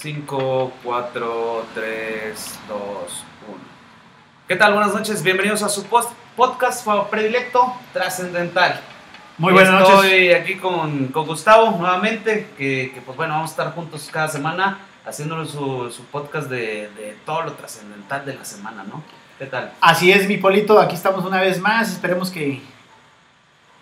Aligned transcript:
5, 0.00 0.72
4, 0.84 1.66
3, 1.74 2.58
2, 2.68 2.78
1. 3.48 3.58
¿Qué 4.46 4.54
tal? 4.54 4.72
Buenas 4.74 4.94
noches, 4.94 5.24
bienvenidos 5.24 5.64
a 5.64 5.68
su 5.68 5.82
post 5.86 6.12
podcast 6.36 6.86
predilecto 7.10 7.74
trascendental. 7.92 8.80
Muy 9.38 9.52
buenas 9.52 9.74
Estoy 9.74 9.96
noches. 9.96 10.12
Estoy 10.12 10.30
aquí 10.34 10.54
con, 10.58 11.08
con, 11.08 11.26
Gustavo 11.26 11.72
nuevamente, 11.76 12.46
que, 12.56 12.92
que, 12.94 13.00
pues 13.00 13.16
bueno, 13.16 13.34
vamos 13.34 13.50
a 13.50 13.54
estar 13.54 13.74
juntos 13.74 14.08
cada 14.12 14.28
semana 14.28 14.78
haciéndole 15.04 15.48
su, 15.48 15.90
su 15.90 16.04
podcast 16.04 16.48
de, 16.48 16.90
de, 16.96 17.16
todo 17.26 17.42
lo 17.42 17.54
trascendental 17.54 18.24
de 18.24 18.36
la 18.36 18.44
semana, 18.44 18.84
¿no? 18.84 19.02
¿Qué 19.36 19.46
tal? 19.46 19.72
Así 19.80 20.12
es, 20.12 20.28
mi 20.28 20.36
Polito, 20.36 20.78
aquí 20.78 20.94
estamos 20.94 21.24
una 21.24 21.40
vez 21.40 21.60
más, 21.60 21.90
esperemos 21.90 22.30
que 22.30 22.62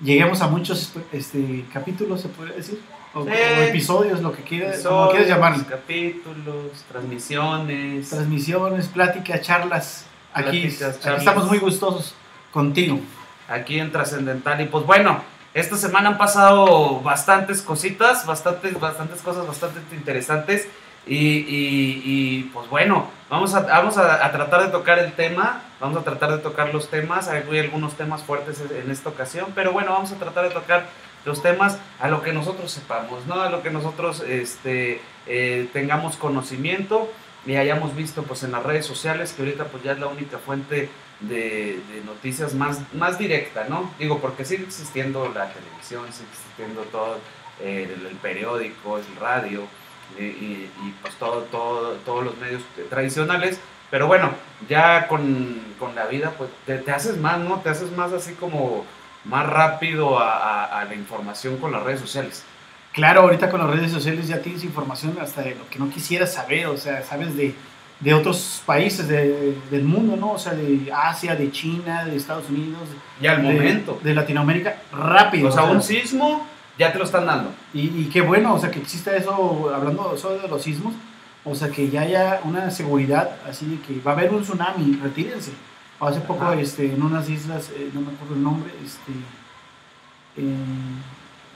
lleguemos 0.00 0.40
a 0.40 0.48
muchos 0.48 0.94
este, 1.12 1.66
capítulos, 1.74 2.22
se 2.22 2.28
puede 2.28 2.54
decir, 2.54 2.80
o, 3.16 3.24
sí. 3.24 3.30
o 3.30 3.62
episodios, 3.62 4.20
lo 4.20 4.32
que 4.32 4.42
quieras, 4.42 4.82
como 4.82 5.10
quieras 5.10 5.28
llamarlo. 5.28 5.64
Capítulos, 5.68 6.84
transmisiones. 6.88 8.10
Transmisiones, 8.10 8.88
pláticas, 8.88 9.40
charlas. 9.40 10.06
Aquí, 10.34 10.60
pláticas, 10.62 11.00
charlas. 11.00 11.06
aquí 11.06 11.18
estamos 11.18 11.46
muy 11.48 11.58
gustosos 11.58 12.14
contigo. 12.52 13.00
Aquí 13.48 13.78
en 13.78 13.90
Trascendental. 13.90 14.60
Y 14.60 14.66
pues 14.66 14.84
bueno, 14.84 15.22
esta 15.54 15.76
semana 15.76 16.10
han 16.10 16.18
pasado 16.18 17.00
bastantes 17.00 17.62
cositas, 17.62 18.26
bastantes, 18.26 18.78
bastantes 18.78 19.22
cosas 19.22 19.46
bastante 19.46 19.80
interesantes. 19.94 20.68
Y, 21.06 21.14
y, 21.16 22.02
y, 22.04 22.42
pues 22.52 22.68
bueno, 22.68 23.08
vamos, 23.30 23.54
a, 23.54 23.60
vamos 23.60 23.96
a, 23.96 24.26
a, 24.26 24.32
tratar 24.32 24.64
de 24.64 24.70
tocar 24.70 24.98
el 24.98 25.12
tema, 25.12 25.62
vamos 25.78 25.96
a 25.96 26.02
tratar 26.02 26.32
de 26.32 26.38
tocar 26.38 26.74
los 26.74 26.90
temas, 26.90 27.28
hay 27.28 27.44
algunos 27.60 27.94
temas 27.94 28.24
fuertes 28.24 28.60
en 28.60 28.90
esta 28.90 29.10
ocasión, 29.10 29.52
pero 29.54 29.70
bueno, 29.72 29.92
vamos 29.92 30.10
a 30.10 30.16
tratar 30.16 30.48
de 30.48 30.50
tocar 30.50 30.88
los 31.26 31.42
temas 31.42 31.78
a 32.00 32.08
lo 32.08 32.22
que 32.22 32.32
nosotros 32.32 32.70
sepamos, 32.70 33.26
¿no? 33.26 33.34
A 33.40 33.50
lo 33.50 33.62
que 33.62 33.70
nosotros 33.70 34.20
este, 34.20 35.02
eh, 35.26 35.68
tengamos 35.72 36.16
conocimiento 36.16 37.12
y 37.44 37.56
hayamos 37.56 37.94
visto 37.94 38.22
pues 38.22 38.44
en 38.44 38.52
las 38.52 38.62
redes 38.62 38.86
sociales, 38.86 39.32
que 39.32 39.42
ahorita 39.42 39.64
pues 39.64 39.82
ya 39.82 39.92
es 39.92 39.98
la 39.98 40.06
única 40.06 40.38
fuente 40.38 40.88
de, 41.20 41.80
noticias 42.04 42.54
más, 42.54 42.80
más 42.94 43.18
directa, 43.18 43.66
¿no? 43.68 43.90
Digo, 43.98 44.20
porque 44.20 44.44
sigue 44.44 44.64
existiendo 44.64 45.30
la 45.34 45.52
televisión, 45.52 46.04
sigue 46.12 46.28
existiendo 46.30 46.82
todo 46.84 47.18
eh, 47.60 47.92
el, 47.94 48.06
el 48.06 48.16
periódico, 48.16 48.98
el 48.98 49.16
radio, 49.20 49.66
y, 50.18 50.68
pues 51.02 51.14
todo, 51.16 51.42
todo, 51.42 51.94
todos 52.04 52.24
los 52.24 52.36
medios 52.38 52.62
tradicionales. 52.88 53.58
Pero 53.90 54.06
bueno, 54.06 54.30
ya 54.68 55.06
con, 55.08 55.60
con 55.78 55.94
la 55.94 56.06
vida, 56.06 56.32
pues 56.36 56.50
te, 56.64 56.78
te, 56.78 56.90
haces 56.90 57.18
más, 57.18 57.38
¿no? 57.38 57.60
Te 57.60 57.70
haces 57.70 57.92
más 57.92 58.12
así 58.12 58.34
como 58.34 58.84
más 59.28 59.46
rápido 59.46 60.18
a, 60.18 60.36
a, 60.36 60.80
a, 60.80 60.84
la 60.84 60.94
información 60.94 61.56
con 61.58 61.72
las 61.72 61.82
redes 61.82 62.00
sociales. 62.00 62.44
Claro, 62.92 63.22
ahorita 63.22 63.50
con 63.50 63.60
las 63.60 63.70
redes 63.70 63.92
sociales 63.92 64.26
ya 64.28 64.40
tienes 64.40 64.64
información 64.64 65.16
hasta 65.20 65.42
de 65.42 65.54
lo 65.54 65.68
que 65.68 65.78
no 65.78 65.90
quisieras 65.90 66.32
saber, 66.32 66.66
o 66.66 66.76
sea, 66.76 67.02
sabes 67.02 67.36
de, 67.36 67.54
de 68.00 68.14
otros 68.14 68.62
países 68.64 69.08
de, 69.08 69.56
del 69.70 69.84
mundo, 69.84 70.16
¿no? 70.16 70.32
O 70.32 70.38
sea, 70.38 70.54
de 70.54 70.90
Asia, 70.94 71.34
de 71.34 71.50
China, 71.50 72.04
de 72.04 72.16
Estados 72.16 72.48
Unidos. 72.48 72.82
Y 73.20 73.26
al 73.26 73.42
de, 73.42 73.52
momento. 73.52 74.00
De 74.02 74.14
Latinoamérica, 74.14 74.76
rápido. 74.92 75.48
O 75.48 75.52
sea, 75.52 75.64
un 75.64 75.82
sismo 75.82 76.46
ya 76.78 76.92
te 76.92 76.98
lo 76.98 77.04
están 77.04 77.26
dando. 77.26 77.50
Y, 77.72 78.02
y, 78.02 78.10
qué 78.12 78.20
bueno, 78.20 78.54
o 78.54 78.58
sea, 78.58 78.70
que 78.70 78.78
exista 78.78 79.16
eso, 79.16 79.70
hablando 79.74 80.16
solo 80.16 80.38
de 80.38 80.48
los 80.48 80.62
sismos, 80.62 80.94
o 81.44 81.54
sea, 81.54 81.68
que 81.68 81.88
ya 81.88 82.02
haya 82.02 82.40
una 82.44 82.70
seguridad, 82.70 83.36
así 83.48 83.66
de 83.66 83.80
que 83.80 84.00
va 84.00 84.12
a 84.12 84.14
haber 84.14 84.32
un 84.32 84.42
tsunami, 84.42 84.98
retírense. 85.02 85.52
Hace 86.00 86.20
poco, 86.20 86.44
ah. 86.44 86.56
este, 86.56 86.92
en 86.92 87.02
unas 87.02 87.28
islas, 87.28 87.70
eh, 87.74 87.90
no 87.94 88.00
me 88.00 88.12
acuerdo 88.12 88.34
el 88.34 88.42
nombre, 88.42 88.70
este, 88.84 89.12
eh, 90.36 90.54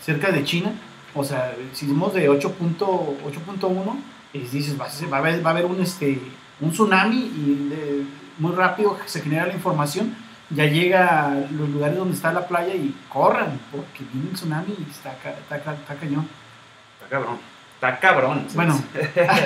cerca 0.01 0.31
de 0.31 0.45
China, 0.45 0.73
o 1.15 1.23
sea, 1.23 1.55
sismos 1.73 2.15
de 2.15 2.31
8.1, 2.31 3.97
dices, 4.33 4.81
va 4.81 4.87
a, 4.87 5.19
haber, 5.19 5.45
va 5.45 5.51
a 5.51 5.53
haber 5.53 5.67
un, 5.67 5.81
este, 5.81 6.21
un 6.61 6.71
tsunami 6.71 7.17
y 7.17 7.69
de, 7.69 8.05
muy 8.39 8.53
rápido 8.53 8.97
se 9.07 9.21
genera 9.21 9.47
la 9.47 9.53
información 9.53 10.15
ya 10.51 10.65
llega 10.65 11.27
a 11.27 11.35
los 11.35 11.69
lugares 11.69 11.97
donde 11.97 12.15
está 12.15 12.33
la 12.33 12.47
playa 12.47 12.75
y 12.75 12.95
corran, 13.09 13.61
porque 13.71 14.05
viene 14.13 14.31
el 14.31 14.35
tsunami 14.35 14.75
y 14.79 14.91
está, 14.91 15.13
está, 15.13 15.57
está, 15.57 15.75
está 15.75 15.95
cañón. 15.95 16.29
Está 16.95 17.09
cabrón. 17.09 17.39
Está 17.75 17.99
cabrón. 18.01 18.47
Bueno. 18.55 18.83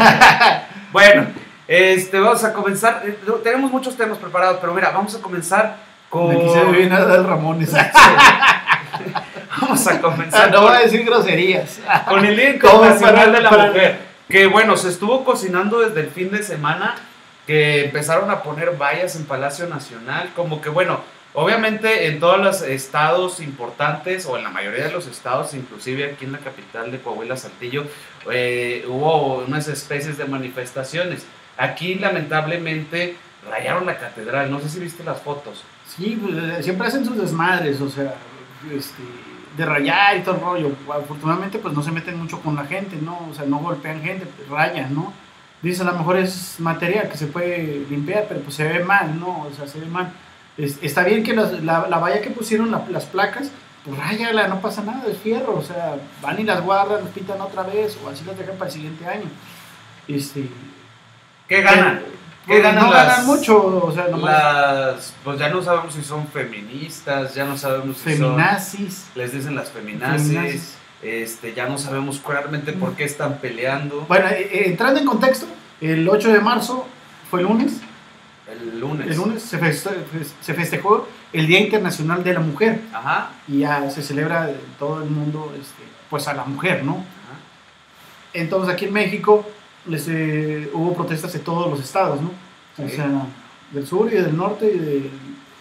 bueno, 0.92 1.26
este, 1.68 2.18
vamos 2.18 2.44
a 2.44 2.52
comenzar. 2.52 3.02
eh, 3.06 3.16
Tenemos 3.42 3.70
muchos 3.70 3.96
temas 3.96 4.18
preparados, 4.18 4.58
pero 4.60 4.74
mira, 4.74 4.90
vamos 4.90 5.14
a 5.14 5.20
comenzar 5.20 5.76
con. 6.10 6.28
Me 6.28 6.40
quise 6.40 6.64
ver 6.64 6.90
nada 6.90 7.12
del 7.16 7.24
Ramones. 7.24 7.72
vamos 9.60 9.86
a 9.86 10.00
comenzar. 10.00 10.50
no 10.52 10.62
voy 10.62 10.76
a 10.76 10.80
decir 10.80 11.04
groserías. 11.04 11.80
Con 12.08 12.24
el 12.24 12.36
Día 12.36 12.50
Internacional 12.50 13.32
de 13.32 13.40
la 13.40 13.50
Mujer. 13.50 13.98
Que 14.28 14.46
bueno, 14.46 14.76
se 14.76 14.88
estuvo 14.88 15.24
cocinando 15.24 15.80
desde 15.80 16.00
el 16.00 16.08
fin 16.10 16.30
de 16.30 16.42
semana 16.42 16.94
que 17.46 17.84
empezaron 17.84 18.30
a 18.30 18.42
poner 18.42 18.76
vallas 18.76 19.16
en 19.16 19.26
Palacio 19.26 19.66
Nacional, 19.66 20.30
como 20.34 20.62
que 20.62 20.70
bueno, 20.70 21.00
obviamente 21.34 22.06
en 22.06 22.18
todos 22.18 22.38
los 22.40 22.62
estados 22.62 23.40
importantes, 23.40 24.24
o 24.24 24.38
en 24.38 24.44
la 24.44 24.50
mayoría 24.50 24.84
de 24.84 24.92
los 24.92 25.06
estados, 25.06 25.52
inclusive 25.52 26.12
aquí 26.12 26.24
en 26.24 26.32
la 26.32 26.38
capital 26.38 26.90
de 26.90 27.00
Coahuila, 27.00 27.36
Saltillo, 27.36 27.84
eh, 28.30 28.86
hubo 28.88 29.44
unas 29.46 29.68
especies 29.68 30.16
de 30.16 30.24
manifestaciones. 30.24 31.26
Aquí 31.56 31.94
lamentablemente 31.96 33.16
rayaron 33.48 33.86
la 33.86 33.98
catedral, 33.98 34.50
no 34.50 34.60
sé 34.60 34.68
si 34.68 34.80
viste 34.80 35.04
las 35.04 35.20
fotos. 35.20 35.64
Sí, 35.86 36.18
pues, 36.20 36.64
siempre 36.64 36.88
hacen 36.88 37.04
sus 37.04 37.16
desmadres, 37.16 37.80
o 37.80 37.88
sea, 37.88 38.14
este, 38.72 39.02
de 39.56 39.66
rayar 39.66 40.16
y 40.16 40.22
todo 40.22 40.34
el 40.36 40.40
rollo. 40.40 40.70
Afortunadamente 40.90 41.58
pues 41.58 41.74
no 41.74 41.82
se 41.82 41.92
meten 41.92 42.18
mucho 42.18 42.40
con 42.40 42.56
la 42.56 42.64
gente, 42.64 42.96
¿no? 42.96 43.28
O 43.30 43.34
sea, 43.34 43.44
no 43.44 43.58
golpean 43.58 44.02
gente, 44.02 44.26
pues, 44.26 44.48
rayan, 44.48 44.94
¿no? 44.94 45.12
dices 45.64 45.80
a 45.80 45.90
lo 45.90 45.98
mejor 45.98 46.18
es 46.18 46.56
material 46.58 47.08
que 47.08 47.16
se 47.16 47.26
puede 47.26 47.86
limpiar, 47.88 48.26
pero 48.28 48.40
pues 48.40 48.54
se 48.54 48.64
ve 48.64 48.84
mal, 48.84 49.18
¿no? 49.18 49.46
O 49.50 49.50
sea, 49.56 49.66
se 49.66 49.80
ve 49.80 49.86
mal. 49.86 50.12
Es, 50.56 50.78
está 50.82 51.02
bien 51.02 51.24
que 51.24 51.34
la, 51.34 51.88
la, 51.88 51.98
valla 51.98 52.20
que 52.20 52.30
pusieron, 52.30 52.70
la, 52.70 52.84
las 52.90 53.06
placas, 53.06 53.50
pues 53.84 53.98
ráyala, 53.98 54.46
no 54.48 54.60
pasa 54.60 54.82
nada, 54.82 55.04
es 55.10 55.18
fierro, 55.18 55.56
o 55.56 55.62
sea, 55.62 55.96
van 56.22 56.38
y 56.38 56.44
las 56.44 56.62
guardan, 56.62 57.02
las 57.02 57.12
pintan 57.12 57.40
otra 57.40 57.62
vez, 57.62 57.98
o 58.04 58.08
así 58.08 58.24
las 58.24 58.38
dejan 58.38 58.56
para 58.56 58.66
el 58.66 58.74
siguiente 58.74 59.06
año. 59.06 59.24
Este, 60.06 60.48
¿Qué 61.48 61.60
ganan? 61.60 62.02
¿Qué 62.46 62.60
ganan? 62.60 62.86
No 62.86 62.92
las, 62.92 63.06
ganan 63.06 63.26
mucho, 63.26 63.86
o 63.86 63.92
sea, 63.92 64.08
nomás. 64.08 64.32
Las, 64.32 65.14
pues 65.22 65.38
ya 65.38 65.48
no 65.48 65.62
sabemos 65.62 65.94
si 65.94 66.02
son 66.02 66.26
feministas, 66.28 67.34
ya 67.34 67.44
no 67.44 67.56
sabemos 67.56 67.98
si 67.98 68.14
feminazis. 68.14 68.94
son... 69.12 69.22
Les 69.22 69.32
dicen 69.32 69.54
las 69.54 69.70
feminazis. 69.70 70.28
feminazis. 70.28 70.74
Este, 71.02 71.52
ya 71.52 71.66
no 71.68 71.76
sabemos 71.76 72.18
claramente 72.18 72.72
por 72.72 72.94
qué 72.96 73.04
están 73.04 73.38
peleando. 73.38 74.06
Bueno, 74.08 74.28
eh, 74.28 74.68
entrando 74.68 75.00
en 75.00 75.06
contexto, 75.06 75.46
el 75.80 76.08
8 76.08 76.32
de 76.32 76.40
marzo 76.40 76.86
fue 77.30 77.40
el 77.40 77.46
lunes. 77.46 77.80
El 78.50 78.80
lunes. 78.80 79.06
El 79.08 79.16
lunes 79.16 79.42
se 79.42 79.58
festejó, 79.58 79.94
se 80.40 80.54
festejó 80.54 81.08
el 81.32 81.46
Día 81.46 81.60
Internacional 81.60 82.24
de 82.24 82.32
la 82.32 82.40
Mujer. 82.40 82.80
Ajá. 82.92 83.32
Y 83.48 83.60
ya 83.60 83.90
se 83.90 84.02
celebra 84.02 84.48
en 84.48 84.56
todo 84.78 85.02
el 85.02 85.10
mundo 85.10 85.54
este, 85.60 85.82
pues 86.08 86.26
a 86.26 86.32
la 86.32 86.44
mujer, 86.44 86.84
¿no? 86.84 86.92
Ajá. 86.92 87.38
Entonces 88.32 88.72
aquí 88.72 88.86
en 88.86 88.94
México 88.94 89.46
les, 89.86 90.08
eh, 90.08 90.70
hubo 90.72 90.94
protestas 90.94 91.32
de 91.32 91.38
todos 91.38 91.70
los 91.70 91.80
estados, 91.80 92.20
¿no? 92.20 92.30
Sí. 92.76 92.82
O 92.84 92.88
sea, 92.88 93.26
del 93.70 93.86
sur 93.86 94.12
y 94.12 94.16
del 94.16 94.36
norte 94.36 94.66
y 94.66 94.78
del 94.78 95.10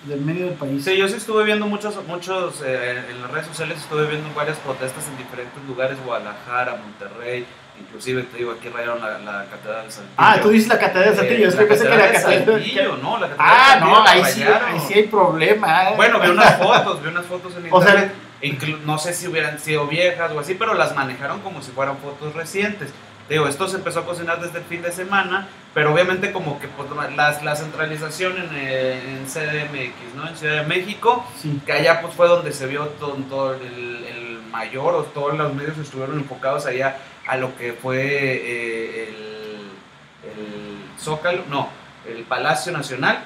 del 0.06 0.22
medio 0.22 0.48
del 0.48 0.56
país. 0.56 0.84
Sí, 0.84 0.98
yo 0.98 1.08
sí 1.08 1.16
estuve 1.16 1.44
viendo 1.44 1.66
muchos, 1.66 1.96
muchos 2.08 2.62
eh, 2.66 3.02
en 3.10 3.22
las 3.22 3.32
redes 3.32 3.48
sociales 3.48 3.78
estuve 3.78 4.08
viendo 4.08 4.30
varias 4.34 4.58
protestas 4.58 5.08
en 5.08 5.18
diferentes 5.18 5.64
lugares, 5.66 5.98
Guadalajara, 6.06 6.76
Monterrey, 6.76 7.46
inclusive 7.80 8.24
te 8.24 8.38
digo, 8.38 8.52
aquí 8.52 8.70
rayaron 8.70 9.02
la, 9.02 9.20
la 9.20 9.46
Catedral 9.46 9.86
de 9.86 9.92
Saltillo. 9.92 10.16
Ah, 10.18 10.38
tú 10.42 10.50
dices 10.50 10.68
la 10.68 10.80
Catedral 10.80 11.12
de 11.12 11.16
Saltillo, 11.16 11.46
eh, 11.46 11.48
es 11.48 11.56
que 11.56 11.66
pensé 11.66 11.84
que 11.84 11.90
la 11.90 12.12
Catedral 12.12 12.46
de 12.46 12.52
Saltillo, 12.52 12.98
¿no? 12.98 13.18
La 13.18 13.30
catedral 13.30 13.50
ah, 13.50 13.76
de 13.76 13.86
no, 13.86 14.08
ahí 14.08 14.26
sí, 14.26 14.44
ahí 14.44 14.80
sí 14.88 14.94
hay 14.94 15.04
problema. 15.04 15.90
¿eh? 15.90 15.94
Bueno, 15.96 16.20
vi 16.20 16.30
unas 16.30 16.58
fotos, 16.62 17.02
vi 17.02 17.08
unas 17.08 17.26
fotos 17.26 17.54
en 17.56 17.66
internet, 17.66 17.72
o 17.72 17.82
sea, 17.82 18.76
no 18.86 18.98
sé 18.98 19.14
si 19.14 19.28
hubieran 19.28 19.58
sido 19.58 19.88
viejas 19.88 20.32
o 20.34 20.40
así, 20.40 20.54
pero 20.54 20.74
las 20.74 20.94
manejaron 20.96 21.40
como 21.40 21.62
si 21.62 21.72
fueran 21.72 21.98
fotos 21.98 22.34
recientes. 22.34 22.90
Digo, 23.30 23.48
esto 23.48 23.68
se 23.70 23.78
empezó 23.78 24.02
a 24.02 24.06
cocinar 24.06 24.42
desde 24.42 24.60
el 24.60 24.66
fin 24.66 24.82
de 24.82 24.92
semana, 24.92 25.48
pero 25.74 25.94
obviamente 25.94 26.34
como 26.34 26.60
que 26.60 26.68
pues, 26.68 26.90
la, 27.16 27.42
la, 27.42 27.56
centralización 27.56 28.34
en, 28.38 28.50
eh, 28.54 29.18
en, 29.18 29.26
CDMX, 29.26 30.16
¿no? 30.16 30.28
En 30.28 30.36
Ciudad 30.36 30.62
de 30.62 30.68
México, 30.68 31.26
sí. 31.42 31.62
que 31.66 31.72
allá 31.72 32.02
pues 32.02 32.14
fue 32.14 32.28
donde 32.28 32.52
se 32.52 32.68
vio 32.68 32.88
todo, 33.00 33.14
todo 33.30 33.54
el, 33.56 34.04
el, 34.06 34.34
mayor, 34.52 34.94
o 34.94 35.04
todos 35.04 35.36
los 35.36 35.52
medios 35.56 35.78
estuvieron 35.80 36.20
enfocados 36.20 36.68
allá 36.68 36.98
a 37.26 37.38
lo 37.38 37.58
que 37.58 37.74
fue 37.74 38.04
eh, 38.04 39.10
el, 39.10 40.30
el, 40.30 41.00
Zócalo, 41.00 41.44
no, 41.50 41.70
el 42.08 42.24
Palacio 42.24 42.72
Nacional. 42.72 43.24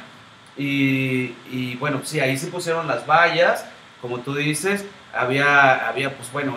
Y, 0.55 1.35
y, 1.51 1.75
bueno, 1.79 1.99
sí, 2.05 2.21
ahí 2.21 2.37
se 2.37 2.47
pusieron 2.47 2.87
las 2.87 3.05
vallas, 3.05 3.65
como 3.99 4.19
tú 4.19 4.35
dices, 4.35 4.85
había, 5.13 5.87
había 5.87 6.15
pues 6.15 6.31
bueno, 6.31 6.55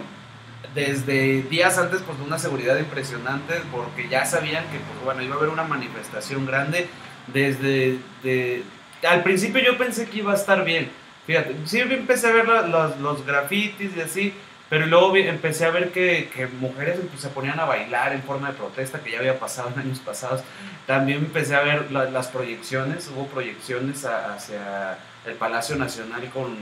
desde 0.74 1.42
días 1.42 1.78
antes 1.78 2.02
pues 2.02 2.18
una 2.20 2.38
seguridad 2.38 2.78
impresionante 2.78 3.54
porque 3.72 4.08
ya 4.08 4.24
sabían 4.24 4.64
que 4.64 4.78
pues 4.78 5.04
bueno 5.04 5.22
iba 5.22 5.34
a 5.34 5.38
haber 5.38 5.50
una 5.50 5.64
manifestación 5.64 6.46
grande 6.46 6.88
desde 7.26 7.98
de, 8.22 8.62
al 9.08 9.22
principio 9.22 9.60
yo 9.62 9.76
pensé 9.78 10.08
que 10.08 10.18
iba 10.18 10.32
a 10.32 10.36
estar 10.36 10.64
bien 10.64 10.90
fíjate 11.26 11.56
sí 11.64 11.80
empecé 11.80 12.28
a 12.28 12.32
ver 12.32 12.46
los, 12.46 12.68
los, 12.68 12.98
los 12.98 13.26
grafitis 13.26 13.96
y 13.96 14.00
así 14.00 14.34
Pero 14.70 14.86
luego 14.86 15.14
empecé 15.16 15.66
a 15.66 15.72
ver 15.72 15.90
que, 15.90 16.30
que 16.32 16.46
mujeres 16.46 17.00
pues, 17.10 17.20
se 17.20 17.28
ponían 17.28 17.58
a 17.58 17.64
bailar 17.64 18.12
en 18.12 18.22
forma 18.22 18.52
de 18.52 18.54
protesta, 18.54 19.00
que 19.00 19.10
ya 19.10 19.18
había 19.18 19.38
pasado 19.38 19.68
en 19.74 19.80
años 19.80 19.98
pasados. 19.98 20.42
También 20.86 21.18
empecé 21.18 21.56
a 21.56 21.60
ver 21.60 21.90
las 21.90 22.28
proyecciones, 22.28 23.10
hubo 23.14 23.26
proyecciones 23.26 24.04
hacia 24.04 24.96
el 25.26 25.34
Palacio 25.34 25.74
Nacional 25.74 26.30
con, 26.32 26.56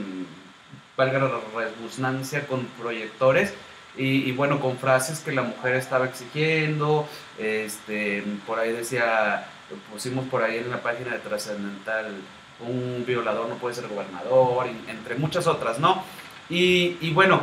valga 0.97 1.19
la 1.19 1.29
redundancia, 1.55 2.47
con 2.47 2.65
proyectores. 2.81 3.53
Y, 4.01 4.31
bueno, 4.31 4.61
con 4.61 4.77
frases 4.77 5.19
que 5.19 5.33
la 5.33 5.41
mujer 5.41 5.75
estaba 5.75 6.05
exigiendo, 6.05 7.05
este, 7.37 8.23
por 8.47 8.57
ahí 8.57 8.71
decía, 8.71 9.45
pusimos 9.91 10.25
por 10.29 10.41
ahí 10.41 10.57
en 10.57 10.71
la 10.71 10.81
página 10.81 11.11
de 11.11 11.19
Trascendental, 11.19 12.15
un 12.61 13.03
violador 13.05 13.49
no 13.49 13.55
puede 13.55 13.75
ser 13.75 13.89
gobernador, 13.89 14.67
entre 14.87 15.15
muchas 15.15 15.47
otras, 15.47 15.79
¿no? 15.79 16.01
Y, 16.49 16.95
y 17.01 17.11
bueno, 17.11 17.41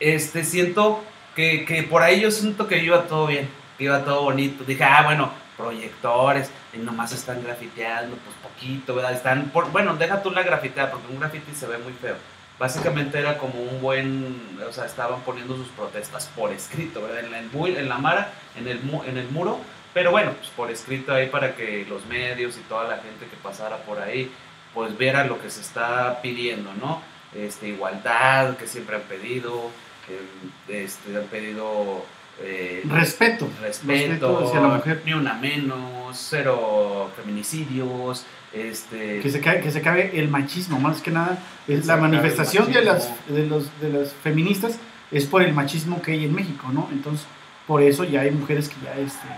este, 0.00 0.42
siento 0.42 1.04
que, 1.36 1.64
que, 1.64 1.84
por 1.84 2.02
ahí 2.02 2.20
yo 2.20 2.32
siento 2.32 2.66
que 2.66 2.82
iba 2.82 3.04
todo 3.04 3.28
bien, 3.28 3.48
que 3.78 3.84
iba 3.84 4.04
todo 4.04 4.22
bonito. 4.22 4.64
Dije, 4.64 4.82
ah, 4.82 5.04
bueno, 5.04 5.30
proyectores, 5.56 6.50
y 6.72 6.78
nomás 6.78 7.12
están 7.12 7.44
grafiteando, 7.44 8.16
pues 8.16 8.36
poquito, 8.42 8.96
¿verdad? 8.96 9.12
Están, 9.12 9.52
bueno, 9.72 9.94
deja 9.94 10.20
tú 10.20 10.32
la 10.32 10.42
grafiteada, 10.42 10.90
porque 10.90 11.12
un 11.12 11.20
grafiti 11.20 11.54
se 11.54 11.68
ve 11.68 11.78
muy 11.78 11.92
feo. 11.92 12.16
Básicamente 12.60 13.18
era 13.18 13.38
como 13.38 13.54
un 13.60 13.80
buen, 13.80 14.60
o 14.68 14.70
sea, 14.70 14.84
estaban 14.84 15.22
poniendo 15.22 15.56
sus 15.56 15.68
protestas 15.68 16.30
por 16.36 16.52
escrito, 16.52 17.00
¿verdad? 17.00 17.24
En, 17.24 17.34
el, 17.34 17.76
en 17.76 17.88
la 17.88 17.96
mara, 17.96 18.32
en 18.54 18.68
el, 18.68 18.80
en 19.06 19.16
el 19.16 19.28
muro, 19.30 19.58
pero 19.94 20.10
bueno, 20.10 20.32
pues 20.34 20.50
por 20.50 20.70
escrito 20.70 21.14
ahí 21.14 21.28
para 21.28 21.56
que 21.56 21.86
los 21.88 22.04
medios 22.04 22.58
y 22.58 22.60
toda 22.60 22.84
la 22.84 22.98
gente 22.98 23.26
que 23.26 23.36
pasara 23.42 23.78
por 23.78 23.98
ahí, 23.98 24.30
pues 24.74 24.96
viera 24.98 25.24
lo 25.24 25.40
que 25.40 25.48
se 25.48 25.62
está 25.62 26.20
pidiendo, 26.20 26.70
¿no? 26.74 27.00
Este, 27.34 27.68
igualdad 27.68 28.58
que 28.58 28.66
siempre 28.66 28.96
han 28.96 29.02
pedido, 29.02 29.70
este, 30.68 31.16
han 31.16 31.24
pedido 31.24 32.04
eh, 32.42 32.82
respeto, 32.88 33.48
respeto, 33.60 34.46
hacia 34.46 34.60
la 34.60 34.68
mujer, 34.68 35.02
ni 35.06 35.14
una 35.14 35.32
menos, 35.32 36.14
cero 36.28 37.10
feminicidios, 37.16 38.26
este 38.52 39.20
que 39.20 39.30
se 39.30 39.40
cabe, 39.40 39.60
que 39.60 39.70
se 39.70 39.80
cabe 39.80 40.18
el 40.18 40.28
machismo 40.28 40.80
más 40.80 41.00
que 41.00 41.12
nada 41.12 41.38
es 41.68 41.86
la 41.86 41.96
manifestación 41.96 42.72
de 42.72 42.82
las 42.82 43.12
de 43.28 43.46
los 43.46 43.68
de 43.80 43.90
las 43.90 44.12
feministas 44.12 44.78
es 45.12 45.26
por 45.26 45.42
el 45.42 45.52
machismo 45.52 46.02
que 46.02 46.12
hay 46.12 46.24
en 46.24 46.34
México, 46.34 46.68
¿no? 46.72 46.88
Entonces 46.92 47.26
por 47.66 47.82
eso 47.82 48.04
ya 48.04 48.22
hay 48.22 48.32
mujeres 48.32 48.68
que 48.68 48.76
ya 48.84 48.94
este, 48.98 49.28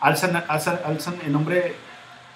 alzan, 0.00 0.44
alzan, 0.48 0.80
alzan 0.84 1.14
en 1.24 1.32
nombre 1.32 1.74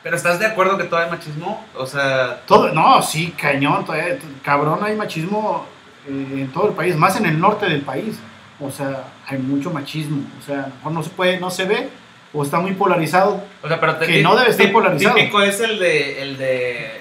pero 0.05 0.17
¿estás 0.17 0.39
de 0.39 0.45
acuerdo 0.45 0.77
que 0.77 0.85
todavía 0.85 1.11
hay 1.11 1.19
machismo? 1.19 1.65
O 1.75 1.87
sea... 1.87 2.43
Todo, 2.47 2.71
no, 2.75 3.01
sí, 3.01 3.35
cañón, 3.41 3.87
todavía, 3.87 4.19
cabrón, 4.43 4.81
hay 4.83 4.95
machismo 4.95 5.65
eh, 6.07 6.41
en 6.43 6.49
todo 6.53 6.69
el 6.69 6.75
país, 6.75 6.95
más 6.95 7.17
en 7.17 7.25
el 7.25 7.41
norte 7.41 7.65
del 7.65 7.81
país. 7.81 8.19
O 8.61 8.71
sea, 8.71 9.05
hay 9.27 9.39
mucho 9.39 9.71
machismo. 9.71 10.23
O 10.39 10.45
sea, 10.45 10.71
no 10.85 11.03
se 11.03 11.09
puede, 11.09 11.41
no 11.41 11.51
se 11.51 11.65
ve, 11.65 11.89
o 12.35 12.43
está 12.43 12.59
muy 12.59 12.73
polarizado. 12.73 13.43
O 13.63 13.69
sea, 13.69 13.81
pero 13.81 13.99
que 14.01 14.23
no 14.23 14.37
debe 14.37 14.51
estar 14.51 14.71
polarizado. 14.73 15.15
Típico 15.15 15.41
es 15.41 15.61
el 15.61 15.79
de, 15.79 16.23
el 16.23 16.37
de 16.37 17.01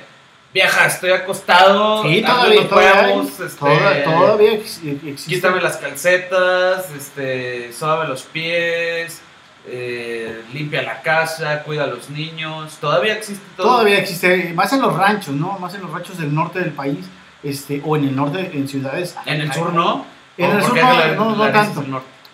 vieja, 0.54 0.86
estoy 0.86 1.12
acostado. 1.12 2.04
Sí, 2.04 2.22
todavía, 2.22 2.70
todavía, 2.70 3.24
este, 3.24 4.04
todavía, 4.04 4.54
existe. 4.54 5.36
Quítame 5.36 5.60
las 5.60 5.78
calcetas, 5.78 6.92
este, 6.92 7.74
sóbame 7.74 8.08
los 8.08 8.22
pies. 8.24 9.22
Eh, 9.66 10.44
limpia 10.54 10.82
la 10.82 11.02
casa, 11.02 11.64
cuida 11.64 11.86
a 11.86 11.88
los 11.88 12.10
niños, 12.10 12.80
todavía 12.82 13.14
existe 13.14 13.46
todo. 13.56 13.68
Todavía 13.68 13.98
existe, 13.98 14.52
más 14.54 14.74
en 14.74 14.82
los 14.82 14.94
ranchos, 14.94 15.34
¿no? 15.34 15.58
Más 15.58 15.74
en 15.74 15.84
los 15.84 15.90
ranchos 15.90 16.18
del 16.18 16.36
norte 16.36 16.60
del 16.60 16.72
país, 16.72 17.06
este, 17.44 17.82
o 17.86 17.96
en 17.96 18.04
el 18.04 18.14
norte, 18.14 18.52
en 18.54 18.68
ciudades. 18.68 19.16
En 19.26 19.40
el 19.40 19.54
sur 19.54 19.72
no. 19.72 20.06
En 20.38 20.52
el 20.52 20.64
sur 20.64 20.76
no, 20.76 21.36
no, 21.36 21.52
tanto. 21.52 21.82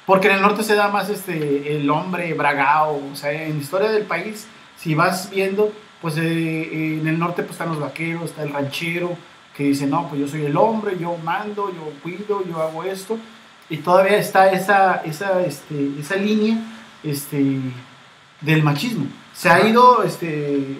Porque 0.09 0.27
en 0.27 0.37
el 0.37 0.41
norte 0.41 0.63
se 0.63 0.73
da 0.73 0.87
más 0.87 1.07
este 1.07 1.77
el 1.77 1.87
hombre 1.87 2.33
bragao, 2.33 2.99
o 3.13 3.15
sea, 3.15 3.31
en 3.31 3.57
la 3.57 3.61
historia 3.61 3.91
del 3.91 4.05
país, 4.05 4.47
si 4.75 4.95
vas 4.95 5.29
viendo, 5.29 5.71
pues 6.01 6.17
eh, 6.17 6.97
en 6.99 7.07
el 7.07 7.19
norte 7.19 7.43
pues 7.43 7.51
están 7.51 7.69
los 7.69 7.79
vaqueros, 7.79 8.31
está 8.31 8.41
el 8.41 8.51
ranchero, 8.51 9.15
que 9.55 9.65
dice, 9.65 9.85
no, 9.85 10.07
pues 10.07 10.19
yo 10.19 10.27
soy 10.27 10.47
el 10.47 10.57
hombre, 10.57 10.97
yo 10.99 11.15
mando, 11.17 11.71
yo 11.71 11.93
cuido, 12.01 12.43
yo 12.43 12.59
hago 12.59 12.83
esto. 12.85 13.19
Y 13.69 13.77
todavía 13.77 14.17
está 14.17 14.51
esa, 14.51 14.95
esa, 15.05 15.45
este, 15.45 15.91
esa 15.99 16.15
línea 16.15 16.57
este, 17.03 17.59
del 18.41 18.63
machismo. 18.63 19.05
Se 19.35 19.51
ha 19.51 19.63
ido 19.67 20.01
este, 20.01 20.79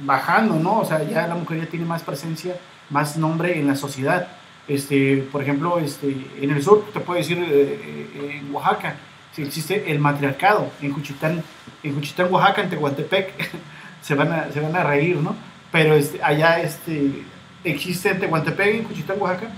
bajando, 0.00 0.54
¿no? 0.56 0.80
O 0.80 0.84
sea, 0.84 1.00
ya 1.04 1.28
la 1.28 1.36
mujer 1.36 1.60
ya 1.60 1.66
tiene 1.66 1.86
más 1.86 2.02
presencia, 2.02 2.56
más 2.90 3.16
nombre 3.16 3.56
en 3.56 3.68
la 3.68 3.76
sociedad. 3.76 4.26
Este, 4.66 5.26
por 5.30 5.42
ejemplo, 5.42 5.78
este, 5.78 6.16
en 6.40 6.50
el 6.50 6.62
sur, 6.62 6.86
te 6.92 7.00
puedo 7.00 7.18
decir, 7.18 7.38
eh, 7.38 7.78
eh, 8.14 8.40
en 8.40 8.54
Oaxaca, 8.54 8.96
si 9.32 9.42
existe 9.42 9.90
el 9.90 9.98
matriarcado, 9.98 10.70
en 10.80 10.92
Juchitán, 10.92 11.42
en 11.82 11.94
Juchitán, 11.94 12.32
Oaxaca, 12.32 12.62
en 12.62 12.70
Tehuantepec, 12.70 13.50
se 14.02 14.14
van 14.14 14.32
a, 14.32 14.50
se 14.52 14.60
van 14.60 14.74
a 14.74 14.82
reír, 14.82 15.16
¿no? 15.16 15.36
Pero 15.70 15.94
este, 15.94 16.22
allá 16.22 16.60
este, 16.60 17.24
existe 17.62 18.10
en 18.10 18.20
Tehuantepec, 18.20 18.76
en 18.76 18.84
Juchitán, 18.84 19.20
Oaxaca, 19.20 19.48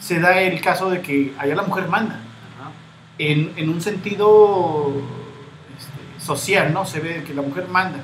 se 0.00 0.18
da 0.18 0.40
el 0.40 0.60
caso 0.60 0.90
de 0.90 1.00
que 1.00 1.32
allá 1.38 1.54
la 1.54 1.62
mujer 1.62 1.88
manda. 1.88 2.20
En, 3.18 3.52
en 3.56 3.70
un 3.70 3.80
sentido 3.80 4.92
social, 6.18 6.72
¿no? 6.72 6.84
Se 6.84 7.00
ve 7.00 7.24
que 7.24 7.32
la 7.32 7.40
mujer 7.40 7.66
manda. 7.68 8.00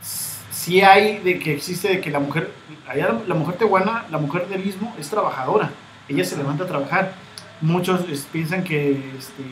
Si 0.00 0.80
hay 0.80 1.18
de 1.18 1.38
que 1.38 1.54
existe 1.54 1.88
de 1.88 2.00
que 2.00 2.10
la 2.10 2.20
mujer, 2.20 2.52
allá 2.86 3.20
la 3.26 3.34
mujer 3.34 3.56
tehuana, 3.56 4.04
la 4.10 4.18
mujer 4.18 4.46
del 4.48 4.64
mismo 4.64 4.94
es 4.98 5.10
trabajadora, 5.10 5.70
ella 6.08 6.24
se 6.24 6.36
levanta 6.36 6.64
a 6.64 6.66
trabajar. 6.66 7.12
Muchos 7.60 8.02
piensan 8.32 8.64
que, 8.64 8.92
este, 9.18 9.42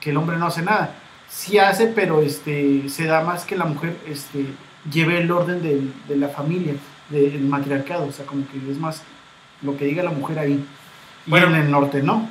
que 0.00 0.10
el 0.10 0.16
hombre 0.16 0.36
no 0.36 0.46
hace 0.46 0.62
nada. 0.62 0.94
Sí 1.28 1.58
hace, 1.58 1.86
pero 1.86 2.20
este, 2.22 2.88
se 2.88 3.06
da 3.06 3.22
más 3.22 3.44
que 3.44 3.56
la 3.56 3.64
mujer 3.64 3.96
este, 4.06 4.46
lleve 4.90 5.18
el 5.18 5.30
orden 5.30 5.62
de, 5.62 5.82
de 6.08 6.16
la 6.16 6.28
familia, 6.28 6.74
del 7.08 7.40
matriarcado, 7.40 8.06
o 8.06 8.12
sea, 8.12 8.26
como 8.26 8.46
que 8.48 8.58
es 8.70 8.78
más 8.78 9.02
lo 9.62 9.76
que 9.76 9.86
diga 9.86 10.02
la 10.02 10.10
mujer 10.10 10.38
ahí. 10.38 10.64
Y 11.26 11.30
bueno, 11.30 11.48
en 11.48 11.54
el 11.54 11.70
norte 11.70 12.02
no. 12.02 12.28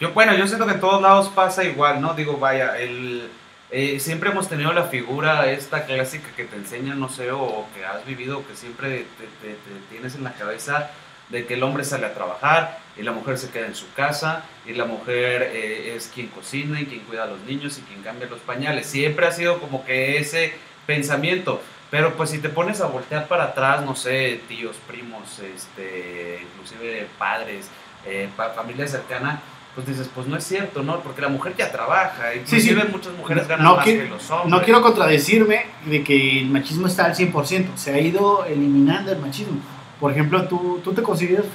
Yo, 0.00 0.12
bueno, 0.12 0.34
yo 0.34 0.46
siento 0.46 0.66
que 0.66 0.74
en 0.74 0.80
todos 0.80 1.02
lados 1.02 1.28
pasa 1.28 1.64
igual, 1.64 2.00
¿no? 2.00 2.14
Digo, 2.14 2.36
vaya, 2.36 2.78
el, 2.78 3.28
eh, 3.70 4.00
siempre 4.00 4.30
hemos 4.30 4.48
tenido 4.48 4.72
la 4.72 4.84
figura 4.84 5.50
esta 5.50 5.84
clásica 5.84 6.28
que 6.34 6.44
te 6.44 6.56
enseña, 6.56 6.94
no 6.94 7.08
sé, 7.08 7.30
o, 7.32 7.66
que 7.74 7.84
has 7.84 8.04
vivido, 8.06 8.46
que 8.46 8.56
siempre 8.56 9.06
te, 9.42 9.56
tienes 9.90 10.14
en 10.14 10.24
la 10.24 10.32
cabeza 10.32 10.90
de 11.30 11.46
que 11.46 11.54
el 11.54 11.62
hombre 11.62 11.84
sale 11.84 12.06
a 12.06 12.14
trabajar 12.14 12.78
y 12.96 13.02
la 13.02 13.12
mujer 13.12 13.38
se 13.38 13.50
queda 13.50 13.66
en 13.66 13.74
su 13.74 13.92
casa 13.92 14.44
y 14.66 14.72
la 14.72 14.84
mujer 14.84 15.50
eh, 15.52 15.94
es 15.94 16.10
quien 16.12 16.28
cocina 16.28 16.80
y 16.80 16.86
quien 16.86 17.00
cuida 17.00 17.24
a 17.24 17.26
los 17.26 17.40
niños 17.40 17.78
y 17.78 17.82
quien 17.82 18.02
cambia 18.02 18.28
los 18.28 18.40
pañales. 18.40 18.86
Siempre 18.86 19.26
ha 19.26 19.32
sido 19.32 19.60
como 19.60 19.84
que 19.84 20.18
ese 20.18 20.54
pensamiento. 20.86 21.60
Pero 21.90 22.14
pues 22.16 22.30
si 22.30 22.38
te 22.38 22.50
pones 22.50 22.80
a 22.82 22.86
voltear 22.86 23.28
para 23.28 23.44
atrás, 23.44 23.82
no 23.84 23.96
sé, 23.96 24.42
tíos, 24.46 24.76
primos, 24.86 25.38
este, 25.38 26.42
inclusive 26.42 27.06
padres, 27.18 27.66
eh, 28.04 28.28
familia 28.54 28.86
cercana, 28.86 29.40
pues 29.74 29.86
dices, 29.86 30.10
pues 30.14 30.26
no 30.26 30.36
es 30.36 30.44
cierto, 30.44 30.82
¿no? 30.82 31.00
Porque 31.00 31.22
la 31.22 31.28
mujer 31.28 31.54
ya 31.56 31.70
trabaja, 31.70 32.34
inclusive 32.34 32.82
sí, 32.82 32.88
muchas 32.90 33.12
mujeres 33.14 33.48
ganan 33.48 33.76
más 33.76 33.84
que 33.84 34.04
los 34.04 34.30
hombres. 34.30 34.50
No 34.50 34.62
quiero 34.62 34.82
contradecirme 34.82 35.66
de 35.86 36.04
que 36.04 36.40
el 36.40 36.50
machismo 36.50 36.88
está 36.88 37.06
al 37.06 37.14
100%, 37.14 37.76
se 37.76 37.94
ha 37.94 38.00
ido 38.00 38.44
eliminando 38.44 39.12
el 39.12 39.18
machismo. 39.18 39.60
Por 40.00 40.12
ejemplo, 40.12 40.46
¿tú, 40.46 40.80
¿tú 40.82 40.92
te 40.92 41.02
consideras 41.02 41.46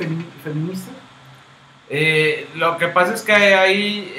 feminista? 0.43 0.91
Eh, 1.89 2.47
lo 2.55 2.77
que 2.77 2.88
pasa 2.88 3.13
es 3.13 3.21
que 3.21 3.33
hay, 3.33 4.12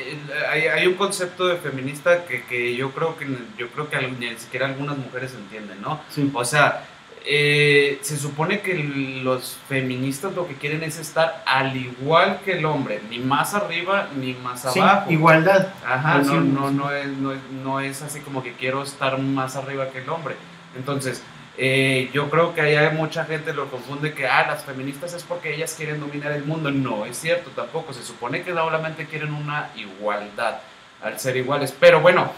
hay, 0.50 0.62
hay, 0.68 0.86
un 0.86 0.94
concepto 0.94 1.46
de 1.46 1.56
feminista 1.56 2.24
que, 2.24 2.44
que, 2.44 2.76
yo 2.76 2.92
creo 2.92 3.16
que 3.16 3.26
yo 3.58 3.68
creo 3.70 3.88
que 3.88 3.96
ni 4.06 4.36
siquiera 4.36 4.66
algunas 4.66 4.96
mujeres 4.96 5.34
entienden, 5.34 5.80
¿no? 5.82 6.00
O 6.34 6.44
sea, 6.44 6.84
eh, 7.26 7.98
se 8.02 8.18
supone 8.18 8.60
que 8.60 8.74
los 8.74 9.56
feministas 9.66 10.34
lo 10.34 10.46
que 10.46 10.54
quieren 10.56 10.82
es 10.82 10.98
estar 10.98 11.42
al 11.46 11.74
igual 11.74 12.40
que 12.44 12.58
el 12.58 12.66
hombre, 12.66 13.00
ni 13.08 13.18
más 13.18 13.54
arriba 13.54 14.08
ni 14.14 14.34
más 14.34 14.66
abajo. 14.66 15.10
igualdad. 15.10 15.68
Ajá, 15.86 16.18
no, 16.18 16.42
no, 16.42 16.70
no, 16.70 16.90
es, 16.92 17.08
no, 17.08 17.80
es, 17.80 18.02
así 18.02 18.20
como 18.20 18.42
que 18.42 18.52
quiero 18.52 18.82
estar 18.82 19.18
más 19.18 19.56
arriba 19.56 19.88
que 19.88 20.00
el 20.00 20.08
hombre. 20.10 20.36
Entonces, 20.76 21.22
eh, 21.56 22.10
yo 22.12 22.30
creo 22.30 22.52
que 22.52 22.60
hay 22.60 22.96
mucha 22.96 23.24
gente 23.24 23.52
lo 23.52 23.70
confunde 23.70 24.12
que, 24.12 24.26
ah, 24.26 24.46
las 24.46 24.64
feministas 24.64 25.14
es 25.14 25.22
porque 25.22 25.54
ellas 25.54 25.74
quieren 25.76 26.00
dominar 26.00 26.32
el 26.32 26.44
mundo. 26.44 26.70
No, 26.70 27.06
es 27.06 27.16
cierto 27.16 27.50
tampoco. 27.50 27.92
Se 27.92 28.02
supone 28.02 28.42
que 28.42 28.52
solamente 28.52 29.06
quieren 29.06 29.32
una 29.32 29.70
igualdad 29.76 30.58
al 31.02 31.20
ser 31.20 31.36
iguales. 31.36 31.74
Pero 31.78 32.00
bueno, 32.00 32.32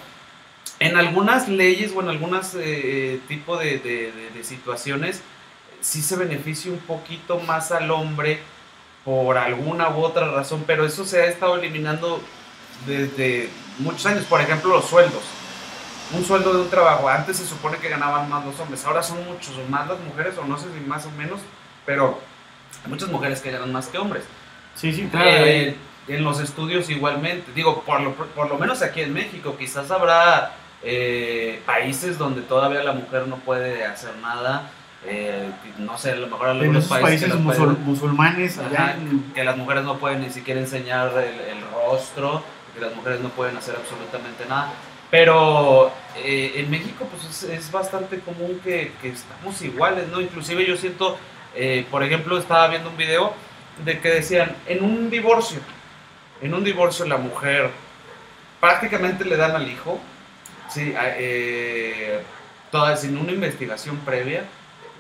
en 0.81 0.97
algunas 0.97 1.49
leyes 1.49 1.93
o 1.95 2.03
en 2.03 2.09
algunos 2.09 2.55
eh, 2.55 3.21
tipos 3.29 3.59
de, 3.61 3.79
de, 3.79 4.45
situaciones 4.45 5.23
sí 5.81 6.03
se 6.03 6.17
beneficia 6.17 6.71
un 6.71 6.79
poquito 6.79 7.39
más 7.41 7.73
al 7.73 7.91
hombre 7.91 8.41
por 9.05 9.39
alguna 9.39 9.89
u 9.91 10.03
otra 10.03 10.31
razón, 10.31 10.65
pero 10.67 10.85
eso 10.85 11.05
se 11.05 11.23
ha 11.23 11.27
estado 11.27 11.57
eliminando 11.57 12.21
desde 12.87 13.49
muchos 13.79 14.05
años. 14.07 14.25
Por 14.25 14.41
ejemplo, 14.41 14.71
los 14.71 14.85
sueldos. 14.85 15.23
Un 16.15 16.25
sueldo 16.25 16.53
de 16.55 16.61
un 16.63 16.71
trabajo. 16.71 17.09
Antes 17.09 17.37
se 17.39 17.47
supone 17.47 17.79
que 17.79 17.89
ganaban 17.89 18.29
más 18.29 18.45
los 18.45 18.59
hombres, 18.61 18.85
ahora 18.85 19.03
son 19.03 19.25
muchos 19.27 19.55
más 19.69 19.89
las 19.89 19.99
mujeres, 20.01 20.35
o 20.39 20.45
no 20.45 20.57
sé 20.59 20.67
si 20.73 20.81
más 20.87 21.05
o 21.07 21.11
menos, 21.13 21.41
pero 21.85 22.21
hay 22.85 22.91
muchas 22.91 23.09
mujeres 23.09 23.41
que 23.41 23.51
ganan 23.51 23.73
más 23.73 23.89
que 23.89 23.99
hombres. 23.99 24.25
Sí, 24.75 24.93
sí, 24.93 25.09
claro. 25.11 25.29
Eh, 25.29 25.77
en 26.09 26.23
los 26.23 26.39
estudios 26.41 26.89
igualmente. 26.91 27.51
Digo, 27.55 27.83
por 27.83 28.01
lo, 28.01 28.13
por 28.15 28.49
lo 28.49 28.57
menos 28.59 28.83
aquí 28.83 29.01
en 29.01 29.13
México, 29.13 29.57
quizás 29.59 29.91
habrá 29.91 30.53
eh, 30.83 31.61
países 31.67 32.19
donde 32.19 32.43
todavía 32.43 32.83
la 32.85 32.93
mujer 32.93 33.27
no 33.27 33.37
puede 33.37 33.85
hacer 33.85 34.15
nada. 34.23 34.71
Eh, 35.05 35.51
no 35.79 35.99
sé, 35.99 36.13
a 36.13 36.17
lo 36.17 36.27
mejor 36.29 36.49
En 36.51 36.57
algunos 36.59 36.85
esos 36.85 36.99
países, 36.99 37.21
países 37.31 37.33
que, 37.33 37.43
musul- 37.43 37.79
musulmanes, 37.79 38.59
Ajá, 38.59 38.69
allá 38.69 38.95
en- 38.95 39.33
que 39.35 39.43
las 39.45 39.57
mujeres 39.57 39.83
no 39.85 39.99
pueden 39.99 40.21
ni 40.21 40.31
siquiera 40.31 40.61
enseñar 40.61 41.09
el, 41.17 41.41
el 41.57 41.65
rostro, 41.73 42.43
que 42.75 42.81
las 42.81 42.95
mujeres 42.95 43.21
no 43.21 43.29
pueden 43.31 43.57
hacer 43.57 43.75
absolutamente 43.77 44.45
nada. 44.49 44.71
Pero 45.17 45.91
eh, 46.17 46.53
en 46.57 46.71
México 46.71 47.09
pues 47.11 47.43
es, 47.45 47.73
bastante 47.73 48.21
común 48.21 48.61
que, 48.63 48.93
estamos 49.03 49.63
iguales, 49.63 50.09
¿no? 50.09 50.21
Inclusive 50.21 50.67
yo 50.67 50.77
siento, 50.77 51.17
eh, 51.55 51.87
por 51.91 52.03
ejemplo, 52.03 52.37
estaba 52.37 52.69
viendo 52.69 52.91
un 52.91 52.99
video 52.99 53.33
de 53.83 53.99
que 53.99 54.11
decían, 54.11 54.55
en 54.67 54.85
un 54.85 55.09
divorcio, 55.09 55.61
en 56.43 56.53
un 56.53 56.63
divorcio 56.63 57.07
la 57.07 57.17
mujer 57.17 57.71
prácticamente 58.61 59.25
le 59.25 59.39
dan 59.39 59.53
al 59.53 59.67
hijo, 59.71 59.99
sí, 60.69 60.93
eh, 60.95 62.21
toda, 62.71 62.95
sin 62.99 63.17
una 63.17 63.33
investigación 63.33 63.97
previa, 64.01 64.45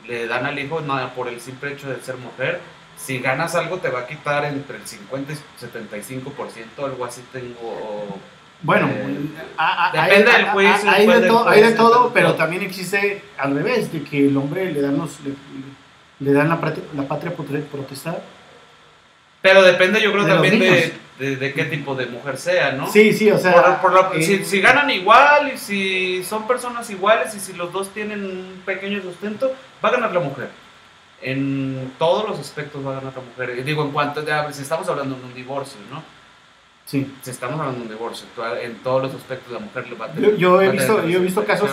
le 0.06 0.26
dan 0.26 0.46
al 0.46 0.58
hijo 0.58 0.80
nada 0.80 1.14
por 1.14 1.28
el 1.28 1.42
simple 1.42 1.74
hecho 1.74 1.90
de 1.90 2.00
ser 2.00 2.16
mujer. 2.16 2.62
Si 2.96 3.18
ganas 3.18 3.54
algo 3.54 3.80
te 3.80 3.90
va 3.90 4.00
a 4.00 4.06
quitar 4.06 4.46
entre 4.46 4.78
el 4.78 4.86
50 4.86 5.34
y 5.34 5.36
75%, 5.36 6.86
algo 6.86 7.04
así 7.04 7.22
tengo. 7.30 8.18
Bueno, 8.62 8.88
Eh, 8.88 9.18
a- 9.58 9.88
a- 9.88 9.92
depende 9.92 10.30
hay, 10.30 10.36
del 10.42 10.50
juicio, 10.50 10.90
a- 10.90 10.94
hay 10.94 11.06
de, 11.06 11.28
todo, 11.28 11.48
hay 11.48 11.62
de 11.62 11.72
pero 12.14 12.34
también 12.34 12.62
existe 12.62 13.22
al 13.38 13.54
revés, 13.54 13.92
de 13.92 14.02
que 14.02 14.26
el 14.28 14.36
hombre 14.36 14.72
le 14.72 14.80
dan, 14.80 14.96
los, 14.98 15.18
le, 15.20 15.32
le 16.20 16.32
dan 16.32 16.48
la, 16.48 16.60
patria, 16.60 16.84
la 16.94 17.02
patria 17.02 17.32
potestad. 17.34 18.16
Pero 19.42 19.62
depende, 19.62 20.00
yo 20.00 20.10
creo 20.10 20.24
De 20.24 20.32
también 20.32 20.58
de, 20.58 20.92
de, 21.18 21.36
de 21.36 21.52
qué 21.52 21.64
tipo 21.66 21.94
de 21.94 22.06
mujer 22.06 22.38
sea, 22.38 22.72
¿no? 22.72 22.90
Sí, 22.90 23.12
sí, 23.12 23.30
o 23.30 23.38
sea. 23.38 23.52
Por- 23.52 23.76
por 23.80 23.92
lo- 23.92 24.14
eh, 24.14 24.22
si, 24.22 24.44
si 24.44 24.60
ganan 24.60 24.90
igual 24.90 25.52
y 25.54 25.58
si 25.58 26.24
son 26.24 26.46
personas 26.46 26.88
iguales 26.90 27.34
y 27.34 27.40
si 27.40 27.52
los 27.52 27.72
dos 27.72 27.90
tienen 27.90 28.24
un 28.24 28.62
pequeño 28.64 29.00
sustento, 29.02 29.54
va 29.84 29.90
a 29.90 29.92
ganar 29.92 30.12
la 30.12 30.20
mujer. 30.20 30.48
En 31.22 31.92
todos 31.98 32.28
los 32.28 32.38
aspectos 32.38 32.84
va 32.84 32.92
a 32.92 32.94
ganar 33.00 33.12
la 33.14 33.22
mujer. 33.22 33.64
Digo, 33.64 33.82
en 33.84 33.90
cuanto, 33.92 34.24
ya, 34.26 34.50
si 34.52 34.62
estamos 34.62 34.88
hablando 34.88 35.14
de 35.16 35.24
un 35.24 35.34
divorcio, 35.34 35.78
¿no? 35.90 36.02
Sí. 36.86 37.14
Si 37.22 37.30
estamos 37.30 37.58
hablando 37.60 37.80
de 37.80 37.86
un 37.86 37.92
divorcio, 37.92 38.26
en 38.62 38.76
todos 38.78 39.02
los 39.02 39.14
aspectos 39.14 39.52
la 39.52 39.58
mujer 39.58 39.88
le 39.88 39.96
va 39.96 40.06
a 40.06 40.12
tener. 40.12 40.36
yo 40.36 40.62
he 40.62 40.70
visto, 40.70 41.06
yo 41.06 41.18
he 41.18 41.22
visto 41.22 41.44
casos 41.44 41.70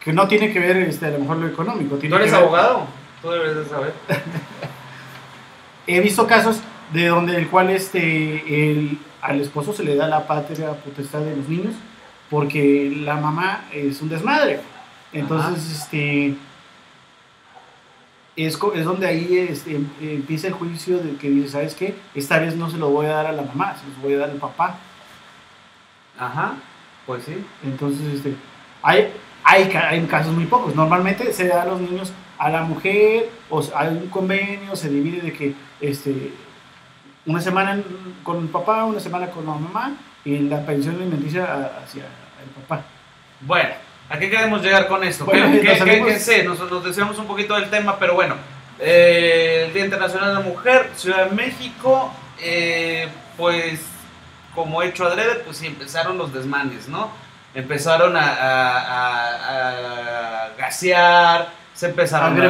que 0.00 0.12
no 0.12 0.28
tiene 0.28 0.52
que 0.52 0.60
ver 0.60 0.76
este, 0.78 1.06
a 1.06 1.10
lo 1.10 1.20
mejor 1.20 1.38
lo 1.38 1.46
económico. 1.48 1.96
Tiene 1.96 2.14
¿Tú 2.14 2.20
eres 2.20 2.30
que 2.32 2.36
ver- 2.36 2.44
abogado? 2.46 2.86
Tú 3.22 3.30
deberías 3.30 3.56
de 3.56 3.64
saber. 3.64 3.92
He 5.86 6.00
visto 6.00 6.26
casos 6.26 6.60
de 6.92 7.06
donde 7.06 7.36
el 7.36 7.48
cual 7.48 7.70
este, 7.70 8.70
el, 8.70 8.98
al 9.22 9.40
esposo 9.40 9.72
se 9.72 9.84
le 9.84 9.96
da 9.96 10.06
la 10.06 10.26
patria 10.26 10.72
potestad 10.72 11.20
de 11.20 11.34
los 11.36 11.48
niños 11.48 11.74
porque 12.30 12.92
la 12.94 13.16
mamá 13.16 13.64
es 13.72 14.02
un 14.02 14.08
desmadre. 14.10 14.60
Entonces, 15.12 15.70
este 15.82 16.34
es, 18.46 18.58
es 18.74 18.84
donde 18.84 19.06
ahí 19.06 19.46
este, 19.50 19.76
em- 19.76 19.90
empieza 20.00 20.46
el 20.46 20.54
juicio 20.54 20.98
de 20.98 21.16
que 21.16 21.28
dice, 21.28 21.48
¿sabes 21.48 21.74
qué? 21.74 21.96
Esta 22.14 22.38
vez 22.38 22.56
no 22.56 22.70
se 22.70 22.78
lo 22.78 22.90
voy 22.90 23.06
a 23.06 23.10
dar 23.10 23.26
a 23.26 23.32
la 23.32 23.42
mamá, 23.42 23.76
se 23.76 23.86
los 23.88 24.00
voy 24.00 24.14
a 24.14 24.18
dar 24.18 24.30
al 24.30 24.36
papá. 24.36 24.78
Ajá, 26.18 26.54
pues 27.06 27.24
sí. 27.24 27.44
Entonces, 27.64 28.14
este, 28.14 28.34
hay, 28.82 29.12
hay, 29.44 29.70
hay 29.72 30.06
casos 30.06 30.34
muy 30.34 30.46
pocos. 30.46 30.74
Normalmente 30.74 31.32
se 31.32 31.48
da 31.48 31.62
a 31.62 31.66
los 31.66 31.80
niños 31.80 32.12
a 32.38 32.48
la 32.50 32.62
mujer, 32.62 33.28
o 33.50 33.62
hay 33.74 33.88
un 33.88 34.08
convenio, 34.08 34.76
se 34.76 34.88
divide 34.88 35.20
de 35.20 35.32
que 35.32 35.54
este, 35.80 36.32
una 37.26 37.40
semana 37.40 37.82
con 38.22 38.38
el 38.38 38.48
papá, 38.48 38.84
una 38.84 39.00
semana 39.00 39.28
con 39.30 39.44
la 39.46 39.54
mamá, 39.54 39.96
y 40.24 40.38
la 40.38 40.64
pensión 40.64 40.96
alimenticia 40.96 41.72
hacia 41.82 42.04
el 42.04 42.50
papá. 42.62 42.84
Bueno, 43.40 43.70
¿a 44.10 44.18
qué 44.18 44.30
queremos 44.30 44.62
llegar 44.62 44.86
con 44.88 45.02
esto? 45.04 45.24
Bueno, 45.24 45.50
¿Qué, 45.60 45.78
nos 46.00 46.08
qué- 46.08 46.18
sé? 46.20 46.44
Nos, 46.44 46.58
nos 46.70 46.84
desviamos 46.84 47.18
un 47.18 47.26
poquito 47.26 47.54
del 47.54 47.68
tema, 47.70 47.98
pero 47.98 48.14
bueno. 48.14 48.36
eh, 48.80 49.64
el 49.66 49.74
Día 49.74 49.84
Internacional 49.84 50.28
de 50.28 50.34
la 50.34 50.40
Mujer, 50.40 50.90
Ciudad 50.96 51.26
de 51.26 51.34
México, 51.34 52.12
eh, 52.40 53.08
pues 53.36 53.80
como 54.54 54.82
hecho 54.82 55.04
adrede, 55.06 55.36
pues 55.44 55.56
sí, 55.58 55.66
empezaron 55.66 56.16
los 56.18 56.32
desmanes, 56.32 56.88
¿no? 56.88 57.10
Empezaron 57.54 58.16
a, 58.16 58.20
a, 58.20 58.78
a- 59.32 60.44
a 60.44 60.48
gasear, 60.58 61.48
se 61.74 61.86
empezaron 61.86 62.32
a 62.40 62.44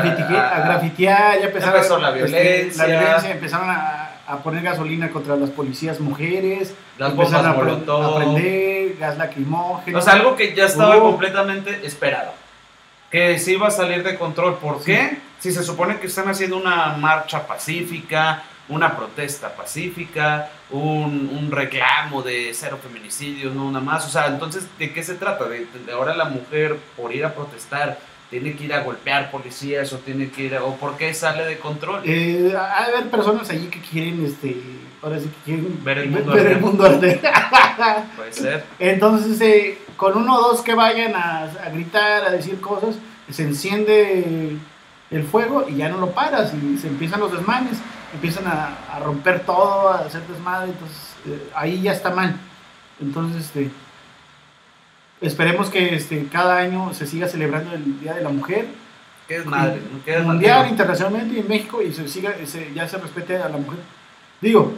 grafitear, 0.66 1.38
ya 1.40 1.46
empezaron 1.46 1.74
Empezó 1.76 1.98
la 1.98 2.08
este, 2.10 2.22
violencia. 2.24 2.86
la 2.86 3.00
violencia, 3.00 3.30
empezaron 3.30 3.70
a, 3.70 4.10
a 4.28 4.38
poner 4.42 4.62
gasolina 4.62 5.10
contra 5.10 5.36
las 5.36 5.50
policías 5.50 6.00
mujeres, 6.00 6.74
las 6.98 7.10
bombas 7.14 7.32
empezaron 7.32 7.50
a, 7.50 7.64
molotov. 7.64 8.04
a 8.04 8.16
prender 8.18 8.96
gas 8.98 9.16
lacrimógeno. 9.18 9.98
O 9.98 10.02
sea, 10.02 10.12
algo 10.14 10.36
que 10.36 10.54
ya 10.54 10.66
estaba 10.66 10.96
Hubo- 10.96 11.10
completamente 11.10 11.80
esperado. 11.86 12.32
Que 13.10 13.38
se 13.38 13.52
iba 13.52 13.68
a 13.68 13.70
salir 13.70 14.02
de 14.02 14.18
control. 14.18 14.58
¿Por 14.58 14.84
qué? 14.84 15.18
Si 15.38 15.50
se 15.52 15.62
supone 15.62 15.98
que 15.98 16.08
están 16.08 16.28
haciendo 16.28 16.56
una 16.58 16.88
marcha 16.98 17.46
pacífica, 17.46 18.42
una 18.68 18.94
protesta 18.96 19.54
pacífica, 19.56 20.50
un, 20.70 21.30
un 21.34 21.50
reclamo 21.50 22.20
de 22.22 22.50
cero 22.52 22.78
feminicidios, 22.82 23.54
no 23.54 23.64
una 23.66 23.80
más. 23.80 24.04
O 24.04 24.10
sea, 24.10 24.26
entonces, 24.26 24.66
¿de 24.78 24.92
qué 24.92 25.02
se 25.02 25.14
trata? 25.14 25.46
De, 25.48 25.66
de 25.86 25.92
ahora 25.92 26.14
la 26.14 26.26
mujer, 26.26 26.76
por 26.96 27.14
ir 27.14 27.24
a 27.24 27.32
protestar, 27.34 27.98
tiene 28.30 28.54
que 28.54 28.64
ir 28.64 28.74
a 28.74 28.82
golpear 28.82 29.30
policías 29.30 29.92
o 29.92 29.98
tiene 29.98 30.30
que 30.30 30.44
ir 30.44 30.56
a, 30.56 30.64
o 30.64 30.76
por 30.76 30.96
qué 30.96 31.14
sale 31.14 31.44
de 31.44 31.58
control. 31.58 32.02
Eh, 32.04 32.54
haber 32.56 33.10
personas 33.10 33.48
allí 33.50 33.66
que 33.68 33.80
quieren, 33.80 34.24
este, 34.24 34.56
ahora 35.02 35.18
sí 35.18 35.28
que 35.28 35.52
quieren 35.52 35.84
Ver 35.84 35.98
el 35.98 36.10
mundo 36.10 36.32
ver 36.32 36.46
el 36.46 36.60
mundo 36.60 36.84
arder. 36.84 37.20
Puede 38.16 38.32
ser. 38.32 38.64
Entonces, 38.78 39.40
eh, 39.40 39.78
con 39.96 40.16
uno 40.16 40.36
o 40.36 40.42
dos 40.42 40.62
que 40.62 40.74
vayan 40.74 41.14
a, 41.14 41.44
a 41.44 41.70
gritar, 41.70 42.24
a 42.24 42.30
decir 42.30 42.60
cosas, 42.60 42.96
se 43.30 43.42
enciende 43.42 44.58
el 45.10 45.24
fuego 45.24 45.66
y 45.68 45.76
ya 45.76 45.88
no 45.88 45.98
lo 45.98 46.10
paras 46.10 46.52
y 46.54 46.76
se 46.78 46.88
empiezan 46.88 47.20
los 47.20 47.32
desmanes, 47.32 47.78
empiezan 48.12 48.46
a, 48.46 48.76
a 48.92 48.98
romper 49.00 49.40
todo, 49.40 49.90
a 49.90 50.00
hacer 50.00 50.22
desmadre, 50.26 50.70
entonces 50.70 50.98
eh, 51.26 51.50
ahí 51.54 51.80
ya 51.80 51.92
está 51.92 52.10
mal. 52.10 52.36
Entonces, 53.00 53.46
este, 53.46 53.70
esperemos 55.20 55.70
que 55.70 55.94
este, 55.94 56.26
cada 56.30 56.58
año 56.58 56.92
se 56.94 57.06
siga 57.06 57.28
celebrando 57.28 57.72
el 57.74 58.00
Día 58.00 58.14
de 58.14 58.22
la 58.22 58.30
Mujer, 58.30 58.66
¿Qué 59.26 59.36
es 59.36 59.46
madre? 59.46 59.80
¿no? 59.92 60.02
¿Qué 60.04 60.16
es 60.16 60.24
mundial, 60.24 60.56
madre? 60.58 60.70
internacionalmente 60.70 61.34
y 61.36 61.40
en 61.40 61.48
México 61.48 61.82
y 61.82 61.92
se 61.92 62.08
siga, 62.08 62.34
se- 62.46 62.72
ya 62.74 62.88
se 62.88 62.96
respete 62.98 63.36
a 63.36 63.48
la 63.48 63.58
mujer. 63.58 63.80
Digo, 64.40 64.72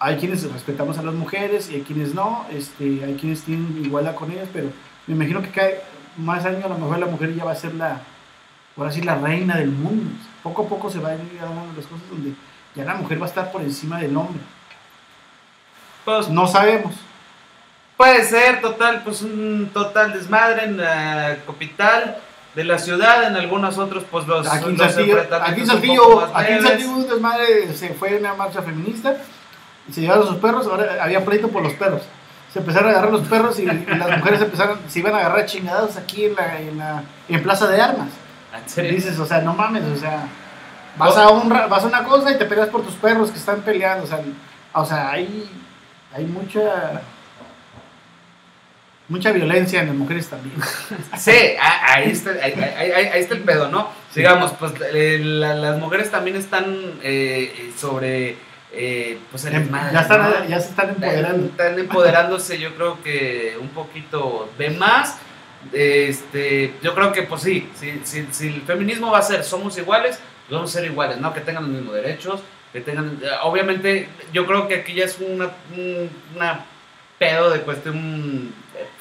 hay 0.00 0.16
quienes 0.16 0.42
respetamos 0.52 0.98
a 0.98 1.02
las 1.02 1.14
mujeres 1.14 1.70
y 1.70 1.76
hay 1.76 1.82
quienes 1.82 2.12
no, 2.14 2.44
este, 2.50 3.04
hay 3.04 3.14
quienes 3.20 3.42
tienen 3.42 3.80
igualdad 3.84 4.14
con 4.16 4.32
ellas, 4.32 4.48
pero 4.52 4.68
me 5.06 5.14
imagino 5.14 5.40
que 5.42 5.50
cada 5.50 5.68
más 6.16 6.44
años 6.44 6.64
a 6.64 6.68
lo 6.68 6.78
mejor 6.78 6.98
la 6.98 7.06
mujer 7.06 7.34
ya 7.34 7.44
va 7.44 7.52
a 7.52 7.56
ser 7.56 7.74
la, 7.74 8.00
ahora 8.76 8.90
sí, 8.90 9.02
la 9.02 9.14
reina 9.16 9.56
del 9.56 9.70
mundo. 9.70 10.10
Poco 10.42 10.62
a 10.64 10.68
poco 10.68 10.90
se 10.90 10.98
va 10.98 11.10
a 11.10 11.14
ir 11.14 11.20
dando 11.40 11.62
las 11.76 11.86
cosas 11.86 12.08
donde 12.10 12.32
ya 12.74 12.84
la 12.84 12.94
mujer 12.96 13.20
va 13.20 13.26
a 13.26 13.28
estar 13.28 13.52
por 13.52 13.62
encima 13.62 14.00
del 14.00 14.16
hombre. 14.16 14.40
Pues, 16.04 16.28
No 16.28 16.48
sabemos. 16.48 16.94
Puede 18.02 18.24
ser 18.24 18.60
total, 18.60 19.02
pues 19.04 19.22
un 19.22 19.70
total 19.72 20.12
desmadre 20.12 20.64
en 20.64 20.76
la 20.76 21.36
capital 21.46 22.16
de 22.52 22.64
la 22.64 22.76
ciudad, 22.76 23.28
en 23.28 23.36
algunos 23.36 23.78
otros 23.78 24.02
pues 24.10 24.26
los, 24.26 24.44
Aquí 24.48 24.70
en 24.70 24.76
Saltillo, 24.76 25.20
aquí 25.20 25.60
en 25.60 25.66
Saltillo, 25.68 26.36
aquí 26.36 26.52
en. 26.52 26.62
Saltillo 26.62 26.90
un 26.90 27.08
desmadre, 27.08 27.72
se 27.72 27.90
fue 27.94 28.18
una 28.18 28.34
marcha 28.34 28.60
feminista, 28.60 29.14
y 29.88 29.92
se 29.92 30.00
llevaron 30.00 30.26
sus 30.26 30.38
perros, 30.38 30.66
ahora 30.66 30.96
había 31.00 31.24
pleito 31.24 31.46
por 31.46 31.62
los 31.62 31.74
perros. 31.74 32.02
Se 32.52 32.58
empezaron 32.58 32.88
a 32.88 32.90
agarrar 32.90 33.12
los 33.12 33.28
perros 33.28 33.60
y, 33.60 33.62
y 33.62 33.66
las 33.96 34.18
mujeres 34.18 34.42
empezaron, 34.42 34.80
se 34.88 34.98
iban 34.98 35.14
a 35.14 35.18
agarrar 35.18 35.46
chingados 35.46 35.96
aquí 35.96 36.24
en 36.24 36.34
la, 36.34 36.60
en 36.60 36.78
la 36.78 37.04
en 37.28 37.40
Plaza 37.40 37.68
de 37.68 37.80
Armas. 37.80 38.08
¿En 38.52 38.68
serio? 38.68 38.90
Dices, 38.90 39.16
o 39.20 39.26
sea, 39.26 39.42
no 39.42 39.54
mames, 39.54 39.84
o 39.84 39.96
sea, 39.96 40.24
vas 40.98 41.16
a, 41.16 41.28
un, 41.28 41.48
vas 41.48 41.84
a 41.84 41.86
una 41.86 42.02
cosa 42.02 42.32
y 42.32 42.36
te 42.36 42.46
peleas 42.46 42.68
por 42.68 42.82
tus 42.82 42.94
perros 42.94 43.30
que 43.30 43.38
están 43.38 43.60
peleando, 43.60 44.02
o 44.02 44.08
sea, 44.08 44.20
o 44.72 44.84
sea 44.84 45.12
hay, 45.12 45.48
hay 46.12 46.24
mucha 46.24 47.00
mucha 49.12 49.30
violencia 49.32 49.80
en 49.80 49.86
las 49.88 49.96
mujeres 49.96 50.26
también. 50.28 50.54
Sí, 51.18 51.30
ahí 51.60 52.10
está, 52.10 52.30
ahí, 52.42 52.52
ahí- 52.54 53.20
está 53.20 53.34
el 53.34 53.42
pedo, 53.42 53.68
¿no? 53.68 53.88
Digamos, 54.14 54.52
pues 54.58 54.72
eh, 54.92 55.20
la- 55.22 55.54
las 55.54 55.78
mujeres 55.78 56.10
también 56.10 56.36
están 56.36 56.64
eh, 57.02 57.72
sobre 57.76 58.36
eh, 58.72 59.18
pues 59.30 59.44
el 59.44 59.52
ya, 59.52 60.00
están, 60.00 60.22
¿no? 60.22 60.48
ya 60.48 60.58
se 60.60 60.70
están 60.70 60.88
empoderando. 60.90 61.46
Están 61.46 61.78
empoderándose, 61.78 62.58
yo 62.58 62.74
creo 62.74 63.02
que 63.02 63.56
un 63.60 63.68
poquito 63.68 64.50
de 64.58 64.70
más. 64.70 65.16
Este, 65.72 66.74
yo 66.82 66.94
creo 66.94 67.12
que, 67.12 67.22
pues 67.22 67.42
sí, 67.42 67.68
si, 67.74 68.00
si, 68.04 68.26
si 68.30 68.48
el 68.48 68.62
feminismo 68.62 69.10
va 69.10 69.18
a 69.18 69.22
ser 69.22 69.44
somos 69.44 69.76
iguales, 69.78 70.18
pues 70.48 70.56
vamos 70.56 70.70
a 70.74 70.78
ser 70.80 70.90
iguales, 70.90 71.18
¿no? 71.18 71.32
Que 71.32 71.40
tengan 71.40 71.64
los 71.64 71.72
mismos 71.72 71.94
derechos, 71.94 72.40
que 72.72 72.80
tengan. 72.80 73.18
eh, 73.22 73.28
Obviamente, 73.42 74.08
yo 74.32 74.46
creo 74.46 74.66
que 74.68 74.76
aquí 74.76 74.94
ya 74.94 75.04
es 75.04 75.18
una, 75.20 75.50
un- 75.76 76.10
una 76.34 76.64
pedo 77.18 77.50
de 77.50 77.60
cuestión 77.60 78.52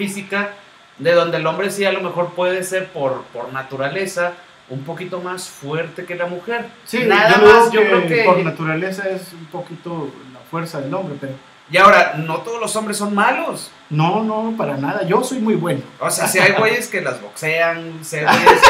física, 0.05 0.53
de 0.97 1.13
donde 1.13 1.37
el 1.37 1.47
hombre 1.47 1.69
sí 1.71 1.85
a 1.85 1.91
lo 1.91 2.01
mejor 2.01 2.33
puede 2.33 2.63
ser 2.63 2.87
por, 2.87 3.23
por 3.33 3.51
naturaleza 3.53 4.33
un 4.69 4.83
poquito 4.83 5.19
más 5.21 5.47
fuerte 5.49 6.05
que 6.05 6.15
la 6.15 6.25
mujer. 6.27 6.65
Sí, 6.85 7.03
Nada 7.05 7.39
yo, 7.39 7.45
más, 7.45 7.71
yo 7.71 7.81
creo 7.81 8.07
que. 8.07 8.23
por 8.23 8.37
naturaleza 8.39 9.09
es 9.09 9.33
un 9.33 9.45
poquito 9.47 10.09
la 10.33 10.39
fuerza 10.49 10.79
del 10.81 10.93
hombre, 10.93 11.17
pero 11.19 11.33
Y 11.71 11.77
ahora, 11.77 12.15
no 12.17 12.37
todos 12.41 12.59
los 12.59 12.75
hombres 12.75 12.97
son 12.97 13.13
malos. 13.15 13.69
No, 13.89 14.23
no, 14.23 14.53
para 14.57 14.77
nada. 14.77 15.03
Yo 15.05 15.23
soy 15.23 15.39
muy 15.39 15.55
bueno. 15.55 15.81
O 15.99 16.09
sea, 16.09 16.27
si 16.27 16.39
hay 16.39 16.53
güeyes 16.53 16.87
que 16.87 17.01
las 17.01 17.21
boxean, 17.21 17.99
si 18.03 18.17
hay 18.17 18.25
güeyes 18.25 18.61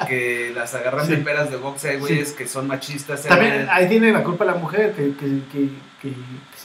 que, 0.00 0.06
que 0.06 0.52
las 0.54 0.74
agarran 0.74 1.06
Sí. 1.06 1.12
de 1.16 1.18
peras 1.18 1.50
de 1.50 1.56
boxe, 1.56 1.90
hay 1.90 1.96
güeyes 1.98 2.32
que 2.32 2.46
son 2.48 2.66
machistas. 2.66 3.22
También 3.24 3.66
güeyes- 3.66 3.68
ahí 3.70 3.88
tiene 3.88 4.12
la 4.12 4.22
culpa 4.24 4.44
la 4.46 4.54
mujer 4.54 4.92
que, 4.94 5.14
que, 5.14 5.40
que, 6.00 6.12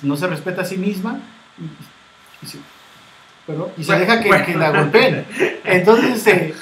no 0.04 0.16
se 0.16 0.28
respeta 0.28 0.62
a 0.62 0.66
sí 0.66 0.78
misma 0.78 1.20
y, 1.58 2.46
y 2.46 2.50
se, 2.50 2.58
perdón, 3.46 3.72
y 3.78 3.84
se 3.84 3.92
Bueno, 3.92 4.06
deja 4.06 4.22
que, 4.22 4.28
bueno. 4.30 4.46
que 4.46 4.56
la 4.56 4.72
golpeen. 4.72 5.26
Entonces, 5.64 6.16
este, 6.18 6.54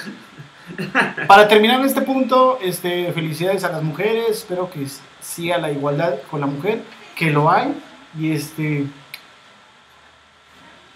para 1.26 1.48
terminar 1.48 1.84
este 1.84 2.02
punto, 2.02 2.58
este, 2.62 3.12
felicidades 3.12 3.64
a 3.64 3.70
las 3.70 3.82
mujeres, 3.82 4.24
espero 4.30 4.70
que 4.70 4.86
siga 5.20 5.58
la 5.58 5.70
igualdad 5.70 6.14
con 6.30 6.40
la 6.40 6.46
mujer, 6.46 6.82
que 7.16 7.30
lo 7.30 7.50
hay, 7.50 7.74
y 8.18 8.32
este, 8.32 8.86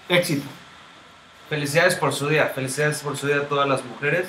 éxito. 0.08 0.46
Felicidades 1.48 1.94
por 1.94 2.12
su 2.12 2.28
día, 2.28 2.46
felicidades 2.54 3.00
por 3.02 3.16
su 3.16 3.26
día 3.28 3.36
a 3.36 3.42
todas 3.48 3.68
las 3.68 3.84
mujeres. 3.84 4.26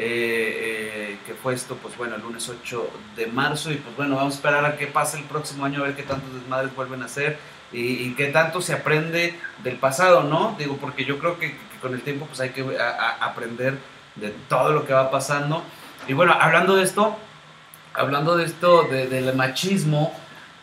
eh, 0.00 1.14
eh, 1.14 1.18
que 1.26 1.34
fue 1.34 1.54
esto, 1.54 1.76
pues 1.76 1.96
bueno, 1.96 2.14
el 2.14 2.22
lunes 2.22 2.48
8 2.48 2.88
de 3.16 3.26
marzo. 3.26 3.72
Y 3.72 3.76
pues 3.76 3.96
bueno, 3.96 4.14
vamos 4.14 4.34
a 4.34 4.36
esperar 4.36 4.64
a 4.64 4.76
qué 4.76 4.86
pasa 4.86 5.18
el 5.18 5.24
próximo 5.24 5.64
año, 5.64 5.80
a 5.82 5.86
ver 5.88 5.96
qué 5.96 6.04
tantos 6.04 6.32
desmadres 6.34 6.72
vuelven 6.76 7.02
a 7.02 7.06
hacer 7.06 7.36
y, 7.72 7.80
y 8.04 8.14
qué 8.16 8.26
tanto 8.28 8.60
se 8.62 8.72
aprende 8.72 9.38
del 9.62 9.76
pasado, 9.76 10.22
¿no? 10.22 10.54
Digo, 10.58 10.76
porque 10.78 11.04
yo 11.04 11.18
creo 11.18 11.38
que, 11.38 11.52
que 11.52 11.78
con 11.82 11.92
el 11.94 12.02
tiempo 12.02 12.26
pues 12.26 12.40
hay 12.40 12.50
que 12.50 12.62
a- 12.78 12.88
a- 12.90 13.24
aprender 13.26 13.78
de 14.16 14.30
todo 14.48 14.72
lo 14.72 14.86
que 14.86 14.92
va 14.92 15.10
pasando. 15.10 15.62
Y 16.06 16.12
bueno, 16.14 16.34
hablando 16.38 16.76
de 16.76 16.84
esto, 16.84 17.16
hablando 17.94 18.36
de 18.36 18.44
esto, 18.46 18.84
de- 18.84 19.06
del 19.08 19.34
machismo, 19.34 20.14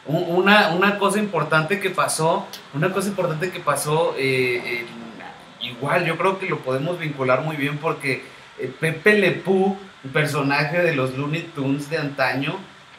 una, 0.07 0.69
una 0.69 0.97
cosa 0.99 1.19
importante 1.19 1.79
que 1.79 1.89
pasó, 1.89 2.47
una 2.73 2.91
cosa 2.91 3.07
importante 3.09 3.51
que 3.51 3.59
pasó, 3.59 4.15
eh, 4.17 4.79
en- 4.81 5.67
igual 5.67 6.05
yo 6.05 6.17
creo 6.17 6.37
que 6.39 6.47
lo 6.47 6.59
podemos 6.59 6.99
vincular 6.99 7.41
muy 7.41 7.55
bien 7.55 7.77
porque 7.79 8.23
eh, 8.59 8.71
Pepe 8.79 9.17
Le 9.17 9.31
Pew, 9.31 9.77
un 10.03 10.11
personaje 10.11 10.81
de 10.81 10.95
los 10.95 11.15
Looney 11.17 11.41
Tunes 11.55 11.89
de 11.89 11.97
antaño, 11.97 12.57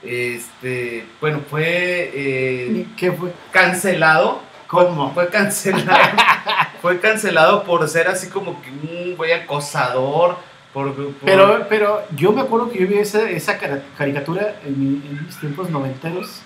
este, 0.08 1.06
bueno, 1.20 1.40
fue 1.48 2.10
eh, 2.14 2.86
¿Qué 2.96 3.12
fue? 3.12 3.32
cancelado, 3.52 4.40
¿Cómo? 4.66 5.12
fue 5.14 5.28
cancelado, 5.28 5.98
fue 6.82 6.98
cancelado 7.00 7.64
por 7.64 7.88
ser 7.88 8.08
así 8.08 8.28
como 8.28 8.60
que 8.62 8.70
un 8.70 9.16
güey 9.16 9.32
acosador, 9.32 10.36
por, 10.72 10.92
por- 10.94 11.12
Pero, 11.24 11.66
pero 11.68 12.02
yo 12.14 12.32
me 12.32 12.42
acuerdo 12.42 12.70
que 12.70 12.78
yo 12.80 12.86
vi 12.86 12.98
esa, 12.98 13.28
esa 13.30 13.58
caricatura 13.96 14.56
en, 14.64 14.78
mi- 14.78 15.06
en 15.08 15.26
mis 15.26 15.36
tiempos 15.38 15.70
noventeros. 15.70 16.42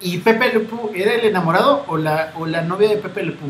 ¿Y 0.00 0.18
Pepe 0.18 0.52
Le 0.52 0.60
Pew 0.60 0.90
era 0.94 1.14
el 1.14 1.24
enamorado 1.24 1.84
o 1.86 1.96
la, 1.96 2.32
o 2.36 2.44
la 2.44 2.62
novia 2.62 2.88
de 2.88 2.96
Pepe 2.96 3.22
Le 3.22 3.32
Pew? 3.32 3.48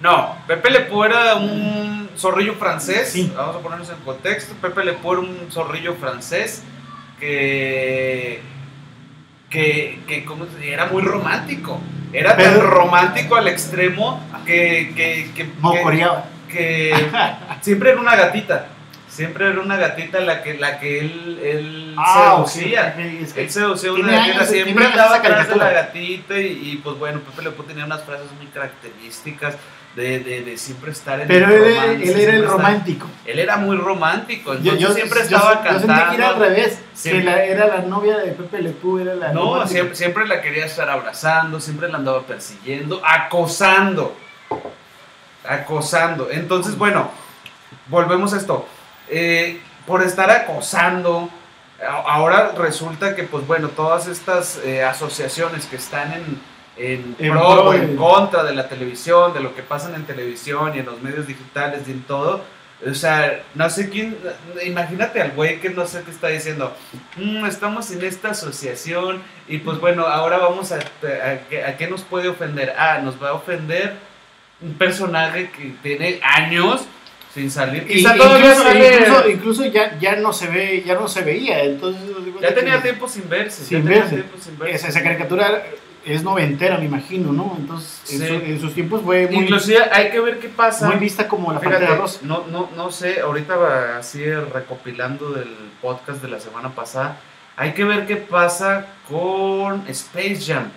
No, 0.00 0.36
Pepe 0.46 0.70
Le 0.70 0.80
Pew 0.82 1.02
era 1.04 1.34
un 1.34 2.08
zorrillo 2.16 2.54
francés. 2.54 3.08
Sí. 3.12 3.32
Vamos 3.36 3.56
a 3.56 3.58
ponernos 3.58 3.90
en 3.90 3.96
contexto. 4.04 4.54
Pepe 4.62 4.84
Le 4.84 4.92
Pew 4.92 5.12
era 5.12 5.20
un 5.22 5.36
zorrillo 5.50 5.94
francés 5.94 6.62
que. 7.20 8.40
que, 9.50 10.00
que 10.06 10.24
¿cómo 10.24 10.46
se 10.46 10.72
era 10.72 10.86
muy 10.86 11.02
romántico. 11.02 11.80
Era 12.12 12.36
tan 12.36 12.60
romántico 12.60 13.36
al 13.36 13.48
extremo 13.48 14.20
que. 14.46 14.92
que, 14.96 15.30
que, 15.34 15.50
siempre 17.62 17.90
era 17.90 18.00
una 18.00 18.16
gatita. 18.16 18.68
Siempre 19.08 19.48
era 19.48 19.60
una 19.60 19.76
gatita 19.76 20.20
la 20.20 20.42
que, 20.42 20.54
la 20.58 20.78
que 20.78 20.98
él, 21.00 21.40
él 21.42 21.96
seducía. 22.44 22.94
es 22.98 23.32
que- 23.32 23.42
Él 23.42 23.50
seducía 23.50 23.92
una 23.92 24.12
gatita, 24.12 24.36
años- 24.40 24.48
siempre 24.50 24.84
andaba 24.86 25.16
atrás 25.16 25.48
de 25.48 25.56
la 25.56 25.70
gatita 25.72 26.38
y, 26.38 26.46
y, 26.72 26.80
pues 26.84 26.98
bueno, 26.98 27.20
Pepe 27.20 27.42
Le 27.42 27.50
Pew 27.52 27.64
tenía 27.64 27.86
unas 27.86 28.04
frases 28.04 28.26
muy 28.36 28.46
características 28.48 29.56
de, 29.96 30.20
de, 30.20 30.42
de 30.42 30.56
siempre 30.58 30.92
estar 30.92 31.18
en 31.20 31.26
Pero 31.26 31.46
el 31.48 31.52
él, 31.54 31.74
romance, 31.74 31.92
él 31.94 32.02
era 32.02 32.06
siempre 32.12 32.36
el 32.36 32.42
estar- 32.44 32.50
romántico. 32.52 33.06
Él 33.24 33.38
era 33.40 33.56
muy 33.56 33.76
romántico, 33.78 34.52
Yo, 34.52 34.58
entonces 34.72 34.80
yo- 34.80 34.94
siempre 34.94 35.18
yo- 35.20 35.24
estaba 35.36 35.64
yo 35.64 35.70
sentí 35.80 35.86
que 35.86 35.92
era 35.92 36.02
al 36.04 36.16
cantando. 36.16 36.44
revés. 36.44 36.80
Siempre- 36.94 37.24
Que 37.24 37.30
la- 37.30 37.44
era 37.44 37.66
la 37.66 37.80
novia 37.82 38.18
de 38.18 38.32
Pepe 38.32 38.62
Le 38.62 38.70
Pew, 38.70 38.98
era 38.98 39.14
la 39.14 39.32
No, 39.32 39.66
siempre, 39.66 39.96
siempre 39.96 40.28
la 40.28 40.40
quería 40.42 40.66
estar 40.66 40.88
abrazando, 40.88 41.58
siempre 41.60 41.88
la 41.88 41.96
andaba 41.98 42.22
persiguiendo, 42.22 43.02
acosando. 43.04 44.14
Acosando. 45.48 46.28
Entonces, 46.30 46.76
bueno, 46.76 47.10
volvemos 47.88 48.32
a 48.34 48.36
esto. 48.38 48.66
Eh, 49.08 49.60
por 49.86 50.02
estar 50.02 50.30
acosando, 50.30 51.30
ahora 52.06 52.52
resulta 52.58 53.14
que, 53.14 53.22
pues 53.22 53.46
bueno, 53.46 53.68
todas 53.68 54.08
estas 54.08 54.58
eh, 54.64 54.82
asociaciones 54.82 55.66
que 55.66 55.76
están 55.76 56.12
en, 56.12 56.40
en, 56.76 57.16
En 57.18 57.32
pro 57.32 57.40
pro 57.40 57.64
o 57.68 57.74
en 57.74 57.96
contra 57.96 58.44
de 58.44 58.54
la 58.54 58.68
televisión, 58.68 59.32
de 59.34 59.40
lo 59.40 59.54
que 59.54 59.62
pasa 59.62 59.94
en 59.94 60.04
televisión 60.04 60.72
y 60.74 60.80
en 60.80 60.86
los 60.86 61.00
medios 61.02 61.26
digitales 61.26 61.82
y 61.88 61.92
en 61.92 62.02
todo, 62.02 62.44
o 62.86 62.92
sea, 62.94 63.42
no 63.54 63.70
sé 63.70 63.88
quién, 63.88 64.18
imagínate 64.64 65.22
al 65.22 65.30
güey 65.32 65.60
que 65.60 65.70
no 65.70 65.86
sé 65.86 66.02
qué 66.04 66.10
está 66.10 66.28
diciendo, 66.28 66.76
"Mm, 67.16 67.46
estamos 67.46 67.90
en 67.90 68.04
esta 68.04 68.30
asociación 68.32 69.22
y 69.48 69.58
pues 69.58 69.78
bueno, 69.80 70.06
ahora 70.06 70.36
vamos 70.36 70.72
a, 70.72 70.76
a, 70.76 71.38
qué- 71.48 71.64
a 71.64 71.76
qué 71.78 71.88
nos 71.88 72.02
puede 72.02 72.28
ofender. 72.28 72.74
Ah, 72.76 73.00
nos 73.02 73.20
va 73.22 73.30
a 73.30 73.32
ofender 73.32 73.94
un 74.60 74.74
personaje 74.74 75.50
que 75.50 75.72
tiene 75.82 76.20
años 76.22 76.84
sin 77.34 77.50
salir. 77.50 77.84
Y- 77.88 77.94
Quizá 77.96 78.14
todavía 78.14 78.46
incluso, 78.52 78.62
sale- 78.62 78.96
incluso, 79.00 79.30
incluso 79.30 79.64
ya, 79.66 79.98
ya 79.98 80.16
no 80.16 80.32
se 80.34 80.48
ve, 80.48 80.82
ya 80.86 80.94
no 80.94 81.08
se 81.08 81.22
veía, 81.22 81.62
entonces 81.64 82.02
ya 82.42 82.54
tenía 82.54 82.82
tiempo 82.82 83.08
sin 83.08 83.26
verse. 83.28 83.64
Sin 83.64 83.78
ya 83.78 83.84
tenía 83.84 83.98
verse. 84.00 84.14
tiempo 84.16 84.36
sin 84.38 84.58
verse. 84.58 84.74
esa, 84.76 84.88
esa 84.88 85.02
caricatura 85.02 85.64
es 86.06 86.22
noventera, 86.22 86.78
me 86.78 86.84
imagino, 86.86 87.32
¿no? 87.32 87.54
Entonces, 87.58 88.12
en, 88.12 88.20
Sí. 88.20 88.26
su- 88.28 88.34
en 88.34 88.60
sus 88.60 88.72
tiempos 88.74 89.02
fue 89.02 89.26
muy, 89.26 89.42
Inclusive 89.44 89.78
hay 89.92 90.10
que 90.10 90.20
ver 90.20 90.38
qué 90.38 90.48
pasa. 90.48 90.86
muy 90.88 90.96
vista 90.96 91.26
como 91.28 91.52
la 91.52 91.58
Fíjate, 91.60 91.78
Pantera 91.78 91.98
Rosa. 92.00 92.20
no, 92.22 92.44
no, 92.50 92.70
no 92.76 92.90
sé, 92.90 93.20
ahorita 93.20 93.56
va 93.56 93.98
así 93.98 94.24
recopilando 94.24 95.32
del 95.32 95.48
podcast 95.82 96.22
de 96.22 96.28
la 96.28 96.40
semana 96.40 96.70
pasada, 96.70 97.18
hay 97.56 97.72
que 97.72 97.84
ver 97.84 98.06
qué 98.06 98.16
pasa 98.16 98.86
con 99.08 99.84
Space 99.88 100.38
Jam, 100.46 100.70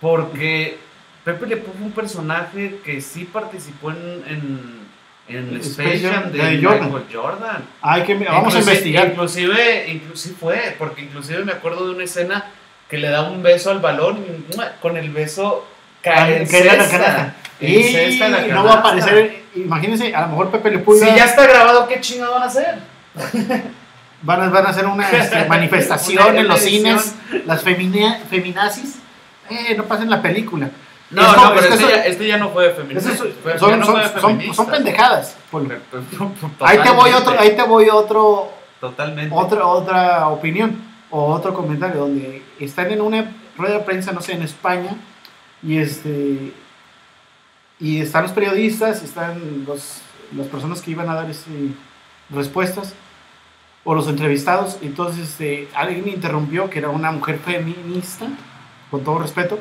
porque 0.00 0.78
Pepe 1.24 1.46
Le 1.46 1.56
fue 1.56 1.74
un 1.82 1.90
personaje 1.92 2.78
que 2.84 3.00
sí 3.00 3.24
participó 3.24 3.90
en, 3.90 4.22
en, 4.28 4.86
en 5.50 5.56
Space 5.56 5.98
Jam, 6.08 6.30
de, 6.30 6.38
de 6.38 6.62
Jordan. 6.64 6.84
Michael 6.92 7.04
Jordan. 7.12 7.64
Hay 7.82 8.02
que, 8.04 8.14
vamos 8.14 8.54
a 8.54 8.60
investigar. 8.60 9.08
Inclusive, 9.08 9.88
inclusive 9.90 10.36
fue, 10.38 10.76
porque 10.78 11.02
inclusive 11.02 11.44
me 11.44 11.50
acuerdo 11.52 11.88
de 11.88 11.94
una 11.96 12.04
escena 12.04 12.44
que 12.88 12.98
le 12.98 13.08
da 13.08 13.22
un 13.22 13.42
beso 13.42 13.70
al 13.70 13.80
balón 13.80 14.18
y 14.24 14.56
¡mua! 14.56 14.72
con 14.80 14.96
el 14.96 15.10
beso 15.10 15.66
cae 16.02 16.38
en 16.42 16.46
cesta. 16.46 17.34
Y 17.60 17.82
cesta 17.84 18.28
la 18.28 18.42
no 18.48 18.64
va 18.64 18.72
a 18.74 18.78
aparecer, 18.78 19.42
imagínense, 19.54 20.14
a 20.14 20.22
lo 20.22 20.28
mejor 20.28 20.50
Pepe 20.50 20.70
Le 20.70 20.78
Pew 20.80 20.94
Si 20.98 21.06
ya 21.06 21.24
está 21.24 21.46
grabado, 21.46 21.88
¿qué 21.88 22.00
chingado 22.00 22.34
van 22.34 22.42
a 22.42 22.46
hacer? 22.46 22.78
van, 24.22 24.42
a, 24.42 24.48
van 24.50 24.66
a 24.66 24.70
hacer 24.70 24.86
una 24.86 25.08
este, 25.10 25.44
manifestación 25.46 26.30
Una 26.30 26.40
en 26.40 26.48
los 26.48 26.60
cines, 26.60 27.14
las 27.46 27.62
femina- 27.62 28.20
feminazis, 28.28 28.96
eh, 29.50 29.74
no 29.76 29.84
pasen 29.84 30.10
la 30.10 30.20
película. 30.22 30.68
No, 31.10 31.22
Es 31.22 31.36
no, 31.36 31.48
pero 31.54 31.60
es 31.60 31.66
que 31.66 31.72
este, 31.74 31.84
son- 31.84 31.90
ya, 31.94 32.04
este 32.04 32.26
ya 32.26 32.36
no 32.36 32.50
fue 32.50 32.70
feminista. 32.74 33.10
Fue- 33.42 33.58
son, 33.58 33.78
no 33.78 33.86
son, 33.86 33.94
fue 34.00 34.20
son- 34.20 34.30
feminista. 34.32 34.54
son 34.54 34.66
pendejadas. 34.66 35.36
Ahí 36.60 36.78
te 36.82 36.90
voy 36.90 37.12
otro, 37.12 37.34
ahí 37.38 37.56
te 37.56 37.62
voy 37.62 37.88
otro, 37.88 38.52
Totalmente. 38.80 39.34
otra, 39.34 39.66
otra 39.66 40.28
opinión 40.28 40.82
o 41.16 41.32
otro 41.32 41.54
comentario 41.54 42.00
donde 42.00 42.42
están 42.60 42.90
en 42.90 43.00
una 43.00 43.32
rueda 43.56 43.78
de 43.78 43.84
prensa, 43.84 44.12
no 44.12 44.20
sé, 44.20 44.34
en 44.34 44.42
España, 44.42 44.94
y 45.62 45.78
este 45.78 46.52
y 47.80 48.00
están 48.00 48.24
los 48.24 48.32
periodistas, 48.32 49.02
están 49.02 49.64
los, 49.66 50.02
las 50.34 50.46
personas 50.48 50.82
que 50.82 50.90
iban 50.90 51.08
a 51.08 51.14
dar 51.14 51.26
respuestas, 52.28 52.94
o 53.84 53.94
los 53.94 54.08
entrevistados, 54.08 54.78
entonces 54.82 55.30
este, 55.30 55.68
alguien 55.74 56.06
interrumpió, 56.06 56.68
que 56.68 56.80
era 56.80 56.90
una 56.90 57.10
mujer 57.12 57.38
feminista, 57.38 58.26
con 58.90 59.02
todo 59.02 59.18
respeto, 59.18 59.58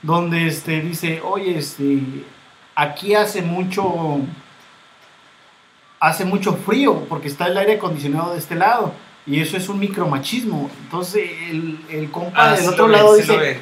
donde 0.00 0.46
este, 0.46 0.80
dice, 0.80 1.20
oye, 1.22 1.58
este, 1.58 2.00
aquí 2.74 3.14
hace 3.14 3.42
mucho, 3.42 4.20
hace 6.00 6.24
mucho 6.24 6.54
frío, 6.54 7.04
porque 7.10 7.28
está 7.28 7.46
el 7.48 7.58
aire 7.58 7.74
acondicionado 7.74 8.32
de 8.32 8.38
este 8.38 8.54
lado, 8.54 8.94
y 9.26 9.40
eso 9.40 9.56
es 9.56 9.68
un 9.68 9.78
micromachismo. 9.78 10.70
Entonces 10.84 11.30
el, 11.50 11.78
el 11.90 12.10
compa 12.10 12.50
Ah, 12.50 12.54
del 12.54 12.68
otro 12.68 12.88
lado 12.88 13.14
sí 13.16 13.22
dice, 13.22 13.60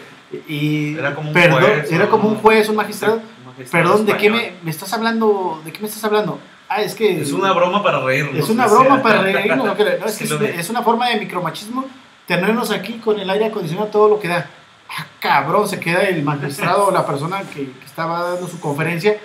y 0.49 0.97
Era 0.97 1.15
como 1.15 1.29
un 1.29 1.35
perdón, 1.35 1.63
juez, 1.63 1.93
era 1.93 2.09
como 2.09 2.29
un 2.29 2.37
juez, 2.37 2.69
un 2.69 2.77
magistrado, 2.77 3.17
Un 3.17 3.47
magistrado 3.47 3.85
perdón, 3.85 4.07
¿de 4.07 4.17
qué 4.17 4.31
me, 4.31 4.71
estás 4.71 4.93
hablando? 4.93 5.61
¿De 5.65 5.73
qué 5.73 5.81
me 5.81 5.89
estás 5.89 6.03
hablando? 6.05 6.39
Ah, 6.69 6.83
es 6.83 6.95
que 6.95 7.21
Es 7.21 7.33
una 7.33 7.53
broma 7.53 7.83
para 7.83 8.01
reírnos. 8.01 8.37
es 8.37 8.49
una 8.49 8.67
broma 8.67 9.03
para 9.03 9.23
reírnos, 9.23 9.67
no, 9.67 9.77
que 9.77 10.59
es 10.59 10.71
una 10.71 10.83
forma 10.83 11.09
de 11.11 11.21
micromachismo 11.21 11.85
tenernos 12.27 12.71
aquí 12.71 12.95
con 12.95 13.19
el 13.21 13.29
aire 13.29 13.47
acondicionado 13.47 13.89
todo 13.89 14.09
lo 14.09 14.21
que 14.21 14.29
da. 14.29 14.49
Ah, 14.89 15.07
cabrón, 15.21 15.69
se 15.69 15.81
queda 15.81 16.03
el 16.03 16.23
magistrado 16.23 16.87
o 16.87 16.91
la 16.91 17.07
persona 17.07 17.43
que, 17.43 17.65
que 17.73 17.85
estaba 17.85 18.23
dando 18.23 18.49
su 18.49 18.59
conferencia. 18.61 19.19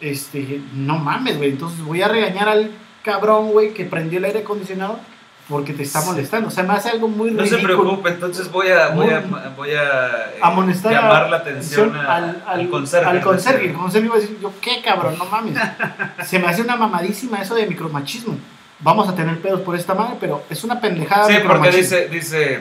Este, 0.00 0.60
no 0.74 0.98
mames, 0.98 1.36
güey. 1.36 1.50
Entonces 1.50 1.82
voy 1.82 2.02
a 2.02 2.08
regañar 2.08 2.48
al 2.48 2.70
cabrón, 3.02 3.50
güey, 3.50 3.74
que 3.74 3.84
prendió 3.84 4.18
el 4.18 4.24
aire 4.26 4.40
acondicionado 4.40 5.00
porque 5.48 5.72
te 5.72 5.82
está 5.82 6.02
molestando. 6.02 6.48
O 6.48 6.50
sea, 6.50 6.62
me 6.64 6.74
hace 6.74 6.90
algo 6.90 7.08
muy 7.08 7.30
No 7.30 7.42
ridículo. 7.42 7.58
se 7.60 7.64
preocupe, 7.64 8.08
entonces 8.10 8.50
voy 8.50 8.68
a, 8.68 8.88
voy 8.88 9.08
a, 9.10 9.20
voy 9.56 9.70
a 9.70 10.30
eh, 10.34 10.38
amonestar 10.42 10.92
llamar 10.92 11.30
la 11.30 11.38
atención 11.38 11.96
a- 11.96 12.14
al, 12.16 12.42
al, 12.46 12.68
conserje. 12.68 13.08
al 13.08 13.20
conserje. 13.22 13.66
El 13.66 13.72
conserje 13.72 14.06
iba 14.06 14.16
a 14.16 14.20
decir, 14.20 14.38
yo 14.42 14.52
qué 14.60 14.82
cabrón, 14.82 15.16
no 15.18 15.24
mames. 15.24 15.56
Se 16.26 16.38
me 16.38 16.48
hace 16.48 16.62
una 16.62 16.76
mamadísima 16.76 17.40
eso 17.40 17.54
de 17.54 17.66
micromachismo. 17.66 18.36
Vamos 18.80 19.08
a 19.08 19.14
tener 19.14 19.40
pedos 19.40 19.60
por 19.62 19.74
esta 19.74 19.94
madre, 19.94 20.16
pero 20.20 20.44
es 20.50 20.62
una 20.64 20.80
pendejada. 20.80 21.26
Sí, 21.26 21.34
porque 21.46 21.70
dice, 21.70 22.08
dice, 22.08 22.60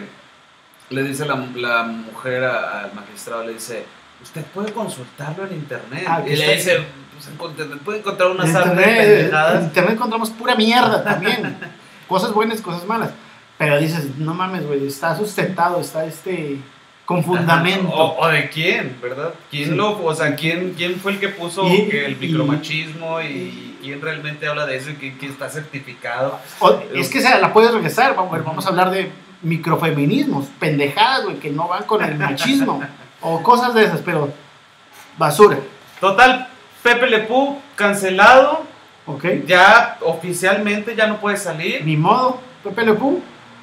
le 0.89 1.03
dice 1.03 1.25
la, 1.25 1.35
la 1.55 1.83
mujer 1.83 2.43
a- 2.45 2.83
al 2.85 2.93
magistrado, 2.93 3.43
le 3.43 3.53
dice, 3.53 3.85
usted 4.23 4.43
puede 4.45 4.71
consultarlo 4.71 5.45
en 5.45 5.53
internet. 5.53 6.05
Ah, 6.07 6.21
y 6.25 6.35
le 6.37 6.55
dice, 6.55 6.79
pues, 7.37 7.51
puede 7.83 7.99
encontrar 7.99 8.29
una 8.31 8.47
sarta 8.47 8.69
de 8.69 8.75
internet, 8.81 8.99
en 9.09 9.15
pendejadas. 9.17 9.63
internet 9.65 9.93
encontramos 9.93 10.29
pura 10.31 10.55
mierda 10.55 11.03
también. 11.03 11.57
cosas 12.07 12.33
buenas, 12.33 12.61
cosas 12.61 12.85
malas. 12.85 13.11
Pero 13.57 13.79
dices, 13.79 14.17
no 14.17 14.33
mames, 14.33 14.65
güey, 14.67 14.85
está 14.87 15.15
sustentado, 15.17 15.79
está 15.81 16.05
este 16.05 16.59
con 17.05 17.23
fundamento. 17.23 17.89
O, 17.89 18.19
o 18.23 18.27
de 18.27 18.49
quién, 18.49 18.97
¿verdad? 19.01 19.33
¿Quién 19.49 19.69
Sí. 19.69 19.75
lo, 19.75 20.03
o 20.03 20.13
sea, 20.13 20.35
quién, 20.35 20.73
quién 20.75 20.99
fue 20.99 21.13
el 21.13 21.19
que 21.19 21.29
puso 21.29 21.65
Y- 21.67 21.87
que 21.89 22.05
el 22.05 22.11
y- 22.13 22.27
micromachismo 22.27 23.21
y, 23.21 23.77
quién 23.81 24.01
realmente 24.01 24.45
habla 24.47 24.65
de 24.65 24.75
eso 24.75 24.89
y 24.89 24.95
quién, 24.95 25.17
quién 25.17 25.31
está 25.31 25.49
certificado? 25.49 26.37
O- 26.59 26.79
es 26.93 27.09
que 27.09 27.21
se 27.21 27.39
la 27.39 27.53
puedes 27.53 27.71
regresar, 27.73 28.13
vamos, 28.15 28.31
a 28.33 28.35
ver, 28.35 28.45
vamos 28.45 28.65
a 28.65 28.69
hablar 28.69 28.91
de 28.91 29.09
microfeminismos, 29.41 30.45
pendejadas, 30.59 31.23
güey, 31.23 31.37
que 31.37 31.49
no 31.49 31.67
van 31.67 31.83
con 31.83 32.03
el 32.03 32.15
machismo. 32.15 32.81
o 33.21 33.41
cosas 33.41 33.73
de 33.73 33.83
esas, 33.85 34.01
pero 34.01 34.31
basura, 35.17 35.57
Total, 35.99 36.47
Pepe 36.83 37.07
Lepú 37.07 37.57
cancelado, 37.75 38.66
¿ok? 39.07 39.25
ya 39.45 39.97
oficialmente 40.01 40.95
ya 40.95 41.07
no 41.07 41.19
puede 41.19 41.37
salir. 41.37 41.83
Ni 41.85 41.97
modo, 41.97 42.39
Pepe 42.63 42.85
Le 42.85 42.93
Pew, 42.93 43.21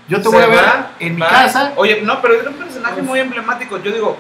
Yo 0.09 0.19
te 0.19 0.25
Se 0.25 0.29
voy 0.31 0.43
a 0.43 0.47
ver 0.47 0.59
va, 0.59 0.91
en 0.99 1.15
mi 1.15 1.21
va. 1.21 1.29
casa. 1.29 1.73
Oye, 1.77 2.01
no, 2.03 2.21
pero 2.21 2.41
era 2.41 2.51
un 2.51 2.57
personaje 2.57 3.01
muy 3.03 3.21
emblemático. 3.21 3.79
Yo 3.83 3.93
digo, 3.93 4.17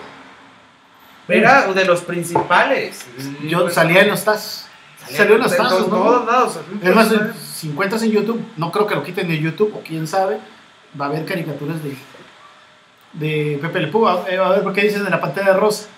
era 1.29 1.67
de 1.73 1.85
los 1.85 2.03
principales. 2.03 3.07
Yo 3.49 3.69
salía 3.71 4.03
en 4.03 4.09
los 4.11 4.25
tazos. 4.25 4.67
Salió 5.09 5.35
en 5.35 5.43
los 5.43 5.55
tazos, 5.57 5.85
En 5.85 5.91
¿no? 5.91 5.97
todos 5.97 6.27
lados. 6.27 6.61
Es 6.83 6.95
más, 6.95 7.13
si 7.55 7.69
encuentras 7.69 8.03
en 8.03 8.13
YouTube, 8.13 8.43
no 8.57 8.71
creo 8.73 8.87
que 8.87 8.95
lo 8.95 9.03
quiten 9.03 9.29
de 9.29 9.39
YouTube, 9.39 9.75
o 9.77 9.81
quién 9.83 10.07
sabe, 10.07 10.39
va 10.99 11.07
a 11.07 11.09
haber 11.09 11.25
caricaturas 11.27 11.77
de, 11.83 11.95
de 13.13 13.59
Pepe 13.61 13.81
Le 13.81 13.89
Pew. 13.89 14.07
A, 14.09 14.25
eh, 14.29 14.39
a 14.39 14.49
ver, 14.51 14.63
¿por 14.63 14.73
qué 14.73 14.83
dices 14.83 15.05
de 15.05 15.11
la 15.11 15.21
pantalla 15.21 15.53
rosa? 15.55 15.89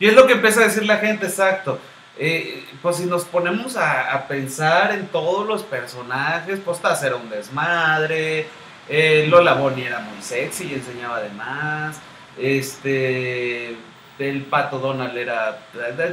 Y 0.00 0.06
es 0.06 0.14
lo 0.14 0.26
que 0.26 0.32
empieza 0.32 0.60
a 0.60 0.64
decir 0.64 0.84
la 0.84 0.96
gente, 0.98 1.26
exacto. 1.26 1.78
Eh, 2.18 2.64
pues 2.80 2.96
si 2.96 3.06
nos 3.06 3.24
ponemos 3.24 3.76
a, 3.76 4.12
a 4.14 4.28
pensar 4.28 4.92
en 4.92 5.08
todos 5.08 5.46
los 5.46 5.62
personajes, 5.64 6.60
pues 6.64 6.78
Taz 6.78 7.02
era 7.02 7.16
un 7.16 7.28
desmadre, 7.28 8.46
eh, 8.88 9.26
Lola 9.28 9.54
Bonnie 9.54 9.86
era 9.86 9.98
muy 10.00 10.22
sexy 10.22 10.68
y 10.70 10.74
enseñaba 10.74 11.20
de 11.20 11.30
más, 11.30 11.96
este, 12.38 13.76
el 14.18 14.42
Pato 14.48 14.78
Donald 14.78 15.16
era... 15.16 15.58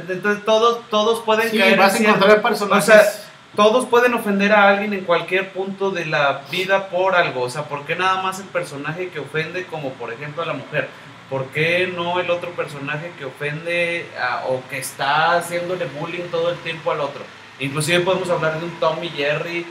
Entonces 0.08 0.44
todos, 0.44 0.88
todos 0.90 1.20
pueden 1.20 1.50
Sí, 1.50 1.58
caer 1.58 1.78
vas 1.78 1.94
a 1.94 1.98
en 1.98 2.06
encontrar 2.06 2.42
personajes. 2.42 2.88
o 2.88 2.92
sea, 2.92 3.02
todos 3.54 3.86
pueden 3.86 4.14
ofender 4.14 4.52
a 4.52 4.68
alguien 4.70 4.94
en 4.94 5.04
cualquier 5.04 5.50
punto 5.50 5.90
de 5.90 6.06
la 6.06 6.40
vida 6.50 6.88
por 6.88 7.14
algo. 7.14 7.42
O 7.42 7.50
sea, 7.50 7.64
¿por 7.64 7.84
qué 7.84 7.94
nada 7.94 8.22
más 8.22 8.40
el 8.40 8.46
personaje 8.46 9.10
que 9.10 9.20
ofende 9.20 9.66
como 9.66 9.90
por 9.90 10.12
ejemplo 10.12 10.42
a 10.42 10.46
la 10.46 10.54
mujer? 10.54 10.88
¿Por 11.32 11.46
qué 11.46 11.90
no 11.96 12.20
el 12.20 12.28
otro 12.30 12.50
personaje 12.50 13.10
que 13.18 13.24
ofende 13.24 14.04
a- 14.20 14.44
o 14.48 14.62
que 14.68 14.76
está 14.76 15.38
haciéndole 15.38 15.86
bullying 15.98 16.24
todo 16.30 16.50
el 16.50 16.58
tiempo 16.58 16.92
al 16.92 17.00
otro? 17.00 17.22
Inclusive 17.58 18.00
podemos 18.00 18.28
hablar 18.28 18.60
de 18.60 18.66
un 18.66 18.72
Tommy 18.72 19.08
Jerry, 19.08 19.64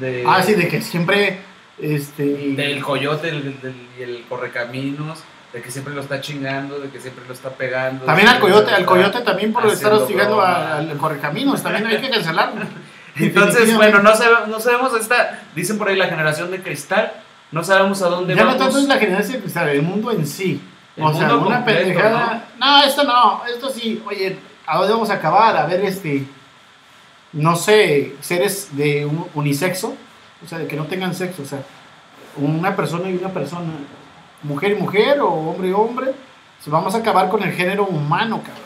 de, 0.00 0.24
ah, 0.26 0.42
sí, 0.42 0.54
de 0.54 0.66
que 0.66 0.80
siempre. 0.80 1.40
Este, 1.78 2.22
del 2.24 2.82
coyote 2.82 3.28
el- 3.28 3.54
y 3.98 4.02
el 4.02 4.24
correcaminos, 4.30 5.22
de 5.52 5.60
que 5.60 5.70
siempre 5.70 5.92
lo 5.92 6.00
está 6.00 6.22
chingando, 6.22 6.78
de 6.80 6.88
que 6.88 6.98
siempre 6.98 7.22
lo 7.28 7.34
está 7.34 7.50
pegando. 7.50 8.06
También 8.06 8.28
al 8.28 8.40
coyote, 8.40 8.70
al 8.72 8.86
coyote 8.86 9.20
también 9.20 9.52
por 9.52 9.66
estar 9.66 9.92
hostigando 9.92 10.40
al 10.40 10.96
correcaminos, 10.96 11.62
también 11.62 11.86
hay 11.86 11.98
que 12.00 12.08
cancelarlo. 12.08 12.62
Entonces, 13.16 13.76
bueno, 13.76 13.98
no, 14.00 14.16
sabe- 14.16 14.46
no 14.48 14.58
sabemos 14.58 14.98
esta, 14.98 15.42
dicen 15.54 15.76
por 15.76 15.88
ahí 15.88 15.96
la 15.96 16.06
generación 16.08 16.50
de 16.50 16.62
cristal, 16.62 17.12
no 17.52 17.62
sabemos 17.62 18.00
a 18.00 18.06
dónde 18.08 18.34
Ya 18.34 18.40
no 18.44 18.46
vamos. 18.46 18.62
tanto 18.62 18.78
es 18.78 18.84
la 18.88 18.96
generación 18.96 19.34
de 19.34 19.40
cristal, 19.42 19.68
el 19.68 19.82
mundo 19.82 20.10
en 20.10 20.26
sí. 20.26 20.62
El 20.96 21.04
o 21.04 21.14
sea, 21.14 21.36
una 21.36 21.56
completo, 21.56 21.64
pendejada. 21.64 22.48
¿no? 22.58 22.82
esto 22.84 23.04
no, 23.04 23.42
esto 23.46 23.70
sí. 23.70 24.02
Oye, 24.06 24.38
¿a 24.66 24.78
dónde 24.78 24.92
vamos 24.92 25.10
a 25.10 25.14
acabar? 25.14 25.56
A 25.56 25.66
ver, 25.66 25.84
este. 25.84 26.26
No 27.32 27.56
sé, 27.56 28.14
seres 28.20 28.76
de 28.76 29.04
un 29.04 29.26
unisexo, 29.34 29.96
o 30.44 30.48
sea, 30.48 30.58
de 30.58 30.68
que 30.68 30.76
no 30.76 30.84
tengan 30.84 31.14
sexo, 31.14 31.42
o 31.42 31.44
sea, 31.44 31.64
una 32.36 32.76
persona 32.76 33.10
y 33.10 33.16
una 33.16 33.30
persona, 33.30 33.72
mujer 34.44 34.70
y 34.70 34.74
mujer, 34.76 35.18
o 35.20 35.28
hombre 35.28 35.68
y 35.68 35.72
hombre. 35.72 36.10
O 36.10 36.62
sea, 36.62 36.72
vamos 36.72 36.94
a 36.94 36.98
acabar 36.98 37.28
con 37.28 37.42
el 37.42 37.52
género 37.52 37.86
humano, 37.86 38.38
cabrón. 38.38 38.62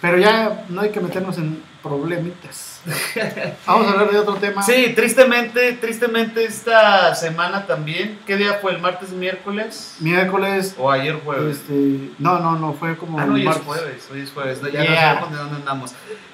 Pero 0.00 0.18
ya 0.18 0.64
no 0.68 0.80
hay 0.80 0.90
que 0.90 1.00
meternos 1.00 1.38
en 1.38 1.62
problemitas. 1.84 2.80
Vamos 3.66 3.86
a 3.86 3.90
hablar 3.92 4.10
de 4.10 4.18
otro 4.18 4.34
tema. 4.36 4.62
Sí, 4.62 4.92
tristemente, 4.96 5.74
tristemente 5.74 6.44
esta 6.44 7.14
semana 7.14 7.66
también. 7.66 8.18
¿Qué 8.26 8.36
día 8.36 8.54
fue? 8.54 8.72
¿El 8.72 8.80
martes, 8.80 9.10
miércoles? 9.10 9.96
Miércoles. 10.00 10.74
¿O 10.78 10.90
ayer 10.90 11.14
jueves? 11.24 11.58
Este, 11.58 12.10
no, 12.18 12.40
no, 12.40 12.56
no, 12.58 12.72
fue 12.72 12.96
como. 12.96 13.20
ah, 13.20 13.26
no, 13.26 13.34
hoy 13.34 13.46
es 13.46 13.56
jueves, 13.58 14.08
hoy 14.10 14.20
es 14.22 14.30
jueves. 14.32 14.62
no, 14.62 14.68
Ya 14.68 14.82
Yeah. 14.82 14.92
no 14.92 15.20
sabemos 15.20 15.30
de 15.30 15.36
dónde 15.36 15.56
andamos. 15.56 15.92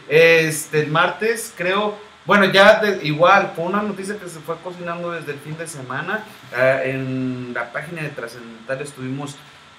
Este, 0.08 0.80
el 0.80 0.90
martes, 0.90 1.52
creo. 1.56 1.96
Bueno, 2.26 2.44
ya 2.46 2.80
de- 2.80 3.04
igual, 3.06 3.52
fue 3.56 3.64
una 3.64 3.82
noticia 3.82 4.16
que 4.16 4.28
se 4.28 4.38
fue 4.40 4.56
cocinando 4.62 5.10
desde 5.10 5.32
el 5.32 5.38
fin 5.38 5.56
de 5.58 5.66
semana. 5.66 6.24
Ah, 6.56 6.80
en 6.84 7.52
la 7.54 7.72
página 7.72 8.02
de 8.02 8.10
Trascendental 8.10 8.80
estuvimos, 8.82 9.36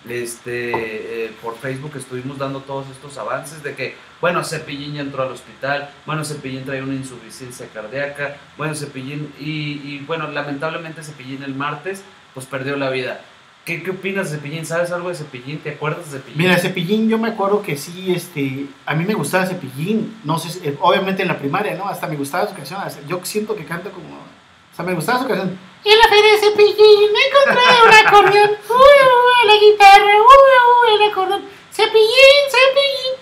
este, 0.07 1.25
eh, 1.25 1.31
por 1.41 1.57
Facebook 1.57 1.93
estuvimos 1.95 2.37
dando 2.37 2.59
todos 2.61 2.87
estos 2.89 3.17
avances 3.17 3.63
de 3.63 3.73
que, 3.75 3.95
bueno, 4.21 4.43
Cepillín 4.43 4.93
ya 4.93 5.01
entró 5.01 5.23
al 5.23 5.31
hospital, 5.31 5.89
bueno, 6.05 6.23
Cepillín 6.23 6.63
trae 6.63 6.81
una 6.81 6.93
insuficiencia 6.93 7.67
cardíaca, 7.73 8.37
bueno, 8.57 8.75
Cepillín, 8.75 9.33
y, 9.39 9.81
y 9.83 10.03
bueno, 10.07 10.27
lamentablemente 10.29 11.03
Cepillín 11.03 11.43
el 11.43 11.55
martes, 11.55 12.03
pues 12.33 12.45
perdió 12.45 12.77
la 12.77 12.89
vida. 12.89 13.21
¿Qué, 13.65 13.83
¿Qué 13.83 13.91
opinas 13.91 14.31
de 14.31 14.37
Cepillín? 14.37 14.65
¿Sabes 14.65 14.91
algo 14.91 15.09
de 15.09 15.15
Cepillín? 15.15 15.59
¿Te 15.59 15.71
acuerdas 15.71 16.11
de 16.11 16.17
Cepillín? 16.17 16.37
Mira, 16.37 16.57
Cepillín, 16.57 17.09
yo 17.09 17.17
me 17.19 17.29
acuerdo 17.29 17.61
que 17.61 17.77
sí, 17.77 18.11
este, 18.13 18.65
a 18.87 18.95
mí 18.95 19.05
me 19.05 19.13
gustaba 19.13 19.45
Cepillín, 19.45 20.19
no 20.23 20.39
sé, 20.39 20.49
si- 20.49 20.67
eh, 20.67 20.77
obviamente 20.81 21.21
en 21.21 21.27
la 21.27 21.37
primaria, 21.37 21.75
¿no? 21.75 21.87
Hasta 21.87 22.07
me 22.07 22.15
gustaba 22.15 22.47
su 22.47 22.55
canción, 22.55 22.79
hasta- 22.81 23.05
yo 23.07 23.19
siento 23.23 23.55
que 23.55 23.65
canta 23.65 23.91
como, 23.91 24.15
o 24.15 24.75
sea, 24.75 24.83
me 24.85 24.93
gustaba 24.95 25.19
su 25.21 25.27
canción. 25.27 25.59
Y 25.83 25.89
en 25.89 25.99
la 25.99 26.07
feria 26.07 26.31
de 26.31 26.37
Cepillín 26.39 27.09
encontré 27.27 27.63
un 27.85 28.07
acordeón, 28.07 28.49
uy, 28.49 28.75
uy, 28.77 29.47
la 29.47 29.55
guitarra, 29.59 30.13
uy, 30.15 30.95
uy, 30.97 31.03
el 31.05 31.11
acordeón, 31.11 31.41
Cepillín, 31.71 32.43
Cepillín. 32.49 33.20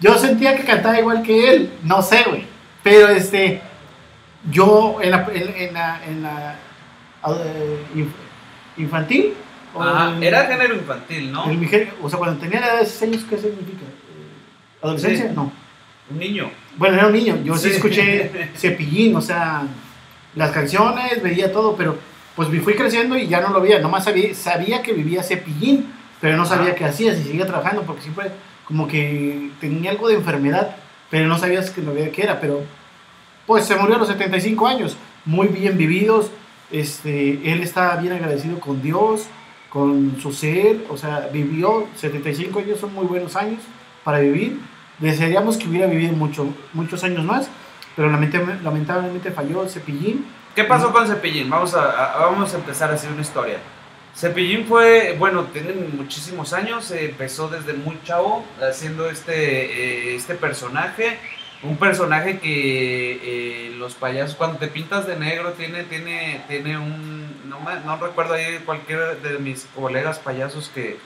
Yo 0.00 0.16
sentía 0.18 0.56
que 0.56 0.64
cantaba 0.64 0.98
igual 0.98 1.22
que 1.22 1.50
él, 1.50 1.70
no 1.82 2.00
sé, 2.02 2.24
güey, 2.28 2.44
pero 2.82 3.08
este, 3.08 3.60
yo 4.50 4.98
en 5.02 5.10
la, 5.10 5.28
en, 5.32 5.54
en 5.56 5.74
la, 5.74 6.04
en 6.06 6.22
la 6.22 6.56
eh, 7.28 7.84
inf- 7.94 8.78
infantil, 8.82 9.34
Ajá, 9.78 10.14
en- 10.16 10.22
era 10.22 10.46
género 10.46 10.74
infantil, 10.74 11.30
¿no? 11.32 11.50
el 11.50 11.88
o 12.02 12.08
sea, 12.08 12.18
cuando 12.18 12.40
tenía 12.40 12.60
la 12.60 12.66
edad 12.68 12.80
de 12.80 12.86
6 12.86 13.02
años, 13.02 13.24
¿qué 13.28 13.36
significa? 13.36 13.82
Eh, 13.84 14.82
¿Adolescencia? 14.82 15.28
Sí. 15.28 15.32
No. 15.34 15.52
Un 16.10 16.18
niño. 16.18 16.50
Bueno, 16.76 16.96
era 16.96 17.06
un 17.06 17.12
niño. 17.12 17.38
Yo 17.44 17.54
sí, 17.56 17.68
Sí. 17.68 17.76
escuché 17.76 18.50
Cepillín, 18.56 19.14
o 19.14 19.20
sea, 19.20 19.62
las 20.34 20.50
canciones, 20.50 21.22
veía 21.22 21.52
todo, 21.52 21.76
pero 21.76 21.98
pues 22.34 22.48
me 22.48 22.60
fui 22.60 22.74
creciendo 22.74 23.16
y 23.18 23.28
ya 23.28 23.40
no 23.40 23.50
lo 23.50 23.60
veía. 23.60 23.78
Nomás 23.80 24.04
sabía, 24.04 24.34
sabía 24.34 24.82
que 24.82 24.92
vivía 24.92 25.22
Cepillín, 25.22 25.92
pero 26.20 26.36
no 26.36 26.46
sabía 26.46 26.74
qué 26.74 26.84
hacía, 26.86 27.14
si 27.14 27.22
seguía 27.22 27.46
trabajando, 27.46 27.82
porque 27.82 28.02
siempre 28.02 28.30
como 28.70 28.86
que 28.86 29.50
tenía 29.60 29.90
algo 29.90 30.08
de 30.08 30.14
enfermedad, 30.14 30.76
pero 31.10 31.26
no 31.26 31.36
sabías 31.38 31.70
que 31.70 31.82
sabía 31.82 32.12
qué 32.12 32.22
era. 32.22 32.40
Pero 32.40 32.62
pues 33.46 33.64
se 33.66 33.74
murió 33.74 33.96
a 33.96 33.98
los 33.98 34.06
75 34.08 34.66
años, 34.68 34.96
muy 35.24 35.48
bien 35.48 35.76
vividos. 35.76 36.30
Este, 36.70 37.52
él 37.52 37.62
estaba 37.62 37.96
bien 37.96 38.12
agradecido 38.12 38.60
con 38.60 38.80
Dios, 38.80 39.26
con 39.70 40.16
su 40.20 40.32
ser, 40.32 40.84
o 40.88 40.96
sea, 40.96 41.28
vivió 41.32 41.88
75 41.96 42.60
años, 42.60 42.78
son 42.78 42.94
muy 42.94 43.06
buenos 43.06 43.34
años 43.34 43.60
para 44.04 44.20
vivir. 44.20 44.60
Desearíamos 45.00 45.56
que 45.56 45.66
hubiera 45.68 45.86
vivido 45.88 46.12
mucho, 46.12 46.46
muchos 46.72 47.02
años 47.02 47.24
más, 47.24 47.48
pero 47.96 48.08
lamentablemente, 48.08 48.62
lamentablemente 48.62 49.30
falló 49.32 49.68
Cepillín. 49.68 50.24
¿Qué 50.54 50.62
pasó 50.64 50.92
con 50.92 51.06
Cepillín? 51.08 51.50
Vamos 51.50 51.74
a, 51.74 51.90
a- 52.14 52.26
vamos 52.26 52.52
a 52.54 52.56
empezar 52.58 52.90
a 52.90 52.94
hacer 52.94 53.10
una 53.10 53.22
historia. 53.22 53.58
Cepillín 54.14 54.66
fue, 54.66 55.16
bueno, 55.18 55.44
tiene 55.44 55.72
muchísimos 55.72 56.52
años, 56.52 56.90
eh, 56.90 57.06
empezó 57.06 57.48
desde 57.48 57.72
muy 57.72 57.98
chavo 58.04 58.44
haciendo 58.60 59.08
este, 59.08 60.12
eh, 60.12 60.16
este 60.16 60.34
personaje. 60.34 61.18
Un 61.62 61.76
personaje 61.76 62.38
que 62.38 63.66
eh, 63.68 63.74
los 63.76 63.94
payasos, 63.94 64.34
cuando 64.34 64.58
te 64.58 64.68
pintas 64.68 65.06
de 65.06 65.16
negro, 65.16 65.52
tiene, 65.52 65.84
tiene, 65.84 66.42
tiene 66.48 66.78
un. 66.78 67.48
No, 67.50 67.60
me- 67.60 67.80
no 67.84 67.96
recuerdo 67.98 68.32
ahí 68.34 68.58
cualquiera 68.64 69.14
de 69.14 69.38
mis 69.38 69.66
colegas 69.74 70.18
payasos 70.18 70.70
que, 70.70 70.98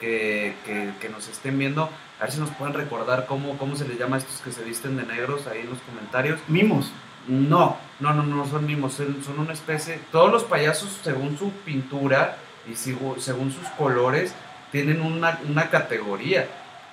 que, 0.00 0.54
que- 0.66 0.90
que 1.00 1.08
nos 1.10 1.28
estén 1.28 1.58
viendo, 1.58 1.88
a 2.18 2.22
ver 2.24 2.32
si 2.32 2.40
nos 2.40 2.50
pueden 2.50 2.74
recordar 2.74 3.26
cómo, 3.26 3.56
cómo 3.56 3.76
se 3.76 3.86
les 3.86 3.98
llama 3.98 4.16
a 4.16 4.18
estos 4.18 4.40
que 4.40 4.50
se 4.50 4.64
visten 4.64 4.96
de 4.96 5.04
negros 5.04 5.46
ahí 5.46 5.60
en 5.60 5.70
los 5.70 5.78
comentarios. 5.80 6.40
Mimos. 6.48 6.92
No, 7.28 7.76
no, 8.00 8.12
no, 8.12 8.22
no 8.24 8.46
son 8.48 8.66
mimos, 8.66 8.94
son 8.94 9.22
son 9.24 9.38
una 9.38 9.52
especie, 9.52 10.00
todos 10.10 10.32
los 10.32 10.42
payasos 10.42 10.98
según 11.04 11.38
su 11.38 11.52
pintura 11.52 12.36
y 12.70 12.76
según 12.76 13.52
sus 13.52 13.66
colores 13.76 14.32
tienen 14.70 15.00
una, 15.00 15.40
una 15.48 15.70
categoría. 15.70 16.46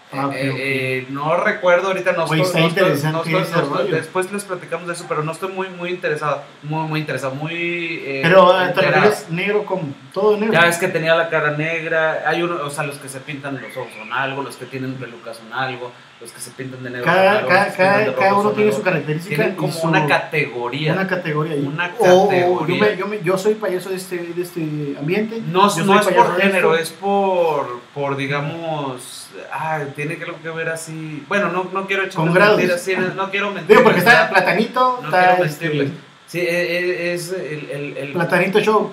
Ah, 0.10 0.30
Eh, 0.34 0.54
eh, 0.58 1.06
no 1.10 1.36
recuerdo 1.36 1.88
ahorita, 1.88 2.14
no 2.14 2.24
estoy, 2.24 2.40
está 2.42 2.60
no 2.60 2.68
estoy- 2.68 3.12
no 3.12 3.78
después 3.92 4.32
les 4.32 4.46
platicamos 4.46 4.88
de 4.88 4.94
eso, 4.94 5.06
pero 5.10 5.22
no 5.22 5.34
estoy 5.34 5.52
muy, 5.52 5.68
muy 5.68 5.90
interesado, 5.90 6.44
muy, 6.64 6.88
muy 6.88 7.00
interesado, 7.02 7.36
muy... 7.36 8.02
eh, 8.06 8.22
Pero 8.24 8.50
te 8.74 8.82
refieres 8.82 9.30
negro 9.30 9.66
como 9.66 9.84
todo 10.14 10.38
negro. 10.38 10.54
Ya 10.54 10.62
ves 10.62 10.78
que 10.78 10.88
tenía 10.88 11.14
la 11.14 11.28
cara 11.30 11.52
negra, 11.58 12.24
hay 12.26 12.42
uno, 12.42 12.56
o 12.64 12.70
sea, 12.70 12.86
los 12.86 12.98
que 13.00 13.10
se 13.10 13.20
pintan 13.20 13.62
los 13.62 13.76
ojos 13.76 13.90
son 14.00 14.14
algo, 14.14 14.44
los 14.44 14.56
que 14.56 14.66
tienen 14.66 14.94
pelucas 14.94 15.38
son 15.38 15.52
algo, 15.52 15.92
los 16.22 16.32
que 16.32 16.40
se 16.40 16.52
pintan 16.52 16.84
de 16.84 16.90
negro 16.90 17.06
son 17.06 17.14
cada, 17.14 17.32
algo, 17.40 17.50
cada, 17.50 17.66
de 17.66 17.76
cada, 17.76 18.16
cada 18.16 18.34
uno 18.36 18.52
tiene 18.52 18.72
su 18.72 18.82
característica. 18.82 19.36
Tienen 19.36 19.56
como 19.56 19.74
su- 19.74 19.88
una 19.88 20.08
categoría. 20.08 20.94
una 20.94 21.06
categoría. 21.08 21.56
Una 21.58 21.92
categoría. 21.92 22.78
yo, 22.78 22.86
me- 22.86 22.98
yo, 22.98 23.08
me- 23.08 23.22
yo 23.24 23.38
soy 23.38 23.56
payaso 23.56 23.90
de 23.90 23.98
este, 23.98 24.18
de 24.18 24.42
este 24.42 24.62
ambiente. 24.98 25.42
No, 25.52 25.64
no 25.84 26.00
es 26.00 26.08
por 26.08 26.40
género, 26.42 26.76
esto. 26.76 26.84
es 26.84 26.90
por, 26.92 27.82
por 27.94 28.16
digamos, 28.16 29.27
ah, 29.52 29.82
tiene 29.96 30.18
que 30.18 30.50
ver 30.52 30.70
así. 30.70 31.24
Bueno, 31.28 31.52
no, 31.52 31.70
no 31.74 31.88
quiero 31.88 32.04
echar 32.04 32.24
mentiras, 32.26 32.82
sí, 32.82 32.96
no, 32.96 33.14
no 33.14 33.30
quiero 33.32 33.52
mentir. 33.52 33.70
Digo, 33.70 33.84
porque 33.84 34.00
está 34.00 34.30
Platanito, 34.30 35.00
No 35.02 35.08
está 35.10 35.36
quiero 35.36 35.44
este. 35.46 35.92
Sí, 36.28 36.40
e- 36.40 36.80
e- 36.80 37.14
es 37.14 37.32
el, 37.32 37.70
el, 37.72 37.98
el- 37.98 38.14
Platanito 38.14 38.60
Show. 38.60 38.92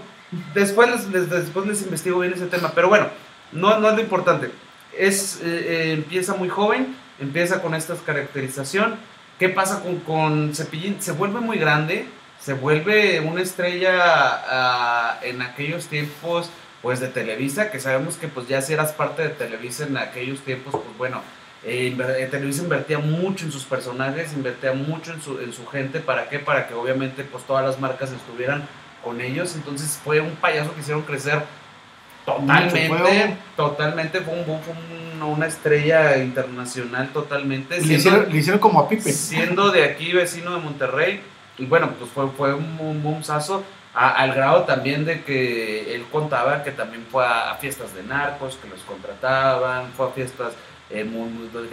Después 0.55 0.91
les, 0.91 1.07
les- 1.09 1.31
después 1.31 1.67
les 1.67 1.83
investigo 1.83 2.21
bien 2.21 2.33
ese 2.33 2.47
tema, 2.47 2.73
pero 2.75 2.89
bueno, 2.89 3.09
no, 3.53 3.79
no 3.79 3.89
es 3.91 3.95
lo 3.97 4.01
importante. 4.01 4.51
Es, 4.97 5.41
eh, 5.43 5.45
eh, 5.45 5.93
empieza 5.95 6.35
muy 6.35 6.49
joven, 6.49 6.97
empieza 7.21 7.61
con 7.63 7.75
esta 7.75 7.95
caracterización. 8.07 8.97
¿Qué 9.39 9.49
pasa 9.49 9.81
con, 9.83 9.99
con 10.01 10.55
Cepillín? 10.55 11.01
Se 11.03 11.11
vuelve 11.13 11.41
muy 11.41 11.59
grande, 11.59 12.07
se 12.41 12.53
vuelve 12.55 13.19
una 13.21 13.43
estrella 13.43 13.93
ah, 14.01 15.19
en 15.23 15.43
aquellos 15.43 15.87
tiempos 15.87 16.51
pues 16.85 17.01
de 17.01 17.09
Televisa, 17.09 17.71
que 17.71 17.81
sabemos 17.81 18.17
que 18.19 18.29
pues 18.29 18.47
ya 18.47 18.61
si 18.61 18.75
eras 18.75 18.93
parte 18.93 19.23
de 19.23 19.31
Televisa 19.31 19.85
en 19.85 19.97
aquellos 19.97 20.41
tiempos, 20.41 20.73
pues 20.75 20.99
bueno, 20.99 21.23
eh, 21.65 21.97
eh, 22.19 22.29
Televisa 22.31 22.63
invertía 22.63 22.99
mucho 22.99 23.47
en 23.47 23.53
sus 23.53 23.65
personajes, 23.65 24.35
invertía 24.35 24.75
mucho 24.75 25.15
en 25.15 25.23
su, 25.23 25.41
en 25.41 25.55
su 25.55 25.67
gente, 25.67 26.01
¿para 26.01 26.29
qué? 26.29 26.39
Para 26.41 26.69
que 26.69 26.75
obviamente 26.75 27.25
pues 27.25 27.43
todas 27.45 27.65
las 27.65 27.81
marcas 27.81 28.13
estuvieran 28.13 28.69
con 29.03 29.23
ellos, 29.23 29.55
entonces 29.55 29.99
fue 30.05 30.21
un 30.21 30.33
payaso 30.37 30.75
que 30.75 30.81
hicieron 30.83 31.05
crecer 31.05 31.43
totalmente, 32.27 32.89
Mucho, 32.89 33.05
totalmente, 33.57 34.21
fue, 34.21 34.35
un, 34.35 34.47
boom, 34.47 34.61
fue 34.63 34.75
un- 34.75 35.23
una 35.23 35.47
estrella 35.47 36.19
internacional 36.19 37.09
totalmente, 37.15 37.77
Le 37.77 37.81
siendo, 37.83 37.97
hicieron, 37.99 38.31
le 38.31 38.37
hicieron 38.39 38.61
como 38.61 38.81
a 38.81 38.89
Pipe. 38.91 39.11
siendo 39.11 39.71
de 39.71 39.85
aquí 39.85 40.13
vecino 40.13 40.55
de 40.55 40.61
Monterrey, 40.61 41.23
y 41.57 41.65
bueno, 41.65 41.93
pues 41.99 42.11
fue, 42.11 42.29
fue 42.37 42.53
un, 42.53 42.77
un 42.79 43.03
boomsazo, 43.03 43.65
al 43.95 44.35
grado 44.35 44.65
también 44.65 45.05
de 45.05 45.23
que 45.23 45.95
él 45.95 46.05
contaba 46.11 46.65
que 46.65 46.73
también 46.73 47.07
fue 47.11 47.25
a, 47.25 47.55
fiestas 47.61 47.95
de 47.95 48.03
narcos, 48.03 48.57
que 48.57 48.69
los 48.69 48.81
contrataban, 48.81 49.93
fue 49.97 50.09
a 50.09 50.11
fiestas 50.11 50.53
eh, 50.91 51.05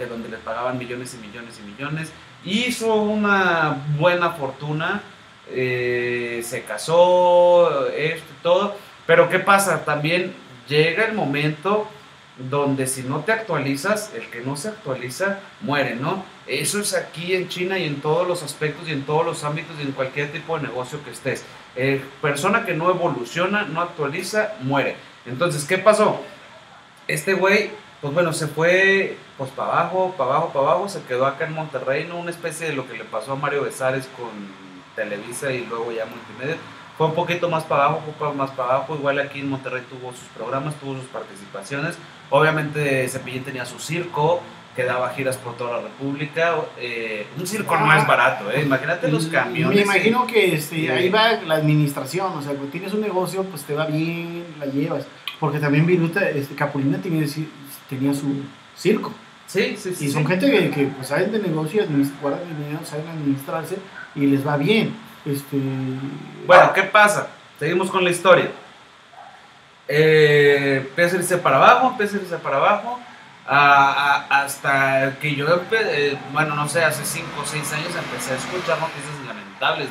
donde, 0.08 0.28
les 0.28 0.40
pagaban 0.40 0.78
millones 0.78 1.14
y 1.14 1.26
millones 1.26 1.60
y 1.60 1.70
millones, 1.70 2.12
hizo 2.44 2.94
una 2.94 3.76
buena 3.98 4.30
fortuna, 4.30 5.02
eh, 5.50 6.42
se 6.44 6.62
casó, 6.62 7.88
esto 7.88 8.32
todo, 8.42 8.76
pero 9.06 9.28
¿qué 9.28 9.40
pasa? 9.40 9.84
También 9.84 10.32
llega 10.68 11.04
el 11.04 11.14
momento 11.14 11.88
donde 12.38 12.86
si 12.86 13.02
no 13.02 13.20
te 13.20 13.32
actualizas, 13.32 14.12
el 14.14 14.28
que 14.28 14.40
no 14.40 14.56
se 14.56 14.68
actualiza 14.68 15.40
muere, 15.60 15.96
¿no? 15.96 16.24
Eso 16.46 16.80
es 16.80 16.94
aquí 16.94 17.34
en 17.34 17.48
China 17.48 17.78
y 17.78 17.84
en 17.84 18.00
todos 18.00 18.26
los 18.26 18.42
aspectos 18.42 18.88
y 18.88 18.92
en 18.92 19.04
todos 19.04 19.24
los 19.24 19.44
ámbitos 19.44 19.76
y 19.78 19.82
en 19.82 19.92
cualquier 19.92 20.32
tipo 20.32 20.56
de 20.56 20.66
negocio 20.66 21.02
que 21.04 21.10
estés. 21.10 21.44
Eh, 21.76 22.02
persona 22.20 22.64
que 22.64 22.74
no 22.74 22.90
evoluciona, 22.90 23.64
no 23.64 23.80
actualiza, 23.80 24.54
muere. 24.60 24.96
Entonces, 25.26 25.64
¿qué 25.64 25.78
pasó? 25.78 26.20
Este 27.06 27.34
güey, 27.34 27.70
pues 28.00 28.14
bueno, 28.14 28.32
se 28.32 28.46
fue 28.46 29.16
pues 29.36 29.50
para 29.50 29.72
abajo, 29.72 30.14
para 30.16 30.30
abajo, 30.30 30.52
para 30.52 30.66
abajo, 30.66 30.88
se 30.88 31.02
quedó 31.02 31.26
acá 31.26 31.46
en 31.46 31.54
Monterrey, 31.54 32.06
¿no? 32.08 32.18
Una 32.18 32.30
especie 32.30 32.68
de 32.68 32.74
lo 32.74 32.86
que 32.86 32.96
le 32.96 33.04
pasó 33.04 33.32
a 33.32 33.36
Mario 33.36 33.62
Besares 33.62 34.08
con 34.16 34.30
Televisa 34.96 35.52
y 35.52 35.66
luego 35.66 35.92
ya 35.92 36.06
Multimedia. 36.06 36.56
Fue 36.98 37.06
un 37.06 37.14
poquito 37.14 37.48
más 37.48 37.64
para 37.64 37.84
abajo, 37.84 38.00
poco 38.00 38.34
más 38.34 38.50
para 38.50 38.74
abajo. 38.74 38.94
Igual 38.94 39.18
aquí 39.18 39.40
en 39.40 39.48
Monterrey 39.48 39.82
tuvo 39.88 40.12
sus 40.12 40.28
programas, 40.36 40.74
tuvo 40.76 40.94
sus 40.94 41.08
participaciones. 41.08 41.96
Obviamente 42.32 43.06
Cepillín 43.08 43.44
tenía 43.44 43.66
su 43.66 43.78
circo, 43.78 44.40
que 44.74 44.84
daba 44.84 45.10
giras 45.10 45.36
por 45.36 45.54
toda 45.58 45.76
la 45.76 45.82
República. 45.82 46.54
Eh, 46.78 47.26
un 47.38 47.46
circo 47.46 47.76
no 47.76 47.92
es 47.94 48.06
barato, 48.06 48.50
¿eh? 48.50 48.62
Imagínate 48.62 49.08
los 49.08 49.26
camiones. 49.26 49.76
Me 49.76 49.82
imagino 49.82 50.26
que 50.26 50.54
este, 50.54 50.76
Sí. 50.76 50.88
ahí 50.88 51.10
va 51.10 51.32
la 51.46 51.56
administración, 51.56 52.32
o 52.32 52.40
sea, 52.40 52.52
cuando 52.52 52.68
tienes 52.72 52.94
un 52.94 53.02
negocio, 53.02 53.44
pues 53.44 53.64
te 53.64 53.74
va 53.74 53.84
bien, 53.84 54.44
la 54.58 54.64
llevas. 54.64 55.04
Porque 55.38 55.58
también 55.58 55.84
Viruta, 55.84 56.26
este, 56.30 56.54
Capulina 56.54 56.96
tenía, 57.02 57.26
tenía 57.90 58.14
su 58.14 58.42
circo. 58.74 59.12
Sí, 59.46 59.76
sí, 59.76 59.94
sí. 59.94 60.06
Y 60.06 60.08
sí. 60.08 60.10
son 60.10 60.26
gente 60.26 60.50
que, 60.50 60.70
que, 60.70 60.84
pues, 60.86 61.08
saben 61.08 61.32
de 61.32 61.38
negocio, 61.38 61.84
guardan 62.22 62.40
dinero, 62.56 62.80
saben 62.84 63.08
administrarse 63.08 63.76
y 64.14 64.26
les 64.26 64.46
va 64.46 64.56
bien. 64.56 64.94
Este, 65.26 65.58
Bueno, 66.46 66.72
¿qué 66.72 66.84
pasa? 66.84 67.28
Seguimos 67.58 67.90
con 67.90 68.02
la 68.02 68.10
historia. 68.10 68.50
Eh, 69.94 70.76
empieza 70.88 71.16
a 71.16 71.18
irse 71.18 71.36
para 71.36 71.56
abajo, 71.56 71.88
empieza 71.88 72.16
a 72.16 72.20
irse 72.20 72.38
para 72.38 72.56
abajo, 72.56 72.98
hasta 73.44 75.18
que 75.20 75.34
yo, 75.34 75.46
eh, 75.70 76.16
bueno, 76.32 76.54
no 76.54 76.66
sé, 76.66 76.82
hace 76.82 77.04
5 77.04 77.28
o 77.38 77.44
6 77.44 77.72
años 77.74 77.94
empecé 77.94 78.32
a 78.32 78.36
escuchar 78.36 78.80
noticias 78.80 79.26
lamentables 79.26 79.90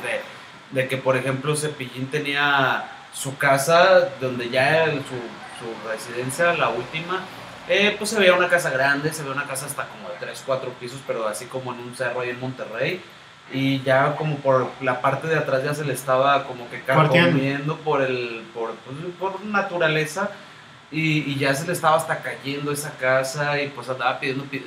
de, 0.72 0.88
que, 0.88 0.96
por 0.96 1.16
ejemplo, 1.16 1.54
Cepillín 1.54 2.08
tenía 2.08 2.84
su 3.12 3.36
casa, 3.38 4.08
donde 4.20 4.50
ya 4.50 4.86
su 4.86 5.88
residencia, 5.88 6.52
la 6.54 6.70
última, 6.70 7.20
eh, 7.68 7.94
pues 7.96 8.10
se 8.10 8.18
veía 8.18 8.34
una 8.34 8.48
casa 8.48 8.70
grande, 8.70 9.12
se 9.12 9.22
veía 9.22 9.34
una 9.34 9.46
casa 9.46 9.66
hasta 9.66 9.86
como 9.86 10.08
de 10.08 10.16
3, 10.18 10.42
4 10.44 10.68
pisos, 10.80 10.98
pero 11.06 11.28
así 11.28 11.44
como 11.44 11.72
en 11.74 11.78
un 11.78 11.94
cerro 11.94 12.22
ahí 12.22 12.30
en 12.30 12.40
Monterrey 12.40 13.00
y 13.52 13.82
ya 13.82 14.16
como 14.16 14.36
por 14.36 14.70
la 14.80 15.00
parte 15.00 15.26
de 15.28 15.36
atrás 15.36 15.62
ya 15.64 15.74
se 15.74 15.84
le 15.84 15.92
estaba 15.94 16.44
como 16.46 16.68
que 16.70 16.82
carcomiendo 16.82 17.76
por 17.78 18.02
el 18.02 18.42
por, 18.54 18.72
pues, 18.76 18.96
por 19.18 19.44
naturaleza 19.44 20.30
y, 20.90 21.30
y 21.30 21.36
ya 21.38 21.54
se 21.54 21.66
le 21.66 21.72
estaba 21.72 21.96
hasta 21.96 22.18
cayendo 22.22 22.70
esa 22.72 22.90
casa 22.98 23.60
y 23.60 23.68
pues 23.68 23.88
andaba 23.88 24.20
pidiendo 24.20 24.44
pi- 24.44 24.64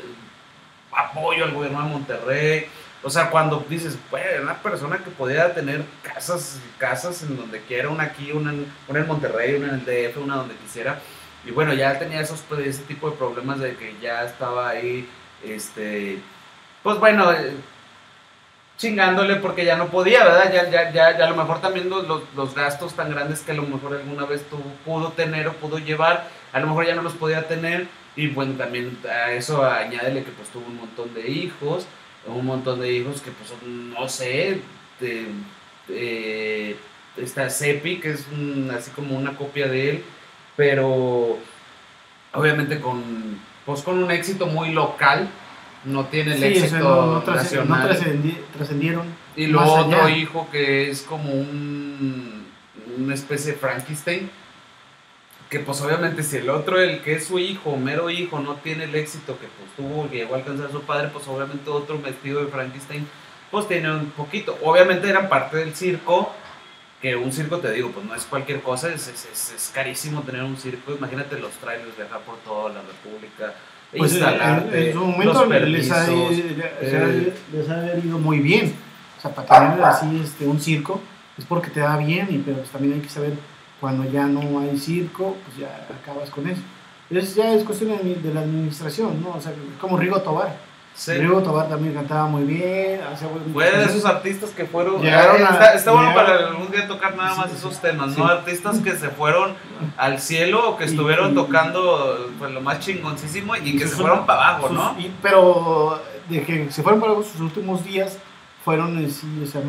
apoyo 0.91 1.43
al 1.45 1.51
gobierno 1.53 1.81
de 1.83 1.89
Monterrey. 1.89 2.65
O 3.03 3.09
sea 3.09 3.29
cuando 3.29 3.63
dices 3.69 3.97
pues 4.09 4.23
una 4.41 4.55
persona 4.55 4.97
que 4.97 5.11
podía 5.11 5.53
tener 5.53 5.83
casas 6.01 6.59
casas 6.79 7.21
en 7.21 7.37
donde 7.37 7.61
quiera 7.61 7.89
una 7.89 8.03
aquí 8.03 8.31
una 8.31 8.51
en, 8.51 8.65
una 8.87 8.99
en 8.99 9.07
Monterrey 9.07 9.53
una 9.55 9.67
en 9.67 9.73
el 9.75 9.85
DF 9.85 10.17
una 10.17 10.37
donde 10.37 10.55
quisiera 10.55 10.99
y 11.45 11.51
bueno 11.51 11.71
ya 11.75 11.99
tenía 11.99 12.19
esos 12.21 12.41
pues, 12.41 12.65
ese 12.65 12.81
tipo 12.83 13.09
de 13.11 13.15
problemas 13.17 13.59
de 13.59 13.75
que 13.75 13.95
ya 14.01 14.23
estaba 14.23 14.69
ahí 14.69 15.07
este 15.43 16.17
pues 16.81 16.97
bueno 16.97 17.31
eh, 17.31 17.53
chingándole 18.77 19.37
porque 19.37 19.63
ya 19.65 19.77
no 19.77 19.87
podía, 19.87 20.23
¿verdad? 20.23 20.51
Ya, 20.53 20.69
ya, 20.69 20.91
ya, 20.91 21.17
ya 21.17 21.25
a 21.25 21.29
lo 21.29 21.35
mejor 21.35 21.61
también 21.61 21.89
los, 21.89 22.05
los, 22.35 22.55
gastos 22.55 22.93
tan 22.93 23.09
grandes 23.11 23.41
que 23.41 23.51
a 23.51 23.55
lo 23.55 23.63
mejor 23.63 23.95
alguna 23.95 24.25
vez 24.25 24.43
tuvo, 24.49 24.63
pudo 24.83 25.11
tener 25.13 25.47
o 25.47 25.53
pudo 25.53 25.77
llevar, 25.79 26.27
a 26.51 26.59
lo 26.59 26.67
mejor 26.67 26.85
ya 26.85 26.95
no 26.95 27.01
los 27.01 27.13
podía 27.13 27.47
tener. 27.47 27.87
Y 28.17 28.27
bueno, 28.27 28.53
también 28.55 28.97
a 29.09 29.31
eso 29.31 29.63
añádele 29.65 30.23
que 30.23 30.31
pues 30.31 30.49
tuvo 30.49 30.65
un 30.67 30.77
montón 30.77 31.13
de 31.13 31.29
hijos, 31.29 31.85
un 32.25 32.45
montón 32.45 32.79
de 32.81 32.91
hijos 32.91 33.21
que 33.21 33.31
pues 33.31 33.51
no 33.63 34.07
sé, 34.09 34.61
de, 34.99 35.27
de- 35.87 36.77
está 37.17 37.49
Cepi, 37.49 37.99
que 37.99 38.11
es 38.11 38.25
un- 38.31 38.71
así 38.75 38.91
como 38.91 39.15
una 39.17 39.35
copia 39.35 39.67
de 39.67 39.89
él, 39.89 40.03
pero 40.55 41.37
obviamente 42.33 42.79
con, 42.79 43.39
pues 43.65 43.81
con 43.81 44.01
un 44.03 44.11
éxito 44.11 44.47
muy 44.47 44.71
local, 44.71 45.27
no 45.85 46.05
tiene 46.05 46.33
el 46.35 46.39
sí, 46.39 46.45
o 46.45 46.53
sea, 46.53 46.63
éxito 46.65 46.79
no, 46.83 47.05
no 47.05 47.23
no 47.25 47.35
nacional. 47.35 47.89
trascendi- 47.89 48.37
trascendieron. 48.55 49.05
Y 49.35 49.47
más 49.47 49.67
otro 49.69 50.03
allá. 50.03 50.15
hijo 50.17 50.47
que 50.51 50.89
es 50.89 51.01
como 51.03 51.31
un, 51.33 52.45
una 52.97 53.13
especie 53.13 53.53
de 53.53 53.57
Frankenstein. 53.57 54.29
Que 55.49 55.59
pues 55.59 55.79
obviamente 55.81 56.23
si 56.23 56.37
el 56.37 56.49
otro, 56.49 56.81
el 56.81 57.01
que 57.01 57.13
es 57.13 57.27
su 57.27 57.37
hijo, 57.37 57.77
mero 57.77 58.09
hijo, 58.09 58.39
no 58.39 58.55
tiene 58.55 58.85
el 58.85 58.95
éxito 58.95 59.37
que 59.39 59.47
pues 59.47 59.69
tuvo, 59.77 60.09
que 60.09 60.17
llegó 60.17 60.33
a 60.33 60.37
alcanzar 60.39 60.71
su 60.71 60.81
padre, 60.81 61.09
pues 61.13 61.27
obviamente 61.27 61.69
otro 61.69 62.01
vestido 62.01 62.43
de 62.43 62.47
Frankenstein, 62.51 63.07
pues 63.51 63.67
tiene 63.67 63.91
un 63.91 64.07
poquito. 64.11 64.57
Obviamente 64.63 65.07
eran 65.07 65.29
parte 65.29 65.57
del 65.57 65.75
circo, 65.75 66.33
que 66.99 67.15
un 67.15 67.31
circo 67.31 67.59
te 67.59 67.71
digo, 67.71 67.91
pues 67.91 68.03
no 68.07 68.15
es 68.15 68.23
cualquier 68.25 68.61
cosa, 68.61 68.91
es, 68.91 69.07
es, 69.07 69.27
es- 69.31 69.53
es 69.55 69.71
carísimo 69.73 70.23
tener 70.23 70.41
un 70.43 70.57
circo. 70.57 70.93
Imagínate 70.95 71.39
los 71.39 71.51
trailers, 71.53 71.95
viajar 71.95 72.21
por 72.21 72.37
toda 72.37 72.73
la 72.73 72.81
república, 72.81 73.53
Pues 73.97 74.11
en, 74.13 74.17
instalarte, 74.17 74.87
en 74.89 74.93
su 74.93 74.99
momento 75.05 75.33
les 75.67 75.91
ha, 75.91 76.07
les 76.81 76.93
ha- 76.93 77.09
eh. 77.09 77.33
les 77.53 77.69
ha 77.69 77.97
ido 77.97 78.17
muy 78.19 78.39
bien. 78.39 78.73
O 79.17 79.21
sea, 79.21 79.31
para 79.33 79.47
tener 79.71 79.83
así 79.85 80.21
este, 80.23 80.45
un 80.45 80.59
circo 80.59 81.01
es 81.37 81.45
porque 81.45 81.69
te 81.69 81.79
da 81.79 81.97
bien, 81.97 82.27
y, 82.29 82.37
pero 82.39 82.57
pues 82.57 82.69
también 82.69 82.93
hay 82.95 82.99
que 83.01 83.09
saber 83.09 83.33
cuando 83.79 84.09
ya 84.09 84.25
no 84.27 84.59
hay 84.59 84.77
circo, 84.77 85.35
pues 85.45 85.57
ya 85.57 85.85
acabas 86.01 86.29
con 86.29 86.47
eso. 86.47 86.61
Es, 87.09 87.35
ya 87.35 87.53
es 87.53 87.63
cuestión 87.63 87.91
de, 87.97 88.15
de 88.15 88.33
la 88.33 88.41
administración, 88.41 89.21
¿no? 89.21 89.31
O 89.35 89.41
sea, 89.41 89.53
como 89.79 89.97
Rigo 89.97 90.21
Tobar. 90.21 90.55
Sí. 90.95 91.11
Rigo 91.13 91.43
Tobar 91.43 91.67
también 91.67 91.93
cantaba 91.93 92.25
muy 92.27 92.43
bien. 92.43 93.01
hacía 93.03 93.27
buen- 93.27 93.51
Fue 93.51 93.69
de 93.69 93.83
esos 93.83 94.05
artistas 94.05 94.51
que 94.51 94.65
fueron. 94.65 95.01
Llegaron 95.01 95.43
Ah, 95.43 95.49
a- 95.49 95.53
está, 95.53 95.73
está 95.73 95.91
bueno 95.91 96.13
para 96.15 96.47
algún 96.47 96.71
día 96.71 96.87
tocar 96.87 97.15
nada 97.17 97.35
más 97.35 97.49
Sí, 97.51 97.57
esos 97.57 97.81
temas, 97.81 98.13
Sí. 98.13 98.19
¿no? 98.21 98.27
Artistas 98.27 98.79
que 98.79 98.95
se 98.95 99.09
fueron 99.09 99.55
al 99.97 100.19
cielo 100.21 100.69
o 100.69 100.77
que 100.77 100.85
Y- 100.85 100.87
estuvieron 100.87 101.33
y- 101.33 101.35
tocando 101.35 102.29
pues, 102.39 102.49
lo 102.51 102.61
más 102.61 102.79
chingoncísimo 102.79 103.57
y 103.57 103.77
que 103.77 103.87
se 103.87 103.95
fueron 103.97 104.25
para 104.25 104.47
abajo, 104.51 104.67
sus- 104.69 104.77
¿no? 104.77 104.95
y- 104.97 105.13
pero 105.21 106.01
de 106.29 106.43
que 106.43 106.71
se 106.71 106.81
fueron 106.81 107.01
para 107.01 107.11
abajo 107.11 107.27
sus 107.29 107.41
últimos 107.41 107.83
días 107.83 108.17
fueron 108.63 108.97
eh, 109.03 109.09
sí, 109.09 109.27
o 109.43 109.45
sea, 109.45 109.61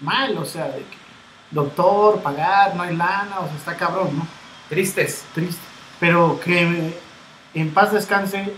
mal, 0.00 0.38
o 0.38 0.44
sea, 0.44 0.66
de 0.68 0.78
que 0.78 0.96
doctor, 1.50 2.20
pagar, 2.20 2.76
no 2.76 2.82
hay 2.84 2.94
lana, 2.96 3.40
o 3.40 3.46
sea, 3.48 3.56
está 3.56 3.74
cabrón, 3.76 4.10
¿no? 4.16 4.26
Tristes. 4.68 5.24
Triste. 5.34 5.60
Pero 5.98 6.38
que 6.44 6.94
en 7.54 7.70
paz 7.74 7.92
descanse 7.92 8.52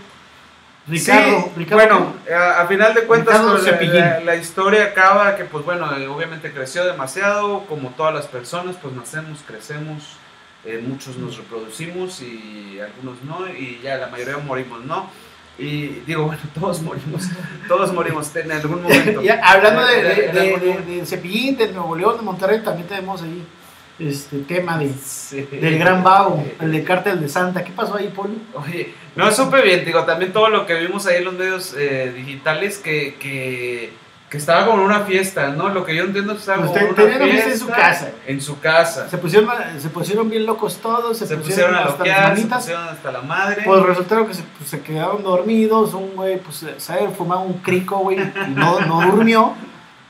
Ricardo. 0.87 1.41
Sí, 1.41 1.51
Ricardo 1.57 1.75
bueno, 1.85 2.13
a, 2.35 2.61
a 2.61 2.67
final 2.67 2.93
de 2.93 3.03
cuentas 3.03 3.39
pues, 3.41 4.23
la, 4.25 4.35
historia 4.35 4.85
acaba 4.85 5.35
que 5.35 5.45
pues 5.45 5.63
bueno, 5.63 5.95
eh, 5.97 6.07
obviamente 6.07 6.51
creció 6.51 6.85
demasiado, 6.85 7.65
como 7.67 7.89
todas 7.89 8.13
las 8.13 8.25
personas, 8.27 8.75
pues 8.81 8.93
nacemos, 8.95 9.39
crecemos, 9.45 10.15
eh, 10.65 10.83
muchos 10.85 11.17
nos 11.17 11.37
reproducimos 11.37 12.21
y 12.21 12.79
algunos 12.79 13.21
no, 13.23 13.47
y 13.47 13.79
ya 13.83 13.97
la 13.97 14.07
mayoría 14.07 14.37
morimos, 14.37 14.83
¿no? 14.85 15.07
Y 15.59 15.87
digo, 16.07 16.23
bueno, 16.27 16.41
todos 16.59 16.81
morimos, 16.81 17.23
todos 17.67 17.93
morimos 17.93 18.35
en 18.35 18.51
algún 18.51 18.81
momento. 18.81 19.21
Hablando 19.43 19.85
de, 19.85 20.01
de, 20.01 20.31
de- 20.31 20.81
de 20.99 21.05
Cepillín, 21.05 21.57
del 21.57 21.73
Nuevo 21.75 21.95
León, 21.95 22.17
de 22.17 22.23
Monterrey, 22.23 22.61
también 22.61 22.87
tenemos 22.87 23.21
ahí 23.21 23.45
este 24.09 24.39
tema 24.39 24.77
de, 24.77 24.91
Sí. 24.93 25.41
del 25.41 25.77
Gran 25.79 26.03
Babo, 26.03 26.43
el 26.59 26.71
de 26.71 26.83
Cártel 26.83 27.19
de 27.21 27.29
Santa. 27.29 27.63
¿Qué 27.63 27.71
pasó 27.71 27.95
ahí, 27.95 28.07
Polo? 28.15 28.33
Oye, 28.53 28.93
no, 29.15 29.31
supe 29.31 29.61
bien, 29.61 29.83
digo, 29.85 30.03
también 30.05 30.33
todo 30.33 30.49
lo 30.49 30.65
que 30.65 30.75
vimos 30.75 31.05
ahí 31.07 31.17
en 31.17 31.25
los 31.25 31.33
medios 31.33 31.75
eh, 31.77 32.11
digitales 32.15 32.77
que, 32.77 33.15
que, 33.15 33.93
que 34.29 34.37
estaba 34.37 34.65
como 34.65 34.79
en 34.79 34.85
una 34.85 35.01
fiesta, 35.01 35.49
¿no? 35.49 35.69
Lo 35.69 35.83
que 35.85 35.95
yo 35.95 36.03
entiendo 36.05 36.33
es 36.33 36.37
que 36.37 36.41
estaba 36.51 36.65
Pues 36.67 36.71
como 36.79 36.91
una 36.93 37.25
fiesta. 37.25 37.49
en 37.51 37.59
su 37.59 37.67
casa. 37.67 38.09
En 38.27 38.41
su 38.41 38.59
casa. 38.59 39.09
Se 39.09 39.17
pusieron, 39.17 39.49
se 39.77 39.89
pusieron 39.89 40.29
bien 40.29 40.45
locos 40.45 40.77
todos, 40.77 41.17
se, 41.17 41.27
Se, 41.27 41.37
pusieron 41.37 41.75
a 41.75 41.79
hasta 41.79 41.89
las 41.89 41.97
loquear, 41.99 42.23
se 42.23 42.29
manitas. 42.29 42.57
pusieron 42.59 42.87
hasta 42.87 43.11
la 43.11 43.21
madre. 43.21 43.61
Pues 43.65 43.83
resultaron 43.83 44.27
que 44.27 44.33
se, 44.33 44.43
pues, 44.57 44.69
se 44.69 44.81
quedaron 44.81 45.21
dormidos, 45.23 45.93
un 45.93 46.15
güey, 46.15 46.39
pues, 46.39 46.65
sabe, 46.77 47.09
fumaba 47.09 47.41
un 47.41 47.53
crico, 47.59 47.97
güey, 47.99 48.19
y 48.19 48.51
no, 48.55 48.79
no 48.81 49.01
durmió. 49.11 49.53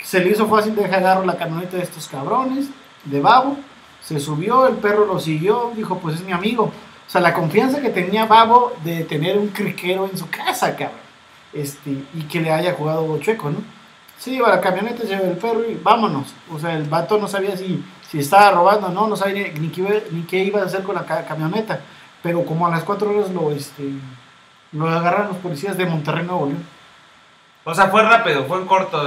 Se 0.04 0.20
le 0.20 0.32
hizo 0.32 0.48
fácil 0.48 0.76
dejar 0.76 1.00
agarrar 1.00 1.26
la 1.26 1.38
camioneta 1.38 1.78
de 1.78 1.84
estos 1.84 2.08
cabrones, 2.08 2.66
de 3.06 3.20
Babo. 3.22 3.58
Se 4.02 4.20
subió, 4.20 4.68
el 4.68 4.76
perro 4.76 5.06
lo 5.06 5.20
siguió, 5.20 5.72
dijo, 5.76 5.98
pues 6.00 6.16
es 6.16 6.22
mi 6.24 6.32
amigo. 6.32 6.66
O 6.66 7.10
sea, 7.12 7.22
la 7.22 7.34
confianza 7.34 7.82
que 7.82 7.90
tenía 7.90 8.26
Babo 8.26 8.74
de 8.84 9.04
tener 9.04 9.38
un 9.38 9.50
criquero 9.50 10.06
en 10.12 10.18
su 10.18 10.30
casa, 10.30 10.76
cabrón. 10.76 10.98
Este, 11.54 11.90
y 12.14 12.24
que 12.30 12.40
le 12.40 12.52
haya 12.52 12.74
jugado 12.74 13.18
chueco, 13.20 13.50
¿no? 13.50 13.58
Se 14.18 14.32
lleva 14.32 14.50
la 14.50 14.62
camioneta, 14.62 15.02
se 15.02 15.10
lleva 15.10 15.28
el 15.28 15.38
perro 15.38 15.64
y 15.70 15.76
vámonos. 15.84 16.34
O 16.54 16.60
sea, 16.60 16.76
el 16.76 16.84
vato 16.84 17.18
no 17.18 17.28
sabía 17.28 17.58
si, 17.58 17.84
si 18.10 18.20
estaba 18.20 18.52
robando 18.52 18.88
o 18.88 18.92
no, 18.92 19.08
no 19.08 19.16
sabía 19.18 19.52
ni 19.60 19.70
qué, 19.70 19.82
iba- 19.82 19.90
ni 20.12 20.22
qué 20.24 20.44
iba 20.44 20.62
a 20.62 20.66
hacer 20.66 20.84
con 20.84 20.96
la 20.96 21.06
ca- 21.06 21.26
camioneta. 21.26 21.82
Pero 22.24 22.46
como 22.46 22.68
a 22.68 22.70
las 22.72 22.84
4 22.84 23.10
horas 23.10 23.32
lo, 23.32 23.52
este, 23.52 23.90
lo 24.72 24.88
agarran 24.90 25.28
los 25.30 25.38
policías 25.38 25.76
de 25.78 25.86
Monterrey, 25.86 26.24
Nuevo 26.26 26.46
León. 26.46 26.64
O 27.64 27.74
sea, 27.76 27.88
fue 27.88 28.04
rápido, 28.04 28.46
fue 28.46 28.66
corto. 28.66 29.02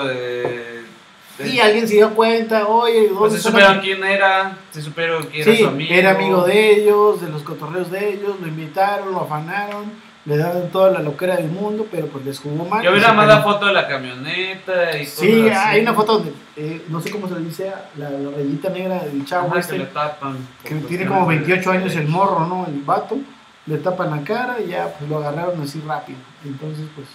De- 1.38 1.48
Y 1.48 1.60
alguien 1.60 1.86
se 1.88 1.94
dio 1.94 2.10
cuenta, 2.14 2.66
oye, 2.68 3.08
¿dónde 3.08 3.14
pues 3.18 3.32
se 3.34 3.40
supieron 3.40 3.80
quién 3.80 4.02
era, 4.04 4.58
se 4.70 4.80
supieron 4.82 5.24
quién 5.24 5.42
era 5.42 5.52
Sí, 5.56 5.62
su 5.62 5.68
amigo. 5.68 5.94
era 5.94 6.10
amigo 6.12 6.42
de 6.44 6.70
ellos, 6.80 7.20
de 7.20 7.28
los 7.28 7.42
cotorreos 7.42 7.90
de 7.90 8.10
ellos, 8.14 8.36
lo 8.40 8.46
invitaron, 8.46 9.12
lo 9.12 9.20
afanaron, 9.22 10.04
le 10.26 10.38
daban 10.38 10.70
toda 10.70 10.90
la 10.90 11.00
loquera 11.00 11.36
del 11.36 11.48
mundo, 11.50 11.86
pero 11.90 12.06
pues 12.06 12.24
les 12.24 12.38
jugó 12.40 12.64
mal. 12.64 12.82
Yo 12.82 12.92
vi 12.92 12.98
y 12.98 13.00
nada 13.02 13.12
más 13.14 13.26
la 13.28 13.42
foto 13.42 13.66
de 13.66 13.72
la 13.74 13.86
camioneta 13.86 14.96
y 14.98 15.04
Sí, 15.06 15.48
así. 15.48 15.68
hay 15.68 15.80
una 15.82 15.92
foto 15.92 16.14
donde, 16.14 16.32
eh, 16.56 16.82
no 16.88 17.00
sé 17.00 17.10
cómo 17.10 17.28
se 17.28 17.34
le 17.34 17.40
dice, 17.40 17.70
la, 17.96 18.08
la 18.10 18.30
rayita 18.30 18.70
negra 18.70 19.00
del 19.00 19.24
chavo 19.26 19.48
Ajá, 19.50 19.60
este, 19.60 19.72
que 19.74 19.78
le 19.80 19.86
tapan. 19.86 20.38
que 20.62 20.74
tiene 20.76 21.06
como 21.06 21.28
de 21.28 21.36
28 21.36 21.70
años 21.72 21.94
el 21.96 22.08
morro, 22.08 22.46
¿no? 22.46 22.66
El 22.66 22.80
vato, 22.82 23.18
le 23.66 23.76
tapan 23.78 24.10
la 24.10 24.22
cara 24.22 24.56
y 24.64 24.68
ya 24.70 24.94
pues 24.98 25.10
lo 25.10 25.18
agarraron 25.18 25.60
así 25.60 25.82
rápido. 25.86 26.18
Entonces, 26.44 26.86
pues, 26.94 27.06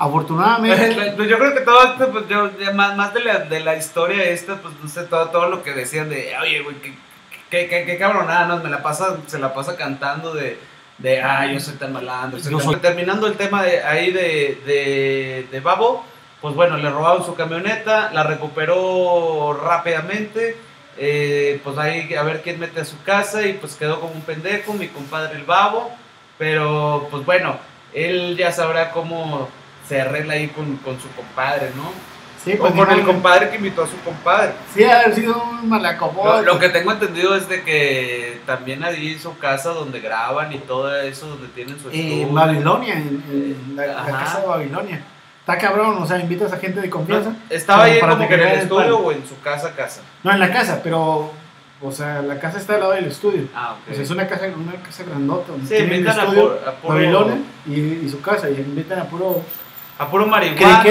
afortunadamente... 0.00 1.12
Pues 1.16 1.28
yo 1.28 1.38
creo 1.38 1.54
que 1.54 1.60
todo 1.60 1.82
esto, 1.84 2.10
pues 2.10 2.24
yo, 2.28 2.50
ya 2.58 2.72
más, 2.72 2.96
más 2.96 3.14
de, 3.14 3.20
la, 3.24 3.38
de 3.40 3.60
la 3.60 3.76
historia 3.76 4.24
esta, 4.24 4.56
pues 4.56 4.74
no 4.82 4.88
sé, 4.88 5.04
todo, 5.04 5.28
todo 5.30 5.48
lo 5.48 5.62
que 5.62 5.72
decían 5.72 6.08
de, 6.08 6.32
oye, 6.42 6.60
güey, 6.62 6.76
qué, 6.76 6.94
qué, 7.50 7.68
qué, 7.68 7.84
qué 7.84 7.98
cabronada, 7.98 8.46
¿no? 8.46 8.56
Me 8.58 8.70
la 8.70 8.82
pasa, 8.82 9.16
se 9.26 9.38
la 9.38 9.52
pasa 9.54 9.76
cantando 9.76 10.34
de, 10.34 10.58
de 10.98 11.20
ah, 11.22 11.46
yo 11.46 11.60
soy 11.60 11.74
tan 11.74 11.92
malandro. 11.92 12.38
Yo 12.40 12.58
tan-". 12.58 12.60
soy- 12.66 12.76
Terminando 12.76 13.26
el 13.26 13.34
tema 13.34 13.62
de 13.62 13.82
ahí 13.84 14.10
de, 14.10 14.60
de, 14.66 15.46
de 15.50 15.60
Babo, 15.60 16.04
pues 16.40 16.54
bueno, 16.54 16.76
le 16.78 16.88
robaron 16.90 17.24
su 17.24 17.34
camioneta, 17.34 18.10
la 18.12 18.22
recuperó 18.22 19.60
rápidamente. 19.62 20.56
eh, 20.96 21.60
pues 21.64 21.76
ahí 21.78 22.12
a 22.14 22.22
ver 22.22 22.40
quién 22.42 22.58
mete 22.58 22.80
a 22.80 22.84
su 22.84 23.00
casa 23.02 23.46
y 23.46 23.54
pues 23.54 23.74
quedó 23.74 24.00
como 24.00 24.12
un 24.12 24.22
pendejo, 24.22 24.72
mi 24.74 24.88
compadre 24.88 25.36
el 25.36 25.44
Babo. 25.44 25.90
Pero 26.38 27.08
pues 27.10 27.24
bueno, 27.26 27.56
él 27.92 28.36
ya 28.38 28.50
sabrá 28.52 28.90
cómo 28.92 29.48
se 29.90 30.00
arregla 30.00 30.34
ahí 30.34 30.46
con, 30.46 30.76
con 30.76 31.00
su 31.00 31.10
compadre, 31.10 31.72
¿no? 31.74 31.90
Sí, 32.44 32.52
o 32.52 32.58
pues, 32.58 32.72
con 32.72 32.88
ni 32.88 32.94
el 32.94 33.04
compadre 33.04 33.50
que 33.50 33.56
invitó 33.56 33.82
a 33.82 33.88
su 33.88 34.00
compadre. 34.02 34.52
Sí, 34.72 34.84
ha 34.84 35.00
haber 35.00 35.16
sido 35.16 35.42
un 35.42 35.68
malacomodo. 35.68 36.42
Lo, 36.42 36.54
lo 36.54 36.58
que 36.60 36.68
tengo 36.68 36.92
entendido 36.92 37.34
es 37.34 37.48
de 37.48 37.64
que 37.64 38.40
también 38.46 38.84
ahí 38.84 39.18
su 39.18 39.36
casa 39.36 39.70
donde 39.70 39.98
graban 40.00 40.52
y 40.52 40.58
todo 40.58 40.94
eso, 40.96 41.26
donde 41.26 41.48
tienen 41.48 41.74
su 41.80 41.90
estudio. 41.90 42.22
En 42.22 42.32
Babilonia, 42.32 42.94
en, 42.94 43.24
en 43.68 43.76
la, 43.76 44.06
casa 44.06 44.42
de 44.42 44.46
Babilonia. 44.46 45.02
Está 45.40 45.58
cabrón, 45.58 46.00
o 46.00 46.06
sea, 46.06 46.20
invitas 46.20 46.52
a 46.52 46.58
gente 46.58 46.80
de 46.80 46.88
confianza. 46.88 47.30
No, 47.30 47.36
Estaba 47.50 47.82
ahí 47.82 47.98
Para 47.98 48.12
como 48.12 48.28
que 48.28 48.34
en 48.34 48.40
el 48.42 48.58
estudio 48.60 48.96
o 48.96 49.10
en 49.10 49.26
su 49.26 49.40
casa 49.40 49.72
casa. 49.74 50.02
No, 50.22 50.30
en 50.30 50.38
la 50.38 50.52
casa, 50.52 50.80
pero, 50.84 51.32
o 51.82 51.90
sea, 51.90 52.22
la 52.22 52.38
casa 52.38 52.58
está 52.58 52.74
al 52.74 52.80
lado 52.80 52.92
del 52.92 53.06
estudio. 53.06 53.48
Ah, 53.56 53.74
O 53.90 53.92
sea, 53.92 54.04
es 54.04 54.10
una 54.10 54.28
casa, 54.28 54.46
una 54.56 54.80
casa 54.80 55.02
grandota. 55.02 55.52
Sí, 55.66 55.74
invitan 55.78 56.20
a 56.20 56.22
a 56.22 56.26
puro, 56.26 56.60
Babilonia 56.84 57.38
y, 57.66 57.80
y 57.80 58.08
su 58.08 58.20
casa, 58.22 58.48
y 58.48 58.54
invitan 58.54 59.00
a 59.00 59.04
puro 59.04 59.42
a 60.00 60.10
puro 60.10 60.26
marihuana. 60.26 60.80
A 60.80 60.82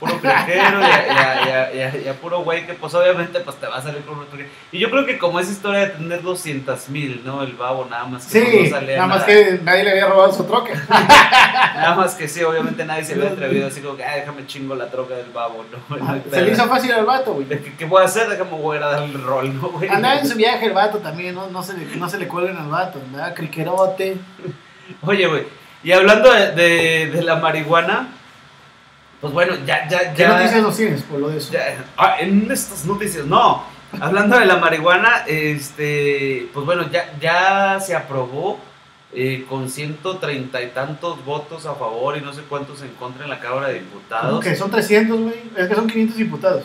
puro 0.00 0.12
criquero 0.18 0.80
y 0.80 0.84
a, 0.84 1.06
y 1.06 1.10
a- 1.10 1.44
y 1.44 1.48
a- 1.50 1.74
y 1.74 1.80
a- 1.82 2.02
y 2.04 2.08
a 2.08 2.14
puro 2.14 2.40
güey 2.40 2.66
que 2.66 2.72
pues 2.72 2.94
obviamente 2.94 3.38
pues 3.40 3.56
te 3.56 3.66
va 3.66 3.76
a 3.76 3.82
salir 3.82 4.00
con 4.06 4.18
otro 4.18 4.38
Y 4.72 4.78
yo 4.78 4.90
creo 4.90 5.04
que 5.04 5.18
como 5.18 5.38
esa 5.38 5.52
historia 5.52 5.80
de 5.80 5.86
tener 5.88 6.22
200 6.22 6.88
mil, 6.88 7.20
¿no? 7.22 7.42
El 7.42 7.52
babo 7.52 7.86
nada 7.90 8.04
más 8.06 8.24
que 8.26 8.40
Sí, 8.40 8.60
no 8.64 8.70
salía 8.70 8.96
nada 8.96 9.08
más 9.08 9.24
que 9.24 9.60
nadie 9.62 9.84
le 9.84 9.90
había 9.90 10.06
robado 10.06 10.32
su 10.32 10.44
troca. 10.44 10.72
Nada 11.74 11.94
más 11.96 12.14
que 12.14 12.28
sí, 12.28 12.42
obviamente 12.42 12.84
nadie 12.84 13.04
se 13.04 13.12
había 13.14 13.28
atrevido 13.30 13.66
así 13.68 13.80
como 13.82 13.96
que, 13.96 14.04
ah, 14.04 14.16
déjame 14.16 14.46
chingo 14.46 14.74
la 14.74 14.86
troca 14.90 15.14
del 15.16 15.30
babo, 15.32 15.64
¿no? 15.70 15.96
No 15.96 16.12
hay 16.12 16.22
Se 16.30 16.40
le 16.42 16.52
hizo 16.52 16.66
fácil 16.66 16.92
al 16.92 17.04
vato, 17.04 17.34
güey. 17.34 17.46
¿De 17.46 17.60
¿Qué, 17.60 17.74
qué 17.76 17.84
voy 17.84 18.02
a 18.02 18.06
hacer? 18.06 18.28
Déjame 18.28 18.50
voy 18.52 18.76
a 18.76 18.80
ir 18.80 18.84
a 18.84 18.90
darle 18.92 19.14
el 19.14 19.22
rol, 19.22 19.54
¿no, 19.60 19.68
güey? 19.68 19.88
Andaba 19.88 20.18
en 20.18 20.26
su 20.26 20.34
viaje 20.36 20.64
el 20.66 20.72
vato 20.72 20.98
también, 20.98 21.34
no, 21.34 21.48
no, 21.48 21.62
se, 21.62 21.74
le, 21.76 21.84
no 21.96 22.08
se 22.08 22.18
le 22.18 22.26
cuelguen 22.28 22.56
al 22.56 22.68
vato. 22.68 22.98
Andaba 23.06 23.34
criquerote. 23.34 24.16
Oye, 25.02 25.26
güey, 25.26 25.44
y 25.82 25.92
hablando 25.92 26.32
de, 26.32 26.52
de, 26.52 27.06
de 27.10 27.22
la 27.22 27.36
marihuana, 27.36 28.08
pues 29.20 29.32
bueno, 29.32 29.54
ya, 29.66 29.88
ya, 29.88 30.12
¿Qué 30.14 30.22
ya. 30.22 30.28
noticias 30.36 30.62
nos 30.62 30.76
tienes 30.76 31.02
por 31.02 31.18
lo 31.20 31.28
de 31.28 31.38
eso? 31.38 31.52
ya- 31.52 31.84
ah, 31.96 32.16
en 32.20 32.50
estas 32.50 32.84
noticias, 32.86 33.26
no. 33.26 33.62
Hablando 34.00 34.38
de 34.38 34.46
la 34.46 34.56
marihuana, 34.56 35.24
este, 35.26 36.48
pues 36.54 36.64
bueno, 36.64 36.88
ya, 36.90 37.12
ya 37.20 37.78
se 37.80 37.94
aprobó 37.96 38.58
eh, 39.12 39.44
con 39.48 39.68
130 39.68 40.62
y 40.62 40.68
tantos 40.68 41.24
votos 41.24 41.66
a 41.66 41.74
favor 41.74 42.16
y 42.16 42.20
no 42.20 42.32
sé 42.32 42.42
cuántos 42.42 42.80
en 42.82 42.90
contra 42.90 43.24
en 43.24 43.30
la 43.30 43.40
Cámara 43.40 43.66
de 43.68 43.74
Diputados. 43.80 44.28
Como 44.28 44.40
que 44.40 44.54
son 44.54 44.70
300, 44.70 45.20
güey. 45.20 45.34
Es 45.56 45.68
que 45.68 45.74
son 45.74 45.88
500 45.88 46.16
diputados. 46.16 46.62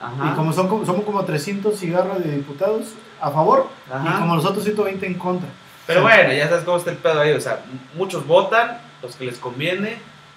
Ajá. 0.00 0.30
Y 0.30 0.34
como 0.36 0.52
son 0.52 0.68
como- 0.68 0.86
somos 0.86 1.04
como 1.04 1.24
300 1.24 1.76
cigarros 1.78 2.22
de 2.22 2.30
diputados 2.30 2.86
a 3.20 3.30
favor 3.32 3.68
Ajá. 3.92 4.14
y 4.16 4.20
como 4.20 4.36
los 4.36 4.44
otros 4.44 4.62
120 4.64 5.04
en 5.06 5.14
contra. 5.14 5.48
Pero 5.86 6.02
bueno, 6.02 6.32
ya 6.32 6.48
sabes 6.48 6.62
cómo 6.64 6.76
está 6.76 6.92
el 6.92 6.96
pedo 6.98 7.20
ahí. 7.20 7.32
O 7.32 7.40
sea, 7.40 7.58
muchos 7.96 8.24
votan, 8.26 8.78
los 9.02 9.16
que 9.16 9.24
les 9.24 9.38
conviene, 9.38 9.96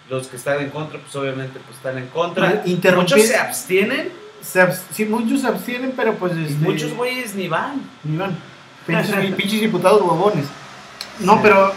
los 0.10 0.28
que 0.28 0.36
están 0.38 0.60
en 0.62 0.70
contra, 0.70 1.00
pues 1.00 1.16
obviamente 1.16 1.60
pues 1.66 1.78
están 1.78 1.98
en 1.98 2.08
contra. 2.08 2.64
Interrumpir- 2.66 2.96
Muchos 2.96 3.22
se 3.24 3.38
abstienen 3.38 4.12
se 4.42 4.62
abs- 4.62 4.82
sí, 4.92 5.06
muchos 5.06 5.42
se 5.42 5.48
abstienen, 5.48 5.94
pero 5.98 6.14
pues 6.16 6.34
y 6.38 6.44
este, 6.44 6.54
muchos 6.64 6.94
güeyes 6.94 7.34
ni 7.34 7.48
van. 7.48 7.82
ni 8.04 8.16
van. 8.18 8.38
Pinches, 8.86 9.16
pinches 9.36 9.60
diputados 9.62 10.02
huevones. 10.02 10.46
No, 11.20 11.42
pero 11.42 11.74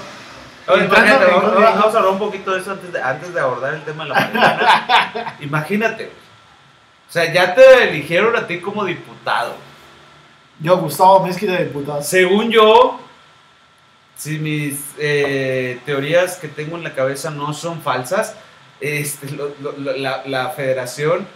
Oye, 0.66 0.84
imagínate, 0.84 1.24
vamos, 1.24 1.62
a 1.94 1.98
hablar 1.98 2.06
un 2.12 2.18
poquito 2.18 2.52
de 2.52 2.60
eso 2.60 2.72
antes 2.72 2.92
de, 2.92 3.00
antes 3.00 3.32
de 3.32 3.40
abordar 3.40 3.72
el 3.72 3.82
tema 3.84 4.04
de 4.04 4.10
la 4.10 4.14
marihuana. 4.20 5.36
imagínate. 5.40 6.12
O 7.08 7.12
sea, 7.12 7.32
ya 7.32 7.54
te 7.54 7.84
eligieron 7.88 8.36
a 8.36 8.46
ti 8.46 8.60
como 8.60 8.84
diputado. 8.84 9.54
yo, 10.60 10.76
Gustavo 10.76 11.24
Mezquita 11.26 11.52
de 11.52 11.64
diputados. 11.64 12.06
Según 12.06 12.50
yo, 12.50 13.00
si 14.18 14.38
mis 14.38 14.78
eh, 14.98 15.80
teorías 15.86 16.36
que 16.36 16.48
tengo 16.48 16.76
en 16.76 16.84
la 16.84 16.92
cabeza 16.94 17.30
no 17.30 17.54
son 17.54 17.80
falsas, 17.80 18.34
este, 18.80 19.30
lo- 19.30 19.54
lo- 19.62 19.72
lo- 19.78 19.96
la, 19.96 20.22
la 20.26 20.50
federación 20.50 21.26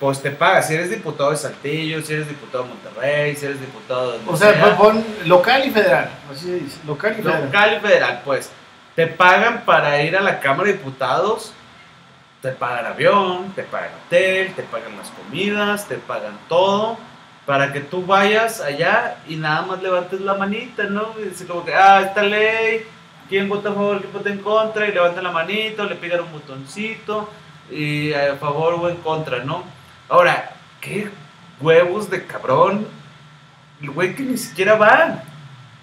pues 0.00 0.22
te 0.22 0.30
paga. 0.30 0.62
Si 0.62 0.74
eres 0.74 0.90
diputado 0.90 1.32
de 1.32 1.36
Saltillo, 1.36 2.00
si 2.02 2.12
eres 2.14 2.28
diputado 2.28 2.62
de 2.64 2.70
Monterrey, 2.70 3.34
si 3.36 3.44
eres 3.46 3.60
diputado 3.60 4.12
de... 4.12 4.20
O 4.26 4.36
sea, 4.36 4.52
sea, 4.54 4.76
pon 4.76 5.04
local 5.26 5.66
y 5.66 5.70
federal. 5.72 6.08
Así 6.32 6.50
dice, 6.52 6.78
local 6.86 7.16
y 7.18 7.22
federal. 7.22 7.44
local 7.44 7.74
y 7.76 7.80
federal, 7.86 8.22
pues 8.24 8.50
te 8.94 9.08
pagan 9.08 9.64
para 9.64 10.00
ir 10.02 10.16
a 10.16 10.20
la 10.20 10.38
Cámara 10.40 10.68
de 10.68 10.74
Diputados 10.78 11.52
te 12.40 12.50
pagan 12.52 12.86
avión, 12.86 13.52
te 13.56 13.64
pagan 13.64 13.90
hotel, 14.06 14.52
te 14.54 14.62
pagan 14.62 14.96
las 14.96 15.08
comidas, 15.10 15.88
te 15.88 15.96
pagan 15.96 16.38
todo 16.48 16.96
para 17.48 17.72
que 17.72 17.80
tú 17.80 18.04
vayas 18.04 18.60
allá 18.60 19.16
y 19.26 19.36
nada 19.36 19.62
más 19.62 19.82
levantes 19.82 20.20
la 20.20 20.34
manita, 20.34 20.84
¿no? 20.84 21.14
Y 21.18 21.30
dice 21.30 21.46
como 21.46 21.64
que, 21.64 21.72
ah, 21.74 22.02
esta 22.02 22.22
ley, 22.22 22.84
¿quién 23.26 23.48
vota 23.48 23.70
a 23.70 23.72
favor, 23.72 24.00
quién 24.02 24.12
vota 24.12 24.28
en 24.28 24.38
contra? 24.40 24.86
Y 24.86 24.92
levantan 24.92 25.24
la 25.24 25.30
manito, 25.30 25.84
le 25.84 25.94
pidan 25.94 26.20
un 26.20 26.32
botoncito, 26.32 27.30
y 27.70 28.12
a 28.12 28.36
favor 28.36 28.74
o 28.74 28.90
en 28.90 28.96
contra, 28.96 29.44
¿no? 29.44 29.62
Ahora, 30.10 30.50
¿qué 30.82 31.08
huevos 31.58 32.10
de 32.10 32.26
cabrón? 32.26 32.86
El 33.80 33.92
güey 33.92 34.14
que 34.14 34.24
ni 34.24 34.36
siquiera 34.36 34.74
van. 34.74 35.22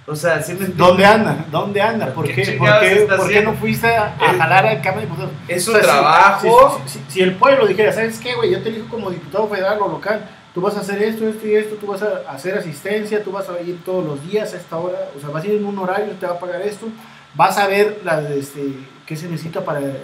O 0.05 0.15
sea, 0.15 0.43
¿sí 0.43 0.53
me 0.53 0.67
¿Dónde 0.67 1.03
anda? 1.03 1.45
¿Dónde 1.49 1.81
anda? 1.81 2.13
¿Por 2.13 2.27
¿Qué 2.27 2.35
qué, 2.43 2.51
¿por 2.59 2.79
qué, 2.79 3.07
por 3.17 3.27
qué 3.27 3.41
no 3.41 3.53
fuiste 3.53 3.87
a, 3.87 4.15
jalar 4.37 4.67
al 4.67 4.81
Cámara 4.83 5.01
de 5.01 5.07
Diputados? 5.07 5.31
Es 5.47 5.65
su 5.65 5.71
O 5.71 5.73
sea, 5.73 5.81
trabajo. 5.83 6.79
Si, 6.85 6.91
si- 6.91 6.99
si- 6.99 7.11
si 7.11 7.21
el 7.23 7.33
pueblo 7.33 7.65
dijera, 7.65 7.91
¿sabes 7.91 8.19
qué, 8.19 8.35
güey? 8.35 8.51
Yo 8.51 8.61
te 8.61 8.69
elijo 8.69 8.87
como 8.87 9.09
diputado 9.09 9.47
federal 9.47 9.79
o 9.81 9.87
local. 9.87 10.29
Tú 10.55 10.61
vas 10.61 10.75
a 10.77 10.79
hacer 10.79 11.03
esto, 11.03 11.27
esto 11.27 11.45
y 11.45 11.53
esto. 11.53 11.75
Tú 11.75 11.85
vas 11.85 12.01
a 12.01 12.23
hacer 12.29 12.57
asistencia. 12.57 13.23
Tú 13.23 13.31
vas 13.31 13.47
a 13.49 13.61
ir 13.61 13.83
todos 13.83 14.05
los 14.05 14.27
días 14.27 14.53
a 14.53 14.57
esta 14.57 14.77
hora. 14.77 15.09
O 15.15 15.19
sea, 15.19 15.29
vas 15.29 15.43
a 15.43 15.47
ir 15.47 15.55
en 15.55 15.65
un 15.65 15.77
horario, 15.77 16.13
te 16.13 16.25
va 16.25 16.33
a 16.33 16.39
pagar 16.39 16.61
esto. 16.61 16.87
Vas 17.35 17.57
a 17.57 17.67
ver 17.67 18.01
este, 18.35 18.73
qué 19.05 19.17
se 19.17 19.27
necesita 19.27 19.63
para 19.63 19.79
el 19.79 19.97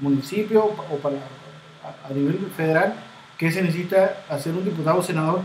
municipio 0.00 0.64
o 0.64 0.96
para 0.96 1.16
a, 2.08 2.12
nivel 2.14 2.50
federal. 2.56 2.94
¿Qué 3.36 3.52
se 3.52 3.62
necesita 3.62 4.24
hacer 4.28 4.54
un 4.54 4.64
diputado 4.64 4.98
o 4.98 5.02
senador 5.02 5.42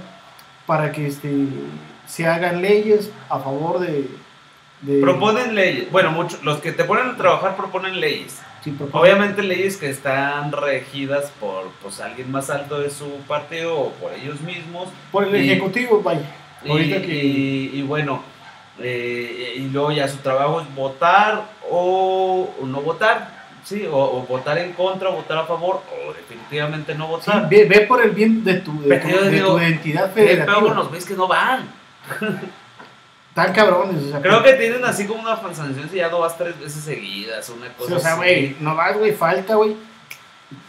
para 0.66 0.92
que 0.92 1.06
este, 1.06 1.48
se 2.08 2.26
hagan 2.26 2.62
leyes 2.62 3.12
a 3.30 3.40
favor 3.40 3.80
de 3.80 4.08
Proponen 5.02 5.56
leyes. 5.56 5.92
Bueno, 5.92 6.12
muchos, 6.12 6.44
los 6.44 6.60
que 6.60 6.72
te 6.72 6.84
ponen 6.84 7.08
a 7.08 7.18
trabajar 7.18 7.56
proponen 7.56 8.00
leyes. 8.00 8.42
Sí, 8.66 8.76
Obviamente 8.92 9.42
leyes 9.44 9.78
que 9.78 9.90
están 9.90 10.52
regidas 10.52 11.32
por 11.40 11.70
pues, 11.82 12.02
alguien 12.02 12.30
más 12.32 12.50
alto 12.50 12.80
de 12.82 12.90
su 12.90 13.06
partido 13.28 13.78
o 13.80 13.92
por 13.92 14.12
ellos 14.14 14.42
mismos. 14.42 14.90
Por 15.14 15.24
el 15.26 15.36
Y- 15.36 15.52
Ejecutivo, 15.52 16.02
vaya. 16.04 16.30
Y, 16.66 16.70
Ahorita 16.72 17.02
que- 17.02 17.14
y- 17.26 17.72
y 17.76 17.82
bueno, 17.84 18.22
eh, 18.80 19.54
y 19.56 19.68
luego 19.70 19.92
ya 19.94 20.08
su 20.10 20.18
trabajo 20.18 20.60
es 20.62 20.76
votar 20.76 21.44
o, 21.70 22.50
o 22.62 22.66
no 22.66 22.82
votar, 22.82 23.46
¿sí? 23.64 23.86
O, 23.90 23.98
o 23.98 24.22
votar 24.28 24.58
en 24.58 24.74
contra, 24.74 25.10
o 25.10 25.14
votar 25.14 25.38
a 25.38 25.46
favor, 25.46 25.82
o 26.08 26.12
definitivamente 26.14 26.94
no 26.96 27.06
Sí, 27.06 27.12
votar. 27.12 27.48
ve, 27.50 27.66
ve 27.66 27.82
por 27.82 28.02
el 28.04 28.10
bien 28.12 28.44
de 28.44 28.56
tu, 28.56 28.82
de 28.82 28.90
Pero 28.90 29.02
tu, 29.04 29.10
yo 29.10 29.22
de 29.24 29.30
digo, 29.32 29.52
tu 29.54 29.60
identidad 29.60 30.12
¿Qué 30.14 30.22
peor 30.22 30.28
federativa. 30.28 30.60
con 30.62 30.76
los 30.76 30.88
güeyes 30.90 31.06
que 31.06 31.14
no 31.14 31.28
van? 31.28 31.64
Tan 33.36 33.54
cabrones. 33.54 34.02
O 34.02 34.10
sea, 34.10 34.22
Creo 34.22 34.42
que 34.42 34.54
tienen 34.54 34.84
así 34.86 35.06
como 35.06 35.22
una 35.22 35.36
sanción 35.54 35.88
si 35.90 35.98
ya 35.98 36.10
no 36.10 36.20
vas 36.22 36.36
tres 36.38 36.60
veces 36.60 36.84
seguidas, 36.84 37.48
una 37.50 37.68
sí, 37.68 37.74
cosa 37.78 37.96
o 37.98 38.00
sea, 38.00 38.16
güey, 38.16 38.56
no 38.60 38.76
vas, 38.76 38.98
güey, 38.98 39.12
falta, 39.12 39.54
güey. 39.56 39.76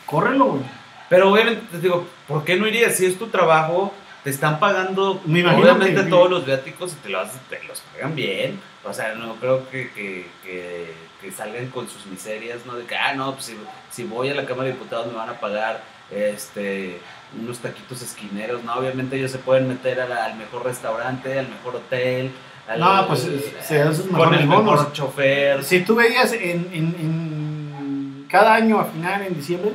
Córrelo, 0.05 0.45
güey. 0.47 0.63
Pero 1.09 1.31
obviamente 1.33 1.63
te 1.71 1.79
digo, 1.79 2.07
¿por 2.27 2.45
qué 2.45 2.57
no 2.57 2.67
irías? 2.67 2.97
Si 2.97 3.07
es 3.07 3.19
tu 3.19 3.29
trabajo, 3.29 3.95
te 4.25 4.31
están 4.31 4.59
pagando 4.59 5.21
Me 5.25 5.47
obviamente 5.47 6.03
que- 6.05 6.11
todos 6.11 6.29
los 6.29 6.45
viáticos 6.45 6.93
y 6.93 6.97
te 6.97 7.09
los, 7.09 7.29
te 7.49 7.63
los 7.65 7.81
pagan 7.95 8.15
bien. 8.17 8.61
O 8.85 8.93
sea, 8.93 9.15
no 9.15 9.37
creo 9.37 9.69
que, 9.71 9.91
que, 9.93 10.27
que, 10.45 10.93
que 11.21 11.31
salgan 11.31 11.69
con 11.69 11.89
sus 11.89 12.05
miserias, 12.07 12.67
¿no? 12.67 12.75
De 12.75 12.85
que, 12.85 12.97
ah, 12.97 13.15
no, 13.15 13.33
pues 13.35 13.47
si, 13.47 13.57
si 13.93 14.03
voy 14.05 14.29
a 14.31 14.35
la 14.35 14.45
Cámara 14.45 14.65
de 14.67 14.73
Diputados 14.73 15.07
me 15.07 15.15
van 15.15 15.29
a 15.31 15.39
pagar 15.41 15.83
este 16.11 16.99
unos 17.41 17.59
taquitos 17.59 18.01
esquineros, 18.03 18.63
¿no? 18.65 18.75
Obviamente 18.75 19.17
ellos 19.17 19.31
se 19.33 19.39
pueden 19.39 19.69
meter 19.69 19.99
la- 20.09 20.25
al 20.27 20.37
mejor 20.37 20.65
restaurante, 20.65 21.39
al 21.39 21.49
mejor 21.49 21.77
hotel. 21.77 22.33
Al, 22.69 22.81
No, 22.81 23.07
pues, 23.07 23.29
se 23.63 23.79
dan 23.79 23.95
sus 23.95 24.07
con 24.07 24.15
mejores 24.19 24.41
el 24.41 24.47
bonos. 24.49 24.65
mejor 24.73 24.93
chofer. 24.93 25.65
Si 25.65 25.81
tú 25.81 25.95
veías 25.95 26.33
en, 26.33 26.69
en, 26.73 26.95
en 26.99 28.27
cada 28.29 28.55
año 28.55 28.79
a 28.81 28.85
final, 28.87 29.23
en 29.23 29.35
diciembre, 29.35 29.73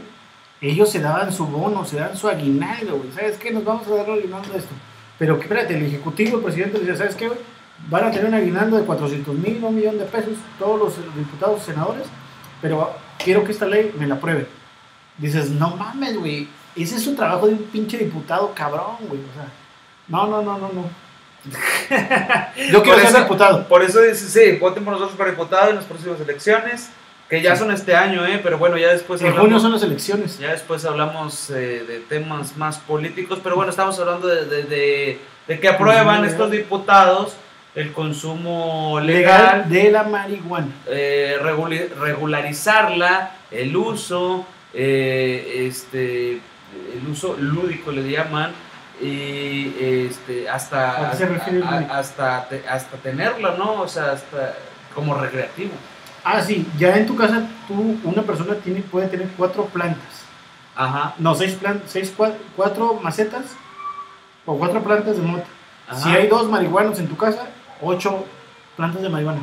ellos 0.60 0.90
se 0.90 1.00
daban 1.00 1.32
su 1.32 1.48
bono, 1.48 1.86
se 1.86 1.98
daban 1.98 2.18
su 2.18 2.28
aguinaldo, 2.28 2.98
güey. 2.98 3.12
¿Sabes 3.14 3.38
qué? 3.38 3.52
Nos 3.52 3.64
vamos 3.64 3.88
a 3.88 3.96
dar 3.96 4.10
el 4.10 4.20
aguinaldo 4.20 4.52
de 4.52 4.60
esto. 4.60 4.74
Pero 5.18 5.38
que, 5.38 5.44
espérate, 5.44 5.76
el 5.78 5.86
ejecutivo, 5.86 6.38
el 6.38 6.44
presidente 6.44 6.80
decía, 6.80 6.96
¿sabes 6.98 7.16
qué, 7.16 7.28
güey? 7.28 7.40
Van 7.90 8.06
a 8.06 8.12
tener 8.12 8.28
un 8.28 8.34
aguinaldo 8.36 8.78
de 8.78 8.84
400 8.84 9.34
mil, 9.36 9.64
un 9.64 9.76
millón 9.76 9.98
de 9.98 10.06
pesos, 10.06 10.34
todos 10.60 10.80
los 10.80 11.16
diputados, 11.16 11.64
senadores, 11.64 12.04
pero 12.62 12.92
quiero 13.18 13.44
que 13.44 13.52
esta 13.52 13.66
ley 13.66 13.92
me 13.98 14.06
la 14.06 14.16
apruebe. 14.16 14.48
Dices, 15.18 15.50
no 15.50 15.76
mames, 15.76 16.18
güey. 16.18 16.48
Ese 16.76 16.96
es 16.98 17.04
su 17.04 17.16
trabajo 17.16 17.48
de 17.48 17.54
un 17.54 17.64
pinche 17.64 17.98
diputado 17.98 18.54
cabrón, 18.54 18.98
güey. 19.08 19.22
O 19.22 19.34
sea, 19.34 19.48
no, 20.08 20.28
no, 20.28 20.42
no, 20.44 20.58
no, 20.60 20.70
no. 20.74 20.84
Yo 22.72 22.84
quiero 22.84 23.00
ser 23.00 23.22
diputado. 23.24 23.68
Por 23.68 23.84
eso 23.84 24.02
dice, 24.02 24.28
sí, 24.28 24.58
voten 24.60 24.84
por 24.84 24.94
nosotros 24.94 25.18
para 25.18 25.32
diputado 25.32 25.70
en 25.70 25.76
las 25.78 25.86
próximas 25.86 26.20
elecciones, 26.22 26.90
que 27.30 27.42
ya 27.42 27.56
Sí. 27.56 27.60
son 27.64 27.72
este 27.72 27.96
año, 27.96 28.26
¿eh? 28.26 28.40
Pero 28.44 28.58
bueno, 28.58 28.78
ya 28.78 28.90
después 28.90 29.22
En 29.22 29.28
hablamos, 29.28 29.46
junio 29.48 29.60
son 29.60 29.72
las 29.72 29.84
elecciones. 29.84 30.38
ya 30.40 30.52
después 30.52 30.84
hablamos 30.86 31.50
eh, 31.50 31.84
de 31.88 32.00
temas 32.10 32.58
más 32.58 32.78
políticos, 32.80 33.40
pero 33.44 33.56
bueno, 33.56 33.72
estamos 33.72 33.98
hablando 34.00 34.28
de, 34.28 34.46
de, 34.46 34.64
de- 34.64 35.20
de 35.48 35.60
que 35.60 35.68
aprueban 35.68 36.24
estos 36.26 36.50
legal. 36.50 36.64
diputados 36.64 37.34
el 37.74 37.94
consumo 37.94 39.00
legal 39.02 39.64
legal, 39.64 39.70
de 39.70 39.92
la 39.92 40.04
marihuana. 40.04 40.68
eh, 40.88 41.38
regularizarla, 42.00 43.32
el 43.50 43.76
uso, 43.76 44.46
eh, 44.74 45.66
este, 45.68 46.34
el 46.34 47.08
uso 47.10 47.36
lúdico 47.40 47.92
le 47.92 48.10
llaman, 48.10 48.52
y 49.02 49.76
este, 50.10 50.48
hasta, 50.50 51.08
¿A 51.08 51.12
qué 51.12 51.18
se 51.18 51.26
refiere 51.28 51.58
el 51.60 51.64
a- 51.64 51.98
hasta, 52.00 52.48
te- 52.50 52.68
hasta 52.68 52.98
tenerla, 52.98 53.56
¿no? 53.58 53.82
O 53.82 53.88
sea, 53.88 54.12
hasta 54.12 54.56
como 54.96 55.14
recreativo. 55.16 55.72
Ah, 56.24 56.42
sí, 56.42 56.68
ya 56.78 56.96
en 56.98 57.08
tu 57.08 57.16
casa 57.16 57.48
tú, 57.68 58.00
una 58.04 58.22
persona 58.22 58.56
tiene, 58.56 58.82
puede 58.82 59.08
tener 59.08 59.28
cuatro 59.38 59.66
plantas. 59.66 60.22
Ajá. 60.76 61.16
No, 61.18 61.34
seis 61.36 61.54
plantas, 61.56 61.90
seis, 61.92 62.14
cua- 62.16 62.36
cuatro 62.56 63.00
macetas 63.02 63.46
o 64.46 64.58
cuatro 64.58 64.84
plantas 64.84 65.16
de 65.18 65.22
mota. 65.24 65.46
ajá. 65.88 66.00
Si 66.02 66.10
hay 66.10 66.28
dos 66.28 66.48
marihuanos 66.48 67.00
en 67.00 67.08
tu 67.08 67.18
casa, 67.18 67.48
ocho 67.82 68.26
plantas 68.78 69.02
de 69.02 69.10
marihuana. 69.10 69.42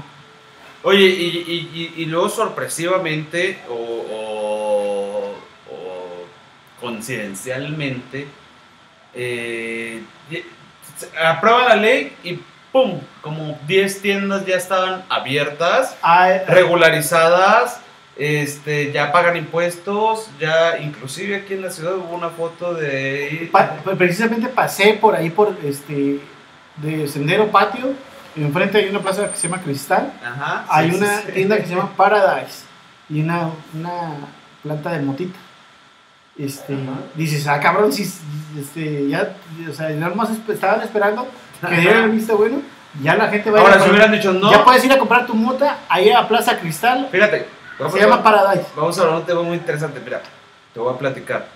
Oye, 0.84 1.00
y, 1.06 1.26
y- 1.48 1.70
y- 1.96 2.02
y 2.02 2.06
luego 2.06 2.28
sorpresivamente 2.28 3.58
o, 3.68 3.74
o- 3.74 5.34
o 5.74 6.80
coincidencialmente, 6.80 8.28
eh, 9.18 10.02
aprueba 11.22 11.68
la 11.68 11.76
ley 11.76 12.16
y 12.22 12.40
¡pum! 12.72 13.00
Como 13.20 13.58
10 13.66 14.02
tiendas 14.02 14.46
ya 14.46 14.56
estaban 14.56 15.04
abiertas, 15.08 15.96
regularizadas, 16.48 17.80
este, 18.16 18.90
ya 18.92 19.12
pagan 19.12 19.36
impuestos, 19.36 20.28
ya 20.40 20.78
inclusive 20.78 21.36
aquí 21.36 21.54
en 21.54 21.62
la 21.62 21.70
ciudad 21.70 21.94
hubo 21.96 22.14
una 22.16 22.30
foto 22.30 22.74
de... 22.74 23.48
pa- 23.52 23.74
precisamente 23.96 24.48
pasé 24.48 24.94
por 24.94 25.14
ahí 25.14 25.30
por 25.30 25.56
este 25.64 26.20
de 26.76 27.08
Sendero 27.08 27.48
Patio, 27.48 27.92
enfrente 28.36 28.78
hay 28.78 28.88
una 28.88 29.00
plaza 29.00 29.30
que 29.30 29.36
se 29.36 29.48
llama 29.48 29.62
Cristal, 29.62 30.12
Ajá, 30.24 30.62
sí, 30.64 30.68
hay 30.70 30.90
sí, 30.90 30.96
una 30.96 31.20
sí. 31.22 31.32
tienda 31.32 31.56
que 31.56 31.66
se 31.66 31.74
llama 31.74 31.92
Paradise 31.96 32.64
y 33.08 33.20
una, 33.20 33.50
una 33.74 34.14
planta 34.62 34.90
de 34.92 35.00
motita. 35.00 35.38
Este, 36.38 36.74
Ajá. 36.74 37.00
dices, 37.14 37.46
ah, 37.48 37.58
cabrón, 37.60 37.92
si 37.92 38.02
este, 38.58 39.08
ya, 39.08 39.34
o 39.68 39.72
sea, 39.72 39.88
nada 39.90 40.14
más 40.14 40.30
estaban 40.48 40.80
esperando 40.82 41.26
que 41.68 41.74
diera 41.76 42.04
el 42.04 42.10
visto 42.10 42.36
bueno, 42.36 42.62
ya 43.02 43.16
la 43.16 43.28
gente 43.28 43.50
va 43.50 43.58
a 43.58 43.62
ir 43.62 43.66
Ahora, 43.68 43.80
a 43.80 43.84
si 43.84 43.90
hubieran 43.90 44.12
dicho 44.12 44.32
no, 44.32 44.50
ya 44.50 44.64
puedes 44.64 44.84
ir 44.84 44.92
a 44.92 44.98
comprar 44.98 45.26
tu 45.26 45.34
mota 45.34 45.78
ahí 45.88 46.10
a 46.12 46.28
Plaza 46.28 46.56
Cristal, 46.58 47.08
fíjate, 47.10 47.46
vamos 47.78 47.92
se 47.94 48.00
a- 48.00 48.02
llama 48.04 48.22
Paradise. 48.22 48.66
Vamos 48.76 48.96
a 48.96 49.00
hablar 49.02 49.16
de 49.16 49.20
un 49.22 49.26
tema 49.26 49.42
muy 49.42 49.56
interesante. 49.56 50.00
Mira, 50.04 50.22
te 50.72 50.78
voy 50.80 50.94
a 50.94 50.98
platicar. 50.98 51.46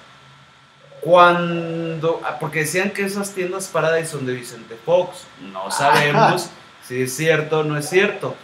Cuando. 1.01 2.21
ah, 2.25 2.37
Porque 2.39 2.61
decían 2.61 2.91
que 2.91 3.05
esas 3.05 3.31
tiendas 3.33 3.67
Paradise 3.69 4.09
son 4.11 4.25
de 4.27 4.35
Vicente 4.35 4.77
Fox. 4.85 5.25
No 5.53 5.71
sabemos 5.71 6.49
si 6.87 7.03
es 7.03 7.15
cierto 7.17 7.61
o 7.61 7.65
no 7.65 7.77
es 7.77 7.89
cierto. 7.89 8.35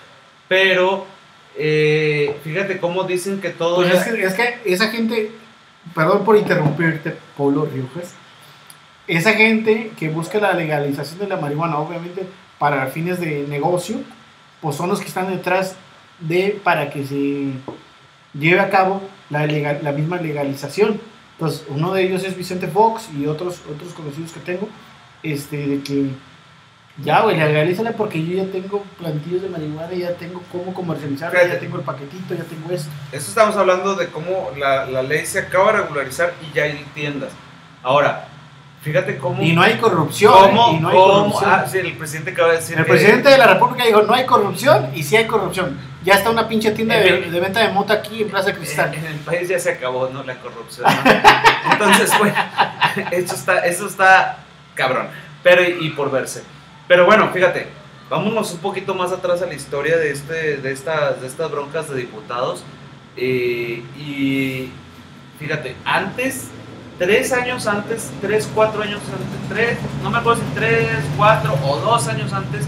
Pero. 0.49 1.07
eh, 1.57 2.37
fíjate 2.45 2.79
cómo 2.79 3.05
dicen 3.05 3.41
que 3.41 3.51
todo. 3.51 3.77
Pues 3.77 3.93
ya- 3.93 4.01
es 4.01 4.05
que, 4.07 4.23
es 4.25 4.35
que 4.35 4.59
esa 4.65 4.89
gente, 4.89 5.31
perdón 5.95 6.25
por 6.25 6.37
interrumpirte, 6.37 7.17
Polo 7.37 7.67
Riojas, 7.67 8.15
esa 9.07 9.33
gente 9.33 9.93
que 9.99 10.09
busca 10.09 10.39
la 10.39 10.53
legalización 10.53 11.21
de 11.21 11.29
la 11.29 11.37
marihuana, 11.37 11.79
obviamente 11.79 12.27
para 12.59 12.87
fines 12.89 13.21
de 13.21 13.47
negocio, 13.49 14.01
pues 14.61 14.77
son 14.77 14.89
los 14.89 15.01
que 15.01 15.07
están 15.07 15.29
detrás 15.29 15.77
de 16.21 16.61
para 16.63 16.91
que 16.91 17.07
se 17.07 17.53
lleve 18.39 18.61
a 18.61 18.71
cabo 18.71 19.01
la, 19.31 19.47
misma 19.93 20.17
legalización. 20.17 21.01
Entonces, 21.33 21.65
uno 21.69 21.95
de 21.95 22.03
ellos 22.03 22.25
es 22.25 22.37
Vicente 22.37 22.67
Fox 22.67 23.09
y 23.17 23.27
otros, 23.27 23.63
otros 23.73 23.95
conocidos 23.95 24.33
que 24.33 24.41
tengo, 24.41 24.69
este, 25.23 25.67
de 25.67 25.83
que 25.83 26.11
ya, 27.05 27.21
güey, 27.21 27.37
legalízala 27.37 27.93
porque 27.93 28.25
yo 28.25 28.43
ya 28.43 28.51
tengo 28.51 28.83
plantillos 28.99 29.43
de 29.43 29.49
marihuana, 29.49 29.93
ya 29.93 30.15
tengo 30.15 30.43
cómo 30.51 30.75
comercializarla, 30.75 31.47
ya 31.47 31.59
tengo 31.61 31.77
el 31.77 31.83
paquetito, 31.85 32.35
ya 32.35 32.43
tengo 32.45 32.71
esto. 32.73 32.91
Eso 33.13 33.29
estamos 33.29 33.57
hablando 33.57 33.95
de 33.95 34.09
cómo 34.09 34.51
la, 34.57 34.85
la 34.87 35.03
ley 35.03 35.25
se 35.25 35.39
acaba 35.39 35.73
de 35.73 35.79
regularizar 35.83 36.35
y 36.43 36.55
ya 36.55 36.65
hay 36.65 36.85
tiendas. 36.95 37.31
Ahora, 37.83 38.27
Fíjate 38.81 39.19
cómo. 39.19 39.43
Y 39.43 39.55
no 39.55 39.63
hay 39.63 39.77
corrupción. 39.79 40.33
cómo-. 40.33 40.71
Y 40.73 40.79
no 40.79 40.89
hay 40.91 40.95
cómo- 40.95 41.13
corrupción. 41.33 41.51
ah, 41.53 41.67
sí, 41.69 41.79
el 41.79 41.97
presidente 41.97 42.31
acaba 42.31 42.51
de 42.53 42.59
decir 42.59 42.79
El 42.79 42.85
que- 42.85 42.91
presidente 42.93 43.29
de 43.29 43.37
la 43.37 43.47
República 43.49 43.85
dijo, 43.85 44.03
no 44.03 44.15
hay 44.15 44.25
corrupción 44.25 44.91
y 44.95 45.03
sí 45.03 45.17
hay 45.17 45.27
corrupción. 45.27 45.77
Ya 46.05 46.15
está 46.15 46.31
una 46.31 46.47
pinche 46.49 46.71
tienda 46.71 46.95
de, 46.95 47.09
Eh, 47.09 47.31
de 47.31 47.41
venta 47.41 47.59
de 47.61 47.71
mota 47.71 47.95
aquí 47.95 48.23
en 48.23 48.31
Plaza 48.31 48.55
Cristal. 48.55 48.95
En, 48.95 49.01
en 49.05 49.13
el 49.15 49.19
país 49.19 49.49
ya 49.49 49.59
se 49.59 49.73
acabó, 49.73 50.09
¿no? 50.11 50.23
La 50.23 50.37
corrupción. 50.37 50.87
¿no? 51.05 51.73
Entonces, 51.73 52.13
bueno, 52.19 52.35
eso 53.11 53.35
está, 53.35 53.67
eso 53.67 53.89
está 53.89 54.39
cabrón. 54.77 55.09
Pero, 55.43 55.63
y 55.65 55.91
por 55.91 56.13
verse. 56.13 56.45
Pero 56.89 57.05
bueno, 57.05 57.31
fíjate, 57.33 57.67
vámonos 58.09 58.53
un 58.53 58.59
poquito 58.59 58.95
más 58.95 59.13
atrás 59.13 59.43
a 59.43 59.47
la 59.47 59.55
historia 59.55 59.99
de, 59.99 60.11
este, 60.11 60.57
de, 60.57 60.73
estas, 60.73 61.21
de 61.21 61.27
estas 61.27 61.51
broncas 61.51 61.89
de 61.91 61.97
diputados. 61.97 62.65
Eh, 63.17 63.83
y 63.99 64.71
fíjate, 65.39 65.77
antes, 65.85 66.49
tres 66.99 67.33
años 67.33 67.67
antes, 67.67 68.11
tres, 68.23 68.49
cuatro 68.55 68.83
años 68.83 69.01
antes, 69.03 69.49
tres, 69.49 69.79
no 70.03 70.11
me 70.11 70.19
acuerdo 70.19 70.41
si 70.41 70.55
tres, 70.55 70.89
cuatro 71.17 71.55
o 71.65 71.77
dos 71.77 72.09
años 72.09 72.33
antes 72.33 72.67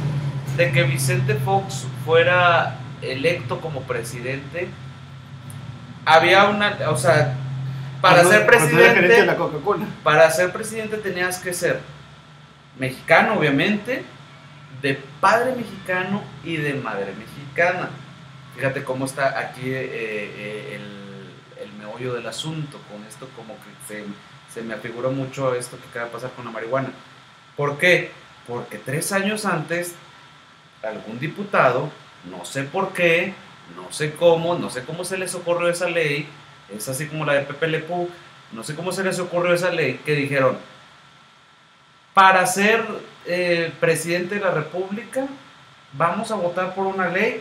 de 0.57 0.71
que 0.71 0.83
Vicente 0.83 1.35
Fox 1.37 1.87
fuera 2.05 2.77
electo 3.01 3.61
como 3.61 3.81
presidente, 3.83 4.69
había 6.05 6.45
una, 6.45 6.77
o 6.91 6.97
sea, 6.97 7.37
para 8.03 8.25
ser 8.25 8.47
presidente, 8.47 9.27
para 10.03 10.31
ser 10.31 10.53
presidente 10.53 10.97
tenías 10.99 11.39
que 11.39 11.55
ser 11.55 11.81
mexicano, 12.79 13.35
obviamente, 13.35 14.03
de 14.83 14.95
padre 15.21 15.55
mexicano 15.55 16.23
y 16.45 16.57
de 16.57 16.75
madre 16.75 17.13
mexicana. 17.13 17.91
Fíjate 18.55 18.83
cómo 18.85 19.05
está 19.05 19.39
aquí 19.39 19.71
eh, 19.71 19.91
eh, 19.93 20.79
el, 20.79 21.63
el 21.63 21.73
meollo 21.75 22.15
del 22.15 22.27
asunto, 22.27 22.79
con 22.91 23.05
esto 23.07 23.29
como 23.37 23.55
que 23.55 23.71
se, 23.87 24.05
se 24.53 24.63
me 24.63 24.75
afigura 24.75 25.09
mucho 25.09 25.55
esto 25.55 25.79
que 25.79 25.89
acaba 25.89 26.07
de 26.07 26.13
pasar 26.13 26.31
con 26.33 26.45
la 26.45 26.51
marihuana. 26.51 26.91
¿Por 27.57 27.79
qué? 27.79 28.11
Porque 28.47 28.79
tres 28.79 29.13
años 29.13 29.45
antes, 29.45 29.95
algún 30.83 31.19
diputado, 31.21 31.91
no 32.31 32.45
sé 32.45 32.65
por 32.65 32.93
qué, 32.93 33.35
no 33.77 33.93
sé 33.93 34.13
cómo, 34.15 34.57
no 34.57 34.71
sé 34.71 34.83
cómo 34.85 35.05
se 35.05 35.19
les 35.19 35.35
ocurrió 35.35 35.69
esa 35.69 35.89
ley, 35.89 36.27
es 36.75 36.89
así 36.89 37.07
como 37.07 37.25
la 37.25 37.35
de 37.35 37.43
Pepe 37.43 37.69
Le 37.69 37.81
Pew, 37.81 38.09
no 38.53 38.65
sé 38.65 38.75
cómo 38.75 38.93
se 38.93 39.05
les 39.05 39.19
ocurrió 39.19 39.55
esa 39.55 39.71
ley, 39.71 40.01
que 40.05 40.15
dijeron, 40.15 40.59
para 42.21 42.45
ser 42.45 42.85
eh, 43.25 43.73
presidente 43.81 44.35
de 44.35 44.43
la 44.43 44.51
República, 44.51 45.27
vamos 45.95 46.31
a 46.31 46.35
votar 46.35 46.75
por 46.75 46.87
una 46.87 47.09
ley 47.09 47.41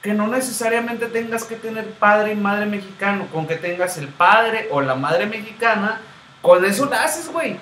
que 0.00 0.14
no 0.14 0.28
necesariamente 0.28 1.06
tengas 1.06 1.42
que 1.42 1.56
tener 1.56 1.86
padre 1.94 2.30
y 2.30 2.36
madre 2.36 2.66
mexicano, 2.66 3.26
con 3.32 3.48
que 3.48 3.56
tengas 3.56 3.98
el 3.98 4.06
padre 4.06 4.68
o 4.70 4.80
la 4.80 4.94
madre 4.94 5.26
mexicana, 5.26 6.00
con 6.40 6.64
eso 6.64 6.86
naces, 6.86 7.32
güey. 7.32 7.56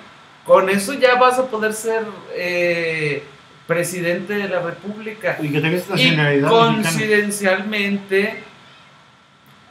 Con 0.45 0.69
eso 0.69 0.93
ya 0.93 1.15
vas 1.15 1.39
a 1.39 1.47
poder 1.47 1.73
ser 1.73 2.03
eh, 2.35 3.23
presidente 3.65 4.35
de 4.35 4.47
la 4.47 4.59
República. 4.59 5.39
Y 5.41 5.51
que 5.51 5.61
tengas 5.61 5.87
Y 5.87 6.11
nacionalidad 6.11 6.47
mexicana. 6.47 6.49
coincidencialmente, 6.51 8.43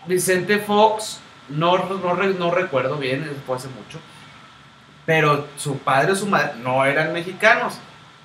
Vicente 0.08 0.58
Fox, 0.58 1.20
no, 1.50 1.78
no, 1.88 2.14
no 2.16 2.50
recuerdo 2.50 2.96
bien, 2.96 3.30
fue 3.46 3.58
hace 3.58 3.68
mucho, 3.68 4.00
pero 5.10 5.48
su 5.56 5.78
padre 5.78 6.12
o 6.12 6.14
su 6.16 6.26
madre 6.26 6.52
no 6.62 6.84
eran 6.84 7.12
mexicanos. 7.12 7.74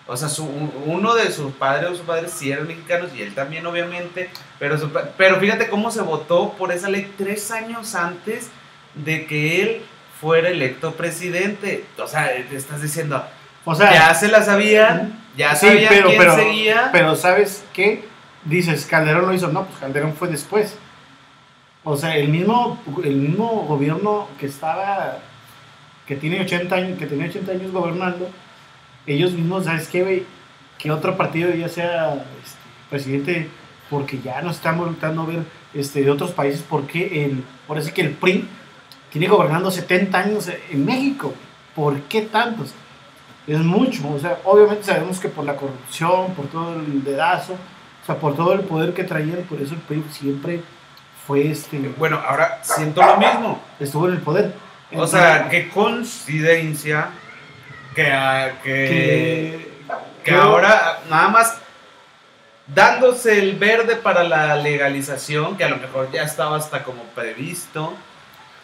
O 0.05 0.15
sea, 0.15 0.29
su- 0.29 0.47
uno 0.86 1.15
de 1.15 1.31
sus 1.31 1.51
padres 1.53 1.89
o 1.89 1.95
sus 1.95 2.05
padres 2.05 2.31
sí 2.31 2.51
eran 2.51 2.67
mexicanos 2.67 3.09
y 3.17 3.23
él 3.23 3.33
también, 3.33 3.65
obviamente. 3.65 4.29
Pero, 4.59 4.77
su 4.77 4.91
pero 5.17 5.39
fíjate 5.39 5.67
cómo 5.67 5.89
se 5.89 6.01
votó 6.01 6.51
por 6.53 6.71
esa 6.71 6.89
ley 6.89 7.11
tres 7.17 7.49
años 7.49 7.95
antes 7.95 8.49
de 8.93 9.25
que 9.25 9.63
él 9.63 9.81
fuera 10.21 10.49
electo 10.49 10.91
presidente. 10.93 11.86
O 11.97 12.05
sea, 12.07 12.27
te 12.47 12.55
estás 12.55 12.83
diciendo, 12.83 13.25
O 13.63 13.73
sea, 13.73 13.91
ya 13.91 14.13
se 14.13 14.27
la 14.27 14.43
sabían, 14.43 15.19
ya 15.36 15.55
sí, 15.55 15.65
sabían 15.65 15.89
pero, 15.89 16.07
quién 16.09 16.19
pero, 16.19 16.36
seguía. 16.36 16.89
pero 16.91 17.15
¿sabes 17.15 17.63
qué? 17.73 18.05
Dices, 18.43 18.86
Calderón 18.86 19.25
lo 19.25 19.33
hizo. 19.33 19.47
No, 19.47 19.65
pues 19.65 19.79
Calderón 19.79 20.13
fue 20.13 20.27
después. 20.27 20.77
O 21.83 21.97
sea, 21.97 22.15
el 22.15 22.27
mismo, 22.29 22.79
el 23.03 23.15
mismo 23.15 23.65
gobierno 23.67 24.27
que 24.39 24.45
estaba, 24.45 25.17
que 26.08 26.16
tiene 26.16 26.41
80 26.41 26.76
años, 26.76 26.99
que 26.99 27.08
tenía 27.08 27.28
80 27.28 27.51
años 27.51 27.72
gobernando, 27.72 28.30
ellos 29.08 29.34
mismos, 29.34 29.66
¿sabes 29.66 29.88
qué? 29.88 30.26
Que 30.78 30.91
otro 30.91 31.18
partido 31.18 31.53
ya 31.53 31.70
sea 31.70 32.14
este, 32.43 32.60
presidente, 32.89 33.49
porque 33.89 34.20
ya 34.22 34.41
nos 34.41 34.58
están 34.58 34.78
volviendo 34.78 35.22
a 35.22 35.26
ver 35.26 35.43
este, 35.74 36.03
de 36.03 36.12
otros 36.12 36.32
países, 36.32 36.64
porque 36.68 37.26
el, 37.26 37.43
ahora 37.68 37.82
sí 37.82 37.91
que 37.91 38.01
el 38.01 38.12
PRI 38.12 38.47
tiene 39.12 39.28
gobernando 39.28 39.72
70 39.72 40.18
años 40.18 40.49
en 40.70 40.86
México. 40.86 41.34
¿Por 41.76 42.01
qué 42.03 42.22
tantos? 42.22 42.74
Es 43.47 43.60
mucho, 43.60 44.10
o 44.12 44.20
sea, 44.20 44.39
obviamente 44.43 44.84
sabemos 44.86 45.20
que 45.20 45.30
por 45.30 45.45
la 45.45 45.56
corrupción, 45.56 46.34
por 46.34 46.47
todo 46.47 46.80
el 46.80 47.03
dedazo, 47.03 47.53
o 47.53 48.06
sea, 48.06 48.16
por 48.16 48.36
todo 48.36 48.53
el 48.53 48.62
poder 48.62 48.93
que 48.93 49.03
traían, 49.03 49.43
por 49.43 49.62
eso 49.62 49.76
el 49.76 49.82
PRI 49.82 50.03
siempre 50.12 50.62
fue 51.26 51.49
este, 51.49 51.93
Bueno, 51.97 52.20
ahora 52.26 52.60
siento 52.62 53.01
lo 53.01 53.18
mismo. 53.18 53.60
estuvo 53.80 54.08
en 54.08 54.16
el 54.16 54.22
poder. 54.22 54.53
O 54.97 55.07
sea, 55.07 55.47
qué 55.49 55.69
coincidencia 55.69 57.09
que, 57.93 58.03
que, 58.63 59.69
que, 60.23 60.31
ahora 60.35 60.99
nada 61.09 61.27
más 61.29 61.57
dándose 62.67 63.39
el 63.39 63.55
verde 63.57 63.95
para 63.95 64.23
la 64.23 64.55
legalización, 64.55 65.55
que 65.57 65.63
a 65.63 65.69
lo 65.69 65.77
mejor 65.77 66.11
ya 66.11 66.23
estaba 66.23 66.57
hasta 66.57 66.83
como 66.83 67.03
previsto. 67.15 67.93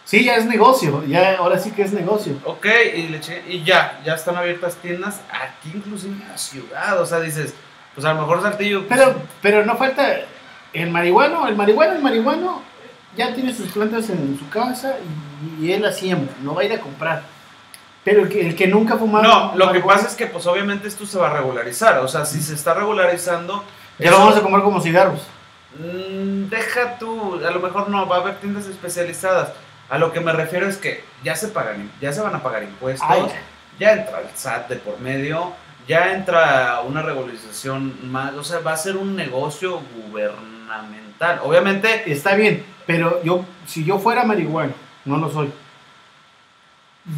Sí, 0.04 0.24
ya 0.26 0.36
es 0.36 0.46
negocio, 0.46 1.04
ya 1.06 1.38
ahora 1.38 1.60
sí 1.60 1.72
que 1.72 1.84
es 1.84 1.94
negocio. 1.94 2.34
Ok, 2.44 2.66
y, 2.96 3.08
le 3.10 3.20
eché- 3.22 3.44
y 3.48 3.64
ya, 3.64 4.02
ya 4.04 4.16
están 4.16 4.36
abiertas 4.36 4.76
tiendas 4.78 5.22
aquí 5.32 5.72
inclusive 5.74 6.14
en 6.22 6.28
la 6.28 6.38
ciudad. 6.38 7.00
O 7.00 7.06
sea, 7.06 7.20
dices, 7.20 7.54
pues 7.94 8.06
a 8.06 8.14
lo 8.14 8.22
mejor 8.22 8.42
Saltillo... 8.42 8.88
pues, 8.88 9.00
Pero, 9.00 9.16
pero 9.42 9.66
no 9.66 9.78
falta 9.78 10.22
el 10.74 10.90
marihuano, 10.90 11.48
el 11.48 11.56
marihuano, 11.56 11.94
el 11.94 12.02
marihuano 12.02 12.62
ya 13.16 13.34
tiene 13.34 13.54
sus 13.54 13.72
plantas 13.72 14.10
en 14.10 14.38
su 14.40 14.50
casa 14.50 14.96
y, 15.60 15.66
y 15.66 15.74
él 15.74 15.82
las 15.82 15.98
siembra, 15.98 16.34
no 16.42 16.56
va 16.56 16.62
a 16.62 16.66
ir 16.66 16.74
a 16.74 16.80
comprar. 16.80 17.24
Pero 18.04 18.24
el 18.24 18.30
que, 18.30 18.48
el 18.48 18.56
que 18.56 18.68
nunca 18.68 18.96
ha 18.96 18.98
fumado. 18.98 19.24
No, 19.24 19.56
lo 19.56 19.72
que 19.72 19.80
pasa 19.80 20.08
es 20.08 20.16
que 20.16 20.26
pues 20.26 20.46
obviamente 20.48 20.88
esto 20.88 21.06
se 21.06 21.20
va 21.20 21.30
a 21.30 21.34
regularizar. 21.34 22.00
O 22.00 22.08
sea, 22.08 22.26
si 22.26 22.42
se 22.42 22.56
está 22.56 22.74
regularizando... 22.74 23.64
Ya 24.00 24.10
lo 24.10 24.18
vamos 24.18 24.36
a 24.36 24.42
comer 24.42 24.62
como 24.64 24.82
cigarros. 24.82 25.22
Mm, 25.78 26.50
deja 26.50 26.98
tú, 26.98 27.40
a 27.46 27.52
lo 27.52 27.60
mejor 27.60 27.90
no, 27.90 28.08
va 28.08 28.18
a 28.18 28.20
haber 28.20 28.38
tiendas 28.38 28.66
especializadas. 28.66 29.54
A 29.90 29.98
lo 29.98 30.12
que 30.12 30.20
me 30.20 30.32
refiero 30.32 30.68
es 30.68 30.78
que 30.78 31.04
ya 31.24 31.36
se 31.36 31.50
pagan, 31.50 31.92
ya 32.02 32.12
se 32.12 32.22
van 32.22 32.34
a 32.34 32.42
pagar 32.42 32.64
impuestos, 32.64 33.08
Ay. 33.10 33.24
ya 33.78 33.94
entra 33.94 34.22
el 34.22 34.30
SAT 34.34 34.70
de 34.70 34.76
por 34.78 35.00
medio, 35.00 35.52
ya 35.88 36.14
entra 36.14 36.82
una 36.82 37.02
regularización 37.02 38.10
más, 38.10 38.34
o 38.34 38.44
sea, 38.44 38.60
va 38.60 38.72
a 38.72 38.78
ser 38.78 38.96
un 38.96 39.16
negocio 39.16 39.82
gubernamental. 39.96 41.11
Obviamente, 41.44 42.12
Está 42.12 42.36
bien, 42.36 42.64
pero 42.86 43.22
yo, 43.24 43.46
si 43.66 43.84
yo 43.84 44.00
fuera 44.00 44.24
marihuana, 44.24 44.74
no 45.06 45.18
lo 45.18 45.30
soy. 45.32 45.52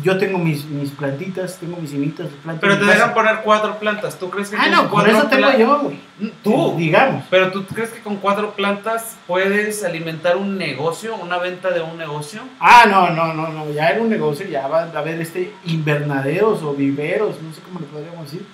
Yo 0.01 0.17
tengo 0.17 0.37
mis, 0.37 0.63
mis 0.63 0.91
plantitas, 0.91 1.57
tengo 1.57 1.75
mis 1.75 1.89
simitas 1.89 2.31
de 2.31 2.37
plantas. 2.37 2.61
pero 2.61 2.79
te 2.79 2.85
dejan 2.85 2.99
casa. 3.01 3.13
poner 3.13 3.41
cuatro 3.43 3.79
plantas. 3.79 4.17
¿Tú 4.17 4.29
crees 4.29 4.49
que 4.49 4.55
Ah, 4.57 4.69
no, 4.69 4.81
con 4.89 5.01
cuatro 5.01 5.11
eso 5.17 5.27
tengo 5.27 5.51
yo, 5.57 5.79
güey. 5.79 5.99
Tú, 6.41 6.75
Digamos. 6.77 7.25
pero 7.29 7.51
tú 7.51 7.65
crees 7.65 7.89
que 7.89 7.99
con 7.99 8.15
cuatro 8.17 8.51
plantas 8.51 9.17
puedes 9.27 9.83
alimentar 9.83 10.37
un 10.37 10.57
negocio, 10.57 11.15
una 11.17 11.37
venta 11.37 11.69
de 11.71 11.81
un 11.81 11.97
negocio? 11.97 12.41
Ah, 12.61 12.85
no, 12.89 13.09
no, 13.09 13.33
no, 13.33 13.49
no, 13.49 13.69
ya 13.71 13.89
era 13.89 14.01
un 14.01 14.09
negocio, 14.09 14.47
ya 14.47 14.67
va 14.67 14.83
a 14.83 14.97
haber 14.99 15.19
este 15.19 15.51
invernaderos 15.65 16.63
o 16.63 16.73
viveros, 16.73 17.41
no 17.41 17.53
sé 17.53 17.59
cómo 17.61 17.81
le 17.81 17.85
podríamos 17.87 18.23
decir, 18.31 18.45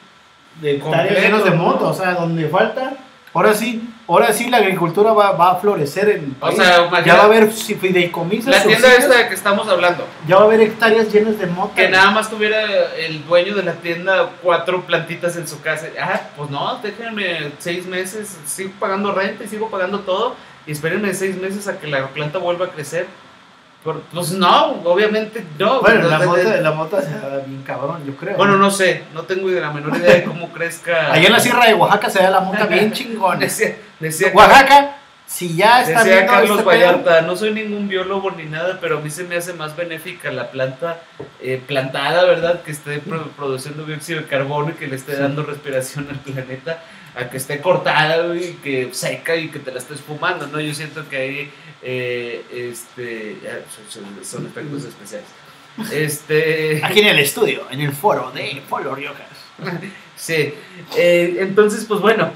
de 0.61 0.77
hectáreas 0.77 0.99
Completo, 1.05 1.21
llenos 1.21 1.43
de 1.43 1.51
¿no? 1.51 1.57
moto, 1.57 1.89
o 1.89 1.93
sea, 1.93 2.15
donde 2.15 2.49
falta, 2.49 2.93
ahora 3.35 3.53
sí, 3.53 3.87
ahora 4.09 4.33
sí 4.33 4.49
la 4.49 4.57
agricultura 4.57 5.13
va, 5.13 5.31
va 5.33 5.51
a 5.51 5.55
florecer 5.55 6.09
en 6.09 6.23
el 6.25 6.31
O 6.39 6.39
país. 6.39 6.57
sea, 6.57 6.77
imagina- 6.87 7.05
ya 7.05 7.15
va 7.15 7.21
a 7.21 7.25
haber 7.25 7.51
si- 7.53 7.75
fideicomisos, 7.75 8.47
La 8.51 8.61
tienda 8.63 8.77
subsidios, 8.89 9.03
esta 9.11 9.17
de 9.23 9.27
que 9.29 9.35
estamos 9.35 9.67
hablando. 9.69 10.05
ya 10.27 10.35
va 10.35 10.41
a 10.41 10.45
haber 10.45 10.61
hectáreas 10.61 11.13
llenas 11.13 11.37
de 11.39 11.45
moto. 11.47 11.73
Que 11.75 11.87
nada 11.89 12.11
más 12.11 12.29
tuviera 12.29 12.61
el 12.97 13.25
dueño 13.25 13.55
de 13.55 13.63
la 13.63 13.73
tienda 13.73 14.29
cuatro 14.41 14.81
plantitas 14.81 15.35
en 15.37 15.47
su 15.47 15.61
casa. 15.61 15.87
Ah, 16.01 16.21
pues 16.35 16.49
no, 16.49 16.79
déjenme 16.83 17.51
seis 17.59 17.85
meses, 17.85 18.37
sigo 18.45 18.71
pagando 18.79 19.13
renta 19.13 19.43
y 19.43 19.47
sigo 19.47 19.69
pagando 19.69 19.99
todo. 20.01 20.35
Y 20.67 20.71
espérenme 20.73 21.13
seis 21.13 21.35
meses 21.39 21.67
a 21.67 21.79
que 21.79 21.87
la 21.87 22.07
planta 22.09 22.37
vuelva 22.39 22.65
a 22.65 22.69
crecer. 22.69 23.07
Pues 24.13 24.31
no, 24.33 24.71
obviamente 24.83 25.41
no. 25.57 25.79
Bueno, 25.79 26.09
la 26.09 26.19
mota, 26.19 26.37
de- 26.41 26.61
la 26.61 26.71
mota 26.73 27.01
se 27.01 27.11
da 27.11 27.37
bien 27.47 27.63
cabrón, 27.63 28.03
yo 28.05 28.13
creo. 28.17 28.35
bueno, 28.35 28.57
no 28.57 28.69
sé, 28.71 29.03
no 29.13 29.23
tengo 29.23 29.47
ni 29.47 29.57
la 29.57 29.71
menor 29.71 29.95
idea 29.95 30.15
de 30.15 30.23
cómo 30.25 30.49
crezca. 30.51 31.13
Allá 31.13 31.27
en 31.27 31.31
la 31.31 31.39
Sierra 31.39 31.65
de 31.65 31.75
Oaxaca 31.75 32.09
se 32.09 32.21
da 32.21 32.29
la 32.29 32.41
mota 32.41 32.65
bien 32.65 32.91
chingona. 32.93 33.45
Decía, 33.99 34.31
Oaxaca, 34.33 34.95
si 35.27 35.55
ya 35.55 35.81
está 35.83 35.99
decía 36.03 36.13
viendo 36.15 36.31
Carlos 36.33 36.59
este 36.59 36.63
pedo- 36.63 36.79
Vallarta, 36.79 37.21
no 37.21 37.35
soy 37.35 37.51
ningún 37.51 37.87
biólogo 37.87 38.31
ni 38.31 38.45
nada, 38.45 38.79
pero 38.81 38.97
a 38.97 39.01
mí 39.01 39.09
se 39.09 39.23
me 39.25 39.35
hace 39.35 39.53
más 39.53 39.75
benéfica 39.75 40.31
la 40.31 40.49
planta 40.51 41.01
eh, 41.41 41.61
plantada, 41.65 42.23
¿verdad? 42.25 42.61
Que 42.63 42.71
esté 42.71 42.99
pro- 42.99 43.27
produciendo 43.31 43.83
dióxido 43.85 44.21
de 44.21 44.27
carbono 44.27 44.71
y 44.71 44.73
que 44.73 44.87
le 44.87 44.95
esté 44.95 45.13
Sí. 45.15 45.21
dando 45.21 45.43
respiración 45.43 46.07
al 46.09 46.19
planeta, 46.19 46.81
a 47.15 47.29
que 47.29 47.37
esté 47.37 47.59
cortada 47.61 48.35
y 48.35 48.53
que 48.63 48.89
seca 48.93 49.35
y 49.35 49.49
que 49.49 49.59
te 49.59 49.71
la 49.71 49.79
estés 49.79 49.99
fumando, 50.01 50.47
¿no? 50.47 50.59
Yo 50.59 50.73
siento 50.73 51.07
que 51.09 51.17
ahí 51.17 51.51
eh, 51.81 52.43
este, 52.71 53.37
son 54.23 54.45
efectos 54.47 54.83
especiales. 54.85 55.27
Este. 55.91 56.81
Aquí 56.83 56.99
en 56.99 57.07
el 57.07 57.19
estudio, 57.19 57.67
en 57.71 57.81
el 57.81 57.91
foro 57.93 58.31
de 58.31 58.61
Polo 58.69 58.95
Riojas. 58.95 59.27
Sí. 60.15 60.53
Eh, 60.97 61.37
entonces, 61.39 61.85
pues 61.85 62.01
bueno. 62.01 62.29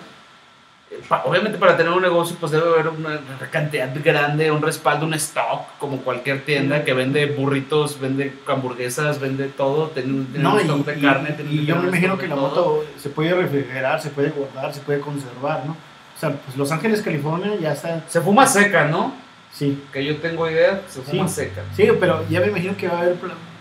Obviamente 1.26 1.58
para 1.58 1.76
tener 1.78 1.92
un 1.92 2.02
negocio 2.02 2.36
pues 2.40 2.52
debe 2.52 2.66
haber 2.68 2.88
una 2.90 3.20
cantidad 3.52 3.90
grande, 4.04 4.52
un 4.52 4.62
respaldo, 4.62 5.06
un 5.06 5.14
stock, 5.16 5.62
como 5.80 5.98
cualquier 5.98 6.44
tienda 6.46 6.84
que 6.84 6.94
vende 6.94 7.26
burritos, 7.26 8.00
vende 8.00 8.34
hamburguesas, 8.48 9.20
vende 9.20 9.48
todo, 9.50 9.88
tiene 9.90 10.26
No, 10.36 10.54
un 10.54 10.60
y, 10.60 10.62
stock 10.64 10.86
de 10.86 10.98
y- 10.98 11.02
carne. 11.02 11.32
tiene 11.32 11.52
y 11.52 11.60
que 11.60 11.66
yo 11.66 11.76
me 11.78 11.88
imagino 11.90 12.16
que 12.18 12.24
de 12.24 12.30
la 12.30 12.36
todo. 12.36 12.48
moto 12.50 12.86
se 12.98 13.10
puede 13.10 13.34
refrigerar, 13.34 14.02
se 14.02 14.10
puede 14.10 14.30
guardar, 14.30 14.74
se 14.74 14.82
puede 14.82 15.00
conservar, 15.00 15.66
¿no? 15.66 15.74
O 15.74 16.20
sea, 16.20 16.32
pues 16.32 16.56
Los 16.58 16.72
Ángeles, 16.72 17.02
California 17.02 17.54
ya 17.60 17.74
está, 17.74 18.02
Se 18.08 18.22
fuma 18.22 18.46
seca, 18.48 18.86
¿no? 18.86 19.14
sí, 19.52 19.84
Que 19.92 20.04
yo 20.06 20.18
tengo 20.18 20.50
idea, 20.50 20.82
se 20.88 21.02
fuma 21.02 21.28
Sí. 21.28 21.36
seca. 21.36 21.62
sí, 21.76 21.88
pero 22.00 22.24
ya 22.30 22.40
me 22.40 22.48
imagino 22.48 22.76
que 22.78 22.88
va 22.88 22.98
a 22.98 23.02
haber, 23.02 23.18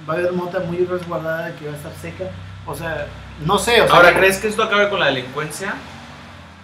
va 0.09 0.14
a 0.14 0.16
haber 0.16 0.33
mota 0.33 0.61
muy 0.61 0.78
resguardada 0.85 1.55
que 1.57 1.66
va 1.66 1.72
a 1.72 1.76
estar 1.76 1.93
seca, 2.01 2.24
o 2.66 2.74
sea, 2.74 3.07
no 3.45 3.59
sé, 3.59 3.80
o 3.83 3.87
sea, 3.89 3.97
Ahora, 3.97 4.14
¿crees 4.14 4.39
que 4.39 4.49
esto 4.49 4.62
acabe 4.62 4.89
con 4.89 5.01
la 5.01 5.07
delincuencia? 5.07 5.74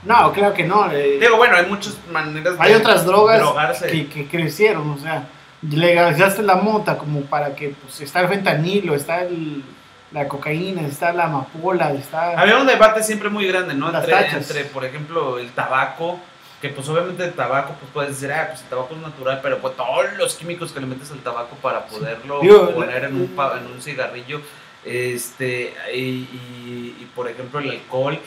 No, 0.08 0.32
claro 0.32 0.54
que 0.54 0.64
no, 0.64 0.90
eh, 0.90 1.18
Digo, 1.20 1.36
bueno, 1.36 1.56
hay 1.56 1.66
muchas 1.66 1.96
maneras 2.10 2.58
de 2.58 2.64
hay 2.64 2.74
otras 2.74 3.04
drogas 3.04 3.38
drogarse. 3.40 3.86
que, 3.88 4.08
que 4.08 4.26
crecieron, 4.26 4.90
o 4.90 4.98
sea, 4.98 5.28
legalizaste 5.62 6.42
la 6.42 6.56
mota 6.56 6.96
como 6.98 7.20
para 7.22 7.54
que, 7.54 7.70
pues, 7.70 8.00
está 8.00 8.20
el 8.20 8.28
fentanilo, 8.28 8.94
está 8.94 9.22
el- 9.22 9.62
la 10.10 10.26
cocaína, 10.26 10.82
está 10.86 11.12
la 11.12 11.24
amapola, 11.24 11.92
está... 11.92 12.30
Había 12.40 12.56
un 12.56 12.66
debate 12.66 13.02
siempre 13.02 13.28
muy 13.28 13.46
grande, 13.46 13.74
¿no? 13.74 13.90
Las 13.92 14.08
Entre, 14.08 14.38
entre, 14.38 14.64
por 14.64 14.84
ejemplo, 14.86 15.38
el 15.38 15.50
tabaco, 15.50 16.18
que 16.62 16.70
pues 16.70 16.88
obviamente 16.88 17.24
el 17.24 17.34
tabaco, 17.34 17.74
pues 17.78 17.90
puedes 17.92 18.10
decir, 18.12 18.32
ah, 18.32 18.46
pues 18.48 18.62
el 18.62 18.68
tabaco 18.68 18.94
es 18.94 19.00
natural, 19.02 19.40
pero 19.42 19.58
pues 19.58 19.76
todos 19.76 20.06
los 20.16 20.34
químicos 20.34 20.72
que 20.72 20.80
le 20.80 20.86
metes 20.86 21.10
al 21.12 21.18
tabaco 21.18 21.54
para 21.60 21.84
poderlo 21.86 22.40
Digo, 22.40 22.70
poner 22.72 23.04
en 23.04 23.14
un, 23.16 23.30
la- 23.36 23.36
pa- 23.50 23.58
en 23.58 23.66
un 23.70 23.82
cigarrillo, 23.82 24.40
este, 24.84 25.74
y, 25.94 25.98
y- 25.98 26.96
y, 27.00 27.08
por 27.14 27.28
ejemplo 27.28 27.60
el 27.60 27.70
alcohol, 27.70 28.18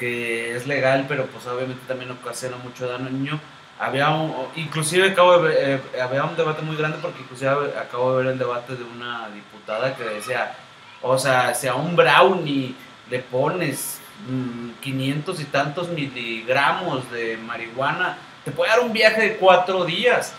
que 0.00 0.56
es 0.56 0.66
legal, 0.66 1.04
pero 1.06 1.26
pues 1.26 1.46
obviamente 1.46 1.82
también 1.86 2.10
ocasiona 2.10 2.56
mucho 2.56 2.88
daño 2.88 3.06
al 3.06 3.12
niño. 3.12 3.38
Había 3.78 4.08
un, 4.10 4.34
inclusive 4.56 5.10
acabo 5.10 5.38
de 5.38 5.48
ver, 5.48 5.80
eh, 5.94 6.00
había 6.00 6.24
un 6.24 6.36
debate 6.36 6.62
muy 6.62 6.74
grande 6.76 6.98
porque 7.00 7.20
inclusive 7.20 7.50
acabo 7.78 8.16
de 8.16 8.24
ver 8.24 8.32
el 8.32 8.38
debate 8.38 8.74
de 8.74 8.82
una 8.84 9.28
diputada 9.28 9.94
que 9.94 10.02
decía, 10.04 10.52
o 11.02 11.16
sea, 11.18 11.54
si 11.54 11.68
a 11.68 11.74
un 11.74 11.94
brownie 11.96 12.74
le 13.10 13.20
pones 13.20 14.00
mm, 14.28 14.80
500 14.80 15.40
y 15.40 15.44
tantos 15.44 15.88
miligramos 15.90 17.10
de 17.12 17.36
marihuana, 17.36 18.18
te 18.44 18.50
puede 18.50 18.70
dar 18.70 18.80
un 18.80 18.92
viaje 18.92 19.20
de 19.22 19.36
cuatro 19.36 19.84
días, 19.84 20.32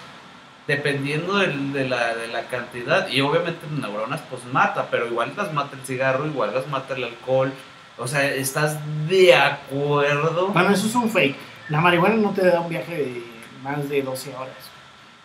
dependiendo 0.68 1.38
del- 1.38 1.74
de, 1.74 1.88
la, 1.90 2.16
de 2.16 2.28
la 2.28 2.44
cantidad. 2.44 3.08
Y 3.10 3.22
obviamente 3.22 3.66
neuronas 3.80 4.22
pues 4.30 4.44
mata, 4.46 4.88
pero 4.92 5.08
igual 5.08 5.34
las 5.36 5.52
mata 5.54 5.76
el 5.76 5.86
cigarro, 5.86 6.26
igual 6.26 6.54
las 6.54 6.68
mata 6.68 6.96
el 6.96 7.04
alcohol. 7.06 7.52
O 7.98 8.08
sea, 8.08 8.26
¿estás 8.34 8.78
de 9.08 9.36
acuerdo? 9.36 10.48
Bueno, 10.48 10.72
eso 10.72 10.88
es 10.88 10.96
un 10.96 11.10
fake. 11.10 11.36
La 11.70 11.82
marihuana 11.82 12.16
no 12.16 12.32
te 12.32 12.46
da 12.46 12.62
un 12.62 12.70
viaje 12.70 12.96
de 12.96 13.24
más 13.64 13.88
de 13.90 14.02
12 14.02 14.36
horas. 14.36 14.56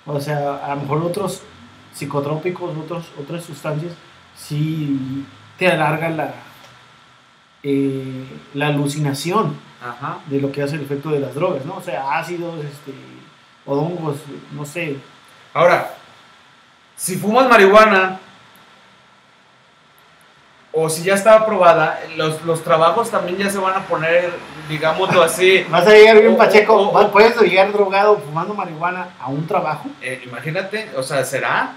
O 0.05 0.21
sea, 0.21 0.57
a 0.65 0.75
lo 0.75 0.83
mejor 0.83 1.03
otros 1.03 1.43
psicotrópicos, 1.95 2.77
otros, 2.77 3.07
otras 3.21 3.45
sustancias, 3.45 3.93
sí 4.37 5.25
te 5.59 5.69
alargan 5.69 6.17
la, 6.17 6.35
eh, 7.63 8.25
la 8.55 8.69
alucinación 8.69 9.57
Ajá. 9.83 10.19
de 10.27 10.41
lo 10.41 10.53
que 10.53 10.63
hace 10.63 10.77
el 10.77 10.83
efecto 10.83 11.11
de 11.11 11.21
las 11.21 11.35
drogas, 11.35 11.65
¿no? 11.65 11.77
O 11.77 11.83
sea, 11.83 12.19
ácidos, 12.19 12.65
este, 12.65 12.93
hongos, 13.65 14.19
no 14.53 14.65
sé. 14.65 14.97
Ahora, 15.55 15.95
si 16.97 17.17
fumas 17.17 17.49
marihuana 17.49 18.21
o 20.79 20.91
si 20.91 21.03
ya 21.05 21.15
está 21.15 21.37
aprobada, 21.37 21.99
los, 22.17 22.43
los 22.45 22.63
trabajos 22.63 23.11
también 23.11 23.39
ya 23.39 23.49
se 23.49 23.57
van 23.59 23.75
a 23.75 23.87
poner, 23.87 24.31
digámoslo 24.69 25.23
así. 25.23 25.65
Vas 25.71 25.87
a 25.87 25.91
llegar 25.91 26.21
bien 26.21 26.35
O- 26.35 26.37
pacheco, 26.37 26.75
o- 26.77 27.01
o- 27.01 27.11
puedes 27.11 27.41
llegar 27.41 27.73
drogado 27.73 28.19
fumando 28.19 28.53
marihuana 28.53 29.09
a 29.19 29.29
un 29.29 29.47
trabajo. 29.47 29.89
eh, 30.03 30.21
imagínate, 30.27 30.91
o 30.95 31.03
sea, 31.03 31.25
¿será? 31.25 31.77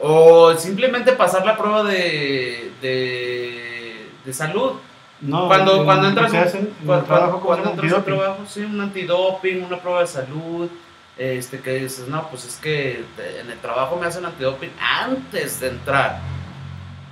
O 0.00 0.54
simplemente 0.54 1.12
pasar 1.12 1.44
la 1.44 1.56
prueba 1.58 1.82
de, 1.84 2.72
de, 2.80 4.06
de 4.24 4.32
salud. 4.32 4.72
No, 5.20 5.48
Cuando, 5.48 5.84
cuando 5.84 6.04
en- 6.08 6.10
entras, 6.18 6.32
hacen 6.32 6.72
cuando, 6.86 7.04
trabajo, 7.04 7.40
cuando 7.40 7.70
¿cómo 7.70 7.80
se 7.80 7.86
entras 7.86 8.00
a 8.00 8.04
trabajo, 8.04 8.38
sí, 8.48 8.60
un 8.64 8.80
antidoping, 8.80 9.64
una 9.64 9.76
prueba 9.78 10.00
de 10.00 10.06
salud, 10.06 10.70
este, 11.18 11.58
que 11.60 11.72
dices, 11.80 12.06
no, 12.08 12.28
pues 12.30 12.44
es 12.44 12.56
que 12.56 13.04
en 13.40 13.50
el 13.50 13.58
trabajo 13.58 13.96
me 14.00 14.06
hacen 14.06 14.24
antidoping 14.24 14.70
antes 14.80 15.58
de 15.60 15.68
entrar. 15.68 16.20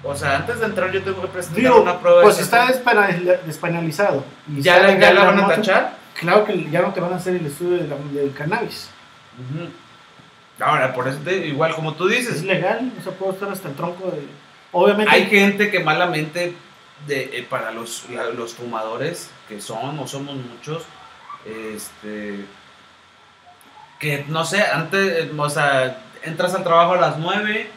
O 0.06 0.14
sea, 0.14 0.36
antes 0.36 0.60
de 0.60 0.66
entrar 0.66 0.90
yo 0.92 1.02
tengo 1.02 1.20
que 1.20 1.28
presentar 1.28 1.60
Digo, 1.62 1.80
una 1.82 1.98
prueba 1.98 2.22
pues 2.22 2.36
de 2.36 2.42
está 2.42 2.66
despenalizado. 3.46 4.24
y 4.48 4.62
¿Ya, 4.62 4.78
la- 4.78 4.98
ya 4.98 5.12
la 5.12 5.24
van 5.24 5.40
a 5.40 5.48
tachar? 5.48 5.96
Claro 6.18 6.44
que 6.44 6.70
ya 6.70 6.80
no 6.82 6.92
te 6.92 7.00
van 7.00 7.12
a 7.12 7.16
hacer 7.16 7.34
el 7.36 7.46
estudio 7.46 7.78
de 7.82 7.88
la- 7.88 7.96
del 8.20 8.32
cannabis. 8.32 8.88
Ahora, 10.58 10.94
por 10.94 11.06
eso, 11.08 11.18
te- 11.24 11.46
igual 11.46 11.74
como 11.74 11.94
tú 11.94 12.08
Es 12.08 12.16
dices, 12.28 12.42
legal, 12.42 12.90
o 12.98 13.02
sea, 13.02 13.12
puedo 13.12 13.32
estar 13.32 13.50
hasta 13.50 13.68
el 13.68 13.74
tronco 13.74 14.10
de... 14.10 14.22
Obviamente, 14.72 15.12
hay 15.12 15.26
gente 15.26 15.70
que 15.70 15.80
malamente, 15.80 16.54
de, 17.06 17.38
eh, 17.38 17.46
para 17.48 17.70
los, 17.72 18.08
la- 18.10 18.30
los 18.30 18.54
fumadores, 18.54 19.30
que 19.48 19.60
son 19.60 19.98
o 19.98 20.06
somos 20.06 20.34
muchos, 20.36 20.84
este, 21.44 22.44
que 23.98 24.24
no 24.28 24.44
sé, 24.44 24.62
antes, 24.62 25.24
eh, 25.26 25.32
o 25.36 25.50
sea, 25.50 25.98
entras 26.22 26.54
al 26.54 26.64
trabajo 26.64 26.94
a 26.94 26.96
las 27.00 27.18
9, 27.18 27.70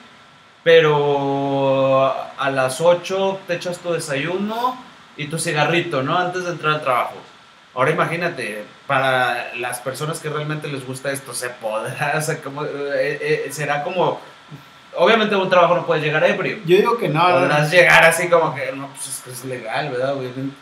pero 0.64 2.14
a 2.38 2.50
las 2.52 2.82
8 2.82 3.40
te 3.48 3.56
echas 3.56 3.80
tu 3.80 3.92
desayuno 3.94 4.78
y 5.18 5.28
tu 5.28 5.38
cigarrito, 5.40 6.04
¿no? 6.04 6.18
Antes 6.18 6.46
de 6.46 6.52
entrar 6.52 6.76
al 6.76 6.82
trabajo. 6.82 7.16
Ahora 7.76 7.92
imagínate, 7.92 8.64
para 8.88 9.54
las 9.56 9.80
personas 9.80 10.20
que 10.20 10.30
realmente 10.30 10.68
les 10.68 10.86
gusta 10.86 11.12
esto, 11.12 11.34
se 11.34 11.50
podrá, 11.50 12.14
o 12.18 12.22
sea, 12.22 12.42
como, 12.42 12.64
eh, 12.66 12.70
eh, 13.46 13.48
será 13.52 13.84
como, 13.84 14.20
obviamente 14.96 15.36
un 15.36 15.50
trabajo 15.50 15.76
no 15.76 15.86
puedes 15.86 16.04
llegar 16.04 16.24
ebrio. 16.24 16.58
yo 16.66 16.78
digo 16.78 16.98
que 16.98 17.10
no. 17.10 17.22
Podrás 17.22 17.72
llegar 17.72 18.04
así 18.06 18.28
como 18.30 18.54
que, 18.56 18.72
no, 18.74 18.88
pues 18.88 19.08
es 19.08 19.22
que 19.22 19.32
es 19.32 19.46
legal, 19.46 19.90
¿verdad? 19.92 20.14
Obviamente. 20.16 20.56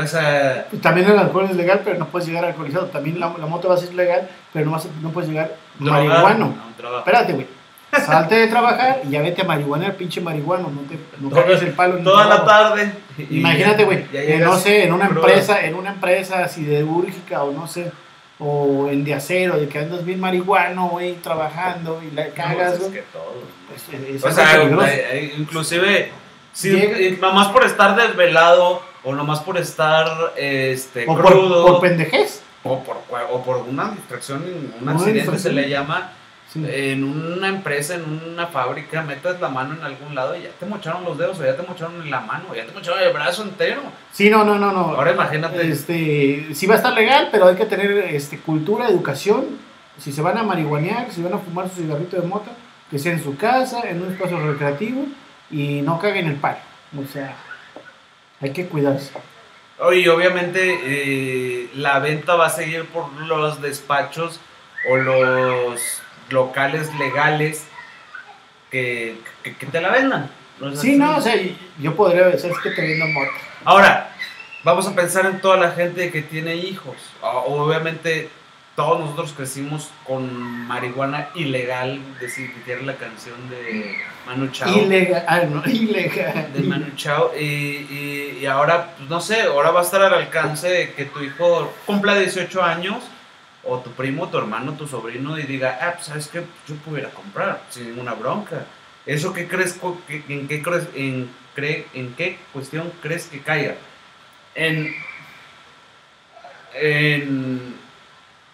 O 0.00 0.06
sea, 0.06 0.66
Pues 0.70 0.82
También 0.82 1.08
el 1.10 1.18
alcohol 1.18 1.46
es 1.50 1.56
legal, 1.56 1.82
pero 1.84 1.98
no 1.98 2.06
puedes 2.08 2.26
llegar 2.28 2.44
alcoholizado. 2.44 2.86
También 2.86 3.20
la, 3.20 3.32
la 3.38 3.46
moto 3.46 3.68
va 3.68 3.74
a 3.74 3.78
ser 3.78 3.94
legal, 3.94 4.28
pero 4.52 4.64
no, 4.66 4.72
vas 4.72 4.86
a- 4.86 5.00
no 5.02 5.10
puedes 5.10 5.28
llegar 5.30 5.54
marihuano. 5.92 6.54
Espérate, 6.98 7.32
güey. 7.34 7.46
Salte 7.92 8.34
de 8.34 8.46
trabajar 8.48 9.00
y 9.06 9.10
ya 9.10 9.22
vete 9.22 9.42
a 9.42 9.44
marihuanear, 9.44 9.94
pinche 9.96 10.20
marihuano. 10.20 10.70
No 10.70 10.80
te 10.82 10.98
no 11.20 11.52
el 11.66 11.72
palo. 11.72 11.96
Toda 11.98 12.26
la 12.26 12.44
tarde. 12.44 12.92
Imagínate, 13.30 13.84
güey, 13.84 14.04
no 14.40 14.56
sé, 14.58 14.84
en 14.84 14.92
una 14.92 15.06
empresa, 15.06 15.64
en 15.64 15.74
una 15.74 15.90
empresa 15.90 16.46
siderúrgica 16.48 17.42
o 17.42 17.52
no 17.52 17.66
sé, 17.66 17.90
o 18.38 18.88
en 18.90 19.04
de 19.04 19.14
acero, 19.14 19.56
de 19.58 19.68
que 19.68 19.78
andas 19.78 20.04
bien 20.04 20.20
marihuano, 20.20 20.88
güey, 20.88 21.14
trabajando 21.14 22.02
y 22.02 22.14
la 22.14 22.26
No, 22.26 22.34
cagas, 22.34 22.56
pues 22.56 22.72
es 22.74 22.78
güey. 22.80 22.92
que 22.92 23.02
todo. 23.12 23.32
Pues, 23.68 24.00
es 24.16 24.24
O 24.24 24.30
sea, 24.30 25.22
inclusive, 25.38 26.10
si, 26.52 26.70
Llega- 26.70 26.98
eh, 26.98 27.18
nomás 27.20 27.48
por 27.48 27.64
estar 27.64 27.96
desvelado 27.96 28.82
o 29.04 29.14
nomás 29.14 29.40
por 29.40 29.56
estar 29.56 30.06
este, 30.36 31.04
o 31.08 31.14
por, 31.16 31.24
crudo 31.24 31.66
por 31.66 31.80
pendejez. 31.80 32.42
o, 32.64 32.82
por, 32.82 32.96
o 33.30 33.42
por 33.42 33.56
una 33.58 33.90
distracción, 33.92 34.44
un 34.82 34.88
accidente 34.88 35.38
se 35.38 35.52
le 35.52 35.68
llama, 35.70 36.12
Sí. 36.52 36.64
en 36.64 37.02
una 37.02 37.48
empresa, 37.48 37.96
en 37.96 38.04
una 38.04 38.46
fábrica, 38.46 39.02
metas 39.02 39.40
la 39.40 39.48
mano 39.48 39.74
en 39.74 39.82
algún 39.82 40.14
lado 40.14 40.36
y 40.36 40.42
ya 40.42 40.50
te 40.50 40.64
mocharon 40.64 41.04
los 41.04 41.18
dedos, 41.18 41.38
o 41.40 41.44
ya 41.44 41.56
te 41.56 41.66
mocharon 41.66 42.00
en 42.00 42.10
la 42.10 42.20
mano, 42.20 42.44
o 42.50 42.54
ya 42.54 42.64
te 42.64 42.72
mocharon 42.72 43.02
el 43.02 43.12
brazo 43.12 43.42
entero. 43.42 43.82
Sí, 44.12 44.30
no, 44.30 44.44
no, 44.44 44.58
no, 44.58 44.72
no. 44.72 44.94
Ahora 44.94 45.12
imagínate. 45.12 45.68
Este, 45.68 46.54
sí 46.54 46.66
va 46.66 46.74
a 46.74 46.76
estar 46.76 46.94
legal, 46.94 47.28
pero 47.32 47.48
hay 47.48 47.56
que 47.56 47.66
tener 47.66 47.90
este, 48.14 48.38
cultura, 48.38 48.88
educación. 48.88 49.58
Si 49.98 50.12
se 50.12 50.22
van 50.22 50.38
a 50.38 50.42
marihuanear, 50.42 51.10
si 51.10 51.22
van 51.22 51.34
a 51.34 51.38
fumar 51.38 51.68
su 51.68 51.82
cigarrito 51.82 52.20
de 52.20 52.26
mota, 52.26 52.52
que 52.90 52.98
sea 52.98 53.12
en 53.12 53.22
su 53.22 53.36
casa, 53.36 53.88
en 53.88 54.02
un 54.02 54.12
espacio 54.12 54.38
recreativo 54.38 55.06
y 55.50 55.80
no 55.82 55.98
caguen 55.98 56.28
el 56.28 56.36
palo. 56.36 56.58
O 56.96 57.06
sea, 57.06 57.34
hay 58.40 58.52
que 58.52 58.66
cuidarse. 58.66 59.12
Oye, 59.78 60.08
obviamente 60.08 60.80
eh, 60.84 61.70
la 61.74 61.98
venta 61.98 62.34
va 62.34 62.46
a 62.46 62.50
seguir 62.50 62.86
por 62.86 63.12
los 63.12 63.60
despachos 63.60 64.40
o 64.90 64.96
los 64.96 66.02
locales 66.30 66.92
legales 66.98 67.66
que, 68.70 69.18
que, 69.42 69.54
que 69.56 69.66
te 69.66 69.80
la 69.80 69.90
vendan. 69.90 70.30
Sí, 70.74 70.96
no, 70.96 71.16
o 71.16 71.20
sea, 71.20 71.34
yo 71.78 71.94
podría 71.94 72.28
decir 72.28 72.50
que 72.62 72.70
te 72.70 72.80
vendo 72.80 73.06
mota. 73.08 73.30
Ahora, 73.64 74.10
vamos 74.64 74.86
a 74.86 74.94
pensar 74.94 75.26
en 75.26 75.40
toda 75.40 75.58
la 75.58 75.72
gente 75.72 76.10
que 76.10 76.22
tiene 76.22 76.56
hijos. 76.56 76.96
Obviamente, 77.20 78.30
todos 78.74 79.00
nosotros 79.00 79.34
crecimos 79.36 79.90
con 80.04 80.32
marihuana 80.66 81.28
ilegal, 81.34 82.00
decir, 82.20 82.50
la 82.84 82.94
canción 82.94 83.50
de 83.50 83.96
Manu 84.26 84.48
Chao. 84.48 84.74
Ilegal, 84.74 85.24
ah, 85.28 85.40
no, 85.40 85.62
ilegal. 85.70 86.52
de 86.54 86.60
Manu 86.60 86.94
Chao. 86.96 87.32
Y, 87.38 87.44
y, 87.44 88.38
y 88.40 88.46
ahora, 88.46 88.94
pues 88.96 89.10
no 89.10 89.20
sé, 89.20 89.42
ahora 89.42 89.72
va 89.72 89.80
a 89.80 89.84
estar 89.84 90.02
al 90.02 90.14
alcance 90.14 90.68
de 90.68 90.92
que 90.94 91.04
tu 91.04 91.22
hijo 91.22 91.72
cumpla 91.84 92.18
18 92.18 92.62
años, 92.62 93.04
o 93.68 93.78
tu 93.80 93.90
primo, 93.92 94.28
tu 94.28 94.38
hermano, 94.38 94.72
tu 94.72 94.86
sobrino, 94.86 95.38
y 95.38 95.42
diga, 95.44 95.78
ah, 95.82 95.92
pues 95.94 96.06
sabes 96.06 96.28
que 96.28 96.42
yo 96.68 96.74
pudiera 96.84 97.10
comprar 97.10 97.60
sin 97.70 97.88
ninguna 97.88 98.14
bronca. 98.14 98.64
¿Eso 99.04 99.32
qué 99.32 99.46
crees, 99.48 99.78
en 100.28 100.48
qué 100.48 100.62
crees, 100.62 100.84
en, 100.94 101.30
cre- 101.56 101.84
en 101.94 102.14
qué 102.14 102.38
cuestión 102.52 102.92
crees 103.02 103.26
que 103.26 103.40
caiga? 103.40 103.74
En, 104.54 104.94
en 106.74 107.76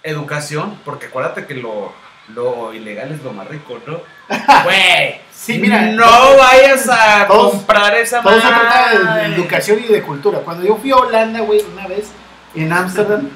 educación, 0.02 0.78
porque 0.84 1.06
acuérdate 1.06 1.46
que 1.46 1.54
lo, 1.54 1.92
lo 2.34 2.72
ilegal 2.74 3.12
es 3.12 3.22
lo 3.22 3.32
más 3.32 3.48
rico, 3.48 3.78
¿no? 3.86 4.00
Güey, 4.64 5.20
Sí, 5.32 5.58
mira, 5.58 5.82
no 5.82 6.36
vayas 6.36 6.88
a 6.88 7.26
todos- 7.26 7.54
comprar 7.54 7.94
esa 7.96 8.22
Todo 8.22 8.34
se 8.40 8.46
trata 8.46 9.14
de- 9.28 9.34
educación 9.34 9.80
y 9.82 9.88
de 9.92 10.02
cultura. 10.02 10.38
Cuando 10.40 10.64
yo 10.64 10.76
fui 10.76 10.90
a 10.92 10.96
Holanda, 10.96 11.40
güey, 11.40 11.60
una 11.72 11.88
vez 11.88 12.10
en 12.54 12.72
Ámsterdam, 12.72 13.28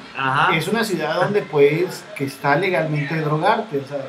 es 0.55 0.67
una 0.67 0.83
ciudad 0.83 1.15
donde 1.15 1.41
puedes, 1.41 2.03
que 2.15 2.25
está 2.25 2.55
legalmente 2.55 3.19
drogarte. 3.19 3.79
O 3.79 3.87
sea, 3.87 3.99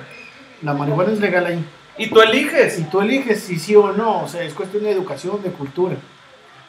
la 0.62 0.74
marihuana 0.74 1.12
es 1.12 1.20
legal 1.20 1.46
ahí. 1.46 1.64
Y 1.96 2.09
tú 2.09 2.20
eliges. 2.20 2.76
Si 2.76 2.84
tú 2.84 3.00
eliges 3.00 3.42
si 3.42 3.59
sí 3.59 3.74
o 3.74 3.92
no, 3.92 4.22
o 4.22 4.28
sea, 4.28 4.42
es 4.42 4.54
cuestión 4.54 4.84
de 4.84 4.92
educación, 4.92 5.42
de 5.42 5.50
cultura. 5.50 5.96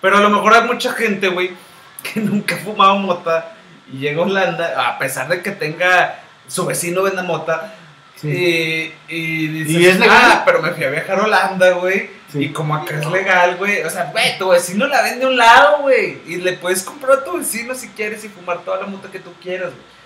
Pero 0.02 0.18
a 0.18 0.22
lo 0.22 0.30
mejor 0.30 0.54
hay 0.54 0.68
mucha 0.68 0.94
gente, 0.94 1.28
güey, 1.28 1.52
que 2.14 2.20
nunca 2.22 2.56
ha 2.56 2.60
fumado 2.60 2.96
mota 2.98 3.54
y 3.92 3.98
llega 3.98 4.22
a 4.22 4.26
Holanda, 4.26 4.90
a 4.90 5.00
pesar 5.00 5.28
de 5.28 5.42
que 5.42 5.52
tenga 5.52 6.20
su 6.48 6.66
vecino 6.66 7.04
venda 7.04 7.24
mota, 7.24 7.76
y, 8.22 8.92
y 9.08 9.64
¿Y 9.66 9.86
es 9.86 9.98
legal? 9.98 10.18
ah, 10.22 10.44
pero 10.46 10.62
me 10.62 10.72
fui 10.72 10.84
a 10.84 10.90
viajar 10.90 11.20
a 11.20 11.24
Holanda, 11.24 11.72
güey, 11.72 12.10
Sí. 12.32 12.44
y 12.46 12.50
como 12.54 12.76
acá 12.76 13.00
es 13.00 13.06
legal, 13.08 13.58
güey, 13.58 13.82
o 13.84 13.90
sea, 13.90 14.06
güey, 14.12 14.38
tu 14.38 14.50
vecino 14.50 14.86
la 14.88 15.02
vende 15.02 15.26
a 15.26 15.30
un 15.30 15.38
lado, 15.38 15.82
güey, 15.82 16.20
y 16.28 16.38
le 16.38 16.54
puedes 16.54 16.84
comprar 16.84 17.20
a 17.20 17.24
tu 17.24 17.38
vecino 17.40 17.74
si 17.74 17.90
quieres 17.90 18.24
y 18.24 18.30
fumar 18.30 18.60
toda 18.60 18.80
la 18.82 18.86
mota 18.86 19.10
que 19.12 19.20
tú 19.20 19.32
quieras, 19.42 19.72
güey. 19.72 20.00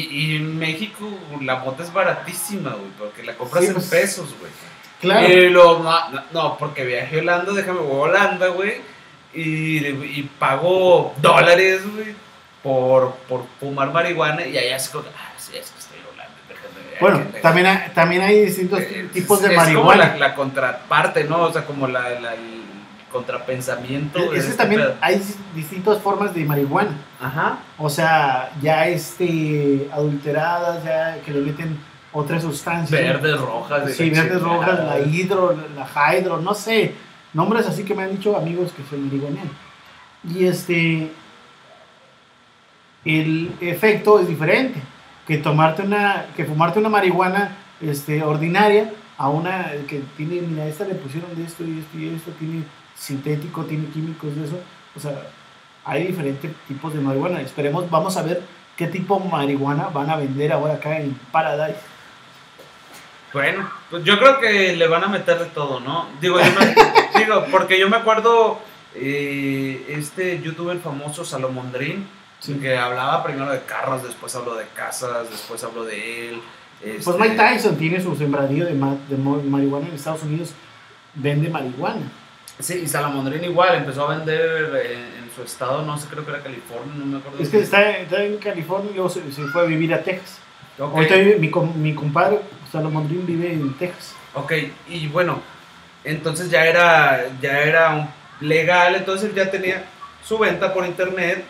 Y, 0.00 0.32
y 0.32 0.36
en 0.36 0.58
México 0.58 1.08
la 1.40 1.56
mota 1.56 1.82
es 1.82 1.92
baratísima, 1.92 2.70
güey, 2.70 2.90
porque 2.98 3.22
la 3.22 3.34
compras 3.34 3.62
Sí, 3.64 3.68
en 3.68 3.74
pues, 3.74 3.86
pesos, 3.86 4.34
güey. 4.38 4.50
Claro. 5.00 5.28
Y 5.32 5.48
lo- 5.50 5.78
no, 5.78 6.24
no, 6.32 6.58
porque 6.58 6.84
viajé 6.84 7.18
a 7.18 7.22
Holanda, 7.22 7.52
déjame 7.52 7.78
voy 7.80 7.96
a 7.96 8.02
Holanda, 8.02 8.48
güey. 8.48 8.80
Y, 9.32 9.86
y 9.86 10.30
pago 10.38 11.14
dólares, 11.22 11.82
güey, 11.94 12.14
por, 12.62 13.14
por 13.28 13.44
fumar 13.60 13.92
marihuana. 13.92 14.44
Y 14.46 14.58
allá 14.58 14.76
es 14.76 14.88
Bueno, 17.00 17.20
también 17.42 17.66
hay, 17.66 17.90
también 17.94 18.22
hay 18.22 18.44
distintos 18.46 18.80
tipos 19.12 19.40
de 19.42 19.48
es 19.48 19.54
como 19.54 19.64
marihuana. 19.64 20.06
la, 20.08 20.16
la 20.16 20.34
contraparte, 20.34 21.24
¿no? 21.24 21.42
O 21.42 21.52
sea, 21.52 21.64
como 21.64 21.86
la, 21.86 22.08
la- 22.20 22.34
el 22.34 22.58
contrapensamiento. 23.12 24.18
de 24.18 24.24
Es 24.26 24.30
que 24.32 24.38
este 24.50 24.54
también 24.54 24.82
pedo. 24.82 24.94
hay 25.00 25.22
distintas 25.54 25.98
formas 25.98 26.34
de 26.34 26.44
marihuana. 26.44 26.90
Ajá. 27.20 27.58
O 27.78 27.88
sea, 27.88 28.50
ya 28.60 28.86
este 28.86 29.88
adulteradas, 29.92 30.84
ya 30.84 31.18
que 31.24 31.30
le 31.32 31.40
meten 31.40 31.78
otras 32.12 32.42
sustancias. 32.42 33.00
Verdes, 33.00 33.40
rojas. 33.40 33.86
de 33.86 33.94
Sí, 33.94 34.10
verdes 34.10 34.24
chingada. 34.38 34.38
rojas, 34.56 34.78
la 34.84 35.00
hidro, 35.00 35.56
la 35.76 36.12
hydro, 36.14 36.38
no 36.40 36.54
sé. 36.54 36.94
Nombres 37.32 37.66
así 37.66 37.84
que 37.84 37.94
me 37.94 38.02
han 38.02 38.10
dicho 38.10 38.36
amigos 38.36 38.72
que 38.72 38.82
se 38.90 38.96
marihuanean. 38.96 39.50
Y 40.28 40.44
este. 40.46 41.10
El 43.04 43.52
efecto 43.60 44.18
es 44.20 44.28
diferente. 44.28 44.80
Que 45.28 45.38
tomarte 45.38 45.82
una. 45.82 46.26
que 46.34 46.44
fumarte 46.44 46.80
una 46.80 46.88
marihuana 46.88 47.56
este, 47.80 48.22
ordinaria 48.24 48.92
a 49.16 49.28
una 49.28 49.72
que 49.86 50.02
tiene, 50.16 50.40
mira, 50.40 50.66
esta 50.66 50.84
le 50.84 50.94
pusieron 50.94 51.34
de 51.36 51.44
esto 51.44 51.64
y 51.64 51.78
esto 51.78 51.98
y 51.98 52.08
esto, 52.08 52.30
tiene 52.32 52.64
sintético, 52.96 53.64
tiene 53.64 53.88
químicos 53.90 54.34
de 54.34 54.44
eso. 54.44 54.58
O 54.96 55.00
sea, 55.00 55.28
hay 55.84 56.06
diferentes 56.06 56.50
tipos 56.66 56.92
de 56.92 57.00
marihuana. 57.00 57.40
Esperemos, 57.40 57.88
vamos 57.90 58.16
a 58.16 58.22
ver 58.22 58.42
qué 58.76 58.86
tipo 58.86 59.18
de 59.18 59.28
marihuana 59.28 59.88
van 59.88 60.10
a 60.10 60.16
vender 60.16 60.52
ahora 60.52 60.74
acá 60.74 60.98
en 60.98 61.14
Paradise. 61.30 61.80
Bueno, 63.32 63.70
pues 63.90 64.04
yo 64.04 64.18
creo 64.18 64.40
que 64.40 64.76
le 64.76 64.88
van 64.88 65.04
a 65.04 65.08
meter 65.08 65.38
de 65.38 65.46
todo, 65.46 65.80
¿no? 65.80 66.06
Digo, 66.20 66.38
yo 66.40 66.46
digo 67.18 67.44
porque 67.50 67.78
yo 67.78 67.88
me 67.90 67.96
acuerdo 67.96 68.58
eh, 68.94 69.84
este 69.88 70.40
youtuber 70.40 70.78
famoso 70.78 71.24
Salomondrín, 71.24 72.06
Sí. 72.40 72.54
que 72.54 72.76
hablaba 72.76 73.24
primero 73.24 73.50
de 73.50 73.60
carros, 73.62 74.02
después 74.02 74.34
habló 74.36 74.54
de 74.54 74.64
casas, 74.74 75.28
después 75.30 75.62
habló 75.64 75.84
de 75.84 76.28
él. 76.30 76.40
Pues 76.80 76.98
este, 77.08 77.12
Mike 77.18 77.34
Tyson 77.36 77.76
tiene 77.76 78.00
su 78.00 78.14
sembradío 78.14 78.64
de, 78.66 78.74
ma- 78.74 78.96
de 79.08 79.16
marihuana 79.16 79.88
en 79.88 79.94
Estados 79.94 80.22
Unidos. 80.22 80.50
Vende 81.14 81.48
marihuana. 81.50 82.12
Sí, 82.60 82.80
y 82.84 82.86
Salomondrín 82.88 83.42
igual 83.44 83.74
empezó 83.76 84.08
a 84.08 84.16
vender 84.16 84.84
en, 84.86 85.24
en 85.24 85.30
su 85.34 85.42
estado, 85.42 85.82
no 85.82 85.96
sé, 85.98 86.06
creo 86.08 86.24
que 86.24 86.30
era 86.30 86.40
California, 86.42 86.92
no 86.96 87.06
me 87.06 87.18
acuerdo. 87.18 87.38
Es 87.42 87.48
que 87.48 87.58
está, 87.60 87.90
está 87.98 88.22
en 88.22 88.36
California 88.38 88.90
y 88.92 88.94
luego 88.94 89.08
se, 89.10 89.20
se 89.32 89.42
fue 89.48 89.62
a 89.62 89.64
vivir 89.64 89.92
a 89.94 90.02
Texas. 90.02 90.38
Ok. 90.78 90.94
Ahorita 90.94 91.16
vive- 91.16 91.38
mi, 91.38 91.50
mi 91.80 91.94
compadre, 91.94 92.40
Salomondrín, 92.70 93.26
vive 93.26 93.52
en 93.52 93.74
Texas. 93.78 94.14
Ok, 94.34 94.52
y 94.88 95.08
bueno, 95.08 95.40
entonces 96.04 96.50
ya 96.50 96.64
era, 96.64 97.26
ya 97.40 97.60
era 97.60 98.08
legal, 98.40 98.94
entonces 98.94 99.30
él 99.30 99.34
ya 99.36 99.50
tenía 99.50 99.84
su 100.24 100.38
venta 100.38 100.72
por 100.72 100.86
internet, 100.86 101.44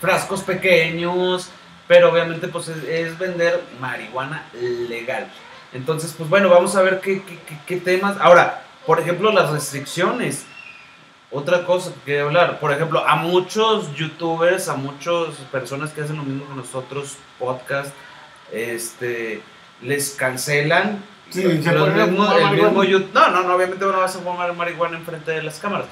frascos 0.00 0.42
pequeños, 0.42 1.50
pero 1.88 2.10
obviamente 2.12 2.48
pues 2.48 2.68
es, 2.68 2.82
es 2.84 3.18
vender 3.18 3.60
marihuana 3.80 4.44
legal. 4.88 5.26
Entonces, 5.72 6.14
pues 6.16 6.28
bueno, 6.28 6.48
vamos 6.48 6.74
a 6.76 6.82
ver 6.82 7.00
qué, 7.00 7.22
qué- 7.22 7.38
qué- 7.46 7.58
qué 7.66 7.76
temas. 7.76 8.16
Ahora, 8.20 8.62
por 8.86 8.98
ejemplo, 9.00 9.30
las 9.32 9.50
restricciones. 9.50 10.46
Otra 11.32 11.64
cosa 11.64 11.92
que 12.04 12.18
hablar, 12.20 12.58
por 12.58 12.72
ejemplo, 12.72 13.06
a 13.06 13.14
muchos 13.14 13.94
youtubers, 13.94 14.68
a 14.68 14.74
muchas 14.74 15.36
personas 15.52 15.90
que 15.92 16.00
hacen 16.02 16.16
lo 16.16 16.24
mismo 16.24 16.48
que 16.48 16.54
nosotros, 16.54 17.18
podcast, 17.38 17.92
este, 18.52 19.40
les 19.82 20.10
cancelan. 20.10 21.02
Sí, 21.30 21.44
los 21.44 21.52
se 21.52 21.70
mismos- 21.70 21.88
el 21.88 22.10
mismo 22.10 22.24
marihuana. 22.26 22.84
you- 22.90 23.08
no, 23.14 23.28
no, 23.30 23.42
no, 23.44 23.54
obviamente 23.54 23.84
no 23.84 23.96
vas 23.98 24.16
a 24.16 24.18
fumar 24.18 24.52
marihuana 24.54 24.96
enfrente 24.98 25.30
de 25.30 25.42
las 25.44 25.60
cámaras, 25.60 25.86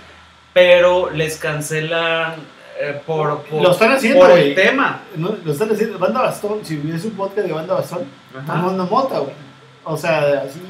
pero 0.52 1.11
les 1.11 1.36
cancelan 1.36 2.34
eh, 2.81 3.01
por, 3.07 3.43
por, 3.43 3.62
Lo 3.62 3.72
están 3.72 3.93
haciendo, 3.93 4.20
por 4.20 4.39
el 4.39 4.55
tema. 4.55 5.01
No, 5.16 5.35
lo 5.45 5.53
están 5.53 5.70
haciendo. 5.72 5.99
Banda 5.99 6.22
Bastón, 6.22 6.61
si 6.64 6.76
ves 6.76 7.05
un 7.05 7.12
podcast 7.12 7.47
de 7.47 7.53
Banda 7.53 7.74
Bastón, 7.74 8.05
Ajá, 8.37 8.47
tomando 8.55 8.87
mota, 8.87 9.18
güey. 9.18 9.33
O 9.85 9.97
sea, 9.97 10.43
así 10.47 10.61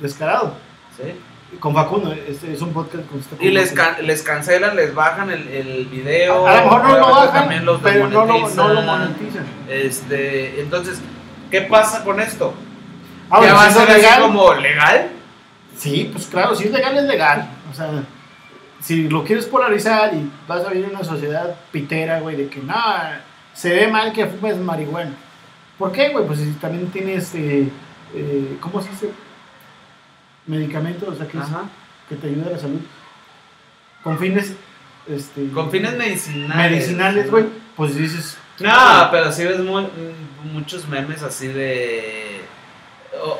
descarado. 0.00 0.54
sí. 0.96 1.14
Con 1.60 1.74
Facundo, 1.74 2.14
este 2.26 2.50
es 2.54 2.62
un 2.62 2.72
podcast 2.72 3.06
con 3.10 3.18
este 3.20 3.36
Y 3.44 3.50
les, 3.50 3.74
Facundo. 3.74 3.96
can- 3.98 4.06
les 4.06 4.22
cancelan, 4.22 4.74
les 4.74 4.94
bajan 4.94 5.30
el, 5.30 5.46
el 5.48 5.84
video. 5.84 6.46
A 6.46 6.56
lo 6.56 6.62
mejor 6.64 6.84
no 6.84 6.98
lo 6.98 7.10
bajan, 7.10 7.64
los 7.66 7.80
pero 7.82 8.08
no 8.08 8.24
lo, 8.24 8.26
no 8.26 8.38
lo 8.38 8.46
desmonetizan. 8.48 8.86
monetizan. 8.86 9.46
Este, 9.68 10.60
entonces, 10.62 10.98
¿qué 11.50 11.60
pasa 11.60 12.04
con 12.04 12.20
esto? 12.20 12.54
Ahora, 13.28 13.48
¿Ya 13.48 13.54
va 13.54 13.64
a 13.66 13.70
si 13.70 13.78
ser 13.80 13.88
legal, 13.90 14.20
como 14.22 14.54
legal? 14.54 15.08
Sí, 15.76 16.08
pues 16.10 16.26
claro, 16.26 16.54
si 16.54 16.64
es 16.64 16.70
legal, 16.72 16.96
es 16.96 17.04
legal. 17.04 17.50
O 17.70 17.74
sea, 17.74 17.90
si 18.82 19.08
lo 19.08 19.24
quieres 19.24 19.46
polarizar 19.46 20.12
y 20.14 20.30
vas 20.48 20.64
a 20.66 20.70
vivir 20.70 20.86
en 20.86 20.96
una 20.96 21.04
sociedad 21.04 21.54
pitera, 21.70 22.20
güey, 22.20 22.36
de 22.36 22.48
que 22.48 22.60
no, 22.60 22.74
se 23.54 23.70
ve 23.70 23.86
mal 23.88 24.12
que 24.12 24.26
fumes 24.26 24.56
marihuana. 24.58 25.12
¿Por 25.78 25.92
qué, 25.92 26.10
güey? 26.10 26.26
Pues 26.26 26.40
si 26.40 26.50
también 26.52 26.88
tienes, 26.90 27.34
eh, 27.34 27.68
eh, 28.14 28.56
¿cómo 28.60 28.80
se 28.82 28.90
dice? 28.90 29.10
Medicamentos, 30.46 31.08
o 31.08 31.14
sea, 31.16 31.26
que, 31.26 31.38
es- 31.38 31.44
que 32.08 32.16
te 32.16 32.26
ayuda 32.28 32.48
a 32.48 32.50
la 32.50 32.58
salud. 32.58 32.80
Con 34.02 34.18
fines, 34.18 34.54
este... 35.08 35.48
Con 35.50 35.70
fines 35.70 35.96
medicinales. 35.96 36.70
medicinales, 36.72 37.30
güey, 37.30 37.44
pues 37.76 37.96
dices... 37.96 38.36
No, 38.60 39.08
pero 39.10 39.32
sí 39.32 39.44
ves 39.44 39.60
mu- 39.60 39.88
muchos 40.52 40.86
memes 40.86 41.22
así 41.22 41.48
de. 41.48 42.42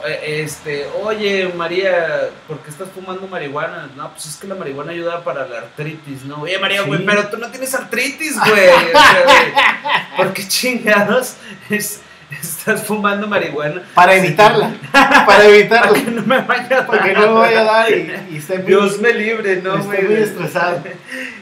Eh, 0.07 0.43
Este, 0.45 0.87
oye 1.03 1.51
María, 1.57 2.29
¿por 2.47 2.59
qué 2.61 2.71
estás 2.71 2.89
fumando 2.95 3.27
marihuana? 3.27 3.89
No, 3.97 4.11
pues 4.13 4.27
es 4.27 4.37
que 4.37 4.47
la 4.47 4.55
marihuana 4.55 4.93
ayuda 4.93 5.25
para 5.25 5.47
la 5.47 5.59
artritis, 5.59 6.25
¿no? 6.25 6.43
Oye 6.43 6.59
María, 6.59 6.83
Sí. 6.83 6.87
güey, 6.89 7.05
pero 7.05 7.29
tú 7.29 7.39
no 7.39 7.49
tienes 7.51 7.75
artritis, 7.75 8.39
güey. 8.39 8.69
O 8.69 8.91
sea, 8.91 10.17
¿Por 10.17 10.33
qué 10.33 10.47
chingados 10.47 11.37
es- 11.71 12.01
estás 12.31 12.83
fumando 12.85 13.27
marihuana? 13.27 13.83
Para 13.95 14.15
evitarla, 14.15 14.73
para 14.93 15.27
Para 15.27 15.45
evitarla. 15.47 15.93
que 16.05 16.11
no 16.11 16.23
me 16.23 16.41
vaya 16.43 16.65
a 16.65 16.69
dar. 16.69 16.87
Para 16.87 17.05
que 17.05 17.13
no 17.15 17.21
me 17.35 17.41
vaya 17.41 17.61
a 17.61 17.65
dar 17.65 17.91
y, 17.93 18.13
y 18.33 18.37
esté 18.39 18.59
muy, 18.59 18.67
Dios 18.67 18.99
me 19.01 19.13
libre, 19.15 19.57
¿no, 19.63 19.77
esté 19.77 19.87
güey? 19.87 20.05
muy 20.05 20.15
estresado. 20.17 20.83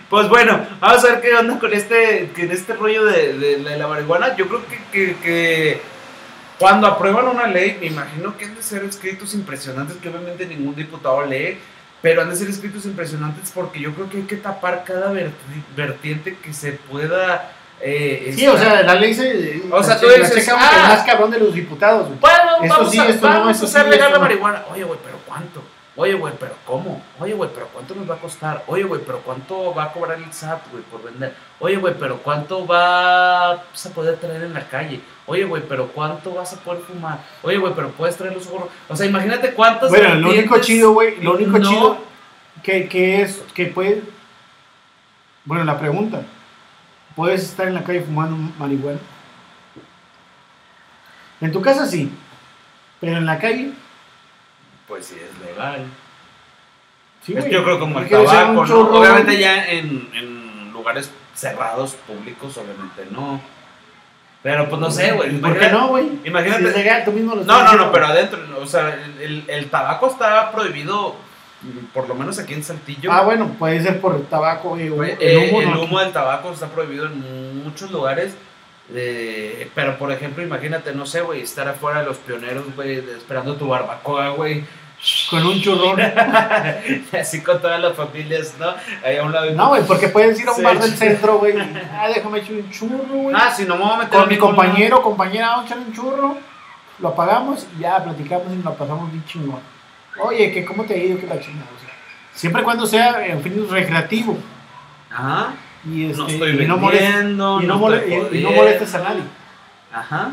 Pues 0.09 0.29
bueno, 0.29 0.67
vamos 0.81 1.05
a 1.05 1.09
ver 1.09 1.21
qué 1.21 1.35
onda 1.37 1.59
con 1.61 1.73
este, 1.73 2.31
con 2.35 2.51
este 2.51 2.75
rollo 2.75 3.05
de, 3.05 3.35
de- 3.39 3.57
de 3.59 3.77
la 3.79 3.87
marihuana. 3.87 4.35
Yo 4.37 4.49
creo 4.49 4.63
que, 4.67 4.79
que- 4.93 5.17
que 5.23 5.81
cuando 6.61 6.87
aprueban 6.87 7.27
una 7.27 7.47
ley, 7.49 7.77
me 7.81 7.87
imagino 7.87 8.37
que 8.37 8.45
han 8.45 8.55
de 8.55 8.63
ser 8.63 8.85
escritos 8.85 9.35
impresionantes, 9.35 9.97
que 9.97 10.09
obviamente 10.11 10.47
ningún 10.47 10.77
diputado 10.77 11.25
lee, 11.27 11.59
pero 12.03 12.23
han 12.23 12.31
de 12.31 12.37
ser 12.37 12.49
escritos 12.49 12.85
impresionantes 12.85 13.51
porque 13.53 13.81
yo 13.81 13.93
creo 13.95 14.09
que 14.09 14.19
hay 14.19 14.23
que 14.25 14.37
tapar 14.37 14.85
cada 14.85 15.13
verti- 15.13 15.65
vertiente 15.75 16.37
que 16.43 16.53
se 16.53 16.73
pueda... 16.73 17.51
eh, 17.81 18.33
Sí, 18.37 18.47
o 18.47 18.57
sea, 18.59 18.83
la 18.83 18.95
ley 18.95 19.15
se. 19.15 19.63
O 19.73 19.83
sea, 19.83 19.99
tú 19.99 20.07
dices, 20.09 20.49
ah. 20.55 20.83
el 20.83 20.89
más 20.97 21.05
cabrón 21.07 21.31
de 21.31 21.41
los 21.41 21.53
diputados, 21.55 22.07
güey. 22.09 22.19
Bueno, 22.21 22.63
Esto 22.63 22.75
vamos, 22.77 22.91
sí, 22.93 22.99
a, 22.99 23.09
esto 23.09 23.29
no, 23.29 23.39
vamos 23.41 23.53
esto 23.53 23.67
a 23.67 23.69
hacer 23.71 23.85
sí, 23.85 23.91
legal 23.91 24.09
esto 24.09 24.13
la 24.13 24.19
no. 24.19 24.25
marihuana. 24.25 24.63
Oye, 24.73 24.85
güey, 24.85 24.99
pero 25.05 25.19
¿cuánto? 25.27 25.63
Oye, 25.97 26.15
güey, 26.15 26.33
pero 26.41 26.55
¿cómo? 26.65 27.03
Oye, 27.19 27.35
güey, 27.35 27.51
pero 27.53 27.67
¿cuánto 27.69 27.95
nos 27.95 28.09
va 28.09 28.15
a 28.15 28.19
costar? 28.19 28.63
Oye, 28.69 28.85
güey, 28.85 29.03
pero 29.05 29.19
¿cuánto 29.21 29.75
va 29.75 29.85
a 29.85 29.93
cobrar 29.93 30.17
el 30.19 30.33
SAT, 30.33 30.71
güey, 30.71 30.83
por 30.85 31.03
vender? 31.03 31.35
Oye, 31.59 31.77
güey, 31.77 31.95
pero 31.99 32.19
¿cuánto 32.19 32.65
vas 32.65 33.87
a 33.87 33.91
poder 33.95 34.17
traer 34.17 34.45
en 34.45 34.55
la 34.55 34.67
calle? 34.69 35.01
Oye, 35.31 35.45
güey, 35.45 35.63
pero 35.69 35.87
¿cuánto 35.93 36.35
vas 36.35 36.53
a 36.53 36.57
poder 36.61 36.83
fumar? 36.83 37.21
Oye, 37.43 37.57
güey, 37.57 37.73
pero 37.73 37.91
puedes 37.91 38.17
traer 38.17 38.35
los 38.35 38.49
gorros. 38.49 38.69
O 38.89 38.97
sea, 38.97 39.07
imagínate 39.07 39.53
cuántas. 39.55 39.89
Bueno, 39.89 40.17
lo 40.17 40.31
único 40.31 40.59
chido, 40.59 40.93
güey, 40.93 41.21
lo 41.23 41.35
único 41.35 41.57
no- 41.57 41.71
chido 41.71 41.99
que, 42.65 42.89
que 42.89 43.23
es, 43.23 43.41
que 43.55 43.67
puede, 43.67 44.03
bueno, 45.45 45.63
la 45.63 45.79
pregunta, 45.79 46.23
¿puedes 47.15 47.45
estar 47.45 47.69
en 47.69 47.75
la 47.75 47.85
calle 47.85 48.01
fumando 48.01 48.37
marihuana? 48.59 48.99
En 51.41 51.53
tu 51.53 51.63
casa 51.63 51.87
sí, 51.87 52.11
pero 53.01 53.17
en 53.19 53.25
la 53.27 53.39
calle, 53.39 53.71
Pues 54.89 55.07
sí, 55.07 55.15
es 55.15 55.47
legal. 55.47 55.87
sí, 57.25 57.35
Es 57.37 57.45
que 57.45 57.53
yo 57.53 57.63
creo 57.63 57.79
como 57.79 58.01
el 58.01 58.09
tabaco, 58.09 58.63
Obviamente 58.99 59.39
ya 59.39 59.65
en, 59.65 60.11
en 60.13 60.73
lugares 60.73 61.11
cerrados, 61.35 61.95
públicos, 62.07 62.59
obviamente 62.59 63.07
no. 63.13 63.41
Pero 64.43 64.69
pues 64.69 64.81
no 64.81 64.91
sé, 64.91 65.13
güey. 65.13 65.39
¿Por 65.39 65.59
qué 65.59 65.69
no, 65.69 65.89
güey? 65.89 66.09
Imagínate. 66.25 66.63
Si 66.63 66.69
es 66.69 66.77
legal, 66.77 67.05
tú 67.05 67.13
mismo 67.13 67.35
lo 67.35 67.45
No, 67.45 67.63
no, 67.65 67.75
no, 67.75 67.93
pero 67.93 68.07
adentro, 68.07 68.39
o 68.61 68.67
sea, 68.67 68.99
el, 69.21 69.45
el- 69.47 69.69
tabaco 69.69 70.07
está 70.09 70.51
prohibido, 70.51 71.15
por 71.93 72.09
lo 72.09 72.15
menos 72.15 72.39
aquí 72.39 72.55
en 72.55 72.65
Saltillo. 72.65 73.13
Ah, 73.13 73.21
bueno, 73.23 73.55
puede 73.59 73.83
ser 73.83 74.01
por 74.01 74.15
el 74.17 74.23
tabaco, 74.25 74.71
güey, 74.71 74.89
o 74.89 74.95
Güey, 74.95 75.13
el 75.21 75.39
eh, 75.39 75.49
humo, 75.51 75.61
el 75.61 75.71
¿no? 75.71 75.83
humo 75.83 76.01
del 76.01 76.13
tabaco 76.13 76.53
está 76.53 76.69
prohibido 76.69 77.05
en 77.07 77.63
muchos 77.65 77.91
lugares. 77.91 78.33
eh, 78.95 79.71
pero 79.75 79.99
por 79.99 80.11
ejemplo, 80.11 80.43
imagínate, 80.43 80.93
no 80.95 81.05
sé, 81.07 81.21
güey, 81.21 81.43
estar 81.43 81.69
afuera 81.69 82.01
de 82.01 82.07
los 82.07 82.17
pioneros, 82.17 82.65
güey, 82.75 82.97
esperando 83.17 83.57
tu 83.57 83.69
barbacoa, 83.69 84.31
güey. 84.31 84.65
Con 85.31 85.47
un 85.47 85.61
churrón. 85.63 85.99
Así 87.21 87.43
con 87.43 87.61
todas 87.61 87.81
las 87.81 87.97
familias, 87.97 88.55
¿no? 88.59 88.67
Ahí 89.05 89.17
a 89.17 89.23
un 89.23 89.33
lado. 89.33 89.51
No, 89.53 89.69
güey, 89.69 89.83
porque 89.85 90.09
puedes 90.09 90.39
ir 90.39 90.47
a 90.47 90.51
un 90.51 90.57
Sí. 90.59 90.63
bar 90.63 90.79
del 90.79 90.91
centro, 90.97 91.39
güey. 91.39 91.55
Ah, 91.59 92.09
déjame 92.15 92.39
echar 92.41 92.53
un 92.53 92.71
churro, 92.71 92.99
güey. 93.09 93.35
Ah, 93.39 93.51
si 93.55 93.65
no 93.65 93.77
me 93.77 93.85
voy 93.85 93.93
a 93.93 93.97
meter 93.97 94.21
Con 94.21 94.29
mi 94.29 94.37
compañero 94.39 94.99
o 94.99 95.03
compañera, 95.03 95.49
vamos 95.49 95.65
a 95.65 95.67
echar 95.69 95.79
un 95.79 95.93
churro. 95.95 96.37
Lo 96.99 97.09
apagamos 97.09 97.67
y 97.79 97.81
ya 97.83 98.03
platicamos 98.05 98.53
y 98.53 98.57
nos 98.57 98.75
pasamos 98.77 99.11
bien 99.11 99.25
chingón. 99.25 99.61
Oye, 100.23 100.53
que 100.53 100.65
cómo 100.67 100.85
te 100.85 100.95
ha 100.95 100.99
ido, 100.99 101.19
que 101.19 101.27
la 101.27 101.41
chingada. 101.41 101.67
O 101.75 101.81
sea, 101.81 101.91
siempre 102.35 102.61
y 102.61 102.65
cuando 102.65 102.85
sea 102.87 103.27
en 103.27 103.41
fin 103.43 103.67
recreativo. 103.71 104.37
Ajá. 105.11 105.55
Y, 105.91 106.11
este, 106.11 106.19
no 106.19 106.29
estoy 106.29 106.63
y 106.63 106.67
no 106.67 106.77
molestes, 106.77 107.11
y 107.11 107.25
no 107.37 107.61
no 107.63 107.79
mole- 107.79 108.05
estoy 108.07 108.39
y- 108.39 108.43
no 108.43 108.51
molestes 108.51 108.95
a 108.97 108.99
nadie. 108.99 109.23
Ajá. 109.95 110.33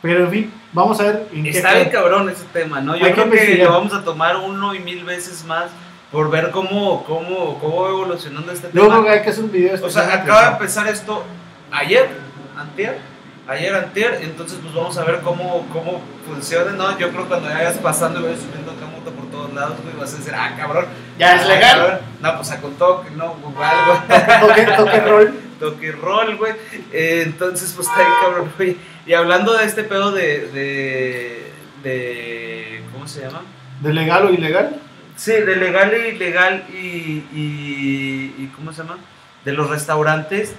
Pero 0.00 0.24
en 0.24 0.30
fin, 0.30 0.52
vamos 0.72 1.00
a 1.00 1.04
ver 1.04 1.28
en 1.32 1.46
Está 1.46 1.70
qué 1.70 1.76
bien 1.76 1.90
cabrón 1.90 2.28
ese 2.30 2.44
tema, 2.52 2.80
¿no? 2.80 2.96
Yo 2.96 3.06
Hay 3.06 3.12
creo 3.12 3.30
que 3.30 3.56
lo 3.64 3.72
vamos 3.72 3.92
a 3.92 4.04
tomar 4.04 4.36
uno 4.36 4.74
y 4.74 4.78
mil 4.78 5.04
veces 5.04 5.44
más 5.44 5.70
por 6.12 6.30
ver 6.30 6.50
cómo, 6.50 7.04
cómo, 7.04 7.58
cómo 7.58 7.82
va 7.82 7.90
evolucionando 7.90 8.52
este 8.52 8.68
Yo 8.72 8.82
tema. 8.82 8.94
creo 8.94 9.04
que 9.04 9.10
hay 9.10 9.22
que 9.22 9.30
hacer 9.30 9.44
un 9.44 9.52
video 9.52 9.84
O 9.84 9.90
sea, 9.90 10.14
acaba 10.14 10.44
de 10.46 10.52
empezar 10.52 10.86
esto 10.88 11.24
ayer, 11.70 12.08
antier, 12.56 12.98
ayer, 13.46 13.74
antier, 13.74 14.20
entonces 14.22 14.58
pues 14.62 14.74
vamos 14.74 14.96
a 14.96 15.04
ver 15.04 15.20
cómo, 15.20 15.66
cómo 15.72 16.00
funciona, 16.26 16.72
¿no? 16.72 16.98
Yo 16.98 17.10
creo 17.10 17.22
que 17.24 17.28
cuando 17.28 17.48
vayas 17.48 17.78
pasando 17.78 18.20
y 18.20 18.22
vayas 18.24 18.40
subiendo 18.40 18.72
acá 18.72 18.86
moto 18.86 19.10
por 19.10 19.30
todos 19.30 19.52
lados, 19.52 19.76
güey, 19.82 19.96
vas 19.96 20.14
a 20.14 20.16
decir, 20.18 20.32
ah, 20.34 20.54
cabrón. 20.56 20.86
Ya 21.18 21.36
es 21.36 21.42
ah, 21.42 21.48
legal. 21.48 21.78
cabrón. 21.78 21.98
No, 22.20 22.36
pues 22.36 22.50
a 22.50 22.60
con 22.60 22.74
toque, 22.74 23.10
no, 23.10 23.36
igual, 23.48 23.76
güey. 23.86 24.40
Toque, 24.40 24.76
toque 24.76 25.00
rol. 25.00 25.40
Toque 25.58 25.90
roll, 25.90 26.36
güey. 26.36 26.52
Eh, 26.92 27.24
entonces, 27.26 27.72
pues 27.74 27.88
está 27.88 27.98
ahí, 27.98 28.06
cabrón, 28.22 28.52
güey. 28.56 28.76
Y 29.08 29.14
hablando 29.14 29.56
de 29.56 29.64
este 29.64 29.84
pedo 29.84 30.12
de, 30.12 30.48
de, 30.48 31.42
de, 31.82 32.82
¿cómo 32.92 33.08
se 33.08 33.22
llama? 33.22 33.40
¿De 33.80 33.94
legal 33.94 34.26
o 34.26 34.30
ilegal? 34.30 34.78
Sí, 35.16 35.32
de 35.32 35.56
legal 35.56 35.94
e 35.94 36.10
ilegal 36.10 36.66
y, 36.74 37.24
y, 37.32 38.34
y 38.36 38.52
¿cómo 38.54 38.70
se 38.70 38.82
llama? 38.82 38.98
De 39.46 39.54
los 39.54 39.70
restaurantes 39.70 40.52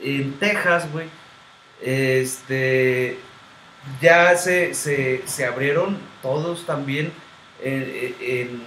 en 0.00 0.34
Texas, 0.34 0.86
güey. 0.92 1.06
Este, 1.80 3.16
ya 4.02 4.36
se, 4.36 4.74
se, 4.74 5.22
se 5.24 5.46
abrieron 5.46 5.96
todos 6.20 6.66
también 6.66 7.10
en, 7.64 8.14
en, 8.20 8.60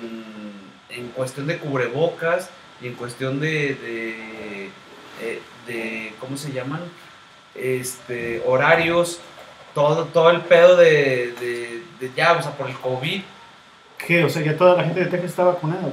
en 0.89 1.07
cuestión 1.09 1.45
de 1.45 1.59
cubrebocas 1.59 2.49
y 2.81 2.87
en 2.87 2.95
cuestión 2.95 3.39
de, 3.39 3.75
de, 3.75 4.69
eh, 5.21 5.41
de 5.67 6.13
¿cómo 6.19 6.37
se 6.37 6.51
llaman? 6.51 6.81
Este, 7.55 8.41
horarios, 8.45 9.19
todo, 9.73 10.05
todo 10.05 10.29
el 10.29 10.41
pedo 10.41 10.75
de, 10.77 11.33
de, 11.39 11.83
de 11.99 12.11
ya, 12.15 12.33
o 12.33 12.41
sea, 12.41 12.51
por 12.51 12.69
el 12.69 12.75
COVID. 12.75 13.21
¿Qué? 13.97 14.23
O 14.23 14.29
sea, 14.29 14.41
ya 14.41 14.57
toda 14.57 14.77
la 14.77 14.83
gente 14.83 15.01
de 15.01 15.05
Texas 15.07 15.31
está 15.31 15.43
vacunada. 15.43 15.89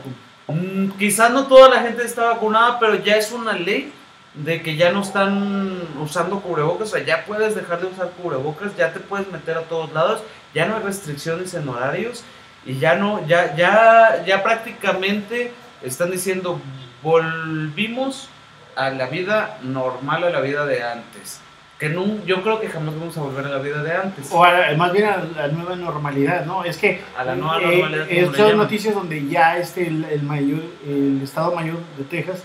Mm, 0.47 0.91
quizás 0.99 1.31
no 1.31 1.47
toda 1.47 1.69
la 1.69 1.83
gente 1.83 2.05
está 2.05 2.25
vacunada, 2.25 2.79
pero 2.79 2.95
ya 2.97 3.17
es 3.17 3.33
una 3.33 3.53
ley 3.53 3.93
de 4.35 4.63
que 4.63 4.77
ya 4.77 4.93
no 4.93 5.03
están 5.03 5.81
usando 6.01 6.41
cubrebocas, 6.41 6.89
o 6.89 6.97
sea, 6.97 7.05
ya 7.05 7.25
puedes 7.25 7.55
dejar 7.55 7.81
de 7.81 7.87
usar 7.87 8.11
cubrebocas, 8.11 8.77
ya 8.77 8.93
te 8.93 9.01
puedes 9.01 9.31
meter 9.33 9.59
a 9.59 9.63
todos 9.63 9.93
lados, 9.93 10.23
ya 10.55 10.67
no 10.67 10.77
hay 10.77 10.83
restricciones 10.83 11.55
en 11.55 11.69
horarios 11.69 12.25
y 12.65 12.79
ya 12.79 12.95
no, 12.95 13.27
ya, 13.27 13.57
ya, 13.57 14.25
ya 14.25 14.43
prácticamente 14.43 15.53
están 15.83 16.11
diciendo 16.11 16.61
volvimos 17.03 18.29
a 18.77 18.91
la 18.91 19.07
vida 19.07 19.59
normal, 19.63 20.25
a 20.25 20.31
la 20.31 20.41
vida 20.41 20.67
de 20.67 20.83
antes. 20.83 21.41
Que 21.79 21.89
no, 21.89 22.25
yo 22.27 22.43
creo 22.43 22.61
que 22.61 22.69
jamás 22.69 22.99
vamos 22.99 23.17
a 23.17 23.21
volver 23.21 23.47
a 23.47 23.51
la 23.51 23.59
vida 23.59 23.83
de 23.85 23.93
antes. 23.95 24.31
O 24.33 24.43
a- 24.45 24.75
más 24.77 24.93
bien 24.93 25.05
a 25.07 25.17
la 25.37 25.47
nueva 25.49 25.77
normalidad, 25.77 26.45
¿no? 26.45 26.65
Es 26.65 26.77
que 26.77 27.01
A 27.17 27.23
la 27.23 27.37
nueva 27.37 27.59
eh, 27.63 27.67
normalidad, 27.79 28.07
Estas 28.11 28.37
llaman. 28.39 28.57
noticias 28.57 28.95
donde 28.95 29.29
ya 29.29 29.57
este, 29.59 29.87
el, 29.87 30.05
el 30.05 30.23
mayor, 30.25 30.61
el 30.87 31.21
Estado 31.23 31.55
Mayor 31.55 31.77
de 31.97 32.05
Texas, 32.05 32.43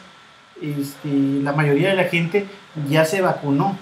este, 0.62 1.08
la 1.42 1.52
mayoría 1.52 1.90
de 1.90 1.96
la 1.96 2.04
gente 2.04 2.46
ya 2.88 3.06
se 3.06 3.22
vacunó. 3.22 3.76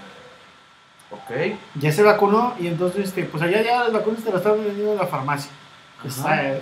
Ok. 1.11 1.57
Ya 1.75 1.91
se 1.91 2.03
vacunó 2.03 2.55
y 2.57 2.67
entonces, 2.67 3.09
este, 3.09 3.23
pues 3.25 3.43
allá 3.43 3.61
ya 3.61 3.83
las 3.83 3.91
vacunas 3.91 4.23
te 4.23 4.29
las 4.29 4.37
estaban 4.37 4.63
vendiendo 4.63 4.93
en 4.93 4.97
la 4.99 5.07
farmacia. 5.07 5.51
Está, 6.05 6.23
sea, 6.29 6.55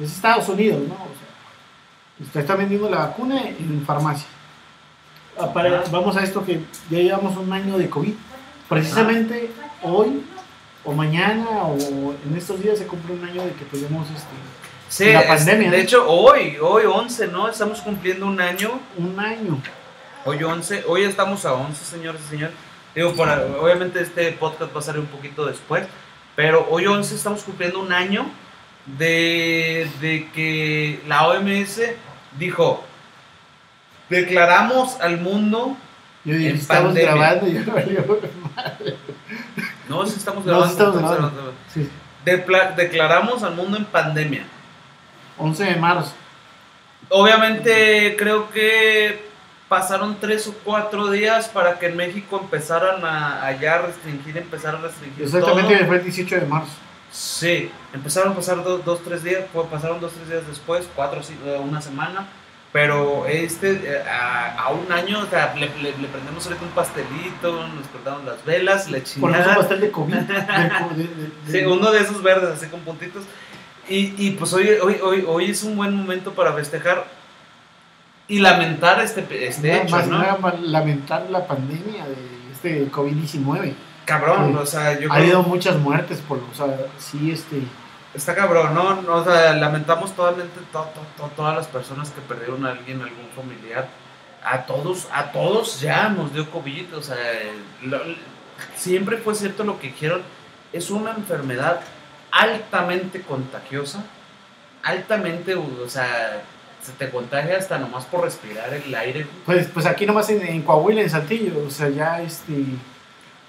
es 0.00 0.12
Estados 0.12 0.48
Unidos, 0.48 0.78
¿no? 0.86 0.94
O 0.94 2.22
sea, 2.22 2.32
te 2.32 2.38
está 2.38 2.54
vendiendo 2.54 2.88
la 2.88 2.98
vacuna 2.98 3.42
en 3.48 3.82
farmacia. 3.84 4.28
Para- 5.54 5.84
vamos 5.90 6.16
a 6.16 6.22
esto 6.22 6.44
que 6.44 6.60
ya 6.90 6.98
llevamos 6.98 7.36
un 7.36 7.52
año 7.52 7.76
de 7.78 7.88
COVID. 7.90 8.14
Precisamente 8.68 9.50
hoy 9.82 10.22
o 10.84 10.92
mañana 10.92 11.46
o 11.64 11.76
en 12.28 12.36
estos 12.36 12.60
días 12.62 12.78
se 12.78 12.86
cumple 12.86 13.14
un 13.14 13.24
año 13.24 13.42
de 13.44 13.52
que 13.52 13.64
tenemos 13.64 14.08
este, 14.10 14.26
Sí, 14.88 15.12
La 15.12 15.20
es- 15.22 15.26
pandemia, 15.26 15.70
de 15.72 15.76
¿no? 15.78 15.82
hecho, 15.82 16.08
hoy, 16.08 16.56
hoy 16.62 16.84
11, 16.86 17.26
¿no? 17.26 17.48
Estamos 17.48 17.80
cumpliendo 17.80 18.24
un 18.26 18.40
año. 18.40 18.78
un 18.96 19.18
año. 19.18 19.60
Hoy 20.24 20.42
11, 20.42 20.84
hoy 20.86 21.02
estamos 21.02 21.44
a 21.44 21.54
11, 21.54 21.84
señores 21.84 22.20
y 22.26 22.30
señores. 22.30 22.54
Digo, 22.94 23.12
para, 23.14 23.44
obviamente 23.60 24.00
este 24.00 24.30
podcast 24.32 24.74
va 24.74 24.78
a 24.78 24.82
salir 24.82 25.00
un 25.00 25.06
poquito 25.08 25.44
después, 25.44 25.84
pero 26.36 26.66
hoy 26.70 26.86
11 26.86 27.14
estamos 27.16 27.42
cumpliendo 27.42 27.80
un 27.80 27.92
año 27.92 28.26
de, 28.86 29.88
de 30.00 30.30
que 30.32 31.00
la 31.08 31.26
OMS 31.28 31.80
dijo, 32.38 32.84
declaramos 34.08 35.00
al 35.00 35.20
mundo, 35.20 35.76
Yo 36.24 36.34
dije, 36.34 36.50
En 36.50 36.56
estamos 36.56 36.86
pandemia. 36.94 37.10
grabando 37.14 37.46
y 37.48 37.52
ya 37.54 37.72
valió. 37.72 38.20
no 39.88 40.06
si 40.06 40.16
estamos 40.16 40.44
No, 40.44 40.52
grabando, 40.52 40.66
sí 40.66 40.72
estamos 40.72 40.96
grabando. 40.98 41.30
grabando. 41.30 41.52
Sí, 41.72 41.90
Depla- 42.24 42.74
declaramos 42.74 43.42
al 43.42 43.54
mundo 43.54 43.76
en 43.76 43.84
pandemia. 43.84 44.44
11 45.38 45.64
de 45.64 45.76
marzo. 45.76 46.12
Obviamente 47.08 48.16
creo 48.18 48.50
que 48.50 49.24
pasaron 49.68 50.16
tres 50.20 50.46
o 50.48 50.54
cuatro 50.64 51.10
días 51.10 51.48
para 51.48 51.78
que 51.78 51.86
en 51.86 51.96
México 51.96 52.40
empezaran 52.42 53.04
a 53.04 53.42
a 53.46 53.52
restringir, 53.52 54.36
empezar 54.36 54.74
a 54.76 54.78
restringir 54.78 55.24
Exactamente, 55.24 55.76
todo. 55.76 55.86
fue 55.86 55.96
el 55.98 56.04
18 56.04 56.34
de 56.36 56.46
marzo. 56.46 56.72
Sí, 57.12 57.70
empezaron 57.94 58.32
a 58.32 58.36
pasar 58.36 58.62
dos, 58.64 58.84
dos 58.84 59.02
tres 59.04 59.22
días, 59.22 59.44
pasaron 59.70 60.00
dos, 60.00 60.12
tres 60.12 60.28
días 60.28 60.46
después, 60.48 60.88
cuatro, 60.96 61.22
sí, 61.22 61.36
una 61.62 61.80
semana. 61.80 62.26
Pero 62.72 63.26
este, 63.26 63.72
eh, 63.72 64.02
a, 64.06 64.64
a 64.64 64.68
un 64.70 64.90
año, 64.92 65.20
o 65.20 65.26
sea, 65.26 65.54
le, 65.54 65.68
le- 65.82 65.96
le 65.96 66.08
prendemos 66.08 66.44
ahorita 66.46 66.62
un 66.64 66.70
pastelito, 66.72 67.66
nos 67.68 67.86
cortamos 67.86 68.24
las 68.24 68.44
velas, 68.44 68.90
le 68.90 69.00
Ponemos 69.00 69.16
un 69.16 69.22
chingada. 69.22 69.56
pastel 69.56 69.80
de 69.80 69.88
de- 71.46 71.60
Sí, 71.60 71.64
uno 71.64 71.90
de 71.90 72.00
esos 72.00 72.22
verdes, 72.22 72.50
así 72.50 72.66
con 72.66 72.80
puntitos. 72.80 73.22
Y, 73.88 74.14
y 74.18 74.32
pues 74.32 74.52
hoy, 74.52 74.68
hoy, 74.82 74.98
hoy, 75.02 75.24
hoy 75.26 75.50
es 75.50 75.62
un 75.62 75.76
buen 75.76 75.94
momento 75.94 76.32
para 76.34 76.52
festejar 76.52 77.06
y 78.28 78.40
lamentar 78.40 79.00
este, 79.00 79.46
este 79.46 79.82
hecho, 79.82 79.96
más 79.96 80.06
¿no? 80.08 80.18
nada 80.18 80.36
más 80.38 80.60
lamentar 80.60 81.26
la 81.30 81.46
pandemia 81.46 82.04
de 82.06 82.16
este 82.52 82.90
COVID-19. 82.90 83.72
Cabrón, 84.04 84.56
o 84.56 84.66
sea, 84.66 84.98
yo 84.98 85.10
Ha 85.10 85.14
creo- 85.14 85.22
habido 85.24 85.42
muchas 85.44 85.76
muertes 85.78 86.18
por, 86.18 86.38
o 86.38 86.54
sea, 86.54 86.66
sí, 86.98 87.30
este, 87.30 87.62
está 88.16 88.34
cabrón, 88.34 88.74
¿no? 88.74 89.02
No, 89.02 89.16
O 89.16 89.24
sea, 89.24 89.52
lamentamos 89.54 90.14
totalmente 90.14 90.58
to- 90.72 90.90
to- 90.94 91.22
to- 91.22 91.30
todas 91.36 91.56
las 91.56 91.66
personas 91.66 92.10
que 92.10 92.20
perdieron 92.22 92.64
a 92.66 92.70
alguien, 92.70 93.00
algún 93.02 93.28
familiar. 93.36 93.88
A 94.44 94.62
todos, 94.66 95.08
a 95.12 95.32
todos 95.32 95.80
ya 95.80 96.08
nos 96.08 96.32
dio 96.32 96.50
COVID, 96.50 96.96
o 96.96 97.02
sea, 97.02 97.16
lo- 97.82 98.00
siempre 98.76 99.18
fue 99.18 99.34
cierto 99.34 99.64
lo 99.64 99.78
que 99.78 99.88
dijeron. 99.88 100.22
Es 100.72 100.90
una 100.90 101.10
enfermedad 101.12 101.80
altamente 102.30 103.22
contagiosa, 103.22 104.02
altamente, 104.82 105.54
o 105.54 105.88
sea, 105.88 106.42
se 106.82 106.92
te 106.92 107.10
contagia 107.10 107.56
hasta 107.58 107.78
nomás 107.78 108.04
por 108.04 108.22
respirar 108.22 108.72
el 108.72 108.94
aire. 108.94 109.26
Pues, 109.44 109.66
pues 109.72 109.86
aquí 109.86 110.06
nomás 110.06 110.28
en, 110.30 110.46
en 110.46 110.62
Coahuila, 110.62 111.00
en 111.02 111.10
Saltillo, 111.10 111.64
o 111.66 111.70
sea, 111.70 111.88
ya 111.88 112.20
este... 112.20 112.52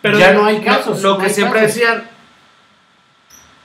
Pero 0.02 0.18
ya 0.20 0.32
no 0.34 0.46
hay 0.46 0.62
casos. 0.62 1.02
Lo, 1.02 1.18
que 1.18 1.30
siempre 1.30 1.62
decían, 1.62 2.08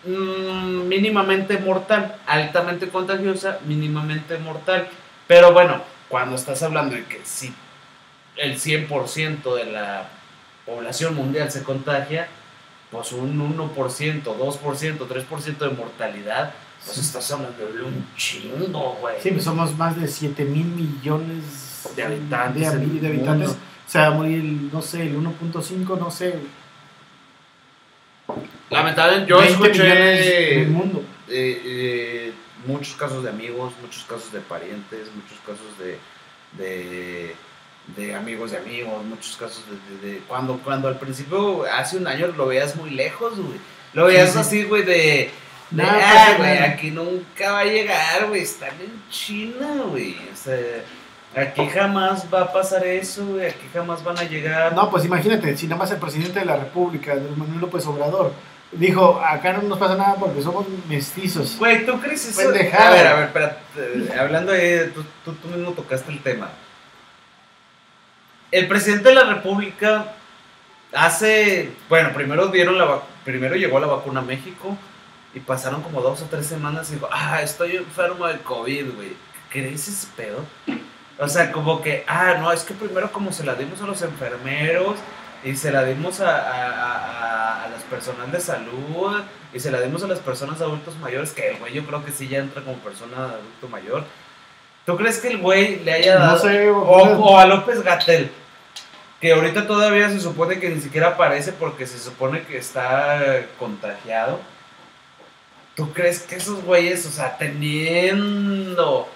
mmm, 0.04 0.88
mínimamente 0.88 1.58
mortal, 1.58 2.16
altamente 2.26 2.88
contagiosa, 2.88 3.58
mínimamente 3.66 4.38
mortal. 4.38 4.88
Pero 5.26 5.52
bueno, 5.52 5.82
cuando 6.08 6.36
estás 6.36 6.62
hablando 6.62 6.94
de 6.94 7.04
que 7.04 7.20
si 7.24 7.54
el 8.36 8.58
100% 8.58 9.54
de 9.54 9.66
la 9.66 10.08
población 10.66 11.14
mundial 11.14 11.50
se 11.50 11.62
contagia, 11.62 12.28
pues 12.90 13.12
un 13.12 13.38
1%, 13.38 14.22
2%, 14.22 14.98
3% 14.98 15.58
de 15.58 15.70
mortalidad, 15.70 16.52
pues 16.84 16.98
estás 16.98 17.30
hablando 17.30 17.66
de 17.66 17.82
un 17.82 18.06
chingo, 18.16 18.98
güey. 19.00 19.16
Sí, 19.22 19.30
pues 19.30 19.44
somos 19.44 19.76
más 19.78 19.98
de 19.98 20.06
7 20.06 20.44
mil 20.44 20.66
millones 20.66 21.84
de 21.96 22.02
habitantes. 22.02 22.72
De, 23.00 23.08
habitantes. 23.08 23.50
O 23.50 23.90
sea, 23.90 24.10
morir, 24.10 24.42
no 24.72 24.82
sé, 24.82 25.02
el 25.02 25.16
1.5, 25.16 25.98
no 25.98 26.10
sé. 26.10 26.34
Lamentablemente, 28.70 29.30
yo 29.30 29.42
escuché 29.42 30.66
mundo. 30.66 31.04
Eh, 31.28 31.62
eh, 31.64 32.32
muchos 32.66 32.94
casos 32.94 33.22
de 33.22 33.30
amigos, 33.30 33.72
muchos 33.80 34.04
casos 34.04 34.32
de 34.32 34.40
parientes, 34.40 35.08
muchos 35.14 35.38
casos 35.46 35.78
de, 35.78 35.98
de, 36.62 37.34
de 37.96 38.14
amigos 38.14 38.50
de 38.50 38.58
amigos, 38.58 39.04
muchos 39.04 39.36
casos 39.36 39.64
de, 40.02 40.18
cuando, 40.28 40.58
cuando 40.58 40.88
al 40.88 40.98
principio, 40.98 41.64
hace 41.64 41.96
un 41.96 42.06
año 42.06 42.28
lo 42.28 42.46
veías 42.46 42.76
muy 42.76 42.90
lejos, 42.90 43.36
güey. 43.36 43.58
Lo 43.94 44.06
veías 44.06 44.36
así, 44.36 44.64
güey, 44.64 44.84
de 44.84 45.30
no, 45.72 45.84
ah, 45.86 46.34
güey, 46.36 46.58
aquí 46.58 46.90
nunca 46.90 47.52
va 47.52 47.60
a 47.60 47.64
llegar, 47.64 48.26
güey. 48.28 48.42
Están 48.42 48.78
en 48.80 49.02
China, 49.10 49.84
güey. 49.88 50.16
O 50.32 50.36
sea, 50.36 50.84
aquí 51.36 51.66
jamás 51.68 52.26
va 52.32 52.42
a 52.42 52.52
pasar 52.52 52.86
eso, 52.86 53.26
güey. 53.26 53.48
Aquí 53.48 53.66
jamás 53.72 54.02
van 54.02 54.18
a 54.18 54.24
llegar. 54.24 54.74
No, 54.74 54.90
pues 54.90 55.04
imagínate, 55.04 55.56
si 55.56 55.66
nada 55.66 55.78
más 55.78 55.90
el 55.90 55.98
presidente 55.98 56.40
de 56.40 56.44
la 56.44 56.56
República, 56.56 57.14
Manuel 57.36 57.60
López 57.60 57.86
Obrador, 57.86 58.32
dijo: 58.72 59.20
Acá 59.24 59.52
no 59.52 59.62
nos 59.62 59.78
pasa 59.78 59.96
nada 59.96 60.14
porque 60.16 60.42
somos 60.42 60.66
mestizos. 60.88 61.58
Güey, 61.58 61.86
¿tú 61.86 62.00
crees 62.00 62.26
eso? 62.26 62.48
A 62.48 62.52
ver, 62.52 62.74
a 63.06 63.14
ver, 63.14 63.24
espérate. 63.24 64.18
Hablando 64.18 64.52
de. 64.52 64.86
Tú, 64.94 65.04
tú, 65.24 65.32
tú 65.34 65.48
mismo 65.48 65.72
tocaste 65.72 66.10
el 66.10 66.22
tema. 66.22 66.50
El 68.50 68.68
presidente 68.68 69.08
de 69.08 69.14
la 69.14 69.24
República 69.24 70.12
hace. 70.92 71.72
Bueno, 71.88 72.12
primero 72.12 72.48
dieron 72.48 72.78
la. 72.78 73.00
Primero 73.24 73.54
llegó 73.54 73.78
la 73.78 73.86
vacuna 73.86 74.20
a 74.20 74.24
México 74.24 74.76
y 75.34 75.40
pasaron 75.40 75.82
como 75.82 76.02
dos 76.02 76.20
o 76.22 76.26
tres 76.26 76.46
semanas 76.46 76.90
y 76.90 76.94
dijo, 76.94 77.08
ah, 77.10 77.40
estoy 77.42 77.76
enfermo 77.76 78.26
de 78.26 78.38
COVID, 78.38 78.94
güey. 78.94 79.12
¿Crees 79.50 79.88
ese 79.88 80.06
pedo? 80.16 80.44
O 81.22 81.28
sea, 81.28 81.52
como 81.52 81.80
que, 81.80 82.02
ah, 82.08 82.34
no, 82.40 82.50
es 82.50 82.64
que 82.64 82.74
primero 82.74 83.12
como 83.12 83.32
se 83.32 83.44
la 83.44 83.54
dimos 83.54 83.80
a 83.80 83.86
los 83.86 84.02
enfermeros 84.02 84.96
y 85.44 85.54
se 85.54 85.70
la 85.70 85.84
dimos 85.84 86.20
a, 86.20 86.36
a, 86.36 87.64
a, 87.64 87.68
las 87.68 87.82
personas 87.84 88.32
de 88.32 88.40
salud 88.40 89.22
y 89.54 89.60
se 89.60 89.70
la 89.70 89.80
dimos 89.80 90.02
a 90.02 90.08
las 90.08 90.18
personas 90.18 90.60
adultos 90.60 90.96
mayores, 90.98 91.30
que 91.30 91.50
el 91.50 91.58
güey 91.58 91.74
yo 91.74 91.86
creo 91.86 92.04
que 92.04 92.10
sí 92.10 92.26
ya 92.26 92.38
entra 92.38 92.62
como 92.62 92.76
persona 92.78 93.16
adulto 93.18 93.68
mayor. 93.70 94.02
¿Tú 94.84 94.96
crees 94.96 95.20
que 95.20 95.28
el 95.28 95.38
güey 95.38 95.84
le 95.84 95.92
haya 95.92 96.16
dado... 96.16 96.32
No 96.32 96.38
sé, 96.42 96.68
o, 96.70 96.80
o 96.80 97.38
a 97.38 97.46
López 97.46 97.84
Gatel, 97.84 98.28
que 99.20 99.32
ahorita 99.32 99.68
todavía 99.68 100.10
se 100.10 100.18
supone 100.18 100.58
que 100.58 100.70
ni 100.70 100.80
siquiera 100.80 101.10
aparece 101.10 101.52
porque 101.52 101.86
se 101.86 102.00
supone 102.00 102.42
que 102.42 102.58
está 102.58 103.46
contagiado. 103.60 104.40
¿Tú 105.76 105.92
crees 105.92 106.22
que 106.22 106.34
esos 106.34 106.64
güeyes, 106.64 107.06
o 107.06 107.12
sea, 107.12 107.38
teniendo 107.38 109.08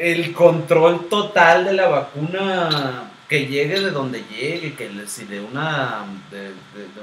el 0.00 0.32
control 0.32 1.08
total 1.08 1.64
de 1.64 1.72
la 1.72 1.88
vacuna, 1.88 3.10
que 3.28 3.46
llegue 3.46 3.80
de 3.80 3.90
donde 3.90 4.24
llegue, 4.30 4.74
que 4.74 4.90
si 5.06 5.24
de 5.24 5.40
una, 5.40 6.04
de, 6.30 6.52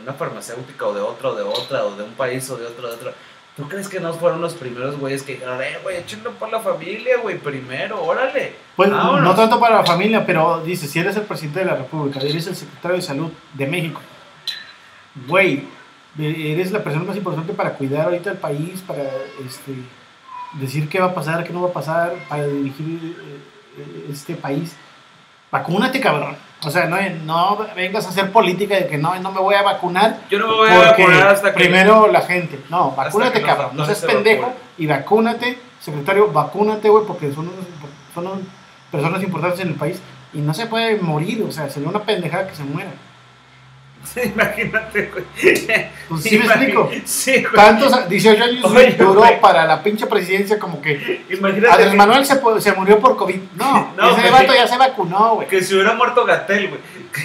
una 0.01 0.13
farmacéutica 0.13 0.87
o 0.87 0.93
de 0.93 1.01
otra, 1.01 1.29
o 1.29 1.35
de 1.35 1.43
otra, 1.43 1.85
o 1.85 1.95
de 1.95 2.03
un 2.03 2.13
país 2.13 2.49
o 2.49 2.57
de 2.57 2.65
otro, 2.65 2.87
de 2.87 2.95
otro, 2.95 3.13
¿tú 3.55 3.69
crees 3.69 3.87
que 3.87 3.99
no 3.99 4.13
fueron 4.13 4.41
los 4.41 4.55
primeros 4.55 4.97
güeyes 4.97 5.21
que 5.21 5.33
dijeron, 5.33 5.61
eh, 5.61 5.77
güey, 5.83 5.97
échenlo 5.97 6.31
por 6.31 6.49
la 6.49 6.59
familia, 6.59 7.17
güey, 7.21 7.37
primero, 7.37 8.03
órale? 8.03 8.55
Pues 8.75 8.89
no 8.89 9.35
tanto 9.35 9.59
para 9.59 9.77
la 9.77 9.85
familia, 9.85 10.25
pero 10.25 10.61
dice, 10.65 10.87
si 10.87 10.99
eres 10.99 11.15
el 11.15 11.23
presidente 11.23 11.59
de 11.59 11.65
la 11.65 11.75
República, 11.75 12.19
eres 12.19 12.47
el 12.47 12.55
secretario 12.55 12.97
de 12.97 13.03
Salud 13.03 13.31
de 13.53 13.67
México, 13.67 14.01
güey, 15.27 15.63
eres 16.17 16.71
la 16.71 16.83
persona 16.83 17.05
más 17.05 17.17
importante 17.17 17.53
para 17.53 17.73
cuidar 17.73 18.05
ahorita 18.05 18.31
el 18.31 18.37
país, 18.37 18.81
para 18.81 19.03
este, 19.45 19.73
decir 20.59 20.89
qué 20.89 20.99
va 20.99 21.07
a 21.07 21.13
pasar, 21.13 21.43
qué 21.43 21.53
no 21.53 21.61
va 21.61 21.69
a 21.69 21.73
pasar, 21.73 22.13
para 22.29 22.45
dirigir 22.47 23.17
eh, 23.77 24.07
este 24.11 24.35
país. 24.35 24.75
Vacúnate, 25.51 25.99
cabrón. 25.99 26.35
O 26.63 26.71
sea, 26.71 26.85
no, 26.85 26.97
no 27.23 27.65
vengas 27.75 28.05
a 28.05 28.09
hacer 28.09 28.31
política 28.31 28.75
de 28.75 28.87
que 28.87 28.97
no, 28.97 29.17
no 29.19 29.31
me 29.31 29.39
voy 29.39 29.55
a 29.55 29.61
vacunar. 29.61 30.19
Yo 30.29 30.39
no 30.39 30.47
me 30.47 30.53
voy 30.55 30.69
a 30.69 30.79
vacunar 30.79 31.27
hasta 31.27 31.53
que. 31.53 31.59
Primero 31.59 32.07
la 32.07 32.21
gente. 32.21 32.59
No, 32.69 32.91
vacúnate, 32.91 33.41
cabrón. 33.41 33.71
No, 33.73 33.85
seas 33.85 34.01
pendejo 34.01 34.51
y 34.77 34.87
vacúnate. 34.87 35.59
Secretario, 35.79 36.31
vacúnate, 36.31 36.89
güey, 36.89 37.05
porque 37.05 37.31
son, 37.31 37.51
son 38.13 38.47
personas 38.91 39.21
importantes 39.21 39.59
en 39.59 39.67
el 39.69 39.75
país 39.75 40.01
y 40.33 40.39
no 40.39 40.53
se 40.53 40.65
puede 40.65 40.97
morir. 40.97 41.43
O 41.47 41.51
sea, 41.51 41.69
sería 41.69 41.89
una 41.89 42.03
pendejada 42.03 42.47
que 42.47 42.55
se 42.55 42.63
muera. 42.63 42.91
Imagínate, 44.23 45.11
güey. 45.11 45.25
Pues 46.09 46.23
sí 46.23 46.37
me 46.37 46.45
explico. 46.45 46.89
Sí, 47.05 47.43
Tantos, 47.53 48.07
18 48.07 48.43
años 48.43 48.97
duró 48.97 49.23
para 49.41 49.65
la 49.65 49.81
pinche 49.83 50.05
presidencia 50.07 50.59
como 50.59 50.81
que... 50.81 51.25
Imagínate. 51.29 51.73
Andrés 51.73 51.95
Manuel 51.95 52.25
se, 52.25 52.39
se, 52.59 52.73
murió 52.73 52.99
por 52.99 53.15
COVID. 53.17 53.39
No, 53.55 53.93
no 53.97 54.17
ese 54.17 54.29
vato 54.29 54.53
ya 54.53 54.67
se 54.67 54.77
vacunó, 54.77 55.35
güey. 55.35 55.47
Que 55.47 55.61
si 55.61 55.73
hubiera 55.75 55.93
muerto 55.93 56.25
Gatel, 56.25 56.69
güey. 56.69 56.81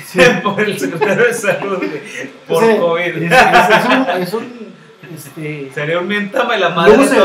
Sí. 0.06 0.20
por 0.42 0.60
el 0.60 0.78
secretario 0.78 1.24
de 1.24 1.34
salud, 1.34 1.78
güey. 1.78 2.02
Por 2.46 2.78
COVID. 2.78 3.22
Es, 3.22 3.32
es, 3.32 4.28
es 4.28 4.34
un... 4.34 4.70
Este... 5.14 5.70
Sería 5.74 5.98
un 5.98 6.06
mientame 6.06 6.58
la 6.58 6.68
madre 6.70 6.96
luce, 6.96 7.18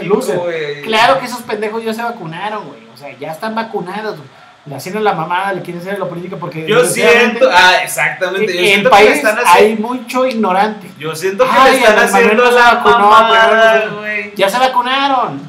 México, 0.00 0.46
Claro 0.84 1.18
que 1.18 1.26
esos 1.26 1.40
pendejos 1.42 1.82
ya 1.82 1.94
se 1.94 2.02
vacunaron, 2.02 2.66
güey. 2.66 2.80
O 2.92 2.96
sea, 2.96 3.16
ya 3.18 3.32
están 3.32 3.54
vacunados, 3.54 4.16
güey 4.18 4.39
le 4.66 4.74
hacen 4.74 5.02
la 5.02 5.14
mamada, 5.14 5.54
le 5.54 5.62
quieren 5.62 5.80
hacer 5.80 5.98
la 5.98 6.08
política 6.08 6.36
porque... 6.36 6.66
Yo 6.66 6.84
siento, 6.84 7.48
ah, 7.50 7.76
exactamente. 7.82 8.54
Yo 8.54 8.60
en 8.60 8.80
el 8.80 8.90
país 8.90 9.10
están 9.10 9.38
hay 9.46 9.76
mucho 9.76 10.26
ignorante. 10.26 10.90
Yo 10.98 11.14
siento 11.16 11.44
que 11.44 11.70
le 11.70 11.78
están 11.78 11.98
haciendo 11.98 12.50
la 12.50 12.74
mamada, 12.74 13.88
güey. 13.88 14.34
Ya 14.36 14.48
se 14.48 14.58
vacunaron. 14.58 15.40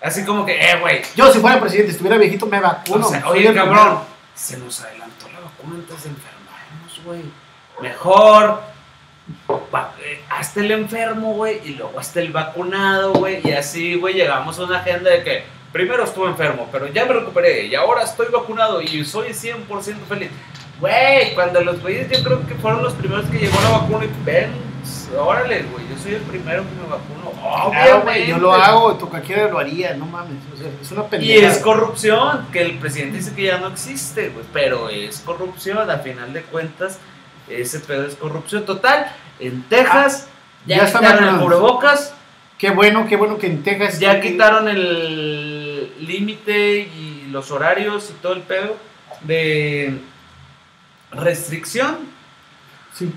Así 0.00 0.24
como 0.24 0.44
que, 0.44 0.52
eh, 0.52 0.78
güey. 0.80 1.02
Yo 1.16 1.32
si 1.32 1.40
fuera 1.40 1.58
presidente, 1.60 1.92
estuviera 1.92 2.16
viejito, 2.16 2.46
me 2.46 2.60
vacuno. 2.60 3.08
oye, 3.26 3.52
cabrón, 3.52 4.00
se 4.34 4.58
nos 4.58 4.80
adelantó 4.82 5.26
la 5.32 5.40
vacuna 5.40 5.76
antes 5.76 6.04
de 6.04 6.10
enfermarnos, 6.10 7.04
güey. 7.04 7.22
Mejor, 7.80 8.62
eh, 10.04 10.22
hasta 10.30 10.60
el 10.60 10.70
enfermo, 10.70 11.32
güey, 11.32 11.60
y 11.64 11.70
luego 11.70 11.98
hasta 11.98 12.20
el 12.20 12.30
vacunado, 12.30 13.14
güey. 13.14 13.40
Y 13.42 13.52
así, 13.52 13.94
güey, 13.96 14.14
llegamos 14.14 14.58
a 14.58 14.64
una 14.64 14.78
agenda 14.78 15.10
de 15.10 15.24
que 15.24 15.53
primero 15.74 16.04
estuve 16.04 16.28
enfermo, 16.28 16.68
pero 16.70 16.86
ya 16.86 17.04
me 17.04 17.14
recuperé 17.14 17.66
y 17.66 17.74
ahora 17.74 18.04
estoy 18.04 18.28
vacunado 18.28 18.80
y 18.80 19.04
soy 19.04 19.30
100% 19.30 19.66
feliz. 20.08 20.30
Güey, 20.78 21.34
cuando 21.34 21.60
los 21.62 21.82
güeyes 21.82 22.08
yo 22.08 22.22
creo 22.22 22.46
que 22.46 22.54
fueron 22.54 22.84
los 22.84 22.92
primeros 22.92 23.26
que 23.26 23.38
llegó 23.38 23.60
la 23.60 23.70
vacuna 23.70 24.04
y 24.04 24.24
ven, 24.24 24.52
órale, 25.18 25.64
güey, 25.64 25.88
yo 25.88 25.98
soy 26.00 26.14
el 26.14 26.22
primero 26.22 26.62
que 26.62 26.74
me 26.76 26.88
vacuno. 26.88 27.24
Obviamente. 27.66 28.28
yo 28.28 28.38
lo 28.38 28.54
hago, 28.54 28.94
tú 28.94 29.08
cualquiera 29.08 29.48
lo 29.48 29.58
haría, 29.58 29.94
no 29.94 30.06
mames, 30.06 30.38
o 30.54 30.56
sea, 30.56 30.70
es 30.80 30.92
una 30.92 31.08
pendejada. 31.08 31.40
Y 31.40 31.44
es 31.44 31.58
corrupción, 31.58 32.46
que 32.52 32.62
el 32.62 32.78
presidente 32.78 33.18
dice 33.18 33.34
que 33.34 33.42
ya 33.42 33.58
no 33.58 33.66
existe, 33.66 34.28
güey, 34.28 34.46
pero 34.52 34.88
es 34.88 35.18
corrupción, 35.26 35.90
a 35.90 35.98
final 35.98 36.32
de 36.32 36.42
cuentas, 36.42 37.00
ese 37.48 37.80
pedo 37.80 38.06
es 38.06 38.14
corrupción 38.14 38.64
total. 38.64 39.10
En 39.40 39.64
Texas 39.64 40.28
ah, 40.28 40.62
ya, 40.66 40.76
ya 40.76 40.86
quitaron 40.86 41.34
el 41.34 41.40
cubrebocas. 41.40 42.14
Qué 42.58 42.70
bueno, 42.70 43.06
qué 43.08 43.16
bueno 43.16 43.36
que 43.36 43.48
en 43.48 43.64
Texas... 43.64 43.98
Ya 43.98 44.20
quitaron 44.20 44.68
el 44.68 45.53
límite 46.06 46.80
y 46.80 47.28
los 47.30 47.50
horarios 47.50 48.10
y 48.10 48.14
todo 48.14 48.34
el 48.34 48.42
pedo 48.42 48.76
de 49.22 49.98
restricción. 51.10 51.98
Sí. 52.92 53.12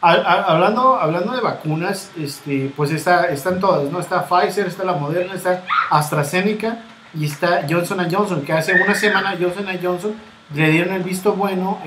hablando, 0.00 0.96
hablando 0.96 1.32
de 1.32 1.40
vacunas, 1.40 2.10
este, 2.18 2.72
pues 2.76 2.90
está, 2.90 3.26
están 3.26 3.60
todas, 3.60 3.90
¿no? 3.90 4.00
Está 4.00 4.26
Pfizer, 4.26 4.66
está 4.66 4.84
la 4.84 4.94
Moderna, 4.94 5.34
está 5.34 5.64
AstraZeneca 5.90 6.82
y 7.14 7.26
está 7.26 7.66
Johnson 7.68 8.08
Johnson, 8.10 8.42
que 8.42 8.52
hace 8.52 8.74
una 8.74 8.94
semana 8.94 9.36
Johnson 9.38 9.66
Johnson 9.82 10.14
le 10.54 10.70
dieron 10.70 10.94
el 10.94 11.02
visto 11.02 11.32
bueno 11.34 11.78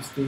este, 0.00 0.26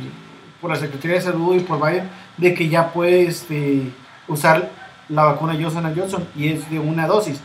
por 0.60 0.70
la 0.70 0.76
Secretaría 0.76 1.16
de 1.16 1.22
Salud 1.22 1.56
y 1.56 1.60
por 1.60 1.84
Biden 1.84 2.08
de 2.36 2.54
que 2.54 2.68
ya 2.68 2.92
puede 2.92 3.26
este, 3.26 3.90
usar 4.28 4.70
la 5.08 5.24
vacuna 5.24 5.54
Johnson 5.54 5.92
Johnson 5.96 6.26
y 6.36 6.48
es 6.52 6.70
de 6.70 6.78
una 6.78 7.06
dosis. 7.06 7.40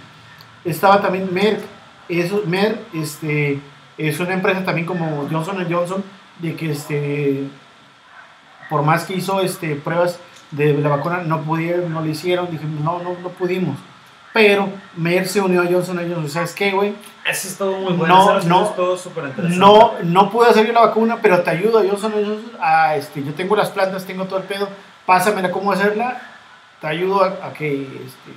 Estaba 0.63 1.01
también 1.01 1.33
Merck, 1.33 1.61
eso, 2.19 2.43
Mer 2.45 2.79
este, 2.93 3.59
es 3.97 4.19
una 4.19 4.33
empresa 4.33 4.65
también 4.65 4.85
como 4.85 5.27
Johnson 5.31 5.65
Johnson, 5.69 6.03
de 6.39 6.55
que 6.55 6.71
este, 6.71 7.47
por 8.69 8.83
más 8.83 9.05
que 9.05 9.13
hizo 9.13 9.41
este, 9.41 9.75
pruebas 9.75 10.19
de 10.51 10.73
la 10.73 10.89
vacuna, 10.89 11.21
no 11.23 11.41
pudieron, 11.41 11.91
no 11.93 12.01
lo 12.01 12.07
hicieron, 12.07 12.49
dijimos, 12.51 12.81
no, 12.81 12.99
no, 12.99 13.17
no 13.21 13.29
pudimos. 13.29 13.77
Pero 14.33 14.69
Mer 14.95 15.27
se 15.27 15.41
unió 15.41 15.61
a 15.61 15.65
Johnson 15.65 15.97
Johnson. 15.97 16.29
¿Sabes 16.29 16.53
qué, 16.53 16.71
güey? 16.71 16.93
Eso 17.25 17.47
es 17.47 17.57
todo 17.57 17.73
muy 17.73 17.93
bueno. 17.93 18.15
No, 18.15 18.39
no, 18.41 18.63
es 18.63 18.75
todo 18.75 18.97
súper 18.97 19.25
interesante. 19.25 19.57
No, 19.57 19.93
no 20.03 20.29
pude 20.29 20.49
hacer 20.49 20.65
yo 20.65 20.73
la 20.73 20.81
vacuna, 20.81 21.19
pero 21.21 21.41
te 21.41 21.49
ayudo 21.49 21.79
a 21.79 21.83
Johnson 21.83 22.13
Johnson. 22.13 22.51
A, 22.61 22.95
este, 22.95 23.23
yo 23.23 23.33
tengo 23.33 23.55
las 23.57 23.69
plantas, 23.69 24.05
tengo 24.05 24.25
todo 24.25 24.39
el 24.39 24.45
pedo. 24.45 24.69
Pásamela 25.05 25.51
cómo 25.51 25.71
hacerla. 25.71 26.21
Te 26.79 26.87
ayudo 26.87 27.23
a, 27.23 27.47
a 27.47 27.53
que 27.53 27.81
este, 27.81 28.31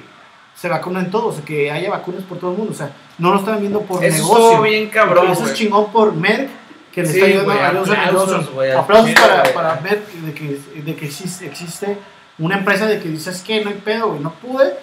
se 0.54 0.68
vacunen 0.68 1.10
todos, 1.10 1.40
que 1.40 1.70
haya 1.70 1.90
vacunas 1.90 2.22
por 2.24 2.38
todo 2.38 2.52
el 2.52 2.58
mundo. 2.58 2.72
O 2.72 2.76
sea, 2.76 2.90
no 3.18 3.32
lo 3.32 3.40
están 3.40 3.60
viendo 3.60 3.80
por 3.82 4.04
Eso 4.04 4.16
negocio. 4.16 4.48
estuvo 4.50 4.62
bien 4.62 4.88
cabrón, 4.88 5.30
Eso 5.30 5.46
es 5.46 5.54
chingón 5.54 5.90
por 5.92 6.14
Merck, 6.14 6.48
que 6.92 7.02
le 7.02 7.08
Sí, 7.08 7.20
está 7.20 7.26
ayudando 7.26 7.52
a 7.52 7.70
Johnson 7.70 7.96
aplausos, 7.96 8.48
Aplausos 8.76 9.06
mira, 9.08 9.42
para, 9.54 9.80
Merck 9.80 10.06
de 10.12 10.32
que, 10.34 10.60
de 10.82 10.94
que 10.94 11.06
existe, 11.06 11.46
existe 11.46 11.98
una 12.38 12.58
empresa 12.58 12.86
de 12.86 13.00
que 13.00 13.08
dices 13.08 13.42
que 13.42 13.64
no 13.64 13.70
hay 13.70 13.76
pedo, 13.76 14.08
güey, 14.08 14.20
no 14.20 14.32
pude, 14.34 14.74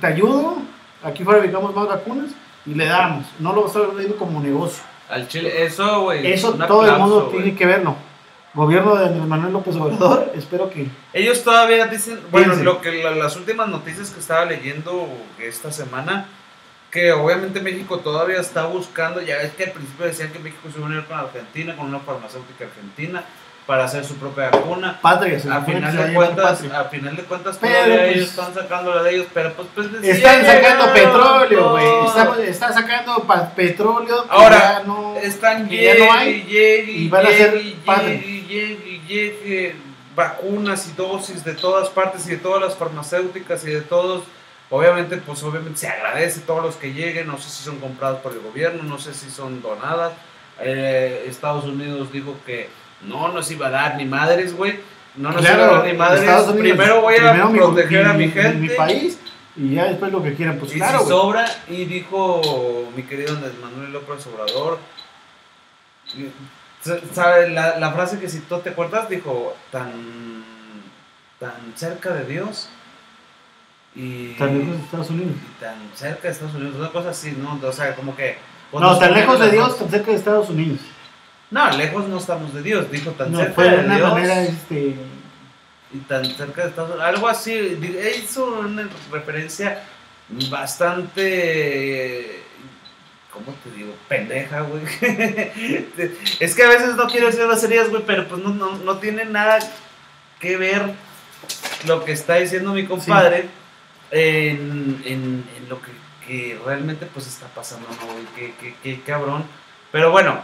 te 0.00 0.06
ayudo, 0.06 0.58
aquí 1.02 1.24
fabricamos 1.24 1.74
más 1.74 1.88
vacunas 1.88 2.30
y 2.66 2.74
le 2.74 2.86
damos. 2.86 3.26
No 3.38 3.52
lo 3.52 3.66
estás 3.66 3.82
viendo 3.96 4.16
como 4.16 4.40
negocio. 4.40 4.82
Al 5.08 5.26
Chile, 5.28 5.64
eso, 5.64 6.02
güey. 6.02 6.30
Eso 6.30 6.52
todo 6.54 6.86
el 6.86 6.98
mundo 6.98 7.28
tiene 7.32 7.54
que 7.54 7.66
verlo. 7.66 7.96
Gobierno 8.52 8.96
de 8.96 9.06
Andrés 9.06 9.26
Manuel 9.26 9.52
López 9.52 9.76
Obrador, 9.76 10.32
espero 10.34 10.70
que... 10.70 10.88
Ellos 11.12 11.44
todavía 11.44 11.86
dicen, 11.86 12.18
bueno, 12.32 12.54
lo 12.56 12.80
que 12.80 12.90
la- 13.02 13.12
las 13.12 13.36
últimas 13.36 13.68
noticias 13.68 14.10
que 14.10 14.18
estaba 14.18 14.44
leyendo 14.44 15.08
esta 15.38 15.70
semana, 15.70 16.26
que 16.90 17.12
obviamente 17.12 17.60
México 17.60 17.98
todavía 18.00 18.40
está 18.40 18.66
buscando, 18.66 19.20
ya 19.22 19.36
es 19.36 19.52
que 19.52 19.64
al 19.64 19.70
principio 19.70 20.06
decían 20.06 20.32
que 20.32 20.40
México 20.40 20.62
se 20.72 20.78
iba 20.78 20.88
a 20.88 20.90
unir 20.90 21.04
con 21.04 21.16
Argentina, 21.18 21.76
con 21.76 21.86
una 21.86 22.00
farmacéutica 22.00 22.64
argentina, 22.64 23.22
para 23.66 23.84
hacer 23.84 24.04
su 24.04 24.16
propia 24.16 24.50
vacuna. 24.50 24.98
Patria, 25.00 25.38
se 25.38 25.48
A 25.48 25.60
final 25.60 25.96
de 25.96 26.12
cuentas, 26.12 26.58
patria. 26.58 26.80
a 26.80 26.84
final 26.86 27.14
de 27.16 27.22
cuentas 27.22 27.56
Pero, 27.60 27.72
todavía 27.72 27.96
pues, 27.98 28.16
ellos 28.16 28.28
están 28.30 28.52
sacando 28.54 28.94
la 28.96 29.02
de 29.04 29.14
ellos, 29.14 29.26
pero 29.32 29.52
pues, 29.52 29.68
pues 29.76 29.86
sí, 30.00 30.10
Están 30.10 30.44
sacando 30.44 30.92
petróleo, 30.92 31.70
güey. 31.70 32.48
Están 32.48 32.74
sacando 32.74 33.24
petróleo. 33.54 34.26
Ahora, 34.28 34.58
ya 34.80 34.82
no, 34.84 35.14
Están 35.18 35.68
que 35.68 35.84
ya 35.84 35.94
no 36.04 36.12
hay. 36.12 36.42
llegue, 36.42 36.90
y 36.90 37.08
van 37.08 37.26
a 37.26 37.30
ser 37.30 37.52
llegue, 37.62 38.39
padre. 38.50 38.66
llegue, 38.76 39.00
llegue, 39.08 39.76
vacunas 40.16 40.88
y 40.88 40.92
dosis 40.92 41.44
de 41.44 41.54
todas 41.54 41.88
partes 41.88 42.26
y 42.26 42.30
de 42.30 42.36
todas 42.38 42.60
las 42.60 42.76
farmacéuticas 42.76 43.64
y 43.64 43.70
de 43.70 43.80
todos. 43.80 44.24
Obviamente, 44.70 45.16
pues 45.16 45.42
obviamente 45.42 45.80
se 45.80 45.88
agradece 45.88 46.40
todos 46.40 46.62
los 46.62 46.76
que 46.76 46.92
lleguen, 46.92 47.26
no 47.26 47.38
sé 47.38 47.50
si 47.50 47.64
son 47.64 47.78
comprados 47.80 48.20
por 48.20 48.32
el 48.32 48.40
gobierno, 48.40 48.82
no 48.84 48.98
sé 48.98 49.14
si 49.14 49.30
son 49.30 49.60
donadas. 49.62 50.12
Eh, 50.60 51.24
Estados 51.26 51.64
Unidos 51.64 52.12
dijo 52.12 52.36
que 52.46 52.68
no 53.02 53.28
nos 53.32 53.50
iba 53.50 53.66
a 53.66 53.70
dar 53.70 53.96
ni 53.96 54.04
madres, 54.04 54.54
güey. 54.56 54.78
No 55.16 55.32
nos 55.32 55.42
iba 55.42 55.54
a 55.54 55.56
dar 55.56 55.84
ni 55.86 55.94
madres. 55.94 56.20
Unidos, 56.22 56.52
Primero 56.56 57.00
voy 57.00 57.14
a 57.16 57.18
primero 57.32 57.48
mi- 57.48 57.58
proteger 57.58 58.06
a 58.06 58.12
mi 58.12 58.28
gente. 58.28 58.54
Mi 58.58 58.68
país 58.68 59.18
y 59.56 59.74
ya 59.74 59.84
después 59.86 60.12
lo 60.12 60.22
que 60.22 60.34
quieran. 60.34 60.58
Pues 60.58 60.72
y 60.72 60.76
claro, 60.76 61.00
si 61.00 61.08
sobra, 61.08 61.44
y 61.68 61.84
dijo 61.86 62.40
mi 62.94 63.02
querido 63.02 63.34
Andrés 63.34 63.54
Manuel 63.60 63.92
López 63.92 64.24
Obrador, 64.28 64.78
¿sabe? 67.12 67.50
La, 67.50 67.78
la 67.78 67.92
frase 67.92 68.18
que 68.18 68.28
citó, 68.28 68.60
¿te 68.60 68.70
acuerdas? 68.70 69.08
Dijo, 69.08 69.56
tan, 69.70 70.44
tan 71.38 71.52
cerca 71.76 72.10
de 72.14 72.24
Dios 72.24 72.68
y, 73.94 74.34
Tan 74.34 74.56
lejos 74.58 74.76
de 74.76 74.84
Estados 74.84 75.10
Unidos. 75.10 75.32
y 75.36 75.60
tan 75.60 75.76
cerca 75.94 76.22
de 76.22 76.28
Estados 76.30 76.54
Unidos, 76.54 76.76
una 76.76 76.90
cosa 76.90 77.10
así, 77.10 77.32
¿no? 77.32 77.58
O 77.66 77.72
sea, 77.72 77.94
como 77.96 78.14
que... 78.14 78.38
No, 78.72 78.98
tan 78.98 79.12
lejos 79.14 79.40
de 79.40 79.50
Dios, 79.50 79.78
tan 79.78 79.90
cerca 79.90 80.10
de 80.12 80.16
Estados 80.16 80.48
Unidos. 80.48 80.78
No, 81.50 81.68
lejos 81.72 82.06
no 82.08 82.18
estamos 82.18 82.54
de 82.54 82.62
Dios, 82.62 82.88
dijo 82.90 83.10
tan 83.10 83.32
No, 83.32 83.38
cerca 83.38 83.54
fue 83.54 83.64
de 83.68 83.78
de 83.78 83.84
una 83.84 83.96
Dios 83.96 84.12
manera, 84.12 84.42
este. 84.44 84.94
y 85.92 85.98
tan 86.06 86.24
cerca 86.24 86.62
de 86.62 86.68
Estados 86.68 86.90
Unidos. 86.92 87.08
Algo 87.08 87.28
así, 87.28 87.52
hizo 88.22 88.44
una 88.60 88.88
referencia 89.10 89.82
bastante. 90.48 92.44
¿Cómo 93.32 93.54
te 93.62 93.70
digo? 93.70 93.94
Pendeja, 94.08 94.60
güey. 94.62 94.82
es 96.40 96.54
que 96.54 96.62
a 96.64 96.68
veces 96.68 96.96
no 96.96 97.06
quiero 97.06 97.26
decir 97.26 97.42
groserías, 97.46 97.88
güey, 97.90 98.02
pero 98.06 98.26
pues 98.28 98.42
no, 98.42 98.50
no, 98.50 98.76
no 98.78 98.98
tiene 98.98 99.24
nada 99.24 99.58
que 100.40 100.56
ver 100.56 100.82
lo 101.86 102.04
que 102.04 102.12
está 102.12 102.36
diciendo 102.36 102.72
mi 102.72 102.86
compadre 102.86 103.46
en, 104.10 105.00
en- 105.04 105.44
en 105.56 105.68
lo 105.68 105.80
que, 105.80 105.90
que 106.26 106.58
realmente 106.64 107.06
pues 107.06 107.26
está 107.28 107.46
pasando, 107.48 107.86
¿no, 108.00 108.12
güey? 108.12 108.24
Qué, 108.34 108.54
qué- 108.60 108.74
qué 108.82 109.00
cabrón. 109.02 109.44
Pero 109.92 110.10
bueno, 110.10 110.42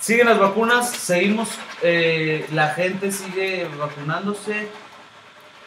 siguen 0.00 0.26
las 0.26 0.38
vacunas, 0.38 0.90
seguimos, 0.90 1.48
eh, 1.82 2.46
la 2.52 2.70
gente 2.74 3.10
sigue 3.10 3.66
vacunándose. 3.78 4.68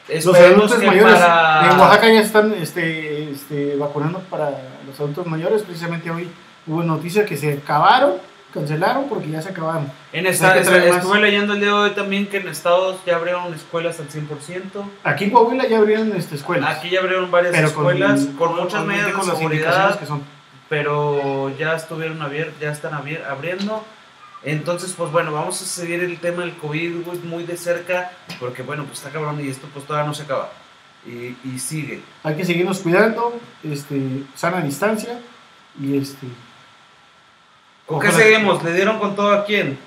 Los 0.10 0.36
adultos 0.36 0.84
mayores 0.84 1.16
para- 1.16 1.72
en 1.72 1.80
Oaxaca 1.80 2.08
ya 2.10 2.22
están 2.22 2.54
este, 2.54 3.32
este, 3.32 3.76
vacunando 3.76 4.20
para 4.30 4.52
los 4.86 5.00
adultos 5.00 5.26
mayores. 5.28 5.64
Precisamente 5.64 6.10
hoy 6.10 6.30
hubo 6.66 6.84
noticia 6.84 7.26
que 7.26 7.36
se 7.36 7.54
acabaron, 7.54 8.14
cancelaron 8.54 9.10
porque 9.10 9.30
ya 9.30 9.42
se 9.42 9.50
acabaron. 9.50 9.92
En 10.14 10.26
esta, 10.26 10.58
estuve 10.58 11.20
leyendo 11.20 11.54
el 11.54 11.60
día 11.60 11.70
de 11.70 11.74
hoy 11.74 11.92
también 11.92 12.28
que 12.28 12.38
en 12.38 12.48
Estados 12.48 12.98
ya 13.06 13.18
abrieron 13.18 13.54
escuelas 13.54 14.00
al 14.00 14.08
100%. 14.10 14.84
Aquí 15.04 15.26
en 15.26 15.32
Coahuila 15.32 15.68
ya 15.68 15.78
abrieron 15.78 16.16
este, 16.16 16.36
escuelas. 16.36 16.78
Aquí 16.78 16.90
ya 16.90 17.02
abrieron 17.02 17.30
varias 17.30 17.54
pero 17.54 17.68
escuelas 17.68 18.28
con, 18.38 18.56
muchas 18.56 18.82
obviamente 18.82 19.04
medidas 19.04 19.08
de 19.08 19.14
con 19.14 19.26
seguridad. 19.38 20.00
que 20.00 20.06
son. 20.06 20.24
pero 20.70 21.52
ya 21.58 21.76
estuvieron 21.76 22.22
abiertos, 22.22 22.56
ya 22.60 22.72
están 22.72 22.94
abriendo. 22.94 23.84
Entonces, 24.50 24.94
pues 24.98 25.12
bueno, 25.12 25.34
vamos 25.34 25.62
a 25.62 25.66
seguir 25.66 26.02
el 26.04 26.18
tema 26.20 26.42
del 26.44 26.56
COVID 26.56 27.04
güey, 27.06 27.20
muy 27.20 27.44
de 27.44 27.58
cerca, 27.58 28.12
porque 28.40 28.62
bueno, 28.62 28.86
pues 28.86 29.00
está 29.00 29.10
cabrón 29.12 29.44
y 29.44 29.50
esto 29.50 29.68
pues 29.74 29.86
todavía 29.86 30.08
no 30.08 30.14
se 30.14 30.24
acaba. 30.24 30.50
Y, 31.06 31.36
y 31.48 31.60
sigue. 31.60 32.02
Hay 32.24 32.36
que 32.36 32.46
seguirnos 32.46 32.80
cuidando, 32.80 33.38
este, 33.64 34.24
sana 34.36 34.62
distancia 34.62 35.20
y 35.82 35.98
este. 35.98 36.28
¿Con 37.86 38.00
qué 38.00 38.12
seguimos? 38.12 38.64
¿Le 38.64 38.74
dieron 38.74 39.00
con 39.00 39.16
todo 39.16 39.32
a 39.34 39.46
quién? 39.46 39.78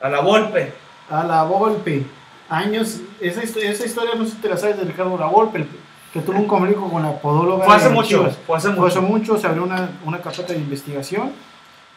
A 0.00 0.08
la 0.08 0.20
Volpe. 0.20 0.72
A 1.10 1.24
la 1.24 1.42
Volpe. 1.44 2.04
Años, 2.48 2.98
esa, 3.20 3.42
histo- 3.42 3.60
esa 3.60 3.86
historia 3.86 4.14
no 4.14 4.24
sé 4.24 4.32
si 4.32 4.36
te 4.38 4.48
la 4.48 4.56
sabes 4.56 4.76
de 4.78 4.84
Ricardo 4.84 5.16
La 5.18 5.26
Volpe, 5.26 5.66
que 6.12 6.20
tuvo 6.20 6.38
un 6.38 6.46
conflicto 6.46 6.82
con 6.88 7.02
la 7.02 7.18
podóloga. 7.18 7.64
Fue 7.64 7.74
hace 7.76 7.88
mucho, 7.88 8.30
fue 8.46 8.56
hace 8.58 8.72
Fue 8.72 8.88
hace 8.88 9.00
mucho. 9.00 9.02
mucho, 9.02 9.38
se 9.38 9.46
abrió 9.46 9.64
una, 9.64 9.90
una 10.04 10.18
carpeta 10.20 10.52
de 10.52 10.58
investigación. 10.58 11.32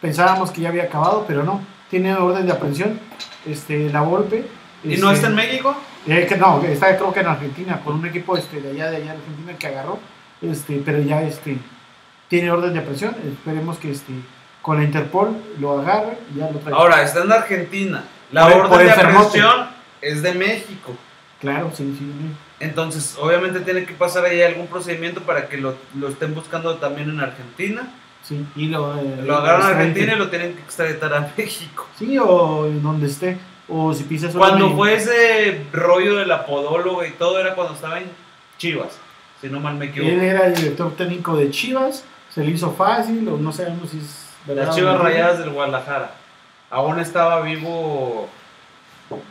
Pensábamos 0.02 0.52
que 0.52 0.62
ya 0.62 0.70
había 0.70 0.84
acabado, 0.84 1.26
pero 1.28 1.44
no. 1.44 1.62
Tiene 1.90 2.14
orden 2.16 2.46
de 2.46 2.52
aprehensión. 2.54 3.00
Este, 3.46 3.90
la 3.90 4.02
Volpe. 4.02 4.46
¿Y 4.84 4.98
no 4.98 5.12
este, 5.12 5.16
está 5.16 5.28
en 5.28 5.36
México? 5.36 5.76
eh, 6.08 6.26
que 6.28 6.38
no, 6.38 6.62
está 6.64 6.96
creo 6.96 7.14
que 7.14 7.20
en 7.20 7.28
Argentina, 7.28 7.82
con 7.84 7.96
un 7.96 8.06
equipo 8.06 8.38
este, 8.38 8.62
de 8.62 8.72
allá 8.72 8.92
de 8.92 8.98
allá 8.98 9.14
de 9.14 9.18
Argentina 9.20 9.58
que 9.58 9.68
agarró. 9.68 10.00
Este, 10.42 10.82
pero 10.86 11.00
ya 11.00 11.22
este, 11.24 11.58
tiene 12.28 12.52
orden 12.52 12.74
de 12.74 12.80
aprehensión. 12.80 13.16
Esperemos 13.26 13.78
que 13.78 13.92
este, 13.92 14.14
con 14.62 14.78
la 14.78 14.84
Interpol 14.84 15.36
lo 15.60 15.80
agarre 15.80 16.18
y 16.34 16.40
ya 16.40 16.50
lo 16.52 16.60
traiga. 16.60 16.78
Ahora, 16.78 17.02
está 17.02 17.24
en 17.24 17.32
Argentina. 17.32 18.04
La 18.32 18.44
Por 18.44 18.54
orden 18.54 18.70
por 18.70 18.84
de 18.84 18.92
aprehensión 18.92 19.68
es 20.02 20.22
de 20.22 20.34
México. 20.34 20.96
Claro, 21.40 21.72
sí, 21.74 21.96
sí. 21.98 22.06
sí. 22.06 22.36
Entonces, 22.60 23.16
obviamente 23.20 23.60
tiene 23.60 23.86
que 23.86 23.94
pasar 23.94 24.26
ahí 24.26 24.42
algún 24.42 24.68
procedimiento 24.68 25.22
para 25.22 25.48
que 25.48 25.58
lo, 25.58 25.76
lo 25.96 26.08
estén 26.08 26.34
buscando 26.34 26.76
también 26.78 27.10
en 27.10 27.20
Argentina. 27.20 27.88
Sí, 28.28 28.46
y 28.58 28.68
lo, 28.68 28.98
eh, 29.00 29.22
Lo 29.24 29.38
agarran 29.38 29.62
a. 29.62 29.68
Argentina 29.70 30.14
y 30.14 30.18
lo 30.18 30.30
tienen 30.30 30.54
que 30.54 30.62
extraditar 30.62 31.14
a 31.14 31.32
México. 31.38 31.88
Sí, 31.98 32.18
o 32.18 32.66
en 32.66 32.84
donde 32.84 33.08
esté. 33.08 33.38
O 33.70 33.94
si 33.94 34.04
pisas 34.04 34.34
Cuando 34.34 34.72
fue 34.76 34.96
ese 34.96 35.62
rollo 35.72 36.16
de 36.18 36.26
la 36.26 36.46
podóloga 36.46 37.08
y 37.08 37.12
todo, 37.12 37.40
era 37.40 37.54
cuando 37.56 37.74
estaba 37.74 38.00
en 38.00 38.06
Chivas, 38.58 38.98
si 39.42 39.48
no 39.50 39.60
mal 39.60 39.76
me 39.76 39.86
Él 39.86 39.92
equivoco. 39.92 40.12
era 40.22 40.48
el 40.48 40.56
director 40.56 40.96
técnico 40.96 41.36
de 41.38 41.50
Chivas, 41.52 42.04
se 42.34 42.44
le 42.44 42.52
hizo 42.52 42.72
fácil, 42.72 43.28
o 43.30 43.38
no 43.38 43.52
sabemos 43.52 43.90
si 43.92 43.98
es 44.00 44.26
verdad. 44.46 44.68
Las 44.68 44.76
Chivas. 44.76 45.00
Rayadas 45.00 45.40
del 45.40 45.50
Guadalajara. 45.52 46.12
Aún 46.70 47.00
estaba 47.00 47.42
vivo 47.42 48.28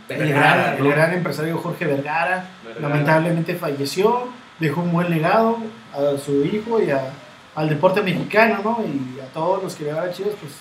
El 0.09 0.19
Vergara, 0.19 0.57
gran, 0.73 0.79
el 0.87 0.91
gran 0.93 1.13
empresario 1.13 1.59
Jorge 1.59 1.85
Vergara, 1.87 2.47
Vergara. 2.65 2.89
lamentablemente 2.89 3.55
falleció, 3.57 4.29
dejó 4.59 4.81
un 4.83 4.93
buen 4.93 5.11
legado 5.11 5.59
a 5.93 6.19
su 6.19 6.45
hijo 6.47 6.81
y 6.81 6.91
a- 6.91 7.11
al 7.57 7.69
deporte 7.69 8.03
mexicano, 8.03 8.61
¿no? 8.63 8.85
Y 8.87 9.19
a 9.21 9.27
todos 9.33 9.63
los 9.63 9.75
que 9.75 9.85
le 9.85 9.93
van 9.93 10.09
a 10.09 10.13
Chivas, 10.13 10.35
pues 10.41 10.53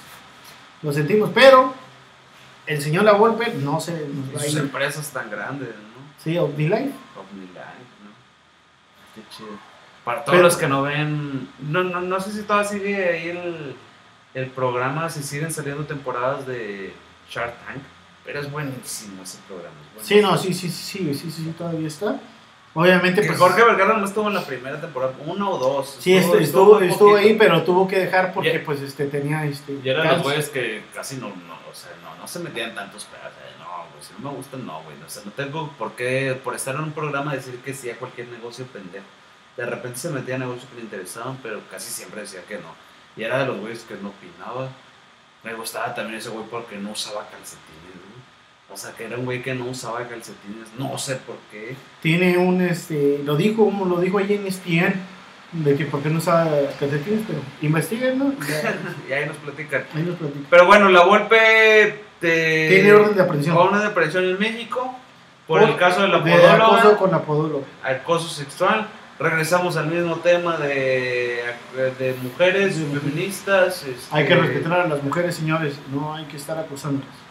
lo 0.81 0.91
sentimos, 0.91 1.29
pero 1.33 1.73
el 2.65 2.81
señor 2.81 3.03
La 3.03 3.13
Volpe 3.13 3.53
no 3.53 3.79
se 3.79 3.91
nos 4.07 4.33
va 4.35 4.39
a 4.39 4.43
sus 4.43 4.53
ir. 4.53 4.59
empresas 4.59 5.09
tan 5.11 5.29
grandes, 5.29 5.69
¿no? 5.69 6.23
Sí, 6.23 6.37
OmniLife. 6.37 6.91
OmniLife, 7.15 7.85
¿no? 8.03 8.11
Qué 9.13 9.21
chido. 9.35 9.49
Para 10.03 10.23
todos 10.23 10.35
Pero- 10.37 10.43
los 10.47 10.57
que 10.57 10.67
no 10.67 10.81
ven, 10.83 11.49
no, 11.59 11.83
no, 11.83 12.01
no 12.01 12.19
sé 12.19 12.31
si 12.31 12.43
todavía 12.43 12.69
sigue 12.69 13.09
ahí 13.09 13.29
el, 13.29 13.75
el 14.33 14.47
programa, 14.51 15.09
si 15.09 15.21
siguen 15.23 15.51
saliendo 15.51 15.83
temporadas 15.85 16.45
de 16.47 16.93
Shark 17.29 17.53
Tank, 17.65 17.79
pero 18.23 18.39
es 18.39 18.51
buenísimo 18.51 19.21
ese 19.23 19.39
programa. 19.47 19.75
es 19.99 20.05
Sí, 20.07 20.21
no, 20.21 20.37
sí, 20.37 20.53
sí, 20.53 20.69
sí, 20.69 20.99
sí, 21.13 21.13
sí, 21.15 21.31
sí, 21.31 21.53
todavía 21.57 21.87
está. 21.87 22.19
Obviamente, 22.77 23.21
Que 23.21 23.27
pues. 23.27 23.39
Jorge 23.39 23.63
Vergara 23.63 23.97
no 23.97 24.05
estuvo 24.05 24.27
en 24.27 24.33
la 24.33 24.45
primera 24.45 24.79
temporada, 24.81 25.13
una 25.25 25.49
o 25.49 25.57
dos. 25.57 25.97
Sí, 25.99 26.13
estuvo, 26.15 26.35
estuvo, 26.37 26.79
muy 26.79 26.87
estuvo 26.89 27.09
poquito. 27.11 27.27
ahí, 27.29 27.35
pero 27.37 27.63
tuvo 27.63 27.87
que 27.87 27.97
dejar 27.99 28.33
porque 28.33 28.51
Ya- 28.53 28.63
pues 28.65 28.81
este 28.81 29.05
tenía 29.07 29.45
este 29.45 29.79
Y 29.81 29.89
eran 29.89 30.07
los 30.09 30.23
güeyes 30.23 30.49
que 30.49 30.83
casi 30.93 31.15
no, 31.15 31.29
no, 31.29 31.55
o 31.71 31.73
sea, 31.73 31.91
no, 32.03 32.15
no 32.15 32.27
se 32.27 32.39
metían 32.39 32.75
tantos 32.75 33.05
pedos. 33.05 33.27
eh, 33.27 33.55
No, 33.59 33.85
güey, 33.91 34.03
si 34.03 34.13
no 34.21 34.29
me 34.29 34.35
gustan, 34.37 34.65
no, 34.65 34.81
güey. 34.83 34.95
O 35.05 35.09
sea, 35.09 35.21
no 35.25 35.31
tengo 35.31 35.69
por 35.77 35.93
qué, 35.93 36.37
por 36.43 36.53
estar 36.53 36.75
en 36.75 36.81
un 36.81 36.91
programa, 36.91 37.33
decir 37.33 37.57
que 37.63 37.73
sí 37.73 37.89
a 37.89 37.95
cualquier 37.97 38.27
negocio 38.27 38.65
pendejo. 38.65 39.05
De 39.55 39.65
repente 39.65 39.97
se 39.97 40.09
metía 40.09 40.35
a 40.35 40.39
negocios 40.39 40.65
que 40.69 40.75
le 40.75 40.81
interesaban, 40.81 41.37
pero 41.41 41.61
casi 41.71 41.89
siempre 41.91 42.21
decía 42.21 42.41
que 42.45 42.55
no. 42.55 42.75
Y 43.15 43.23
era 43.23 43.39
de 43.39 43.45
los 43.45 43.57
güeyes 43.57 43.83
que 43.83 43.95
no 43.95 44.09
opinaba. 44.09 44.67
Me 45.43 45.53
gustaba 45.53 45.93
también 45.95 46.19
ese 46.19 46.27
güey 46.29 46.45
porque 46.51 46.75
no 46.75 46.91
usaba 46.91 47.21
calcetines. 47.29 47.84
O 48.75 48.77
sea, 48.77 48.91
que 48.91 49.05
era 49.05 49.17
un 49.17 49.23
güey 49.23 49.41
que 49.41 49.55
no 49.55 49.67
usaba 49.67 49.99
calcetines. 50.05 50.67
No 50.77 50.97
sé 50.97 51.15
por 51.15 51.37
qué. 51.49 51.77
Tiene 52.01 52.37
un, 52.37 52.59
este, 52.59 53.21
lo 53.23 53.37
dijo, 53.37 53.71
lo 53.87 54.01
dijo 54.01 54.17
ahí 54.17 54.33
en 54.33 54.45
ESPN, 54.45 54.93
de 55.53 55.77
que 55.77 55.85
por 55.85 56.03
qué 56.03 56.09
no 56.09 56.17
usaba 56.17 56.45
calcetines, 56.77 57.21
pero 57.25 57.39
investiguen, 57.61 58.19
¿no? 58.19 58.33
y 59.09 59.13
ahí 59.13 59.27
nos 59.27 59.37
platican. 59.37 59.85
Ahí 59.95 60.03
nos 60.03 60.17
platican. 60.17 60.47
Pero 60.49 60.65
bueno, 60.65 60.89
la 60.89 61.05
golpe 61.05 62.03
te... 62.19 62.67
Tiene 62.67 62.91
orden 62.91 63.15
de 63.15 63.21
aprehensión. 63.21 63.55
Orden 63.55 63.79
de 63.79 63.85
aprehensión 63.85 64.25
en 64.25 64.39
México. 64.39 64.93
Por, 65.47 65.63
el 65.63 65.77
caso 65.77 66.01
de 66.01 66.09
la 66.09 66.21
podóloga. 66.21 66.55
acoso 66.55 66.97
con 66.97 67.11
la 67.11 67.21
podóloga. 67.21 67.65
acoso 67.81 68.27
sexual. 68.27 68.89
Regresamos 69.17 69.77
al 69.77 69.87
mismo 69.87 70.17
tema 70.17 70.57
de, 70.57 71.45
de 71.97 72.15
mujeres, 72.21 72.75
feministas. 72.75 73.83
este, 73.83 74.13
Hay 74.13 74.25
que 74.25 74.35
respetar 74.35 74.81
a 74.81 74.87
las 74.87 75.01
mujeres, 75.01 75.33
señores, 75.33 75.75
no 75.93 76.13
hay 76.13 76.25
que 76.25 76.35
estar 76.35 76.59
acosándolas. 76.59 77.24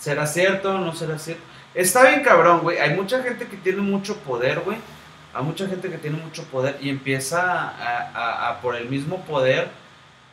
¿Será 0.00 0.26
cierto? 0.26 0.76
¿No 0.78 0.92
será 0.94 1.18
cierto? 1.18 1.42
Está 1.74 2.08
bien 2.08 2.22
cabrón, 2.22 2.60
güey. 2.62 2.78
Hay 2.78 2.94
mucha 2.96 3.22
gente 3.22 3.46
que 3.46 3.56
tiene 3.56 3.80
mucho 3.82 4.16
poder, 4.16 4.60
güey. 4.60 4.78
Hay 5.32 5.44
mucha 5.44 5.68
gente 5.68 5.88
que 5.88 5.98
tiene 5.98 6.16
mucho 6.16 6.42
poder 6.46 6.76
y 6.80 6.88
empieza 6.88 7.40
a, 7.70 8.10
a- 8.12 8.48
a 8.50 8.60
por 8.60 8.74
el 8.74 8.88
mismo 8.88 9.24
poder 9.26 9.68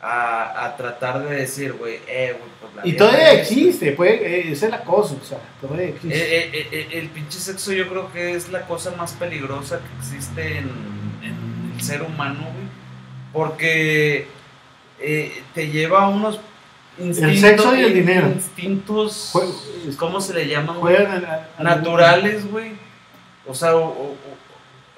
a, 0.02 0.64
a 0.64 0.76
tratar 0.76 1.22
de 1.28 1.36
decir, 1.36 1.72
güey, 1.74 2.00
eh, 2.08 2.36
güey, 2.38 2.50
pues 2.60 2.74
la 2.74 2.86
Y 2.86 2.96
todavía 2.96 3.32
es- 3.32 3.48
existe, 3.50 3.92
puede, 3.92 4.14
eh, 4.48 4.52
es 4.52 4.62
el 4.64 4.72
acoso, 4.74 5.18
o 5.22 5.24
sea, 5.24 5.38
todavía 5.60 5.86
existe. 5.88 6.16
eh, 6.16 6.50
eh, 6.52 6.68
eh, 6.72 6.88
el 6.92 7.08
pinche 7.10 7.38
sexo 7.38 7.72
yo 7.72 7.88
creo 7.88 8.12
que 8.12 8.34
es 8.34 8.48
la 8.50 8.62
cosa 8.62 8.92
más 8.96 9.12
peligrosa 9.12 9.78
que 9.80 9.98
existe 10.00 10.58
en, 10.58 10.70
en 11.22 11.72
el 11.76 11.82
ser 11.82 12.02
humano, 12.02 12.40
güey. 12.40 12.68
Porque 13.32 14.26
te 15.54 15.68
lleva 15.68 16.04
a 16.04 16.08
unos 16.08 16.40
instintos. 17.00 17.40
sexo 17.40 17.76
y 17.76 17.80
el 17.82 17.94
dinero. 17.94 18.26
Instintos, 18.28 19.30
Jue- 19.32 19.96
¿cómo 19.96 20.20
se 20.20 20.34
le 20.34 20.46
llaman? 20.48 20.76
Juegan 20.76 21.24
Naturales, 21.58 22.50
güey. 22.50 22.72
O 23.46 23.54
sea, 23.54 23.76
o- 23.76 23.80
o- 23.88 24.12
o- 24.12 24.16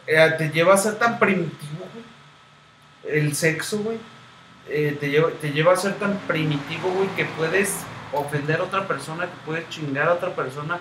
eh, 0.06 0.34
te 0.38 0.50
lleva 0.50 0.74
a 0.74 0.76
ser 0.76 0.96
tan 0.98 1.18
primitivo, 1.18 1.86
güey. 1.92 3.16
El 3.16 3.34
sexo, 3.34 3.78
güey. 3.78 3.98
eh, 4.72 4.96
te, 5.00 5.08
lleva, 5.10 5.30
te 5.40 5.50
lleva 5.50 5.72
a 5.72 5.76
ser 5.76 5.94
tan 5.94 6.16
primitivo, 6.28 6.90
güey, 6.90 7.08
que 7.16 7.24
puedes 7.24 7.78
ofender 8.12 8.60
a 8.60 8.64
otra 8.64 8.86
persona, 8.86 9.24
que 9.24 9.32
puedes 9.44 9.68
chingar 9.68 10.06
a 10.08 10.12
otra 10.12 10.34
persona 10.36 10.78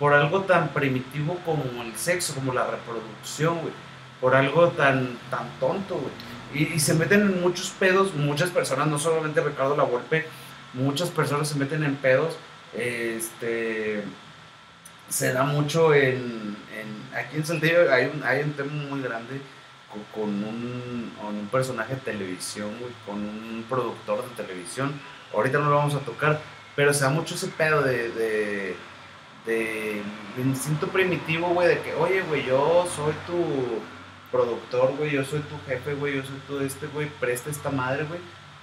por 0.00 0.14
algo 0.14 0.40
tan 0.40 0.70
primitivo 0.70 1.38
como 1.44 1.62
el 1.84 1.94
sexo, 1.94 2.34
como 2.34 2.52
la 2.52 2.66
reproducción, 2.66 3.58
güey. 3.60 3.72
Por 4.20 4.34
algo 4.34 4.68
tan, 4.70 5.16
tan 5.30 5.48
tonto, 5.60 5.94
güey. 6.00 6.12
Y, 6.70 6.74
y 6.74 6.80
se 6.80 6.94
meten 6.94 7.20
en 7.20 7.40
muchos 7.40 7.70
pedos, 7.70 8.14
muchas 8.14 8.50
personas, 8.50 8.88
no 8.88 8.98
solamente 8.98 9.40
Ricardo 9.40 9.76
La 9.76 9.84
Volpe, 9.84 10.26
muchas 10.74 11.10
personas 11.10 11.48
se 11.48 11.58
meten 11.58 11.82
en 11.84 11.96
pedos. 11.96 12.36
Este 12.76 14.02
se 15.08 15.32
da 15.32 15.42
mucho 15.42 15.92
en, 15.92 16.56
en- 16.72 17.16
aquí 17.18 17.36
en 17.36 17.44
Saltillo 17.44 17.92
hay 17.92 18.06
un, 18.14 18.22
hay 18.22 18.42
un 18.44 18.52
tema 18.52 18.70
muy 18.72 19.02
grande 19.02 19.40
con, 20.14 20.28
un, 20.44 21.12
con 21.20 21.34
un 21.34 21.48
personaje 21.48 21.94
de 21.96 22.00
televisión, 22.00 22.70
con 23.04 23.16
un 23.16 23.64
productor 23.68 24.22
de 24.28 24.44
televisión. 24.44 24.92
Ahorita 25.34 25.58
no 25.58 25.68
lo 25.68 25.76
vamos 25.76 25.94
a 25.94 26.00
tocar, 26.00 26.40
pero 26.76 26.94
se 26.94 27.02
da 27.02 27.10
mucho 27.10 27.34
ese 27.34 27.48
pedo 27.48 27.82
de, 27.82 28.08
de, 28.10 28.76
de- 29.46 30.02
de 30.36 30.42
instinto 30.42 30.86
primitivo, 30.86 31.48
güey, 31.48 31.66
de 31.68 31.80
que, 31.80 31.92
oye, 31.94 32.22
güey, 32.22 32.44
yo 32.46 32.86
soy 32.94 33.12
tu 33.26 33.80
productor, 34.30 34.94
güey, 34.96 35.10
yo 35.10 35.24
soy 35.24 35.40
tu 35.40 35.56
jefe, 35.66 35.94
güey, 35.94 36.14
yo 36.16 36.22
soy 36.22 36.38
tu 36.46 36.60
este, 36.60 36.86
güey, 36.86 37.08
presta 37.18 37.50
esta 37.50 37.70
madre, 37.70 38.04
güey, 38.04 38.20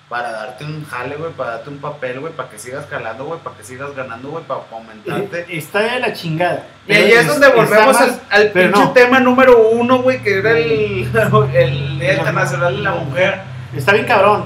para 0.10 0.32
darte 0.32 0.64
un 0.64 0.86
jale, 0.86 1.18
güey, 1.18 1.32
para 1.34 1.52
darte 1.52 1.70
un 1.70 1.80
papel, 1.80 2.22
güey, 2.22 2.32
para 2.32 2.50
que 2.50 2.58
sigas 2.58 2.86
calando, 2.86 3.26
güey, 3.26 3.40
para 3.42 3.58
que 3.58 3.64
sigas 3.64 3.94
ganando, 3.94 4.30
güey, 4.30 4.44
para 4.46 4.62
aumentarte. 4.72 5.42
Eh, 5.42 5.58
Está 5.58 5.80
de 5.82 6.00
la 6.00 6.14
chingada. 6.14 6.66
Y 6.88 6.94
ahí 6.94 7.12
es 7.12 7.28
donde 7.28 7.50
volvemos 7.50 8.00
más- 8.00 8.20
al, 8.30 8.52
pinche 8.52 8.70
no. 8.70 8.92
tema 8.94 9.20
número 9.20 9.70
uno, 9.70 10.02
güey, 10.02 10.24
que 10.24 10.40
era 10.40 10.52
el, 10.52 11.12
el 11.54 12.00
Día 12.00 12.14
Internacional 12.20 12.78
de 12.78 12.82
la 12.84 12.92
Mujer. 12.92 13.42
Está 13.76 13.92
bien 13.92 14.06
cabrón 14.06 14.46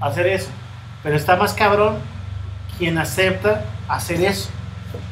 hacer 0.00 0.28
eso, 0.28 0.48
pero 1.02 1.16
está 1.16 1.34
más 1.34 1.54
cabrón 1.54 1.96
quien 2.78 2.98
acepta 2.98 3.64
hacer 3.88 4.22
eso. 4.22 4.48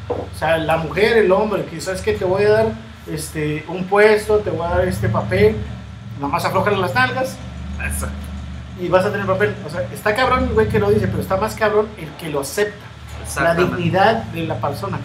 O 0.07 0.37
sea, 0.39 0.57
la 0.57 0.77
mujer, 0.77 1.17
el 1.17 1.29
hombre, 1.33 1.65
que 1.65 1.81
sabes 1.81 2.01
que 2.01 2.13
te 2.13 2.23
voy 2.23 2.43
a 2.45 2.49
dar 2.49 2.65
este, 3.11 3.65
un 3.67 3.83
puesto, 3.83 4.37
te 4.39 4.49
voy 4.49 4.65
a 4.65 4.69
dar 4.77 4.87
este 4.87 5.09
papel, 5.09 5.57
nada 6.15 6.29
más 6.29 6.45
aflojan 6.45 6.79
las 6.79 6.93
nalgas 6.95 7.35
y 8.79 8.87
vas 8.87 9.05
a 9.05 9.11
tener 9.11 9.25
papel. 9.25 9.55
O 9.65 9.69
sea, 9.69 9.81
está 9.93 10.15
cabrón 10.15 10.45
el 10.45 10.49
güey 10.49 10.67
que 10.67 10.79
lo 10.79 10.89
dice, 10.89 11.07
pero 11.07 11.21
está 11.21 11.37
más 11.37 11.55
cabrón 11.55 11.87
el 11.97 12.09
que 12.19 12.29
lo 12.29 12.41
acepta. 12.41 12.85
La 13.41 13.55
dignidad 13.55 14.23
de 14.25 14.43
la 14.43 14.55
persona. 14.55 14.99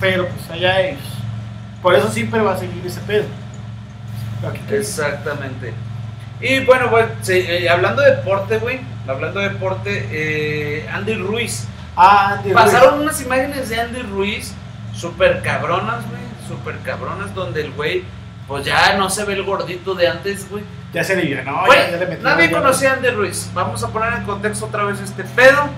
Pero 0.00 0.26
pues 0.26 0.50
allá 0.50 0.80
es. 0.80 0.98
Por 1.82 1.94
eso 1.94 2.10
siempre 2.10 2.40
va 2.40 2.54
a 2.54 2.58
seguir 2.58 2.84
ese 2.84 3.00
pedo. 3.00 3.26
Exactamente. 4.70 5.72
Y 6.40 6.64
bueno, 6.64 6.90
sí, 7.22 7.32
eh, 7.32 7.68
hablando 7.68 8.02
de 8.02 8.16
deporte, 8.16 8.58
güey, 8.58 8.80
hablando 9.08 9.40
de 9.40 9.48
deporte, 9.50 10.08
eh, 10.10 10.88
Andy 10.92 11.14
Ruiz. 11.14 11.66
Ah, 11.96 12.34
Andy 12.36 12.52
Ruiz. 12.52 12.54
Pasaron 12.54 13.00
unas 13.00 13.20
imágenes 13.22 13.68
de 13.68 13.80
Andy 13.80 14.02
Ruiz 14.02 14.52
súper 14.94 15.42
cabronas, 15.42 16.04
güey, 16.08 16.22
súper 16.46 16.78
cabronas, 16.80 17.34
donde 17.34 17.62
el 17.62 17.72
güey, 17.72 18.04
pues 18.48 18.64
ya 18.64 18.96
no 18.96 19.10
se 19.10 19.24
ve 19.24 19.34
el 19.34 19.42
gordito 19.42 19.94
de 19.94 20.08
antes, 20.08 20.48
güey. 20.48 20.62
Ya 20.92 21.02
se 21.04 21.16
le 21.16 21.42
no, 21.42 21.66
Güey, 21.66 21.78
ya, 21.78 21.98
ya 21.98 22.04
le 22.06 22.18
nadie 22.18 22.50
conocía 22.50 22.92
a 22.92 22.94
Andy 22.94 23.10
Ruiz. 23.10 23.50
Vamos 23.52 23.82
a 23.82 23.88
poner 23.88 24.14
en 24.14 24.24
contexto 24.24 24.66
otra 24.66 24.84
vez 24.84 25.00
este 25.00 25.24
pedo. 25.24 25.68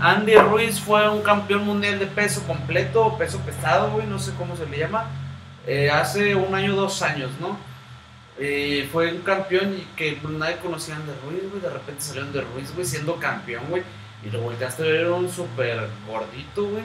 Andy 0.00 0.36
Ruiz 0.36 0.80
fue 0.80 1.08
un 1.08 1.22
campeón 1.22 1.64
mundial 1.64 1.98
de 1.98 2.06
peso 2.06 2.42
completo, 2.46 3.16
peso 3.16 3.38
pesado, 3.40 3.90
güey, 3.92 4.06
no 4.06 4.18
sé 4.18 4.32
cómo 4.36 4.56
se 4.56 4.66
le 4.66 4.78
llama. 4.78 5.06
eh, 5.66 5.90
hace 5.90 6.34
un 6.34 6.54
año, 6.54 6.74
dos 6.76 7.00
años, 7.02 7.30
¿no? 7.40 7.56
Eh, 8.38 8.88
fue 8.92 9.12
un 9.12 9.22
campeón 9.22 9.74
y 9.74 9.86
que 9.96 10.18
nadie 10.28 10.56
conocía 10.58 10.94
a 10.94 10.98
Andy 10.98 11.12
Ruiz, 11.26 11.50
güey. 11.50 11.62
De 11.62 11.70
repente 11.70 12.02
salió 12.02 12.22
Andy 12.22 12.40
Ruiz, 12.40 12.74
güey, 12.74 12.86
siendo 12.86 13.16
campeón, 13.16 13.64
güey. 13.70 13.82
Y 14.24 14.30
lo 14.30 14.40
volteaste 14.40 14.82
a 14.82 14.86
ver, 14.86 15.06
un 15.10 15.30
súper 15.30 15.88
gordito, 16.06 16.64
güey. 16.68 16.84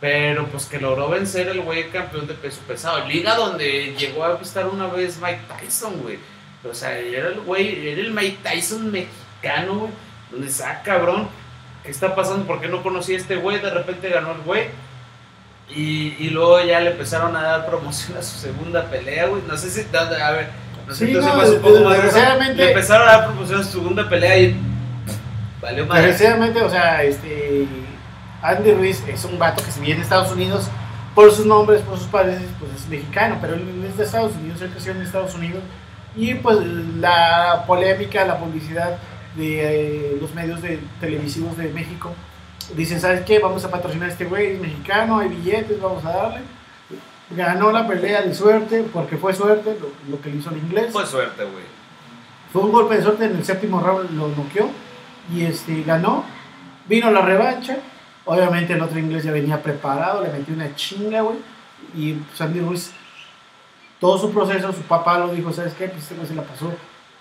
Pero 0.00 0.46
pues 0.48 0.66
que 0.66 0.78
logró 0.78 1.08
vencer 1.08 1.48
el 1.48 1.62
güey 1.62 1.88
campeón 1.90 2.26
de 2.26 2.34
peso 2.34 2.60
pesado. 2.66 3.06
Liga 3.06 3.34
donde 3.34 3.94
llegó 3.98 4.24
a 4.24 4.38
estar 4.42 4.66
una 4.66 4.86
vez 4.88 5.18
Mike 5.20 5.40
Tyson, 5.48 6.02
güey. 6.02 6.18
O 6.68 6.74
sea, 6.74 6.98
era 6.98 7.28
el 7.28 7.40
güey, 7.40 7.88
era 7.88 8.00
el 8.00 8.12
Mike 8.12 8.38
Tyson 8.42 8.90
mexicano, 8.90 9.74
güey. 9.74 9.92
Donde 10.30 10.48
está 10.48 10.82
cabrón. 10.82 11.28
¿Qué 11.82 11.90
está 11.90 12.14
pasando? 12.14 12.46
¿Por 12.46 12.60
qué 12.60 12.68
no 12.68 12.82
conocía 12.82 13.16
a 13.16 13.20
este 13.20 13.36
güey? 13.36 13.60
De 13.60 13.70
repente 13.70 14.10
ganó 14.10 14.32
el 14.32 14.40
güey. 14.42 14.64
Y, 15.74 16.14
y 16.18 16.30
luego 16.30 16.60
ya 16.62 16.80
le 16.80 16.90
empezaron 16.90 17.34
a 17.34 17.42
dar 17.42 17.66
promoción 17.66 18.18
a 18.18 18.22
su 18.22 18.38
segunda 18.38 18.84
pelea, 18.90 19.26
güey. 19.26 19.42
No 19.48 19.56
sé 19.56 19.70
si. 19.70 19.86
A 19.96 20.30
ver, 20.32 20.48
no 20.86 20.94
sé 20.94 21.06
Sí, 21.06 21.12
si 21.12 21.18
tú 21.18 21.24
no, 21.24 21.32
sepas 21.32 21.50
un 21.50 21.62
poco 21.62 21.80
más 21.80 21.98
Le 22.54 22.68
empezaron 22.68 23.08
a 23.08 23.12
dar 23.12 23.26
promoción 23.26 23.60
a 23.60 23.64
su 23.64 23.72
segunda 23.72 24.08
pelea 24.08 24.38
y. 24.38 24.56
Valió 25.60 25.86
madre. 25.86 26.08
Desgraciadamente, 26.08 26.62
o 26.62 26.70
sea, 26.70 27.02
este. 27.02 27.66
Andy 28.46 28.72
Ruiz 28.74 29.02
es 29.08 29.24
un 29.24 29.38
vato 29.38 29.64
que 29.64 29.72
se 29.72 29.80
viene 29.80 29.96
de 29.96 30.02
Estados 30.04 30.30
Unidos 30.30 30.68
por 31.16 31.32
sus 31.32 31.46
nombres, 31.46 31.82
por 31.82 31.98
sus 31.98 32.06
padres, 32.06 32.40
pues 32.60 32.72
es 32.74 32.88
mexicano, 32.88 33.38
pero 33.40 33.54
él 33.54 33.84
es 33.88 33.96
de 33.96 34.04
Estados 34.04 34.36
Unidos, 34.36 34.60
él 34.62 34.70
creció 34.70 34.92
en 34.92 35.02
Estados 35.02 35.34
Unidos. 35.34 35.62
Y 36.14 36.34
pues 36.34 36.58
la 36.98 37.64
polémica, 37.66 38.24
la 38.24 38.38
publicidad 38.38 38.98
de 39.34 40.12
eh, 40.12 40.18
los 40.20 40.32
medios 40.34 40.62
de, 40.62 40.78
televisivos 41.00 41.56
de 41.56 41.70
México 41.70 42.14
dicen, 42.76 43.00
¿sabes 43.00 43.22
qué? 43.22 43.38
Vamos 43.38 43.64
a 43.64 43.70
patrocinar 43.70 44.08
a 44.08 44.12
este 44.12 44.26
güey, 44.26 44.54
es 44.54 44.60
mexicano, 44.60 45.18
hay 45.18 45.28
billetes, 45.28 45.80
vamos 45.80 46.04
a 46.04 46.12
darle. 46.12 46.40
Ganó 47.30 47.72
la 47.72 47.86
pelea 47.88 48.22
de 48.22 48.32
suerte, 48.32 48.84
porque 48.92 49.16
fue 49.16 49.34
suerte 49.34 49.76
lo, 49.80 49.88
lo 50.10 50.22
que 50.22 50.30
le 50.30 50.36
hizo 50.36 50.50
el 50.50 50.58
inglés. 50.58 50.92
Fue 50.92 51.04
suerte, 51.04 51.42
güey. 51.42 51.64
Fue 52.52 52.62
un 52.62 52.70
golpe 52.70 52.96
de 52.96 53.02
suerte 53.02 53.24
en 53.24 53.36
el 53.36 53.44
séptimo 53.44 53.80
round, 53.80 54.10
lo 54.12 54.28
noqueó 54.28 54.70
y 55.34 55.44
este, 55.44 55.82
ganó. 55.82 56.24
Vino 56.88 57.10
la 57.10 57.22
revancha. 57.22 57.78
Obviamente 58.26 58.74
el 58.74 58.82
otro 58.82 58.98
inglés 58.98 59.24
ya 59.24 59.32
venía 59.32 59.62
preparado, 59.62 60.22
le 60.22 60.30
metió 60.30 60.54
una 60.54 60.74
chinga, 60.74 61.22
güey. 61.22 61.38
Y 61.94 62.12
pues, 62.12 62.40
Andy 62.40 62.60
Ruiz, 62.60 62.92
todo 63.98 64.18
su 64.18 64.30
proceso, 64.32 64.72
su 64.72 64.82
papá 64.82 65.18
lo 65.18 65.28
dijo, 65.28 65.50
¿sabes 65.52 65.72
qué? 65.74 65.88
Pues 65.88 66.02
este 66.02 66.14
güey 66.16 66.26
se 66.26 66.34
la 66.34 66.42
pasó. 66.42 66.70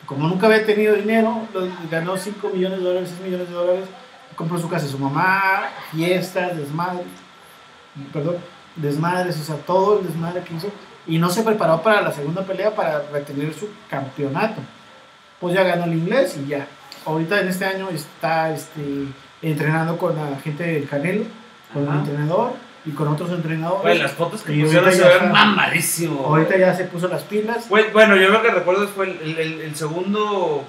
Como 0.06 0.28
nunca 0.28 0.48
había 0.48 0.66
tenido 0.66 0.96
dinero, 0.96 1.48
ganó 1.90 2.18
5 2.18 2.50
millones 2.50 2.80
de 2.80 2.84
dólares, 2.84 3.10
6 3.10 3.22
millones 3.22 3.48
de 3.48 3.56
dólares. 3.56 3.86
Compró 4.36 4.60
su 4.60 4.68
casa 4.68 4.88
su 4.88 5.00
mamá, 5.00 5.70
fiestas, 5.92 6.58
desmadres. 6.58 7.06
Perdón, 8.12 8.36
desmadres, 8.76 9.40
o 9.40 9.44
sea, 9.44 9.56
todo 9.56 10.00
el 10.00 10.08
desmadre 10.08 10.44
que 10.44 10.56
hizo. 10.56 10.68
Y 11.08 11.18
no 11.18 11.30
se 11.30 11.44
preparó 11.44 11.82
para 11.82 12.02
la 12.02 12.12
segunda 12.12 12.44
pelea 12.44 12.76
para 12.76 13.04
retener 13.12 13.54
su 13.54 13.70
campeonato 13.90 14.62
pues 15.40 15.54
ya 15.54 15.64
ganó 15.64 15.86
el 15.86 15.94
inglés 15.94 16.38
y 16.38 16.48
ya. 16.48 16.68
Ahorita 17.06 17.40
en 17.40 17.50
este 17.50 17.66
año 17.66 17.90
está 17.90 18.52
este, 18.52 18.82
entrenando 19.50 19.98
con 19.98 20.16
la 20.16 20.38
gente 20.44 20.64
del 20.64 20.88
Canelo, 20.88 21.26
con 21.74 21.84
Ajá. 21.88 21.94
el 21.94 22.00
entrenador. 22.02 22.54
y 22.88 22.92
con 22.92 23.08
otros 23.08 23.32
entrenadores. 23.32 23.82
Güey, 23.82 23.98
las 23.98 24.12
fotos 24.12 24.44
que 24.44 24.54
Y 24.54 24.62
pusieron 24.62 24.86
ahorita 24.88 25.04
se 25.10 25.10
ya 25.12 25.18
ven 25.24 25.32
mamadísimo. 25.32 26.24
Ahorita 26.28 26.56
ya 26.56 26.72
se 26.76 26.84
puso 26.86 27.08
las 27.08 27.24
pilas. 27.24 27.68
Güey, 27.68 27.92
bueno, 27.92 28.16
yo 28.16 28.30
lo 28.30 28.44
que 28.44 28.52
recuerdo 28.52 28.88
fue 28.88 29.08
el, 29.10 29.20
el- 29.24 29.40
el- 29.40 29.62
el 29.62 29.76
segundo 29.76 30.64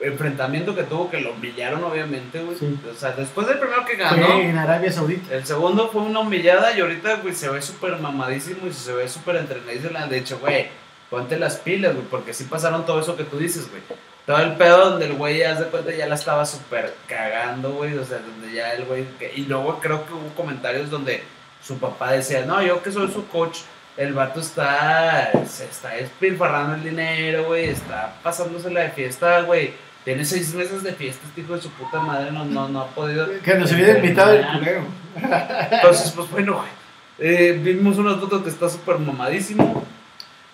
enfrentamiento 0.00 0.74
que 0.74 0.82
tuvo, 0.84 1.10
que 1.10 1.20
lo 1.20 1.32
humillaron, 1.32 1.82
obviamente, 1.84 2.42
güey. 2.42 2.56
Sí. 2.58 2.78
O 2.90 2.94
sea, 2.98 3.12
después 3.12 3.46
del 3.46 3.58
primero 3.58 3.84
que 3.84 3.96
ganó, 3.96 4.26
Fue 4.26 4.44
en 4.48 4.56
Arabia 4.58 4.90
Saudita. 4.92 5.34
el 5.34 5.44
segundo 5.46 5.88
fue 5.90 6.02
una 6.02 6.20
humillada 6.20 6.76
y 6.76 6.80
ahorita, 6.80 7.16
güey, 7.16 7.34
se 7.34 7.48
ve 7.50 7.60
súper 7.60 7.98
mamadísimo 7.98 8.66
y 8.66 8.72
se 8.72 8.92
ve 8.92 9.08
súper 9.08 9.36
entrenadísimo. 9.36 9.98
De 10.08 10.18
hecho, 10.18 10.38
güey, 10.40 10.68
ponte 11.10 11.38
las 11.38 11.56
pilas, 11.56 11.94
güey, 11.94 12.06
porque 12.06 12.32
sí 12.32 12.44
pasaron 12.44 12.86
todo 12.86 13.00
eso 13.00 13.16
que 13.16 13.24
tú 13.24 13.36
dices, 13.36 13.68
güey. 13.68 13.82
Todo 14.26 14.38
el 14.38 14.54
pedo 14.54 14.90
donde 14.90 15.06
el 15.06 15.14
güey, 15.14 15.38
ya 15.38 15.56
de 15.56 15.66
cuenta, 15.66 15.92
ya 15.92 16.06
la 16.06 16.14
estaba 16.14 16.46
súper 16.46 16.94
cagando, 17.08 17.72
güey. 17.72 17.98
O 17.98 18.04
sea, 18.04 18.18
donde 18.18 18.54
ya 18.54 18.72
el 18.74 18.84
güey. 18.84 19.04
Y 19.34 19.42
luego 19.42 19.80
creo 19.80 20.06
que 20.06 20.12
hubo 20.12 20.28
comentarios 20.36 20.88
donde 20.88 21.22
su 21.62 21.78
papá 21.78 22.12
decía, 22.12 22.44
no, 22.46 22.62
yo 22.62 22.82
que 22.82 22.92
soy 22.92 23.10
su 23.10 23.26
coach, 23.26 23.58
el 23.96 24.12
vato 24.12 24.40
está. 24.40 25.32
Se 25.48 25.64
está 25.64 25.90
despilfarrando 25.90 26.76
el 26.76 26.84
dinero, 26.84 27.46
güey. 27.46 27.70
Está 27.70 28.14
pasándosela 28.22 28.80
de 28.80 28.90
fiesta, 28.90 29.40
güey. 29.42 29.72
Tiene 30.04 30.24
seis 30.24 30.54
meses 30.54 30.82
de 30.82 30.92
fiesta, 30.92 31.26
este 31.26 31.40
hijo 31.40 31.54
de 31.54 31.62
su 31.62 31.70
puta 31.70 32.00
madre. 32.00 32.30
No, 32.30 32.44
no, 32.44 32.68
no 32.68 32.82
ha 32.82 32.86
podido. 32.86 33.26
Que 33.44 33.54
nos 33.54 33.72
hubiera 33.72 33.98
invitado 33.98 34.32
el 34.32 34.40
entrenar". 34.40 34.84
culero. 35.12 35.70
Entonces, 35.72 36.12
pues 36.12 36.30
bueno, 36.30 36.54
güey. 36.54 36.80
Eh, 37.18 37.58
vimos 37.62 37.98
unas 37.98 38.18
fotos 38.18 38.42
que 38.42 38.48
está 38.48 38.68
súper 38.68 38.98
mamadísimo. 38.98 39.84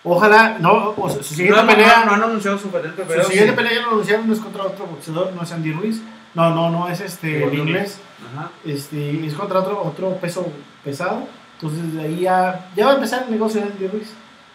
Ojalá, 0.09 0.57
no, 0.61 0.95
sea, 1.09 1.23
su 1.23 1.35
siguiente 1.35 1.61
No, 1.61 1.67
pelea. 1.67 2.05
no, 2.05 2.07
no 2.07 2.13
han 2.13 2.23
anunciado 2.23 2.57
su 2.59 2.71
Su 2.71 2.71
pero. 2.71 3.25
siguiente 3.25 3.51
sí. 3.51 3.57
pelea 3.57 3.73
ya 3.75 3.83
lo 3.83 3.91
anunciaron, 3.91 4.29
no 4.29 4.35
es 4.35 4.39
contra 4.41 4.63
otro 4.63 4.87
boxeador, 4.87 5.33
no 5.33 5.43
es 5.43 5.51
Andy 5.51 5.73
Ruiz. 5.73 6.01
No, 6.35 6.51
no, 6.51 6.71
no, 6.71 6.89
es 6.89 7.01
este, 7.01 7.43
el 7.43 7.55
inglés. 7.59 7.99
Ajá. 8.33 8.51
Este, 8.65 9.27
es 9.27 9.35
contra 9.35 9.59
otro, 9.61 9.83
otro 9.83 10.17
peso 10.19 10.47
pesado. 10.85 11.27
Entonces 11.55 11.93
de 11.95 12.03
ahí 12.03 12.21
ya, 12.21 12.71
ya 12.77 12.87
va 12.87 12.93
a 12.93 12.95
empezar 12.95 13.25
el 13.25 13.33
negocio 13.33 13.61
de 13.61 13.67
Andy 13.67 13.89
Ruiz. 13.89 14.13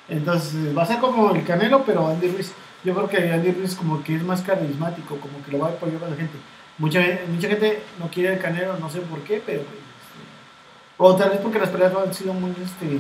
Entonces 0.08 0.78
va 0.78 0.84
a 0.84 0.86
ser 0.86 1.00
como 1.00 1.36
el 1.36 1.44
Canelo, 1.44 1.84
pero 1.86 2.08
Andy 2.08 2.30
Ruiz. 2.30 2.54
Yo 2.86 2.94
creo 2.96 3.10
que 3.10 3.32
Andy 3.32 3.52
Ruiz 3.52 3.76
como 3.76 4.02
que 4.04 4.16
es 4.16 4.24
más 4.24 4.42
carismático, 4.44 5.18
como 5.18 5.44
que 5.44 5.52
lo 5.52 5.60
va 5.60 5.68
a 5.68 5.72
apoyar 5.72 6.02
a 6.06 6.10
la 6.10 6.16
gente. 6.16 6.38
Mucha, 6.78 7.02
mucha 7.28 7.48
gente 7.50 7.84
no 8.00 8.08
quiere 8.08 8.36
el 8.36 8.40
Canelo, 8.40 8.78
no 8.80 8.90
sé 8.90 9.02
por 9.02 9.20
qué, 9.20 9.44
pero... 9.46 9.64
pues, 9.64 9.76
este, 9.76 10.96
o 10.98 11.16
tal 11.16 11.30
vez 11.32 11.40
porque 11.40 11.60
las 11.60 11.70
peleas 11.70 11.92
no 11.92 12.00
han 12.00 12.14
sido 12.14 12.34
muy, 12.34 12.52
este, 12.52 13.00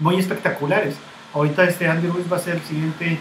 muy 0.00 0.16
espectaculares. 0.18 0.96
Ahorita 1.34 1.64
este 1.64 1.86
Andy 1.88 2.08
Ruiz 2.08 2.30
va 2.30 2.36
a 2.36 2.40
ser 2.40 2.56
el 2.56 2.62
siguiente 2.62 3.18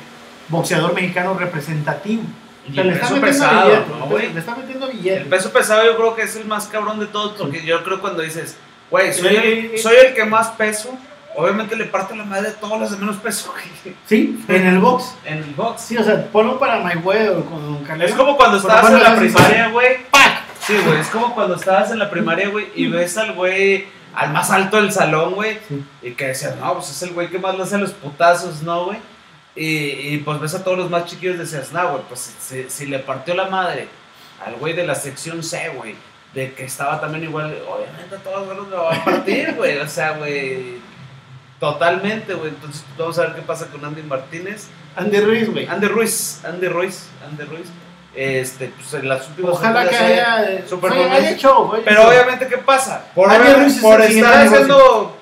boxeador 0.49 0.93
mexicano 0.93 1.33
representativo. 1.33 2.23
O 2.69 2.71
Y 2.71 2.79
el 2.79 2.87
le 2.87 2.93
está 2.93 3.07
peso 3.07 3.15
metiendo 3.21 3.39
pesado, 3.39 3.69
billete, 3.69 3.89
¿no, 3.99 4.05
güey? 4.05 4.33
le 4.33 4.39
está 4.39 4.55
metiendo 4.55 4.87
El 4.89 4.97
billete. 4.97 5.25
peso 5.25 5.51
pesado 5.51 5.85
yo 5.85 5.95
creo 5.97 6.15
que 6.15 6.21
es 6.23 6.35
el 6.35 6.45
más 6.45 6.67
cabrón 6.67 6.99
de 6.99 7.07
todos, 7.07 7.33
porque 7.37 7.65
yo 7.65 7.83
creo 7.83 8.01
cuando 8.01 8.21
dices, 8.21 8.57
güey, 8.89 9.13
soy, 9.13 9.35
el, 9.35 9.77
soy 9.79 9.95
el 10.07 10.13
que 10.13 10.25
más 10.25 10.49
peso, 10.49 10.95
obviamente 11.35 11.75
le 11.75 11.85
parte 11.85 12.15
la 12.15 12.23
madre 12.25 12.49
a 12.49 12.53
todos 12.53 12.79
los 12.79 12.91
de 12.91 12.97
menos 12.97 13.15
peso, 13.17 13.51
güey. 13.53 13.95
Sí, 14.05 14.43
en 14.47 14.67
el 14.67 14.79
box. 14.79 15.15
En 15.25 15.39
el 15.39 15.53
box. 15.55 15.81
Sí, 15.81 15.97
o 15.97 16.03
sea, 16.03 16.27
ponlo 16.27 16.59
para 16.59 16.79
Mayweather 16.81 17.43
con 17.45 17.83
Canelo. 17.83 18.09
Es 18.09 18.15
como 18.15 18.37
cuando 18.37 18.57
estabas 18.57 18.91
en 18.91 19.01
la 19.01 19.15
primaria, 19.15 19.69
güey. 19.69 19.97
Sí, 20.59 20.73
güey, 20.85 20.99
es 20.99 21.07
como 21.07 21.33
cuando 21.33 21.55
estabas 21.55 21.89
en 21.91 21.97
la 21.97 22.09
primaria, 22.11 22.49
güey, 22.49 22.67
y 22.75 22.85
ves 22.87 23.17
al 23.17 23.33
güey, 23.33 23.87
al 24.15 24.31
más 24.31 24.49
alto 24.51 24.77
del 24.77 24.91
salón, 24.91 25.33
güey, 25.35 25.57
Sí. 25.67 25.83
y 26.01 26.11
que 26.11 26.27
decías, 26.27 26.55
no, 26.57 26.73
pues 26.75 26.89
es 26.89 27.01
el 27.03 27.13
güey 27.13 27.29
que 27.29 27.39
más 27.39 27.55
le 27.55 27.63
hace 27.63 27.77
los 27.77 27.91
putazos, 27.91 28.61
¿no, 28.61 28.85
güey? 28.85 28.97
Y, 29.55 29.65
y 30.13 30.17
pues 30.25 30.39
ves 30.39 30.53
a 30.55 30.63
todos 30.63 30.77
los 30.77 30.89
más 30.89 31.05
chiquillos 31.05 31.35
y 31.35 31.39
decías, 31.39 31.71
no, 31.73 31.91
güey, 31.91 32.03
pues 32.07 32.33
si, 32.39 32.69
si 32.69 32.85
le 32.85 32.99
partió 32.99 33.33
la 33.35 33.47
madre 33.49 33.87
al 34.45 34.55
güey 34.55 34.73
de 34.73 34.85
la 34.85 34.95
sección 34.95 35.43
C, 35.43 35.69
güey, 35.75 35.95
de 36.33 36.53
que 36.53 36.63
estaba 36.65 36.99
también 37.01 37.25
igual, 37.25 37.57
obviamente 37.69 38.15
a 38.15 38.19
todos 38.19 38.55
los 38.55 38.69
le 38.69 38.75
va 38.77 38.93
a 38.95 39.03
partir, 39.03 39.53
güey, 39.57 39.77
o 39.77 39.87
sea, 39.87 40.11
güey, 40.17 40.77
totalmente, 41.59 42.33
güey. 42.33 42.49
Entonces 42.49 42.83
vamos 42.97 43.17
a 43.19 43.23
ver 43.23 43.35
qué 43.35 43.41
pasa 43.41 43.67
con 43.67 43.83
Andy 43.85 44.01
Martínez. 44.03 44.67
Andy 44.95 45.19
Ruiz, 45.19 45.49
güey. 45.51 45.67
Andy 45.67 45.87
Ruiz, 45.87 46.41
Andy 46.43 46.67
Ruiz, 46.67 47.05
Andy 47.29 47.43
Ruiz. 47.43 47.67
Este, 48.13 48.67
pues 48.67 48.93
en 48.95 49.07
las 49.07 49.27
últimas 49.29 49.53
Ojalá 49.53 49.87
que 49.87 49.95
haya- 49.95 50.35
haya, 50.35 50.51
eh, 50.51 50.65
Super 50.67 50.91
oye, 50.91 51.03
Bowl. 51.05 51.11
haya 51.11 51.49
güey. 51.49 51.83
Pero 51.85 52.07
obviamente, 52.09 52.47
¿qué 52.47 52.57
pasa? 52.57 53.05
Por, 53.15 53.29
por 53.81 54.01
estar 54.01 54.45
haciendo 54.47 55.17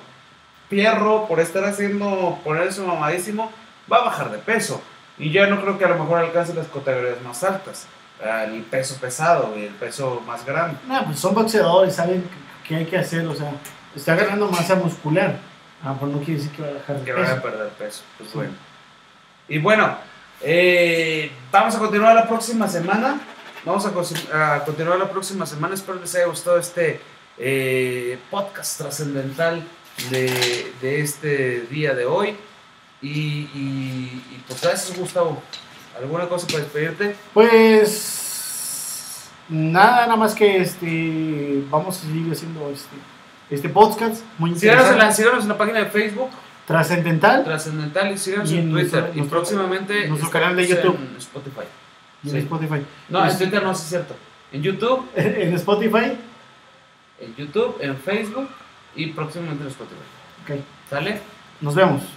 pierro, 0.68 1.26
por 1.28 1.40
estar 1.40 1.64
haciendo, 1.64 2.38
ponerse 2.44 2.80
mamadísimo, 2.80 3.50
va 3.92 3.98
a 3.98 4.04
bajar 4.04 4.30
de 4.30 4.38
peso. 4.38 4.82
Y 5.18 5.30
yo 5.30 5.46
no 5.46 5.60
creo 5.60 5.78
que 5.78 5.84
a 5.84 5.88
lo 5.88 5.98
mejor 5.98 6.18
alcance 6.18 6.54
las 6.54 6.66
categorías 6.68 7.20
más 7.22 7.42
altas. 7.44 7.86
Ah, 8.24 8.44
El 8.44 8.62
peso 8.62 8.96
pesado 9.00 9.54
y 9.56 9.64
el 9.64 9.74
peso 9.74 10.20
más 10.26 10.44
grande. 10.44 10.76
No, 10.86 11.04
pues 11.06 11.18
son 11.18 11.34
boxeadores, 11.34 11.94
saben 11.94 12.28
qué- 12.66 12.76
hay 12.76 12.86
que 12.86 12.98
hacer, 12.98 13.26
o 13.26 13.34
sea, 13.34 13.50
está 13.96 14.14
ganando 14.14 14.48
masa 14.48 14.74
muscular. 14.74 15.36
A 15.82 15.88
lo 15.88 15.94
mejor 15.94 16.08
no 16.10 16.18
quiere 16.18 16.34
decir 16.34 16.50
que 16.52 16.62
va 16.62 16.68
a 16.68 16.72
de 16.72 17.04
que 17.04 17.12
peso. 17.14 17.28
van 17.30 17.38
a 17.38 17.42
perder 17.42 17.68
peso. 17.70 18.02
Pues 18.18 18.30
Sí. 18.30 18.36
bueno. 18.36 18.52
Y 19.48 19.58
bueno, 19.58 19.96
eh, 20.42 21.30
vamos 21.50 21.74
a 21.74 21.78
continuar 21.78 22.14
la 22.14 22.28
próxima 22.28 22.68
semana. 22.68 23.20
Vamos 23.64 23.84
a, 23.84 23.92
continuar 24.64 24.98
la 24.98 25.10
próxima 25.10 25.44
semana. 25.46 25.74
Espero 25.74 26.00
les 26.00 26.14
haya 26.14 26.26
gustado 26.26 26.58
este 26.58 27.00
eh, 27.38 28.18
podcast 28.30 28.78
trascendental 28.78 29.62
de, 30.10 30.72
de 30.80 31.00
este 31.00 31.60
día 31.70 31.94
de 31.94 32.06
hoy. 32.06 32.36
Y, 33.02 33.08
y, 33.08 34.22
y, 34.30 34.44
pues 34.46 34.60
gracias, 34.62 34.98
Gustavo. 34.98 35.42
¿Alguna 35.98 36.28
cosa 36.28 36.46
para 36.46 36.60
despedirte? 36.60 37.16
Pues 37.34 38.20
nada, 39.50 40.06
nada 40.06 40.16
más 40.16 40.34
que 40.34 40.58
este 40.58 41.62
vamos 41.68 41.98
a 41.98 42.00
seguir 42.00 42.32
haciendo 42.32 42.70
este, 42.70 42.96
este 43.50 43.68
podcast 43.68 44.22
muy 44.38 44.54
Síganos 44.54 44.84
en, 44.84 44.88
la, 44.90 44.94
interesante, 44.94 45.22
síganos 45.22 45.42
en 45.42 45.48
la 45.48 45.58
página 45.58 45.80
de 45.80 45.86
Facebook, 45.86 46.30
trascendental 46.70 47.44
Trascendental, 47.44 48.12
y 48.12 48.18
síganos 48.18 48.50
Y 48.50 48.58
en 48.58 48.70
Twitter. 48.70 49.02
nuestro- 49.02 49.22
y 49.24 49.26
próximamente 49.26 50.08
nuestro 50.08 50.30
canal 50.30 50.56
de 50.56 50.66
YouTube. 50.68 50.96
en 50.96 51.16
Spotify. 51.18 51.60
y 52.22 52.28
en 52.28 52.32
Sí. 52.34 52.38
Spotify. 52.42 52.82
No, 53.08 53.18
en 53.20 53.24
Pues- 53.26 53.38
Twitter 53.38 53.62
no, 53.62 53.72
es 53.72 53.78
cierto. 53.78 54.14
En 54.52 54.62
YouTube, 54.62 55.06
En 55.16 55.54
Spotify, 55.54 56.16
en 57.20 57.34
YouTube, 57.36 57.76
en 57.80 57.96
Facebook 57.96 58.48
y 58.96 59.06
próximamente 59.08 59.62
en 59.64 59.68
Spotify. 59.70 60.00
ok, 60.44 60.60
¿Sale? 60.90 61.20
nos 61.60 61.74
vemos. 61.74 62.02